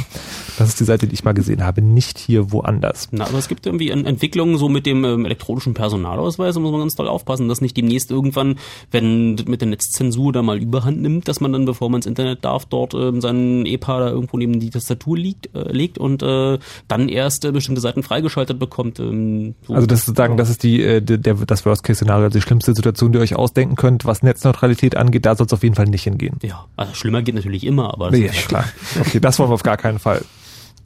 Das 0.59 0.69
ist 0.69 0.81
die 0.81 0.85
Seite, 0.85 1.07
die 1.07 1.13
ich 1.15 1.25
mal 1.25 1.35
gesehen 1.35 1.63
habe, 1.65 1.83
nicht 1.83 2.19
hier 2.19 2.51
woanders. 2.51 3.09
Na, 3.11 3.27
aber 3.27 3.37
es 3.39 3.49
gibt 3.49 3.67
irgendwie 3.67 3.91
Ent- 3.91 4.07
Entwicklungen 4.07 4.57
so 4.57 4.71
mit 4.71 4.87
dem 4.87 5.05
ähm, 5.05 5.27
elektronischen 5.27 5.75
Personalausweis, 5.75 6.55
da 6.55 6.61
muss 6.61 6.71
man 6.73 6.81
ganz 6.81 6.95
doll 6.95 7.09
aufpassen, 7.09 7.47
dass 7.49 7.61
nicht 7.61 7.77
demnächst 7.77 8.11
irgendwann, 8.11 8.57
wenn 8.91 9.37
das 9.37 9.47
mit 9.47 9.61
der 9.61 9.69
Netzzensur 9.69 10.33
da 10.33 10.43
mal 10.43 10.57
überhand 10.63 11.03
nimmt, 11.03 11.29
dass 11.29 11.41
man 11.41 11.53
dann, 11.53 11.67
bevor 11.67 11.91
man 11.91 11.99
ins 11.99 12.07
Internet 12.07 12.43
darf, 12.45 12.65
dort 12.65 12.95
ähm, 12.95 13.21
seinen 13.21 13.67
EPA 13.67 14.01
da 14.01 14.09
irgendwo 14.09 14.39
neben 14.39 14.59
die 14.61 14.71
Tastatur 14.71 15.17
liegt, 15.19 15.55
äh, 15.55 15.71
legt 15.73 15.99
und 15.99 16.23
äh, 16.23 16.59
dann 16.89 17.11
erst 17.11 17.45
äh, 17.45 17.53
bestimmte 17.53 17.83
Seiten 17.83 18.03
freigeschaltet 18.03 18.59
bekommt. 18.59 18.99
Ähm, 18.99 19.55
so. 19.67 19.75
Also 19.75 19.87
das 19.87 20.01
ist 20.01 20.07
sozusagen, 20.07 20.39
das 20.39 20.48
ist 20.49 20.63
die, 20.63 20.83
äh, 20.83 21.01
der, 21.01 21.35
das 21.35 21.65
Worst-Case-Szenario, 21.65 22.25
also 22.25 22.39
die 22.39 22.43
schlimmste 22.43 22.75
Situation, 22.75 23.13
die 23.13 23.19
ihr 23.19 23.23
euch 23.23 23.37
ausdenken 23.37 23.77
könnt, 23.77 24.05
was 24.05 24.23
Netzneutralität 24.23 24.97
angeht, 24.97 25.27
da 25.27 25.35
soll 25.35 25.47
es 25.47 25.53
auf 25.53 25.63
jeden 25.63 25.75
Fall 25.75 25.87
nicht 25.87 26.05
hingehen. 26.05 26.39
Ja, 26.43 26.67
also 26.77 26.95
schlimmer 26.95 27.23
geht 27.23 27.35
natürlich 27.35 27.65
immer, 27.65 27.93
aber 27.93 28.11
Nee, 28.11 28.27
ja, 28.27 28.33
klar. 28.33 28.65
Okay, 29.01 29.21
das 29.21 29.39
wollen 29.39 29.51
wir 29.51 29.55
auf 29.55 29.63
gar 29.63 29.77
keinen 29.77 29.99
Fall. 29.99 30.23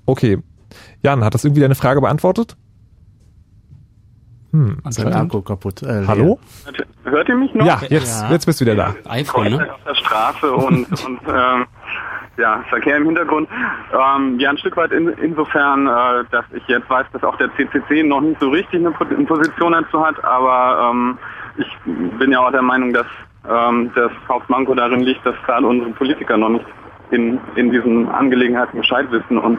Okay. 0.07 0.39
Jan, 1.03 1.25
hat 1.25 1.35
das 1.35 1.45
irgendwie 1.45 1.61
deine 1.61 1.75
Frage 1.75 2.01
beantwortet? 2.01 2.57
Hm. 4.53 4.79
Sein 4.91 5.13
Akku 5.13 5.41
kaputt. 5.41 5.83
Äh, 5.83 6.05
Hallo? 6.07 6.39
Hört 7.05 7.29
ihr 7.29 7.37
mich 7.37 7.55
noch? 7.55 7.65
Ja, 7.65 7.81
jetzt, 7.89 8.25
jetzt 8.31 8.45
bist 8.45 8.61
du 8.61 8.67
wieder 8.67 8.75
da. 8.77 8.95
iPhone, 9.09 9.53
ne? 9.53 9.73
auf 9.73 9.81
der 9.85 9.95
Straße 9.95 10.53
und, 10.53 10.87
und 11.05 11.21
ähm, 11.27 11.67
ja, 12.37 12.63
Verkehr 12.69 12.97
im 12.97 13.07
Hintergrund. 13.07 13.49
Ähm, 13.93 14.39
ja, 14.41 14.51
ein 14.51 14.59
Stück 14.59 14.77
weit 14.77 14.93
in, 14.93 15.09
insofern, 15.09 15.87
äh, 15.87 16.25
dass 16.31 16.45
ich 16.53 16.67
jetzt 16.69 16.89
weiß, 16.89 17.07
dass 17.13 17.23
auch 17.25 17.37
der 17.37 17.51
CCC 17.57 18.03
noch 18.03 18.21
nicht 18.21 18.41
so 18.41 18.49
richtig 18.51 18.81
eine, 18.81 18.91
Po- 18.93 19.05
eine 19.05 19.25
Position 19.25 19.73
dazu 19.73 20.05
hat, 20.05 20.23
aber 20.25 20.91
ähm, 20.91 21.19
ich 21.59 21.69
bin 22.19 22.33
ja 22.33 22.41
auch 22.41 22.51
der 22.53 22.63
Meinung, 22.63 22.93
dass 22.93 23.07
ähm, 23.49 23.91
das 23.95 24.11
Hauptmanko 24.29 24.75
darin 24.75 25.01
liegt, 25.01 25.25
dass 25.27 25.35
gerade 25.45 25.67
unsere 25.67 25.91
Politiker 25.91 26.37
noch 26.37 26.49
nicht 26.51 26.65
in, 27.11 27.39
in 27.57 27.71
diesen 27.71 28.09
Angelegenheiten 28.11 28.79
Bescheid 28.79 29.11
wissen 29.11 29.37
und 29.39 29.59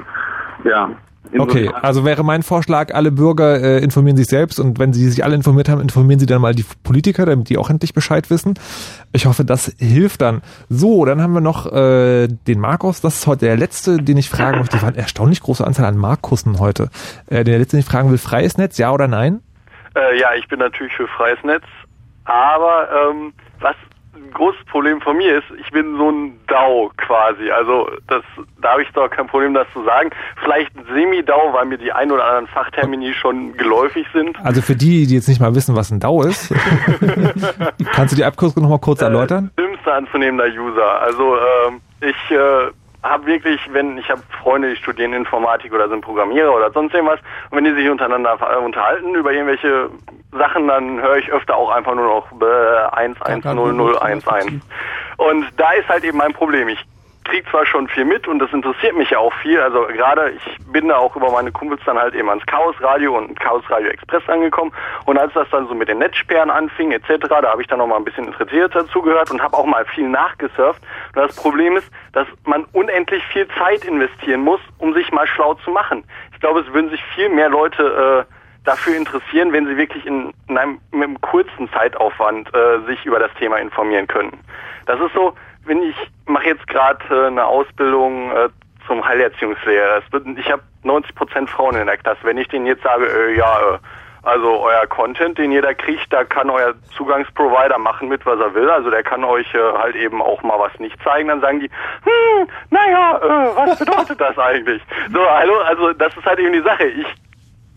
ja. 0.63 0.89
Okay, 1.37 1.69
also 1.81 2.05
wäre 2.05 2.23
mein 2.23 2.43
Vorschlag, 2.43 2.93
alle 2.93 3.11
Bürger 3.11 3.59
äh, 3.61 3.83
informieren 3.83 4.17
sich 4.17 4.27
selbst 4.27 4.59
und 4.59 4.77
wenn 4.77 4.93
sie 4.93 5.09
sich 5.09 5.23
alle 5.23 5.35
informiert 5.35 5.69
haben, 5.69 5.81
informieren 5.81 6.19
sie 6.19 6.25
dann 6.25 6.41
mal 6.41 6.53
die 6.53 6.65
Politiker, 6.83 7.25
damit 7.25 7.49
die 7.49 7.57
auch 7.57 7.69
endlich 7.69 7.93
Bescheid 7.93 8.29
wissen. 8.29 8.53
Ich 9.13 9.25
hoffe, 9.25 9.45
das 9.45 9.73
hilft 9.79 10.21
dann. 10.21 10.41
So, 10.69 11.05
dann 11.05 11.21
haben 11.21 11.33
wir 11.33 11.41
noch 11.41 11.71
äh, 11.71 12.27
den 12.27 12.59
Markus, 12.59 13.01
das 13.01 13.15
ist 13.15 13.27
heute 13.27 13.45
der 13.45 13.57
letzte, 13.57 13.97
den 13.97 14.17
ich 14.17 14.29
fragen 14.29 14.59
möchte. 14.59 14.77
Die 14.77 14.83
waren 14.83 14.95
erstaunlich 14.95 15.41
große 15.41 15.65
Anzahl 15.65 15.85
an 15.85 15.97
Markussen 15.97 16.59
heute. 16.59 16.89
Äh, 17.27 17.43
der 17.43 17.57
letzte, 17.57 17.77
den 17.77 17.81
ich 17.81 17.89
fragen 17.89 18.11
will, 18.11 18.17
freies 18.17 18.57
Netz, 18.57 18.77
ja 18.77 18.91
oder 18.91 19.07
nein? 19.07 19.41
Äh, 19.95 20.19
ja, 20.19 20.29
ich 20.37 20.47
bin 20.47 20.59
natürlich 20.59 20.93
für 20.93 21.07
freies 21.07 21.41
Netz, 21.43 21.63
aber 22.25 22.89
ähm, 23.09 23.33
was 23.59 23.75
großes 24.33 24.63
Problem 24.65 25.01
von 25.01 25.17
mir 25.17 25.37
ist, 25.37 25.45
ich 25.59 25.71
bin 25.71 25.97
so 25.97 26.09
ein 26.09 26.39
DAO 26.47 26.91
quasi. 26.97 27.49
Also 27.51 27.89
das, 28.07 28.23
da 28.61 28.73
habe 28.73 28.83
ich 28.83 28.89
doch 28.91 29.09
kein 29.09 29.27
Problem, 29.27 29.53
das 29.53 29.67
zu 29.73 29.83
sagen. 29.83 30.09
Vielleicht 30.41 30.75
ein 30.75 30.85
Semi-DAO, 30.93 31.53
weil 31.53 31.65
mir 31.65 31.77
die 31.77 31.91
ein 31.91 32.11
oder 32.11 32.25
anderen 32.25 32.47
Fachtermini 32.47 33.13
schon 33.13 33.55
geläufig 33.57 34.05
sind. 34.13 34.37
Also 34.43 34.61
für 34.61 34.75
die, 34.75 35.07
die 35.07 35.15
jetzt 35.15 35.27
nicht 35.27 35.39
mal 35.39 35.55
wissen, 35.55 35.75
was 35.75 35.91
ein 35.91 35.99
DAO 35.99 36.23
ist, 36.23 36.53
kannst 37.93 38.13
du 38.13 38.15
die 38.15 38.25
Abkürzung 38.25 38.63
nochmal 38.63 38.79
kurz 38.79 39.01
erläutern? 39.01 39.51
Dümmster 39.57 39.93
anzunehmender 39.93 40.47
User. 40.47 41.01
Also 41.01 41.35
ähm, 41.35 41.81
ich 42.01 42.31
äh, 42.31 42.71
habe 43.03 43.25
wirklich, 43.25 43.59
wenn 43.71 43.97
ich 43.97 44.09
habe 44.09 44.21
Freunde, 44.41 44.71
die 44.71 44.75
studieren 44.77 45.13
Informatik 45.13 45.73
oder 45.73 45.89
sind 45.89 46.01
Programmierer 46.01 46.53
oder 46.53 46.71
sonst 46.71 46.93
irgendwas, 46.93 47.19
und 47.49 47.57
wenn 47.57 47.65
die 47.65 47.73
sich 47.73 47.89
untereinander 47.89 48.37
äh, 48.39 48.57
unterhalten 48.57 49.13
über 49.13 49.31
irgendwelche 49.31 49.89
Sachen, 50.31 50.67
dann 50.67 51.01
höre 51.01 51.17
ich 51.17 51.31
öfter 51.31 51.55
auch 51.55 51.69
einfach 51.69 51.93
nur 51.95 52.05
noch 52.05 52.31
äh, 52.41 52.95
110011. 52.95 54.25
Und 55.17 55.45
da 55.57 55.71
ist 55.73 55.87
halt 55.89 56.03
eben 56.03 56.17
mein 56.17 56.33
Problem. 56.33 56.69
Ich 56.69 56.79
krieg 57.23 57.47
zwar 57.49 57.65
schon 57.65 57.87
viel 57.87 58.05
mit 58.05 58.27
und 58.27 58.39
das 58.39 58.51
interessiert 58.51 58.95
mich 58.95 59.09
ja 59.09 59.19
auch 59.19 59.33
viel. 59.41 59.59
Also 59.59 59.85
gerade 59.87 60.31
ich 60.31 60.57
bin 60.71 60.87
da 60.87 60.97
auch 60.97 61.15
über 61.15 61.31
meine 61.31 61.51
Kumpels 61.51 61.81
dann 61.85 61.97
halt 61.97 62.15
eben 62.15 62.29
ans 62.29 62.45
Chaos 62.45 62.75
Radio 62.81 63.17
und 63.17 63.39
Chaos 63.39 63.63
Radio 63.69 63.89
Express 63.89 64.27
angekommen. 64.27 64.71
Und 65.05 65.17
als 65.17 65.33
das 65.33 65.49
dann 65.51 65.67
so 65.67 65.73
mit 65.73 65.89
den 65.89 65.99
Netzsperren 65.99 66.49
anfing 66.49 66.91
etc., 66.91 67.27
da 67.27 67.51
habe 67.51 67.61
ich 67.61 67.67
dann 67.67 67.79
noch 67.79 67.87
mal 67.87 67.97
ein 67.97 68.05
bisschen 68.05 68.25
interessiert 68.25 68.75
dazu 68.75 69.01
gehört 69.01 69.31
und 69.31 69.41
habe 69.41 69.57
auch 69.57 69.65
mal 69.65 69.85
viel 69.85 70.07
nachgesurft. 70.07 70.81
Und 71.15 71.21
das 71.21 71.35
Problem 71.35 71.77
ist, 71.77 71.89
dass 72.13 72.27
man 72.45 72.65
unendlich 72.73 73.23
viel 73.27 73.47
Zeit 73.59 73.85
investieren 73.85 74.41
muss, 74.41 74.61
um 74.77 74.93
sich 74.93 75.11
mal 75.11 75.27
schlau 75.27 75.53
zu 75.55 75.71
machen. 75.71 76.03
Ich 76.33 76.39
glaube, 76.39 76.61
es 76.61 76.73
würden 76.73 76.89
sich 76.89 77.03
viel 77.15 77.29
mehr 77.29 77.49
Leute 77.49 78.25
äh, 78.27 78.33
dafür 78.63 78.95
interessieren, 78.95 79.51
wenn 79.51 79.67
sie 79.67 79.77
wirklich 79.77 80.05
in, 80.05 80.33
in 80.47 80.57
einem, 80.57 80.79
mit 80.91 81.03
einem 81.03 81.21
kurzen 81.21 81.69
Zeitaufwand 81.71 82.53
äh, 82.53 82.79
sich 82.87 83.05
über 83.05 83.19
das 83.19 83.33
Thema 83.35 83.57
informieren 83.57 84.07
können. 84.07 84.39
Das 84.85 84.99
ist 84.99 85.13
so, 85.13 85.33
wenn 85.65 85.81
ich 85.83 85.95
mache 86.25 86.47
jetzt 86.47 86.67
gerade 86.67 87.03
äh, 87.09 87.27
eine 87.27 87.45
Ausbildung 87.45 88.31
äh, 88.31 88.49
zum 88.87 89.05
Heilerziehungslehrer. 89.05 90.01
Wird, 90.11 90.25
ich 90.37 90.51
habe 90.51 90.63
90 90.83 91.15
Prozent 91.15 91.49
Frauen 91.49 91.75
in 91.75 91.87
der 91.87 91.97
Klasse. 91.97 92.19
Wenn 92.23 92.37
ich 92.37 92.47
denen 92.47 92.65
jetzt 92.65 92.83
sage, 92.83 93.05
äh, 93.05 93.37
ja, 93.37 93.75
äh, 93.75 93.77
also 94.23 94.61
euer 94.61 94.87
Content, 94.87 95.37
den 95.37 95.51
jeder 95.51 95.73
kriegt, 95.73 96.11
da 96.11 96.23
kann 96.23 96.49
euer 96.49 96.73
Zugangsprovider 96.95 97.77
machen 97.77 98.07
mit, 98.07 98.25
was 98.25 98.39
er 98.39 98.53
will. 98.53 98.69
Also 98.69 98.89
der 98.89 99.03
kann 99.03 99.23
euch 99.23 99.53
äh, 99.53 99.59
halt 99.77 99.95
eben 99.95 100.21
auch 100.21 100.41
mal 100.43 100.57
was 100.57 100.77
nicht 100.79 100.95
zeigen. 101.03 101.27
Dann 101.27 101.41
sagen 101.41 101.59
die, 101.59 101.69
hm, 102.03 102.47
naja, 102.69 103.17
äh, 103.17 103.55
was 103.55 103.79
bedeutet 103.79 104.21
das 104.21 104.37
eigentlich? 104.37 104.81
So, 105.13 105.19
hallo, 105.19 105.59
also 105.59 105.91
das 105.93 106.15
ist 106.15 106.25
halt 106.25 106.39
eben 106.39 106.53
die 106.53 106.61
Sache. 106.61 106.85
Ich 106.85 107.07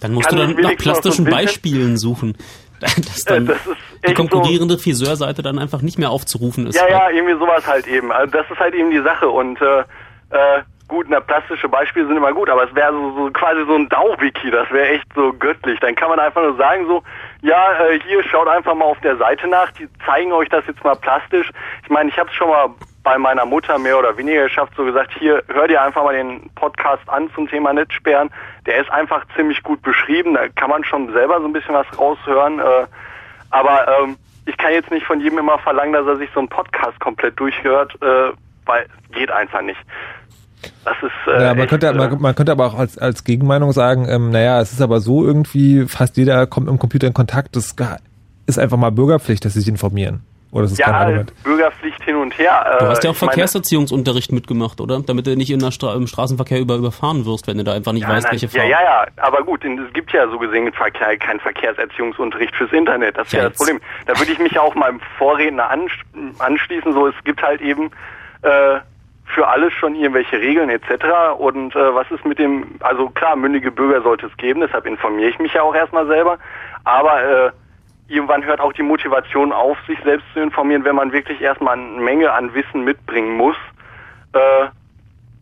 Dann 0.00 0.12
musst 0.12 0.28
kann 0.28 0.38
du 0.38 0.46
dann 0.46 0.62
nach 0.62 0.76
plastischen 0.76 1.24
Beispielen 1.24 1.96
suchen. 1.96 2.36
Dass 2.80 3.24
dann 3.24 3.46
das 3.46 3.58
die 3.64 3.70
echt 4.02 4.16
so- 4.16 4.22
konkurrierende 4.22 4.78
Friseurseite 4.78 5.42
dann 5.42 5.58
einfach 5.58 5.82
nicht 5.82 5.98
mehr 5.98 6.10
aufzurufen 6.10 6.66
ist. 6.66 6.76
Ja, 6.76 6.88
ja, 6.88 7.10
irgendwie 7.10 7.34
sowas 7.38 7.66
halt 7.66 7.86
eben. 7.86 8.12
Also 8.12 8.32
das 8.32 8.50
ist 8.50 8.58
halt 8.58 8.74
eben 8.74 8.90
die 8.90 9.00
Sache 9.02 9.28
und 9.28 9.60
äh, 9.60 9.80
äh, 10.30 10.62
gut, 10.88 11.06
na, 11.08 11.20
plastische 11.20 11.68
Beispiele 11.68 12.06
sind 12.06 12.16
immer 12.16 12.32
gut, 12.32 12.48
aber 12.48 12.64
es 12.64 12.74
wäre 12.74 12.92
so, 12.92 13.12
so 13.16 13.30
quasi 13.30 13.64
so 13.66 13.74
ein 13.74 13.88
DAO-Wiki, 13.88 14.50
das 14.50 14.70
wäre 14.70 14.88
echt 14.88 15.06
so 15.14 15.32
göttlich. 15.32 15.78
Dann 15.80 15.94
kann 15.94 16.08
man 16.10 16.20
einfach 16.20 16.42
nur 16.42 16.56
sagen 16.56 16.86
so, 16.86 17.02
ja, 17.42 17.72
äh, 17.88 17.98
hier 18.06 18.22
schaut 18.24 18.48
einfach 18.48 18.74
mal 18.74 18.84
auf 18.84 19.00
der 19.00 19.16
Seite 19.16 19.48
nach, 19.48 19.70
die 19.72 19.88
zeigen 20.04 20.32
euch 20.32 20.48
das 20.48 20.64
jetzt 20.66 20.84
mal 20.84 20.94
plastisch. 20.96 21.50
Ich 21.82 21.90
meine, 21.90 22.10
ich 22.10 22.18
habe 22.18 22.28
es 22.28 22.34
schon 22.36 22.48
mal 22.48 22.68
bei 23.06 23.18
meiner 23.18 23.46
Mutter 23.46 23.78
mehr 23.78 23.96
oder 23.96 24.18
weniger 24.18 24.42
geschafft, 24.42 24.72
so 24.76 24.84
gesagt, 24.84 25.12
hier, 25.16 25.40
hör 25.46 25.68
dir 25.68 25.80
einfach 25.80 26.02
mal 26.02 26.12
den 26.12 26.50
Podcast 26.56 27.08
an 27.08 27.30
zum 27.36 27.48
Thema 27.48 27.72
Netzsperren. 27.72 28.30
Der 28.66 28.80
ist 28.80 28.90
einfach 28.90 29.24
ziemlich 29.36 29.62
gut 29.62 29.80
beschrieben, 29.82 30.34
da 30.34 30.48
kann 30.48 30.70
man 30.70 30.82
schon 30.82 31.12
selber 31.12 31.38
so 31.38 31.46
ein 31.46 31.52
bisschen 31.52 31.72
was 31.72 31.86
raushören. 31.96 32.58
Äh, 32.58 32.86
aber 33.50 33.86
ähm, 33.86 34.16
ich 34.44 34.56
kann 34.56 34.72
jetzt 34.72 34.90
nicht 34.90 35.06
von 35.06 35.20
jedem 35.20 35.38
immer 35.38 35.56
verlangen, 35.60 35.92
dass 35.92 36.04
er 36.04 36.16
sich 36.16 36.28
so 36.34 36.40
einen 36.40 36.48
Podcast 36.48 36.98
komplett 36.98 37.38
durchhört, 37.38 37.94
äh, 38.02 38.32
weil 38.64 38.86
geht 39.12 39.30
einfach 39.30 39.62
nicht. 39.62 39.78
Das 40.84 40.96
ist 41.00 41.32
äh, 41.32 41.44
ja, 41.44 41.48
man, 41.50 41.58
echt, 41.60 41.68
könnte, 41.68 41.86
äh, 41.86 41.94
man, 41.94 42.20
man 42.20 42.34
könnte 42.34 42.50
aber 42.50 42.66
auch 42.66 42.74
als, 42.76 42.98
als 42.98 43.22
Gegenmeinung 43.22 43.70
sagen, 43.70 44.08
ähm, 44.08 44.30
naja, 44.30 44.60
es 44.60 44.72
ist 44.72 44.82
aber 44.82 44.98
so 44.98 45.24
irgendwie, 45.24 45.86
fast 45.86 46.16
jeder 46.16 46.48
kommt 46.48 46.68
im 46.68 46.80
Computer 46.80 47.06
in 47.06 47.14
Kontakt, 47.14 47.54
das 47.54 47.76
ist 48.46 48.58
einfach 48.58 48.76
mal 48.76 48.90
Bürgerpflicht, 48.90 49.44
dass 49.44 49.52
sie 49.52 49.60
sich 49.60 49.68
informieren. 49.68 50.24
Oder 50.56 50.64
ist 50.64 50.78
kein 50.78 50.94
ja, 50.94 51.00
Argument. 51.00 51.42
Bürgerpflicht 51.44 52.02
hin 52.02 52.16
und 52.16 52.36
her. 52.38 52.76
Du 52.78 52.84
äh, 52.84 52.88
hast 52.88 53.04
ja 53.04 53.10
auch 53.10 53.16
Verkehrserziehungsunterricht 53.16 54.32
mitgemacht, 54.32 54.80
oder? 54.80 55.00
Damit 55.00 55.26
du 55.26 55.36
nicht 55.36 55.50
in 55.50 55.60
der 55.60 55.70
Stra 55.70 55.94
im 55.94 56.06
Straßenverkehr 56.06 56.60
über 56.60 56.76
überfahren 56.76 57.26
wirst, 57.26 57.46
wenn 57.46 57.58
du 57.58 57.64
da 57.64 57.74
einfach 57.74 57.92
nicht 57.92 58.02
Ja, 58.02 58.08
weißt, 58.08 58.24
nein, 58.24 58.32
welche 58.32 58.46
ja, 58.46 58.62
Farbe. 58.62 58.70
ja, 58.70 58.82
ja, 58.82 59.06
aber 59.16 59.42
gut, 59.42 59.64
es 59.64 59.92
gibt 59.92 60.12
ja 60.12 60.28
so 60.28 60.38
gesehen 60.38 60.72
Verkehr, 60.72 61.16
keinen 61.18 61.40
Verkehrserziehungsunterricht 61.40 62.54
fürs 62.56 62.72
Internet. 62.72 63.16
Das 63.16 63.26
ist 63.26 63.32
ja, 63.32 63.42
Ja, 63.42 63.48
das 63.48 63.58
Problem. 63.58 63.80
Da 64.06 64.18
würde 64.18 64.32
ich 64.32 64.38
mich 64.38 64.58
auch 64.58 64.74
meinem 64.74 65.00
Vorredner 65.18 65.70
ansch 65.70 66.02
anschließen. 66.38 66.92
So, 66.92 67.06
es 67.06 67.14
gibt 67.24 67.42
halt 67.42 67.60
eben 67.60 67.90
äh, 68.42 68.78
für 69.26 69.46
alles 69.48 69.72
schon 69.74 69.94
irgendwelche 69.94 70.38
Regeln 70.38 70.70
etc. 70.70 71.04
Und 71.38 71.74
äh, 71.74 71.94
was 71.94 72.10
ist 72.10 72.24
mit 72.24 72.38
dem, 72.38 72.76
also 72.80 73.10
klar, 73.10 73.36
mündige 73.36 73.70
Bürger 73.70 74.02
sollte 74.02 74.26
es 74.26 74.36
geben, 74.36 74.60
deshalb 74.60 74.86
informiere 74.86 75.30
ich 75.30 75.38
mich 75.38 75.52
ja 75.52 75.62
auch 75.62 75.74
erstmal 75.74 76.06
selber. 76.06 76.38
Aber 76.84 77.22
äh, 77.22 77.50
irgendwann 78.08 78.44
hört 78.44 78.60
auch 78.60 78.72
die 78.72 78.82
Motivation 78.82 79.52
auf, 79.52 79.78
sich 79.86 79.98
selbst 80.04 80.26
zu 80.32 80.40
informieren, 80.40 80.84
wenn 80.84 80.96
man 80.96 81.12
wirklich 81.12 81.40
erstmal 81.40 81.78
eine 81.78 82.00
Menge 82.00 82.32
an 82.32 82.54
Wissen 82.54 82.84
mitbringen 82.84 83.36
muss, 83.36 83.56
äh, 84.32 84.66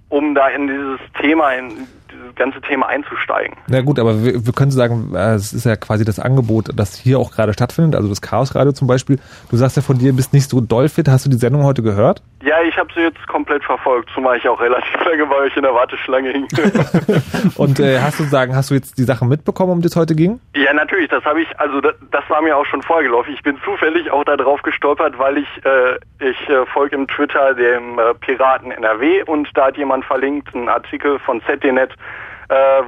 um 0.09 0.35
da 0.35 0.49
in 0.49 0.69
dieses 0.69 1.01
Thema, 1.20 1.53
in 1.53 1.86
dieses 2.15 2.35
ganze 2.35 2.61
Thema 2.61 2.89
einzusteigen. 2.89 3.57
Na 3.69 3.81
gut, 3.81 3.99
aber 3.99 4.24
wir, 4.24 4.47
wir 4.47 4.53
können 4.53 4.70
sagen, 4.70 5.15
äh, 5.15 5.35
es 5.35 5.53
ist 5.53 5.66
ja 5.66 5.77
quasi 5.77 6.05
das 6.05 6.19
Angebot, 6.19 6.70
das 6.74 6.97
hier 6.97 7.19
auch 7.19 7.32
gerade 7.32 7.53
stattfindet, 7.53 7.97
also 7.97 8.09
das 8.09 8.23
Chaos 8.23 8.55
Radio 8.55 8.73
zum 8.73 8.89
Beispiel. 8.89 9.19
Du 9.51 9.57
sagst 9.57 9.77
ja 9.77 9.82
von 9.82 9.99
dir, 9.99 10.12
bist 10.12 10.32
nicht 10.32 10.49
so 10.49 10.61
doll 10.61 10.89
fit. 10.89 11.09
Hast 11.09 11.27
du 11.27 11.31
die 11.31 11.36
Sendung 11.36 11.65
heute 11.65 11.82
gehört? 11.82 12.23
Ja, 12.43 12.62
ich 12.62 12.77
habe 12.77 12.89
sie 12.95 13.01
jetzt 13.01 13.27
komplett 13.27 13.65
verfolgt, 13.65 14.11
zumal 14.15 14.36
ich 14.36 14.49
auch 14.49 14.61
relativ 14.61 14.95
lange 15.05 15.27
bei 15.27 15.36
euch 15.36 15.57
in 15.57 15.62
der 15.62 15.74
Warteschlange 15.74 16.31
hing. 16.31 16.49
Und 17.57 17.81
äh, 17.81 18.01
hast 18.01 18.20
du 18.20 18.24
sagen, 18.24 18.55
hast 18.55 18.70
du 18.70 18.74
jetzt 18.74 18.99
die 18.99 19.05
Sachen 19.05 19.28
mitbekommen, 19.28 19.73
um 19.73 19.81
die 19.81 19.89
es 19.89 19.97
heute 19.97 20.15
ging? 20.15 20.41
ja, 20.65 20.73
natürlich, 20.73 21.09
das 21.09 21.24
habe 21.24 21.43
ich, 21.43 21.61
also 21.61 21.81
das, 21.81 21.95
das 22.11 22.24
war 22.28 22.41
mir 22.41 22.57
auch 22.57 22.65
schon 22.65 22.82
vorgelaufen. 22.82 23.35
Ich 23.35 23.43
bin 23.43 23.59
zufällig 23.65 24.11
auch 24.11 24.24
da 24.24 24.36
drauf 24.36 24.62
gestolpert, 24.62 25.19
weil 25.19 25.39
ich, 25.39 25.49
äh, 25.65 25.97
ich 26.20 26.49
äh, 26.49 26.65
folge 26.66 26.97
im 26.97 27.07
Twitter 27.07 27.55
dem 27.55 27.99
äh, 27.99 28.15
Piraten 28.15 28.70
NRW 28.70 29.23
und 29.24 29.49
da 29.55 29.66
hat 29.66 29.77
jemand 29.77 30.05
verlinkt 30.05 30.55
einen 30.55 30.69
Artikel 30.69 31.19
von 31.19 31.43
ZDNet, 31.43 31.93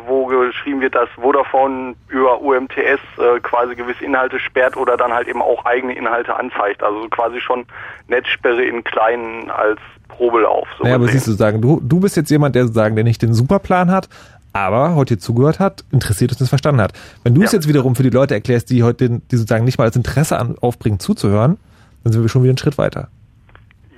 wo 0.07 0.27
geschrieben 0.27 0.81
wird, 0.81 0.95
dass 0.95 1.09
Vodafone 1.21 1.95
über 2.09 2.41
UMTS 2.41 3.01
äh, 3.19 3.41
quasi 3.43 3.75
gewisse 3.75 4.05
Inhalte 4.05 4.39
sperrt 4.39 4.77
oder 4.77 4.97
dann 4.97 5.13
halt 5.13 5.29
eben 5.29 5.43
auch 5.43 5.65
eigene 5.65 5.95
Inhalte 5.95 6.35
anzeigt. 6.37 6.83
Also 6.83 7.09
quasi 7.09 7.41
schon 7.41 7.65
Netzsperre 8.09 8.63
in 8.63 8.85
kleinen 8.85 9.51
als 9.51 9.81
Probelauf. 10.09 10.69
So 10.79 10.85
naja, 10.85 10.97
aber 10.97 11.09
siehst 11.09 11.27
du 11.27 11.33
sagen, 11.33 11.61
du, 11.61 11.81
du 11.83 12.01
bist 12.01 12.17
jetzt 12.17 12.31
jemand, 12.31 12.55
der 12.55 12.65
sozusagen, 12.65 12.95
der 12.95 13.05
nicht 13.05 13.23
den 13.23 13.35
Superplan 13.35 13.91
hat, 13.91 14.09
aber 14.53 14.95
heute 14.95 15.15
hier 15.15 15.19
zugehört 15.19 15.61
hat, 15.61 15.85
interessiert 15.93 16.31
ist 16.31 16.41
und 16.41 16.45
es 16.45 16.49
verstanden 16.49 16.81
hat. 16.81 16.93
Wenn 17.25 17.35
du 17.35 17.43
es 17.43 17.53
jetzt 17.53 17.69
wiederum 17.69 17.95
für 17.95 18.03
die 18.03 18.11
Leute 18.11 18.35
erklärst, 18.35 18.71
die 18.71 18.83
heute, 18.83 19.21
die 19.31 19.37
sozusagen 19.37 19.65
nicht 19.65 19.79
mal 19.79 19.87
das 19.87 19.97
Interesse 19.97 20.39
an, 20.39 20.57
aufbringen, 20.61 20.99
zuzuhören, 20.99 21.59
dann 22.05 22.13
sind 22.13 22.23
wir 22.23 22.29
schon 22.29 22.43
wieder 22.43 22.53
einen 22.53 22.59
Schritt 22.59 22.79
weiter. 22.79 23.09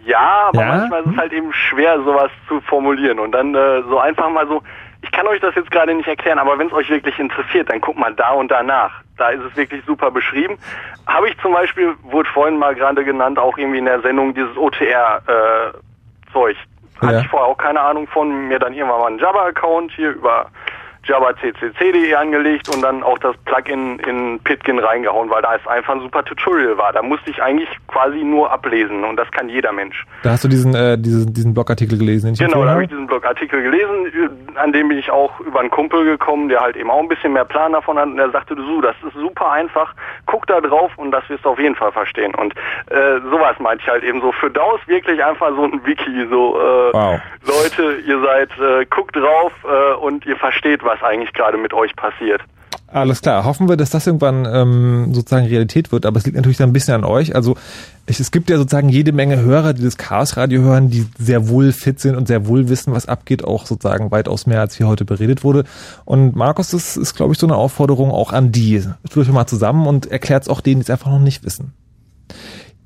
Ja, 0.07 0.49
aber 0.49 0.61
Ja? 0.61 0.77
manchmal 0.79 1.03
ist 1.03 1.11
es 1.11 1.17
halt 1.19 1.33
eben 1.33 1.53
schwer, 1.53 1.99
sowas 2.03 2.31
zu 2.49 2.61
formulieren. 2.63 3.19
Und 3.19 3.33
dann 3.33 3.55
äh, 3.55 3.83
so 3.89 3.99
einfach 3.99 4.31
mal 4.31 4.49
so, 4.49 4.63
ich 5.09 5.13
kann 5.13 5.27
euch 5.27 5.41
das 5.41 5.55
jetzt 5.55 5.71
gerade 5.71 5.95
nicht 5.95 6.07
erklären, 6.07 6.39
aber 6.39 6.59
wenn 6.59 6.67
es 6.67 6.73
euch 6.75 6.91
wirklich 6.91 7.19
interessiert, 7.19 7.71
dann 7.71 7.81
guckt 7.81 7.99
mal 7.99 8.13
da 8.15 8.33
und 8.33 8.51
da 8.51 8.63
nach. 8.63 8.93
Da 9.17 9.31
ist 9.31 9.43
es 9.43 9.57
wirklich 9.57 9.83
super 9.87 10.11
beschrieben. 10.11 10.59
Habe 11.07 11.31
ich 11.31 11.39
zum 11.41 11.55
Beispiel, 11.55 11.95
wurde 12.03 12.29
vorhin 12.29 12.59
mal 12.59 12.75
gerade 12.75 13.03
genannt, 13.05 13.39
auch 13.39 13.57
irgendwie 13.57 13.79
in 13.79 13.87
der 13.87 14.03
Sendung 14.03 14.35
dieses 14.35 14.55
OTR-Zeug. 14.57 16.57
Hatte 17.01 17.13
Ja. 17.15 17.21
ich 17.21 17.29
vorher 17.29 17.49
auch 17.49 17.57
keine 17.57 17.81
Ahnung 17.81 18.07
von, 18.09 18.49
mir 18.49 18.59
dann 18.59 18.75
irgendwann 18.75 19.01
mal 19.01 19.07
einen 19.07 19.19
Jabba-Account 19.19 19.93
hier 19.93 20.11
über 20.11 20.51
jabbaccc.de 21.09 22.15
angelegt 22.15 22.69
und 22.75 22.83
dann 22.83 23.03
auch 23.03 23.19
das 23.19 23.37
Plugin 23.45 23.99
in 24.01 24.41
Pitkin 24.45 24.79
reingehauen, 24.79 25.31
weil 25.31 25.43
da 25.43 25.55
es 25.57 25.67
einfach 25.67 25.95
ein 25.95 26.01
super 26.01 26.25
Tutorial 26.25 26.77
war. 26.79 26.93
Da 26.93 27.03
musste 27.03 27.31
ich 27.31 27.43
eigentlich 27.43 27.69
quasi 27.89 28.23
nur 28.23 28.51
ablesen 28.51 29.05
und 29.05 29.17
das 29.17 29.31
kann 29.31 29.49
jeder 29.49 29.73
Mensch. 29.73 30.05
Da 30.23 30.31
hast 30.31 30.45
du 30.45 30.49
diesen, 30.49 30.75
äh, 30.75 30.99
diesen, 30.99 31.33
diesen 31.33 31.55
Blogartikel 31.55 31.99
gelesen, 31.99 32.35
Genau, 32.35 32.53
da 32.53 32.59
habe? 32.61 32.71
habe 32.71 32.83
ich 32.85 32.89
diesen 32.91 33.07
Blogartikel 33.07 33.63
gelesen, 33.63 34.31
an 34.55 34.73
dem 34.73 34.89
bin 34.89 34.99
ich 34.99 35.11
auch 35.11 35.41
über 35.41 35.61
einen 35.61 35.71
Kumpel 35.71 36.05
gekommen, 36.05 36.49
der 36.49 36.61
halt 36.61 36.77
eben 36.77 36.91
auch 36.91 37.01
ein 37.01 37.09
bisschen 37.09 37.33
mehr 37.33 37.45
Plan 37.45 37.73
davon 37.73 37.99
hat 37.99 38.07
und 38.07 38.17
der 38.17 38.31
sagte, 38.31 38.55
du, 38.55 38.81
das 38.81 38.95
ist 39.07 39.15
super 39.15 39.51
einfach, 39.53 39.95
guck 40.27 40.47
da 40.47 40.61
drauf 40.61 40.93
und 40.97 41.11
das 41.11 41.29
wirst 41.29 41.45
du 41.45 41.51
auf 41.51 41.59
jeden 41.59 41.75
Fall 41.75 41.93
verstehen. 41.93 42.35
Und 42.35 42.55
äh, 42.91 43.21
sowas 43.31 43.57
meinte 43.59 43.83
ich 43.85 43.91
halt 43.91 44.05
eben 44.05 44.21
so. 44.21 44.33
Für 44.33 44.51
DAOs 44.51 44.81
wirklich 44.87 45.23
einfach 45.25 45.51
so 45.55 45.65
ein 45.65 45.81
Wiki, 45.85 46.27
so 46.31 46.59
äh, 46.61 46.93
Wow. 46.93 47.21
Leute, 47.47 47.97
ihr 48.07 48.21
seid, 48.21 48.51
äh, 48.59 48.85
guckt 48.87 49.15
drauf 49.17 49.53
äh, 49.65 49.95
und 49.95 50.25
ihr 50.27 50.37
versteht, 50.37 50.85
was 50.85 50.98
eigentlich 51.03 51.33
gerade 51.33 51.59
mit 51.59 51.73
euch 51.73 51.95
passiert. 51.97 52.43
Alles 52.91 53.21
klar. 53.21 53.45
Hoffen 53.45 53.69
wir, 53.69 53.77
dass 53.77 53.91
das 53.91 54.07
irgendwann 54.07 54.47
ähm, 54.51 55.13
sozusagen 55.13 55.47
Realität 55.47 55.93
wird, 55.93 56.07
aber 56.07 56.17
es 56.17 56.25
liegt 56.25 56.37
natürlich 56.37 56.57
dann 56.57 56.71
ein 56.71 56.73
bisschen 56.73 56.95
an 56.95 57.05
euch. 57.05 57.35
Also 57.35 57.55
ich, 58.07 58.19
es 58.19 58.31
gibt 58.31 58.49
ja 58.49 58.57
sozusagen 58.57 58.89
jede 58.89 59.13
Menge 59.13 59.39
Hörer, 59.39 59.75
die 59.75 59.83
das 59.83 59.99
Chaos-Radio 59.99 60.63
hören, 60.63 60.89
die 60.89 61.07
sehr 61.19 61.49
wohl 61.49 61.73
fit 61.73 62.01
sind 62.01 62.17
und 62.17 62.29
sehr 62.29 62.47
wohl 62.47 62.71
wissen, 62.71 62.95
was 62.95 63.07
abgeht, 63.07 63.45
auch 63.45 63.67
sozusagen 63.67 64.11
weitaus 64.11 64.47
mehr, 64.47 64.61
als 64.61 64.75
hier 64.75 64.89
heute 64.89 65.05
beredet 65.05 65.45
wurde. 65.45 65.65
Und 66.07 66.35
Markus, 66.35 66.71
das 66.71 66.97
ist, 66.97 67.15
glaube 67.15 67.35
ich, 67.35 67.39
so 67.39 67.47
eine 67.47 67.57
Aufforderung 67.57 68.11
auch 68.11 68.33
an 68.33 68.53
die. 68.53 68.83
Tut 69.11 69.25
euch 69.25 69.33
mal 69.33 69.47
zusammen 69.47 69.87
und 69.87 70.07
erklärt 70.11 70.45
es 70.45 70.49
auch 70.49 70.63
denen, 70.63 70.81
die 70.81 70.85
es 70.85 70.91
einfach 70.91 71.11
noch 71.11 71.19
nicht 71.19 71.45
wissen. 71.45 71.75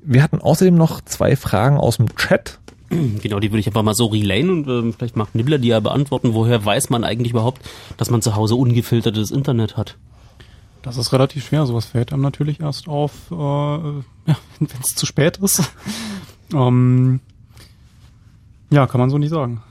Wir 0.03 0.21
hatten 0.21 0.41
außerdem 0.41 0.75
noch 0.75 0.99
zwei 0.99 1.37
Fragen 1.37 1.77
aus 1.77 1.95
dem 1.95 2.13
Chat. 2.17 2.59
Genau, 3.21 3.39
die 3.39 3.51
würde 3.51 3.59
ich 3.59 3.67
einfach 3.67 3.83
mal 3.83 3.93
so 3.93 4.07
relayen 4.07 4.49
und 4.49 4.67
ähm, 4.67 4.93
vielleicht 4.93 5.15
mag 5.15 5.33
Nibbler 5.35 5.57
die 5.57 5.69
ja 5.69 5.79
beantworten. 5.79 6.33
Woher 6.33 6.63
weiß 6.63 6.89
man 6.89 7.03
eigentlich 7.03 7.31
überhaupt, 7.31 7.61
dass 7.97 8.09
man 8.09 8.21
zu 8.21 8.35
Hause 8.35 8.55
ungefiltertes 8.55 9.31
Internet 9.31 9.77
hat? 9.77 9.97
Das 10.81 10.97
ist 10.97 11.13
relativ 11.13 11.47
schwer. 11.47 11.65
Sowas 11.65 11.85
fällt 11.85 12.11
einem 12.11 12.21
natürlich 12.21 12.59
erst 12.59 12.87
auf, 12.87 13.31
äh, 13.31 13.35
ja, 13.35 14.03
wenn 14.59 14.67
es 14.81 14.95
zu 14.95 15.05
spät 15.05 15.37
ist. 15.37 15.63
ähm, 16.53 17.19
ja, 18.69 18.87
kann 18.87 18.99
man 18.99 19.09
so 19.09 19.17
nicht 19.17 19.29
sagen. 19.29 19.61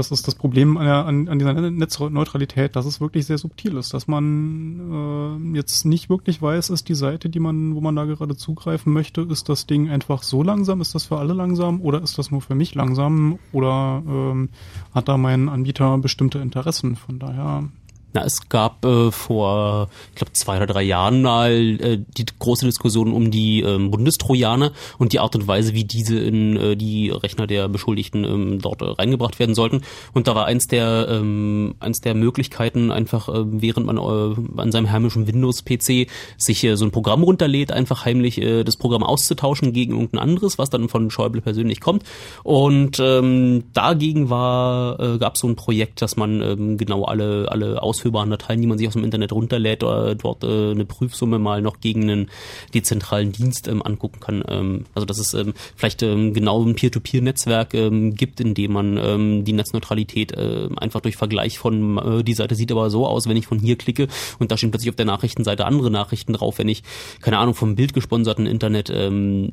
Das 0.00 0.10
ist 0.10 0.26
das 0.26 0.34
Problem 0.34 0.78
an, 0.78 1.28
an 1.28 1.38
dieser 1.38 1.52
Netzneutralität, 1.52 2.74
dass 2.74 2.86
es 2.86 3.02
wirklich 3.02 3.26
sehr 3.26 3.36
subtil 3.36 3.76
ist, 3.76 3.92
dass 3.92 4.08
man 4.08 5.52
äh, 5.52 5.56
jetzt 5.58 5.84
nicht 5.84 6.08
wirklich 6.08 6.40
weiß, 6.40 6.70
ist 6.70 6.88
die 6.88 6.94
Seite, 6.94 7.28
die 7.28 7.38
man, 7.38 7.74
wo 7.74 7.82
man 7.82 7.96
da 7.96 8.06
gerade 8.06 8.34
zugreifen 8.34 8.94
möchte, 8.94 9.20
ist 9.20 9.50
das 9.50 9.66
Ding 9.66 9.90
einfach 9.90 10.22
so 10.22 10.42
langsam, 10.42 10.80
ist 10.80 10.94
das 10.94 11.04
für 11.04 11.18
alle 11.18 11.34
langsam? 11.34 11.82
Oder 11.82 12.00
ist 12.00 12.16
das 12.16 12.30
nur 12.30 12.40
für 12.40 12.54
mich 12.54 12.74
langsam? 12.74 13.38
Oder 13.52 14.02
ähm, 14.08 14.48
hat 14.94 15.08
da 15.08 15.18
mein 15.18 15.50
Anbieter 15.50 15.98
bestimmte 15.98 16.38
Interessen? 16.38 16.96
Von 16.96 17.18
daher 17.18 17.68
Na, 18.12 18.24
es 18.24 18.48
gab 18.48 18.84
äh, 18.84 19.12
vor, 19.12 19.88
ich 20.10 20.16
glaube, 20.16 20.32
zwei 20.32 20.56
oder 20.56 20.66
drei 20.66 20.82
Jahren 20.82 21.22
mal 21.22 21.52
äh, 21.52 21.98
die 22.16 22.26
große 22.38 22.66
Diskussion 22.66 23.12
um 23.12 23.30
die 23.30 23.60
ähm, 23.60 23.92
Bundestrojaner 23.92 24.72
und 24.98 25.12
die 25.12 25.20
Art 25.20 25.36
und 25.36 25.46
Weise, 25.46 25.74
wie 25.74 25.84
diese 25.84 26.18
in 26.18 26.56
äh, 26.56 26.76
die 26.76 27.10
Rechner 27.10 27.46
der 27.46 27.68
Beschuldigten 27.68 28.24
ähm, 28.24 28.58
dort 28.60 28.82
äh, 28.82 28.86
reingebracht 28.86 29.38
werden 29.38 29.54
sollten. 29.54 29.82
Und 30.12 30.26
da 30.26 30.34
war 30.34 30.46
eins 30.46 30.66
der 30.66 31.06
ähm, 31.08 31.76
eins 31.78 32.00
der 32.00 32.14
Möglichkeiten 32.14 32.90
einfach, 32.90 33.28
äh, 33.28 33.44
während 33.44 33.86
man 33.86 33.96
äh, 33.96 34.60
an 34.60 34.72
seinem 34.72 34.90
heimischen 34.90 35.28
Windows-PC 35.28 36.08
sich 36.36 36.64
äh, 36.64 36.76
so 36.76 36.84
ein 36.84 36.90
Programm 36.90 37.22
runterlädt, 37.22 37.70
einfach 37.70 38.04
heimlich 38.04 38.42
äh, 38.42 38.64
das 38.64 38.76
Programm 38.76 39.04
auszutauschen 39.04 39.72
gegen 39.72 39.92
irgendein 39.92 40.20
anderes, 40.20 40.58
was 40.58 40.70
dann 40.70 40.88
von 40.88 41.12
Schäuble 41.12 41.42
persönlich 41.42 41.80
kommt. 41.80 42.02
Und 42.42 42.98
ähm, 42.98 43.64
dagegen 43.72 44.30
war 44.30 44.98
äh, 44.98 45.18
gab 45.18 45.36
es 45.36 45.42
so 45.42 45.46
ein 45.46 45.54
Projekt, 45.54 46.02
dass 46.02 46.16
man 46.16 46.42
ähm, 46.42 46.76
genau 46.76 47.04
alle 47.04 47.48
alle 47.52 47.80
ausführbaren 48.00 48.30
Dateien, 48.30 48.60
die 48.60 48.66
man 48.66 48.78
sich 48.78 48.88
aus 48.88 48.94
dem 48.94 49.04
Internet 49.04 49.32
runterlädt, 49.32 49.82
äh, 49.82 50.16
dort 50.16 50.42
äh, 50.42 50.70
eine 50.70 50.84
Prüfsumme 50.84 51.38
mal 51.38 51.60
noch 51.60 51.80
gegen 51.80 52.02
einen 52.04 52.30
dezentralen 52.72 53.32
Dienst 53.32 53.68
ähm, 53.68 53.82
angucken 53.82 54.20
kann. 54.20 54.42
Ähm, 54.48 54.84
also 54.94 55.04
dass 55.04 55.18
es 55.18 55.34
ähm, 55.34 55.52
vielleicht 55.76 56.02
ähm, 56.02 56.32
genau 56.32 56.64
ein 56.64 56.74
Peer-to-Peer-Netzwerk 56.74 57.74
ähm, 57.74 58.14
gibt, 58.14 58.40
in 58.40 58.54
dem 58.54 58.72
man 58.72 58.96
ähm, 58.96 59.44
die 59.44 59.52
Netzneutralität 59.52 60.32
äh, 60.32 60.68
einfach 60.76 61.00
durch 61.00 61.16
Vergleich 61.16 61.58
von 61.58 61.98
äh, 61.98 62.24
die 62.24 62.34
Seite 62.34 62.54
sieht 62.54 62.72
aber 62.72 62.90
so 62.90 63.06
aus, 63.06 63.28
wenn 63.28 63.36
ich 63.36 63.46
von 63.46 63.58
hier 63.58 63.76
klicke 63.76 64.08
und 64.38 64.50
da 64.50 64.56
stehen 64.56 64.70
plötzlich 64.70 64.90
auf 64.90 64.96
der 64.96 65.06
Nachrichtenseite 65.06 65.66
andere 65.66 65.90
Nachrichten 65.90 66.32
drauf, 66.32 66.58
wenn 66.58 66.68
ich 66.68 66.82
keine 67.20 67.38
Ahnung 67.38 67.54
vom 67.54 67.76
Bild 67.76 67.92
gesponserten 67.92 68.46
Internet 68.46 68.90
ähm, 68.90 69.52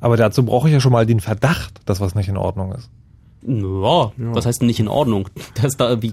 Aber 0.00 0.16
dazu 0.16 0.44
brauche 0.44 0.68
ich 0.68 0.74
ja 0.74 0.80
schon 0.80 0.92
mal 0.92 1.06
den 1.06 1.20
Verdacht, 1.20 1.80
dass 1.86 2.00
was 2.00 2.14
nicht 2.14 2.28
in 2.28 2.36
Ordnung 2.36 2.72
ist. 2.72 2.90
Ja, 3.46 4.12
was 4.16 4.46
heißt 4.46 4.60
denn 4.60 4.66
nicht 4.66 4.80
in 4.80 4.88
Ordnung? 4.88 5.28
Dass 5.62 5.76
da 5.76 5.88
irgendwie, 5.90 6.12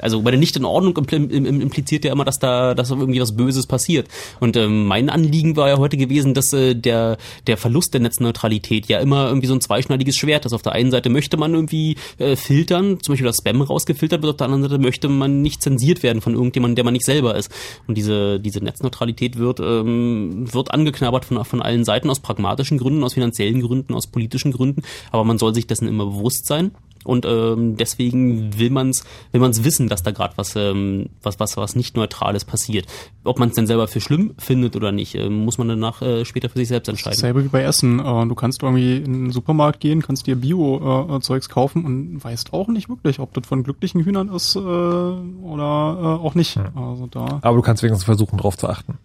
also 0.00 0.22
bei 0.22 0.30
der 0.30 0.38
nicht 0.40 0.56
in 0.56 0.64
Ordnung 0.64 0.94
impl- 0.96 1.30
im- 1.30 1.44
im- 1.46 1.60
impliziert 1.60 2.04
ja 2.04 2.12
immer, 2.12 2.24
dass 2.24 2.38
da, 2.38 2.74
dass 2.74 2.90
irgendwie 2.90 3.20
was 3.20 3.36
Böses 3.36 3.66
passiert. 3.66 4.08
Und 4.40 4.56
ähm, 4.56 4.86
mein 4.86 5.10
Anliegen 5.10 5.56
war 5.56 5.68
ja 5.68 5.78
heute 5.78 5.96
gewesen, 5.96 6.32
dass 6.34 6.52
äh, 6.52 6.74
der 6.74 7.18
der 7.46 7.56
Verlust 7.56 7.92
der 7.94 8.00
Netzneutralität 8.00 8.86
ja 8.86 8.98
immer 9.00 9.26
irgendwie 9.28 9.46
so 9.48 9.54
ein 9.54 9.60
zweischneidiges 9.60 10.16
Schwert 10.16 10.46
ist. 10.46 10.52
Auf 10.52 10.62
der 10.62 10.72
einen 10.72 10.90
Seite 10.90 11.10
möchte 11.10 11.36
man 11.36 11.52
irgendwie 11.54 11.96
äh, 12.18 12.36
filtern, 12.36 12.98
zum 13.02 13.12
Beispiel 13.12 13.26
das 13.26 13.36
Spam 13.38 13.60
rausgefiltert 13.62 14.22
wird, 14.22 14.30
auf 14.30 14.36
der 14.36 14.46
anderen 14.46 14.62
Seite 14.62 14.78
möchte 14.78 15.08
man 15.08 15.42
nicht 15.42 15.62
zensiert 15.62 16.02
werden 16.02 16.20
von 16.22 16.34
irgendjemandem, 16.34 16.76
der 16.76 16.84
man 16.84 16.92
nicht 16.94 17.04
selber 17.04 17.34
ist. 17.36 17.50
Und 17.86 17.98
diese 17.98 18.40
diese 18.40 18.62
Netzneutralität 18.64 19.36
wird 19.36 19.60
ähm, 19.60 20.46
wird 20.52 20.70
angeknabbert 20.72 21.24
von 21.24 21.44
von 21.44 21.60
allen 21.62 21.84
Seiten 21.84 22.08
aus 22.10 22.20
pragmatischen 22.20 22.78
Gründen, 22.78 23.02
aus 23.04 23.14
finanziellen 23.14 23.60
Gründen, 23.60 23.94
aus 23.94 24.06
politischen 24.06 24.52
Gründen. 24.52 24.82
Aber 25.10 25.24
man 25.24 25.36
soll 25.38 25.54
sich 25.54 25.66
dessen 25.66 25.88
immer 25.88 26.06
bewusst 26.06 26.46
sein. 26.46 26.59
Und 27.04 27.24
ähm, 27.24 27.76
deswegen 27.76 28.58
will 28.58 28.70
man's 28.70 29.04
will 29.32 29.40
man's 29.40 29.64
wissen, 29.64 29.88
dass 29.88 30.02
da 30.02 30.10
gerade 30.10 30.36
was, 30.36 30.54
ähm, 30.54 31.08
was 31.22 31.40
was 31.40 31.56
was 31.56 31.74
nicht 31.74 31.96
Neutrales 31.96 32.44
passiert. 32.44 32.86
Ob 33.24 33.38
man 33.38 33.48
es 33.48 33.54
denn 33.54 33.66
selber 33.66 33.88
für 33.88 34.00
schlimm 34.00 34.34
findet 34.38 34.76
oder 34.76 34.92
nicht, 34.92 35.14
ähm, 35.14 35.44
muss 35.44 35.56
man 35.56 35.68
danach 35.68 36.02
äh, 36.02 36.24
später 36.24 36.50
für 36.50 36.58
sich 36.58 36.68
selbst 36.68 36.88
entscheiden. 36.88 37.16
Dasselbe 37.16 37.44
wie 37.44 37.48
bei 37.48 37.62
Essen. 37.62 38.00
Äh, 38.00 38.26
Du 38.26 38.34
kannst 38.34 38.62
irgendwie 38.62 38.98
in 38.98 39.12
den 39.12 39.30
Supermarkt 39.30 39.80
gehen, 39.80 40.02
kannst 40.02 40.26
dir 40.26 40.36
Bio-Zeugs 40.36 41.48
kaufen 41.48 41.84
und 41.84 42.22
weißt 42.22 42.52
auch 42.52 42.68
nicht 42.68 42.88
wirklich, 42.88 43.18
ob 43.18 43.32
das 43.34 43.46
von 43.46 43.62
glücklichen 43.62 44.04
Hühnern 44.04 44.28
ist 44.28 44.56
äh, 44.56 44.58
oder 44.58 46.20
äh, 46.20 46.24
auch 46.24 46.34
nicht. 46.34 46.58
Also 46.74 47.06
da. 47.06 47.40
Aber 47.42 47.56
du 47.56 47.62
kannst 47.62 47.82
wenigstens 47.82 48.04
versuchen, 48.04 48.36
drauf 48.36 48.58
zu 48.58 48.68
achten. 48.68 48.98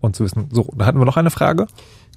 Und 0.00 0.14
zu 0.14 0.24
wissen. 0.24 0.48
So, 0.52 0.68
da 0.76 0.86
hatten 0.86 0.98
wir 0.98 1.04
noch 1.04 1.16
eine 1.16 1.30
Frage. 1.30 1.66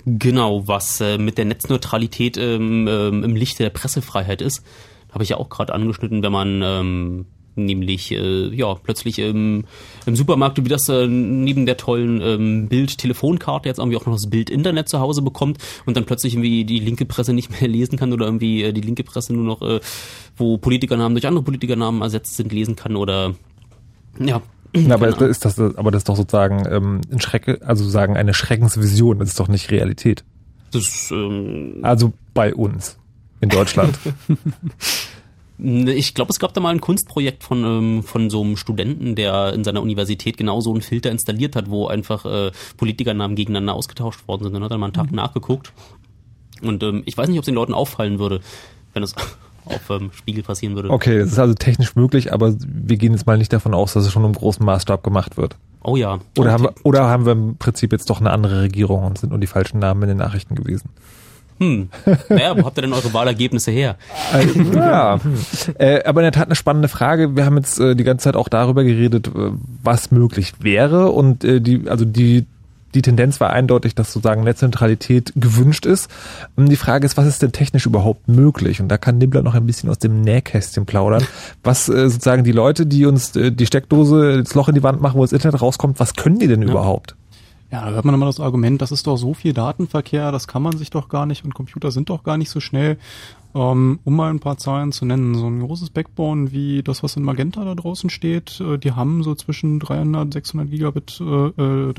Genau, 0.06 0.68
was 0.68 1.02
äh, 1.02 1.18
mit 1.18 1.38
der 1.38 1.46
Netzneutralität 1.46 2.38
ähm, 2.38 2.88
ähm, 2.88 3.24
im 3.24 3.36
Lichte 3.36 3.64
der 3.64 3.70
Pressefreiheit 3.70 4.42
ist, 4.42 4.64
habe 5.12 5.24
ich 5.24 5.30
ja 5.30 5.38
auch 5.38 5.50
gerade 5.50 5.74
angeschnitten, 5.74 6.24
wenn 6.24 6.32
man 6.32 6.62
ähm, 6.64 7.26
nämlich 7.56 8.12
äh, 8.12 8.48
ja 8.56 8.74
plötzlich 8.76 9.20
im, 9.20 9.66
im 10.06 10.16
Supermarkt 10.16 10.64
wie 10.64 10.70
das 10.70 10.88
äh, 10.90 11.08
neben 11.08 11.66
der 11.66 11.78
tollen 11.78 12.22
ähm, 12.22 12.68
Bild-Telefonkarte 12.70 13.68
jetzt 13.68 13.80
irgendwie 13.80 13.98
auch 13.98 14.06
noch 14.06 14.14
das 14.14 14.30
Bild-Internet 14.30 14.90
zu 14.90 15.00
Hause 15.00 15.22
bekommt 15.22 15.58
und 15.86 15.98
dann 15.98 16.06
plötzlich 16.06 16.34
irgendwie 16.34 16.64
die 16.64 16.80
linke 16.80 17.06
Presse 17.06 17.34
nicht 17.34 17.50
mehr 17.50 17.68
lesen 17.70 17.98
kann 17.98 18.14
oder 18.14 18.26
irgendwie 18.26 18.64
äh, 18.64 18.74
die 18.74 18.82
linke 18.82 19.04
Presse 19.04 19.34
nur 19.34 19.44
noch, 19.44 19.62
äh, 19.62 19.80
wo 20.38 20.58
Politikernamen 20.58 21.16
durch 21.16 21.28
andere 21.28 21.44
Politikernamen 21.44 22.02
ersetzt 22.02 22.38
sind, 22.38 22.52
lesen 22.52 22.76
kann 22.76 22.96
oder 22.96 23.36
ja. 24.20 24.42
Ja, 24.76 24.96
aber 24.96 25.12
keine 25.12 25.28
ist 25.28 25.46
das, 25.46 25.60
aber 25.60 25.92
das 25.92 26.02
ist 26.02 26.10
doch 26.10 26.16
sozusagen 26.16 26.66
ähm, 26.70 27.02
ein 27.12 27.22
Schrecke, 27.22 27.60
also 27.66 27.88
sagen 27.90 28.18
eine 28.18 28.34
Schreckensvision. 28.34 29.20
Das 29.20 29.30
ist 29.30 29.40
doch 29.40 29.48
nicht 29.48 29.72
Realität. 29.72 30.24
Das, 30.72 31.10
ähm, 31.12 31.80
Also 31.82 32.14
bei 32.34 32.54
uns 32.54 32.98
in 33.42 33.50
Deutschland. 33.50 33.98
Ne, 35.62 35.94
Ich 35.94 36.14
glaube, 36.14 36.32
es 36.32 36.40
gab 36.40 36.54
da 36.54 36.62
mal 36.62 36.70
ein 36.70 36.80
Kunstprojekt 36.80 37.44
von, 37.44 37.66
ähm, 37.66 38.04
von 38.04 38.30
so 38.30 38.42
einem 38.42 38.56
Studenten, 38.56 39.16
der 39.16 39.54
in 39.54 39.66
seiner 39.66 39.82
Universität 39.82 40.38
genau 40.38 40.62
so 40.62 40.72
einen 40.72 40.82
Filter 40.82 41.12
installiert 41.12 41.58
hat, 41.58 41.70
wo 41.70 41.88
einfach 41.88 42.26
äh, 42.26 42.52
Politikernamen 42.78 43.36
gegeneinander 43.36 43.74
ausgetauscht 43.74 44.26
worden 44.26 44.44
sind. 44.44 44.54
Dann 44.54 44.64
hat 44.64 44.72
er 44.72 44.78
mal 44.78 44.86
einen 44.86 44.94
Tag 44.94 45.12
nachgeguckt. 45.12 45.74
Und 46.62 46.82
ähm, 46.84 47.04
ich 47.06 47.18
weiß 47.18 47.28
nicht, 47.28 47.38
ob 47.38 47.42
es 47.44 47.48
den 47.48 47.56
Leuten 47.56 47.74
auffallen 47.74 48.20
würde, 48.20 48.40
wenn 48.94 49.04
es 49.04 49.14
auf 49.66 49.90
ähm, 49.90 50.12
Spiegel 50.14 50.44
passieren 50.44 50.76
würde. 50.76 50.90
Okay, 50.90 51.18
es 51.18 51.32
ist 51.32 51.40
also 51.40 51.54
technisch 51.54 51.96
möglich, 51.96 52.34
aber 52.34 52.54
wir 52.60 52.98
gehen 52.98 53.14
jetzt 53.14 53.26
mal 53.26 53.38
nicht 53.38 53.54
davon 53.54 53.74
aus, 53.74 53.94
dass 53.94 54.06
es 54.06 54.12
schon 54.12 54.26
im 54.26 54.34
großen 54.34 54.66
Maßstab 54.66 55.04
gemacht 55.04 55.38
wird. 55.38 55.56
Oh 55.84 55.96
ja. 55.96 56.20
Oder 56.38 56.52
haben 56.52 56.64
wir, 56.64 56.74
oder 56.84 57.08
haben 57.08 57.26
wir 57.26 57.32
im 57.34 57.58
Prinzip 57.58 57.92
jetzt 57.92 58.10
doch 58.10 58.20
eine 58.20 58.32
andere 58.32 58.62
Regierung 58.62 59.06
und 59.06 59.18
sind 59.18 59.30
nur 59.30 59.40
die 59.40 59.48
falschen 59.48 59.80
Namen 59.80 60.04
in 60.04 60.10
den 60.10 60.18
Nachrichten 60.18 60.56
gewesen? 60.56 60.90
Hm. 61.60 61.90
Naja, 62.30 62.58
wo 62.58 62.66
habt 62.66 62.78
ihr 62.78 62.84
denn 62.84 62.94
eure 62.94 63.14
Wahlergebnisse 63.14 63.72
her? 63.72 63.98
Also, 64.32 64.60
ja, 64.60 65.20
äh, 65.78 66.04
aber 66.04 66.22
in 66.22 66.26
der 66.26 66.32
Tat 66.32 66.48
eine 66.48 66.56
spannende 66.56 66.88
Frage. 66.88 67.36
Wir 67.36 67.46
haben 67.46 67.58
jetzt 67.58 67.80
äh, 67.80 67.96
die 67.96 68.04
ganze 68.04 68.26
Zeit 68.26 68.36
auch 68.36 68.50
darüber 68.50 68.84
geredet, 68.84 69.28
äh, 69.28 69.52
was 69.84 70.12
möglich 70.12 70.54
wäre 70.60 71.12
und 71.12 71.44
äh, 71.44 71.60
die, 71.62 71.90
also 71.90 72.06
die 72.06 72.46
die 72.96 73.02
Tendenz 73.02 73.40
war 73.40 73.52
eindeutig, 73.52 73.96
dass 73.96 74.14
sozusagen 74.14 74.44
Netzneutralität 74.44 75.34
gewünscht 75.36 75.86
ist. 75.86 76.10
Und 76.56 76.70
die 76.70 76.76
Frage 76.76 77.06
ist, 77.06 77.18
was 77.18 77.26
ist 77.26 77.42
denn 77.42 77.52
technisch 77.52 77.86
überhaupt 77.86 78.28
möglich? 78.28 78.82
Und 78.82 78.90
da 78.90 78.98
kann 78.98 79.18
Nibbler 79.18 79.42
noch 79.42 79.56
ein 79.56 79.66
bisschen 79.66 79.90
aus 79.90 80.00
dem 80.00 80.22
Nähkästchen 80.22 80.86
plaudern. 80.86 81.24
Was 81.64 81.90
äh, 81.90 82.10
sozusagen 82.10 82.44
die 82.44 82.52
Leute, 82.52 82.86
die 82.86 83.06
uns 83.06 83.36
äh, 83.36 83.52
die 83.52 83.66
Steckdose, 83.66 84.44
das 84.44 84.56
Loch 84.56 84.70
in 84.70 84.76
die 84.76 84.84
Wand 84.84 85.02
machen, 85.02 85.18
wo 85.18 85.24
das 85.24 85.34
Internet 85.34 85.62
rauskommt, 85.62 86.00
was 86.00 86.16
können 86.16 86.40
die 86.40 86.48
denn 86.48 86.62
überhaupt? 86.62 87.16
Ja, 87.72 87.86
da 87.86 87.92
hört 87.92 88.06
man 88.06 88.16
immer 88.16 88.26
das 88.26 88.40
Argument, 88.40 88.82
das 88.82 88.92
ist 88.92 89.06
doch 89.06 89.18
so 89.18 89.36
viel 89.36 89.54
Datenverkehr, 89.54 90.32
das 90.32 90.48
kann 90.48 90.64
man 90.64 90.76
sich 90.78 90.90
doch 90.90 91.08
gar 91.08 91.28
nicht 91.28 91.46
und 91.46 91.54
Computer 91.54 91.92
sind 91.92 92.10
doch 92.10 92.24
gar 92.24 92.38
nicht 92.38 92.50
so 92.50 92.60
schnell. 92.60 92.98
Ähm, 93.54 94.00
um 94.04 94.16
mal 94.16 94.30
ein 94.30 94.40
paar 94.40 94.58
Zahlen 94.58 94.92
zu 94.92 95.06
nennen, 95.06 95.34
so 95.36 95.48
ein 95.48 95.60
großes 95.60 95.90
Backbone 95.90 96.52
wie 96.52 96.84
das, 96.84 97.02
was 97.02 97.16
in 97.16 97.24
Magenta 97.24 97.64
da 97.66 97.74
draußen 97.74 98.10
steht, 98.10 98.60
äh, 98.60 98.78
die 98.78 98.92
haben 98.92 99.24
so 99.24 99.34
zwischen 99.36 99.80
300, 99.80 100.34
600 100.34 100.70
Gigabit 100.70 101.20
äh, 101.20 101.48
äh, 101.48 101.94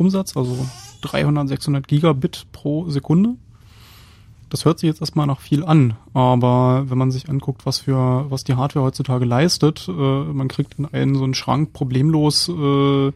Datenumsatz, 0.00 0.36
also 0.36 0.66
300, 1.02 1.48
600 1.48 1.86
Gigabit 1.88 2.46
pro 2.52 2.88
Sekunde. 2.88 3.36
Das 4.48 4.64
hört 4.64 4.80
sich 4.80 4.88
jetzt 4.88 5.00
erstmal 5.00 5.28
nach 5.28 5.40
viel 5.40 5.62
an, 5.64 5.94
aber 6.12 6.86
wenn 6.88 6.98
man 6.98 7.12
sich 7.12 7.28
anguckt, 7.28 7.66
was 7.66 7.78
für 7.78 8.26
was 8.30 8.42
die 8.42 8.54
Hardware 8.54 8.84
heutzutage 8.84 9.24
leistet, 9.24 9.86
äh, 9.88 9.92
man 9.92 10.48
kriegt 10.48 10.76
in 10.78 10.86
einen 10.86 11.14
so 11.14 11.22
einen 11.22 11.34
Schrank 11.34 11.72
problemlos 11.72 12.48
äh, 12.48 13.12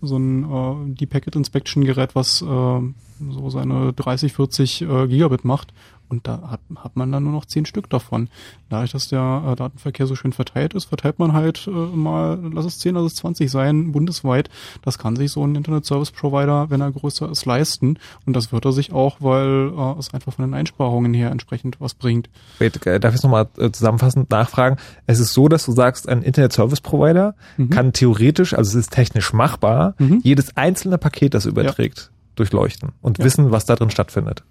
so 0.00 0.16
ein 0.16 0.44
äh, 0.44 0.94
die 0.94 1.06
Packet 1.06 1.34
Inspection 1.34 1.84
Gerät, 1.84 2.14
was 2.14 2.42
äh, 2.42 2.44
so 2.44 3.50
seine 3.50 3.92
30, 3.92 4.32
40 4.32 4.82
äh, 4.82 5.08
Gigabit 5.08 5.44
macht 5.44 5.72
und 6.08 6.26
da 6.26 6.50
hat, 6.50 6.60
hat 6.76 6.96
man 6.96 7.10
dann 7.12 7.24
nur 7.24 7.32
noch 7.32 7.44
10 7.44 7.66
Stück 7.66 7.90
davon. 7.90 8.28
Dadurch, 8.68 8.92
dass 8.92 9.08
der 9.08 9.42
äh, 9.46 9.56
Datenverkehr 9.56 10.06
so 10.06 10.14
schön 10.16 10.32
verteilt 10.32 10.74
ist, 10.74 10.86
verteilt 10.86 11.18
man 11.18 11.32
halt 11.32 11.66
äh, 11.66 11.70
mal, 11.70 12.38
lass 12.52 12.64
es 12.64 12.78
10, 12.78 12.94
lass 12.94 13.04
es 13.04 13.14
20 13.16 13.50
sein, 13.50 13.92
bundesweit. 13.92 14.48
Das 14.82 14.98
kann 14.98 15.16
sich 15.16 15.30
so 15.32 15.44
ein 15.44 15.54
Internet 15.54 15.84
Service 15.86 16.10
Provider, 16.10 16.70
wenn 16.70 16.80
er 16.80 16.90
größer 16.92 17.30
ist, 17.30 17.44
leisten 17.46 17.98
und 18.26 18.34
das 18.34 18.52
wird 18.52 18.64
er 18.64 18.72
sich 18.72 18.92
auch, 18.92 19.16
weil 19.20 19.72
äh, 19.76 19.98
es 19.98 20.12
einfach 20.14 20.32
von 20.32 20.44
den 20.44 20.54
Einsparungen 20.54 21.14
her 21.14 21.30
entsprechend 21.30 21.80
was 21.80 21.94
bringt. 21.94 22.28
Wait, 22.58 22.84
äh, 22.86 23.00
darf 23.00 23.12
ich 23.14 23.18
es 23.18 23.22
nochmal 23.22 23.48
äh, 23.58 23.70
zusammenfassend 23.70 24.30
nachfragen? 24.30 24.76
Es 25.06 25.20
ist 25.20 25.32
so, 25.32 25.48
dass 25.48 25.64
du 25.66 25.72
sagst, 25.72 26.08
ein 26.08 26.22
Internet 26.22 26.52
Service 26.52 26.80
Provider 26.80 27.34
Mhm. 27.56 27.70
kann 27.70 27.92
theoretisch, 27.92 28.54
also 28.54 28.70
es 28.70 28.74
ist 28.86 28.92
technisch 28.92 29.32
machbar, 29.32 29.94
jedes 30.22 30.56
einzelne 30.56 30.98
Paket, 30.98 31.34
das 31.34 31.46
überträgt, 31.46 32.10
durchleuchten 32.36 32.90
und 33.02 33.18
wissen, 33.18 33.50
was 33.50 33.66
da 33.66 33.74
drin 33.76 33.90
stattfindet. 33.90 34.42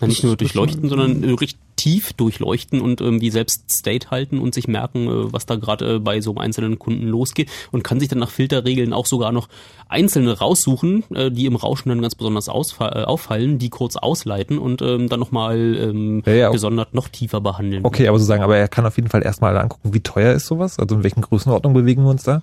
Ja, 0.00 0.08
nicht 0.08 0.24
nur 0.24 0.36
durchleuchten, 0.36 0.88
sondern 0.88 1.22
äh, 1.22 1.30
richtig 1.30 1.58
tief 1.76 2.12
durchleuchten 2.12 2.80
und 2.80 3.00
irgendwie 3.00 3.30
selbst 3.30 3.70
State 3.70 4.10
halten 4.10 4.38
und 4.38 4.54
sich 4.54 4.68
merken, 4.68 5.06
äh, 5.08 5.32
was 5.32 5.46
da 5.46 5.56
gerade 5.56 5.96
äh, 5.96 5.98
bei 5.98 6.20
so 6.20 6.30
einem 6.30 6.38
einzelnen 6.38 6.78
Kunden 6.78 7.06
losgeht 7.06 7.50
und 7.70 7.82
kann 7.82 7.98
sich 7.98 8.08
dann 8.08 8.18
nach 8.18 8.30
Filterregeln 8.30 8.92
auch 8.92 9.06
sogar 9.06 9.32
noch 9.32 9.48
einzelne 9.88 10.38
raussuchen, 10.38 11.04
äh, 11.14 11.30
die 11.30 11.46
im 11.46 11.56
Rauschen 11.56 11.88
dann 11.88 12.02
ganz 12.02 12.14
besonders 12.14 12.48
auffallen, 12.48 13.58
die 13.58 13.68
kurz 13.68 13.96
ausleiten 13.96 14.58
und 14.58 14.82
ähm, 14.82 15.08
dann 15.08 15.20
nochmal 15.20 15.76
ähm, 15.76 16.22
Ja, 16.26 16.32
ja. 16.32 16.50
gesondert 16.50 16.94
noch 16.94 17.08
tiefer 17.08 17.40
behandeln. 17.40 17.84
Okay, 17.84 18.08
aber 18.08 18.18
sozusagen, 18.18 18.42
aber 18.42 18.56
er 18.56 18.68
kann 18.68 18.86
auf 18.86 18.96
jeden 18.96 19.08
Fall 19.08 19.24
erstmal 19.24 19.56
angucken, 19.56 19.92
wie 19.94 20.00
teuer 20.00 20.32
ist 20.32 20.46
sowas, 20.46 20.78
also 20.78 20.94
in 20.94 21.02
welchen 21.02 21.22
Größenordnungen 21.22 21.80
bewegen 21.80 22.02
wir 22.04 22.10
uns 22.10 22.22
da? 22.22 22.42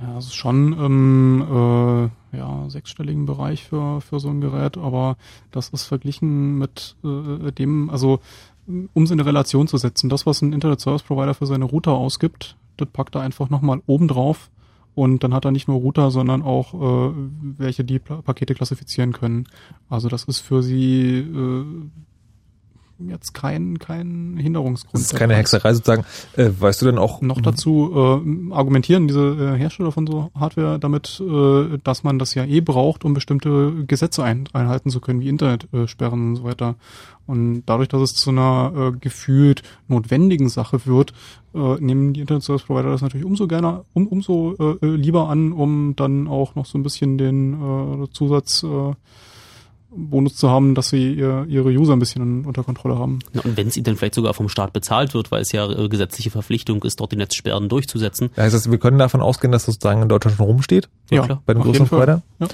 Ja, 0.00 0.18
es 0.18 0.26
ist 0.26 0.34
schon 0.34 0.72
im 0.72 1.42
äh, 1.42 2.36
ja, 2.36 2.68
sechsstelligen 2.68 3.26
Bereich 3.26 3.62
für, 3.64 4.00
für 4.00 4.18
so 4.18 4.28
ein 4.28 4.40
Gerät, 4.40 4.76
aber 4.76 5.16
das 5.52 5.68
ist 5.68 5.84
verglichen 5.84 6.58
mit 6.58 6.96
äh, 7.04 7.52
dem, 7.52 7.90
also 7.90 8.18
um 8.66 9.02
es 9.02 9.10
in 9.10 9.20
eine 9.20 9.28
Relation 9.28 9.68
zu 9.68 9.76
setzen, 9.76 10.08
das, 10.08 10.26
was 10.26 10.42
ein 10.42 10.52
Internet 10.52 10.80
Service 10.80 11.02
Provider 11.02 11.34
für 11.34 11.46
seine 11.46 11.66
Router 11.66 11.92
ausgibt, 11.92 12.56
das 12.76 12.88
packt 12.88 13.14
er 13.14 13.20
einfach 13.20 13.50
nochmal 13.50 13.82
oben 13.86 14.08
drauf 14.08 14.50
und 14.94 15.22
dann 15.22 15.34
hat 15.34 15.44
er 15.44 15.50
nicht 15.50 15.68
nur 15.68 15.80
Router, 15.80 16.10
sondern 16.10 16.42
auch 16.42 16.74
äh, 16.74 17.14
welche 17.58 17.84
die 17.84 17.98
Pakete 17.98 18.54
klassifizieren 18.54 19.12
können. 19.12 19.46
Also 19.88 20.08
das 20.08 20.24
ist 20.24 20.40
für 20.40 20.62
sie 20.62 21.18
äh, 21.18 21.64
jetzt 22.98 23.34
kein, 23.34 23.78
kein 23.78 24.36
Hinderungsgrund. 24.36 24.94
Das 24.94 25.12
ist 25.12 25.18
keine 25.18 25.34
Hexerei 25.34 25.74
sozusagen. 25.74 26.04
Äh, 26.36 26.50
weißt 26.58 26.82
du 26.82 26.86
denn 26.86 26.98
auch 26.98 27.20
Noch 27.20 27.40
dazu 27.40 27.92
äh, 27.94 28.52
argumentieren 28.52 29.08
diese 29.08 29.54
äh, 29.54 29.58
Hersteller 29.58 29.92
von 29.92 30.06
so 30.06 30.30
Hardware 30.34 30.78
damit, 30.78 31.20
äh, 31.20 31.78
dass 31.82 32.04
man 32.04 32.18
das 32.18 32.34
ja 32.34 32.44
eh 32.44 32.60
braucht, 32.60 33.04
um 33.04 33.14
bestimmte 33.14 33.84
Gesetze 33.86 34.22
ein, 34.22 34.48
einhalten 34.52 34.90
zu 34.90 35.00
können, 35.00 35.20
wie 35.20 35.28
Internetsperren 35.28 36.30
und 36.30 36.36
so 36.36 36.44
weiter. 36.44 36.76
Und 37.26 37.62
dadurch, 37.66 37.88
dass 37.88 38.02
es 38.02 38.14
zu 38.14 38.30
einer 38.30 38.72
äh, 38.76 38.98
gefühlt 38.98 39.62
notwendigen 39.88 40.48
Sache 40.48 40.84
wird, 40.86 41.14
äh, 41.54 41.76
nehmen 41.80 42.12
die 42.12 42.20
Internet 42.20 42.42
Service 42.42 42.64
Provider 42.64 42.90
das 42.90 43.00
natürlich 43.00 43.26
umso 43.26 43.46
gerne, 43.46 43.84
um, 43.94 44.06
umso 44.06 44.54
äh, 44.58 44.86
äh, 44.86 44.96
lieber 44.96 45.28
an, 45.28 45.52
um 45.52 45.96
dann 45.96 46.28
auch 46.28 46.54
noch 46.54 46.66
so 46.66 46.76
ein 46.76 46.82
bisschen 46.82 47.16
den 47.16 48.04
äh, 48.04 48.10
Zusatz 48.10 48.62
äh, 48.62 48.92
Bonus 49.96 50.36
zu 50.36 50.50
haben, 50.50 50.74
dass 50.74 50.88
sie 50.88 51.14
ihr, 51.14 51.46
ihre 51.48 51.68
User 51.68 51.92
ein 51.92 51.98
bisschen 51.98 52.44
unter 52.44 52.64
Kontrolle 52.64 52.98
haben. 52.98 53.20
Na, 53.32 53.42
und 53.42 53.56
wenn 53.56 53.68
es 53.68 53.76
ihnen 53.76 53.84
dann 53.84 53.96
vielleicht 53.96 54.14
sogar 54.14 54.34
vom 54.34 54.48
Staat 54.48 54.72
bezahlt 54.72 55.14
wird, 55.14 55.30
weil 55.30 55.42
es 55.42 55.52
ja 55.52 55.70
äh, 55.70 55.88
gesetzliche 55.88 56.30
Verpflichtung 56.30 56.82
ist, 56.82 57.00
dort 57.00 57.12
die 57.12 57.16
Netzsperren 57.16 57.68
durchzusetzen. 57.68 58.30
Heißt 58.36 58.54
das, 58.54 58.70
wir 58.70 58.78
können 58.78 58.98
davon 58.98 59.20
ausgehen, 59.20 59.52
dass 59.52 59.66
das 59.66 59.74
sozusagen 59.74 60.02
in 60.02 60.08
Deutschland 60.08 60.36
schon 60.36 60.46
rumsteht? 60.46 60.88
Ja, 61.10 61.22
klar. 61.22 61.42
Bei 61.46 61.54
den 61.54 61.62
großen. 61.62 61.86
Provider? 61.86 62.22
Ja. 62.38 62.48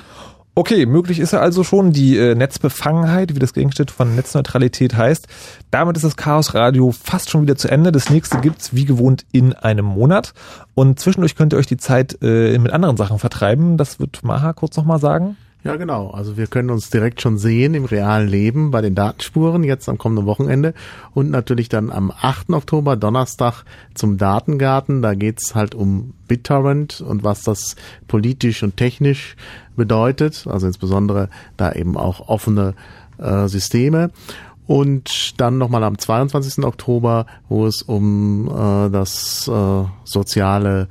Okay, 0.56 0.84
möglich 0.84 1.20
ist 1.20 1.32
ja 1.32 1.40
also 1.40 1.62
schon 1.62 1.92
die 1.92 2.18
äh, 2.18 2.34
Netzbefangenheit, 2.34 3.34
wie 3.34 3.38
das 3.38 3.54
Gegenstück 3.54 3.90
von 3.90 4.16
Netzneutralität 4.16 4.96
heißt. 4.96 5.28
Damit 5.70 5.96
ist 5.96 6.02
das 6.02 6.16
Chaos 6.16 6.54
Radio 6.54 6.90
fast 6.92 7.30
schon 7.30 7.42
wieder 7.42 7.56
zu 7.56 7.68
Ende. 7.68 7.92
Das 7.92 8.10
nächste 8.10 8.40
gibt's 8.40 8.74
wie 8.74 8.84
gewohnt 8.84 9.24
in 9.30 9.54
einem 9.54 9.84
Monat. 9.84 10.34
Und 10.74 10.98
zwischendurch 10.98 11.36
könnt 11.36 11.54
ihr 11.54 11.56
euch 11.56 11.68
die 11.68 11.76
Zeit 11.76 12.18
äh, 12.20 12.58
mit 12.58 12.72
anderen 12.72 12.96
Sachen 12.96 13.20
vertreiben. 13.20 13.76
Das 13.76 14.00
wird 14.00 14.24
Maha 14.24 14.52
kurz 14.52 14.76
nochmal 14.76 14.98
sagen. 14.98 15.36
Ja, 15.62 15.76
genau. 15.76 16.08
Also 16.10 16.38
wir 16.38 16.46
können 16.46 16.70
uns 16.70 16.88
direkt 16.88 17.20
schon 17.20 17.36
sehen 17.36 17.74
im 17.74 17.84
realen 17.84 18.28
Leben 18.28 18.70
bei 18.70 18.80
den 18.80 18.94
Datenspuren, 18.94 19.62
jetzt 19.62 19.90
am 19.90 19.98
kommenden 19.98 20.24
Wochenende. 20.24 20.72
Und 21.12 21.30
natürlich 21.30 21.68
dann 21.68 21.90
am 21.90 22.10
8. 22.10 22.50
Oktober, 22.50 22.96
Donnerstag, 22.96 23.64
zum 23.94 24.16
Datengarten. 24.16 25.02
Da 25.02 25.14
geht's 25.14 25.54
halt 25.54 25.74
um 25.74 26.14
BitTorrent 26.28 27.02
und 27.02 27.24
was 27.24 27.42
das 27.42 27.76
politisch 28.08 28.62
und 28.62 28.78
technisch 28.78 29.36
bedeutet. 29.76 30.46
Also 30.46 30.66
insbesondere 30.66 31.28
da 31.58 31.72
eben 31.72 31.96
auch 31.98 32.28
offene 32.28 32.74
äh, 33.18 33.46
Systeme. 33.46 34.10
Und 34.66 35.38
dann 35.40 35.58
nochmal 35.58 35.84
am 35.84 35.98
22. 35.98 36.64
Oktober, 36.64 37.26
wo 37.48 37.66
es 37.66 37.82
um 37.82 38.48
äh, 38.48 38.88
das 38.88 39.46
äh, 39.48 39.84
soziale 40.04 40.88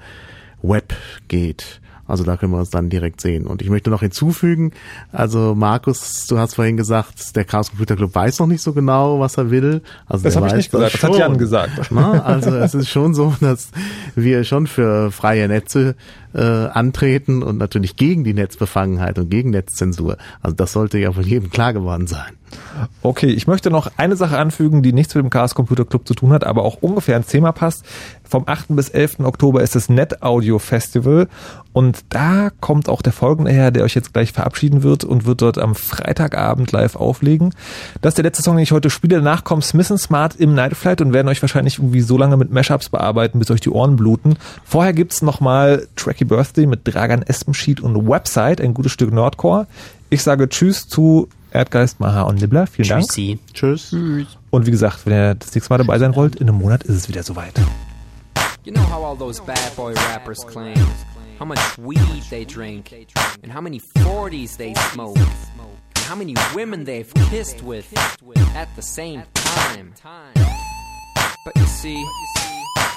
Web 0.61 0.93
geht. 1.27 1.78
Also 2.09 2.23
da 2.23 2.37
können 2.37 2.51
wir 2.51 2.59
uns 2.59 2.69
dann 2.69 2.89
direkt 2.89 3.21
sehen. 3.21 3.45
Und 3.47 3.61
ich 3.61 3.69
möchte 3.69 3.89
noch 3.89 4.01
hinzufügen, 4.01 4.71
also 5.11 5.55
Markus, 5.55 6.27
du 6.27 6.37
hast 6.37 6.55
vorhin 6.55 6.77
gesagt, 6.77 7.35
der 7.35 7.45
Chaos 7.45 7.69
Computer 7.69 7.95
Club 7.95 8.15
weiß 8.15 8.39
noch 8.39 8.47
nicht 8.47 8.61
so 8.61 8.73
genau, 8.73 9.19
was 9.19 9.37
er 9.37 9.51
will. 9.51 9.81
Also 10.07 10.23
Das 10.23 10.35
habe 10.35 10.47
ich 10.47 10.53
nicht 10.53 10.71
gesagt, 10.71 10.93
das 10.93 11.03
hat 11.03 11.11
schon. 11.11 11.19
Jan 11.19 11.37
gesagt. 11.37 11.71
Na, 11.91 12.23
also 12.23 12.55
es 12.55 12.73
ist 12.73 12.89
schon 12.89 13.13
so, 13.13 13.35
dass 13.39 13.71
wir 14.15 14.43
schon 14.43 14.67
für 14.67 15.11
freie 15.11 15.47
Netze 15.47 15.95
äh, 16.33 16.41
antreten 16.41 17.43
und 17.43 17.57
natürlich 17.57 17.95
gegen 17.95 18.23
die 18.23 18.33
Netzbefangenheit 18.33 19.17
und 19.19 19.29
gegen 19.29 19.51
Netzzensur. 19.51 20.17
Also 20.41 20.55
das 20.55 20.73
sollte 20.73 20.97
ja 20.97 21.11
von 21.11 21.23
jedem 21.23 21.49
klar 21.49 21.73
geworden 21.73 22.07
sein. 22.07 22.38
Okay, 23.01 23.27
ich 23.27 23.47
möchte 23.47 23.69
noch 23.69 23.91
eine 23.97 24.15
Sache 24.15 24.37
anfügen, 24.37 24.83
die 24.83 24.93
nichts 24.93 25.15
mit 25.15 25.23
dem 25.23 25.29
Chaos 25.29 25.55
Computer 25.55 25.85
Club 25.85 26.07
zu 26.07 26.13
tun 26.13 26.31
hat, 26.31 26.43
aber 26.43 26.63
auch 26.63 26.77
ungefähr 26.81 27.17
ins 27.17 27.27
Thema 27.27 27.51
passt. 27.51 27.85
Vom 28.23 28.43
8. 28.45 28.67
bis 28.69 28.89
11. 28.89 29.21
Oktober 29.21 29.61
ist 29.61 29.75
das 29.75 29.89
Net 29.89 30.21
Audio 30.21 30.59
Festival 30.59 31.27
und 31.73 32.05
da 32.09 32.49
kommt 32.59 32.89
auch 32.89 33.01
der 33.01 33.13
folgende 33.13 33.51
her, 33.51 33.71
der 33.71 33.83
euch 33.83 33.95
jetzt 33.95 34.13
gleich 34.13 34.31
verabschieden 34.31 34.83
wird 34.83 35.03
und 35.03 35.25
wird 35.25 35.41
dort 35.41 35.57
am 35.57 35.75
Freitagabend 35.75 36.71
live 36.71 36.95
auflegen. 36.95 37.53
Das 38.01 38.11
ist 38.11 38.17
der 38.17 38.23
letzte 38.23 38.43
Song, 38.43 38.55
den 38.55 38.63
ich 38.63 38.71
heute 38.71 38.89
spiele. 38.89 39.15
Danach 39.15 39.43
kommt 39.43 39.63
Smith 39.63 39.87
Smart 39.87 40.35
im 40.35 40.53
Night 40.53 40.75
Flight 40.75 41.01
und 41.01 41.13
werden 41.13 41.27
euch 41.27 41.41
wahrscheinlich 41.41 41.79
irgendwie 41.79 42.01
so 42.01 42.17
lange 42.17 42.37
mit 42.37 42.51
Mashups 42.51 42.89
bearbeiten, 42.89 43.39
bis 43.39 43.49
euch 43.51 43.61
die 43.61 43.69
Ohren 43.69 43.95
bluten. 43.95 44.35
Vorher 44.63 44.93
gibt's 44.93 45.21
nochmal 45.21 45.87
Tracky 45.95 46.25
Birthday 46.25 46.65
mit 46.65 46.81
Dragan 46.83 47.23
Espenschied 47.23 47.81
und 47.81 48.07
Website, 48.07 48.61
ein 48.61 48.73
gutes 48.73 48.91
Stück 48.91 49.13
Nordcore. 49.13 49.67
Ich 50.09 50.23
sage 50.23 50.49
Tschüss 50.49 50.87
zu 50.87 51.29
Erdgeist, 51.51 51.99
Maha 51.99 52.23
und 52.23 52.41
Nibbler. 52.41 52.67
Vielen 52.67 52.89
Dank. 52.89 53.05
Tschüssi. 53.05 53.39
Tschüss. 53.53 53.93
Und 53.93 54.65
wie 54.65 54.71
gesagt, 54.71 55.05
wenn 55.05 55.13
ihr 55.13 55.35
das 55.35 55.53
nächste 55.55 55.73
Mal 55.73 55.77
dabei 55.77 55.99
sein 55.99 56.15
wollt, 56.15 56.35
in 56.35 56.49
einem 56.49 56.59
Monat 56.59 56.83
ist 56.83 56.95
es 56.95 57.09
wieder 57.09 57.23
soweit. 57.23 57.53
You 58.65 58.73
know 58.73 58.83
how 58.83 59.03
all 59.03 59.17
those 59.17 59.41
bad 59.41 59.75
boy 59.75 59.93
rappers 60.11 60.45
claim 60.45 60.75
how 61.39 61.45
much 61.45 61.59
weed 61.77 62.23
they 62.29 62.43
drink, 62.43 62.93
and 63.41 63.51
how 63.51 63.61
many 63.61 63.79
40s 63.79 64.57
they 64.57 64.73
smoke, 64.91 65.17
and 65.17 66.05
how 66.05 66.15
many 66.15 66.35
women 66.53 66.83
they've 66.83 67.11
kissed 67.29 67.63
with 67.63 67.87
at 68.55 68.67
the 68.75 68.81
same 68.81 69.23
time. 69.33 69.93
But 71.45 71.55
you 71.55 71.65
see, 71.65 72.05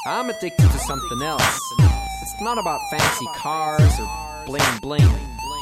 I'm 0.06 0.28
addicted 0.28 0.68
to 0.68 0.78
something 0.80 1.22
else. 1.22 1.58
It's 1.78 2.42
not 2.42 2.58
about 2.58 2.80
fancy 2.90 3.26
cars 3.36 4.00
or 4.00 4.08
bling 4.46 4.78
bling, 4.82 5.08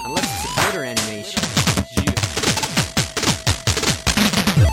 unless 0.07 0.25
it's 0.25 0.51
a 0.51 0.61
glitter 0.61 0.85
animation. 0.85 1.41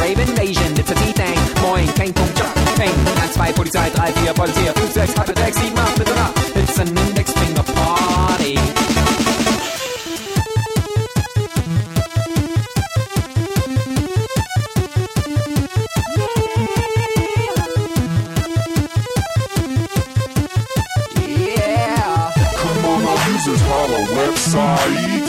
Rave 0.00 0.18
invasion, 0.18 0.76
it's 0.76 0.90
a 0.90 0.94
D-Thing. 0.94 1.38
Moin, 1.62 1.86
kein 1.94 2.12
Punkt, 2.12 2.36
jump, 2.36 2.54
ping. 2.76 2.92
1, 2.92 3.32
2, 3.32 3.52
Polizei, 3.54 3.90
3, 3.90 4.12
4, 4.12 4.34
Polizei, 4.34 4.72
5, 4.74 4.92
6, 4.92 5.14
halbe 5.14 5.34
6, 5.36 5.56
7, 5.56 5.78
8, 5.78 5.94
bitte 5.98 6.14
nach. 6.14 6.32
It's 6.54 6.78
an 6.78 6.88
Index 6.88 7.32
Finger 7.32 7.62
Party. 7.62 8.58
Yeah. 21.16 22.32
Come 22.56 22.84
on, 22.84 23.06
our 23.06 23.30
users 23.32 23.62
holla 23.62 24.00
website. 24.20 25.26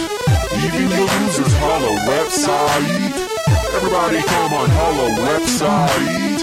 Even 0.66 0.90
your 0.90 1.08
losers 1.08 1.54
holla 1.60 1.92
website. 2.10 3.23
Everybody 3.76 4.22
come 4.24 4.54
on 4.54 4.70
holla 4.70 5.10
website. 5.26 6.42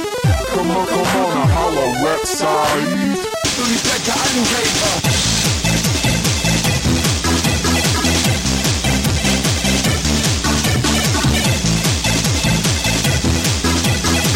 Come 0.53 0.71
on, 0.71 0.87
come 0.87 1.25
on, 1.25 1.37
a 1.37 1.47
holla 1.47 1.87
website. 2.03 3.31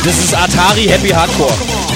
Das 0.05 0.19
ist 0.19 0.35
Atari 0.35 0.87
Happy 0.87 1.09
Hardcore. 1.15 1.94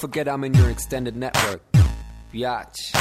Forget 0.00 0.26
I'm 0.28 0.44
in 0.44 0.54
your 0.54 0.70
extended 0.70 1.14
network. 1.14 1.60
Biatch. 2.32 2.96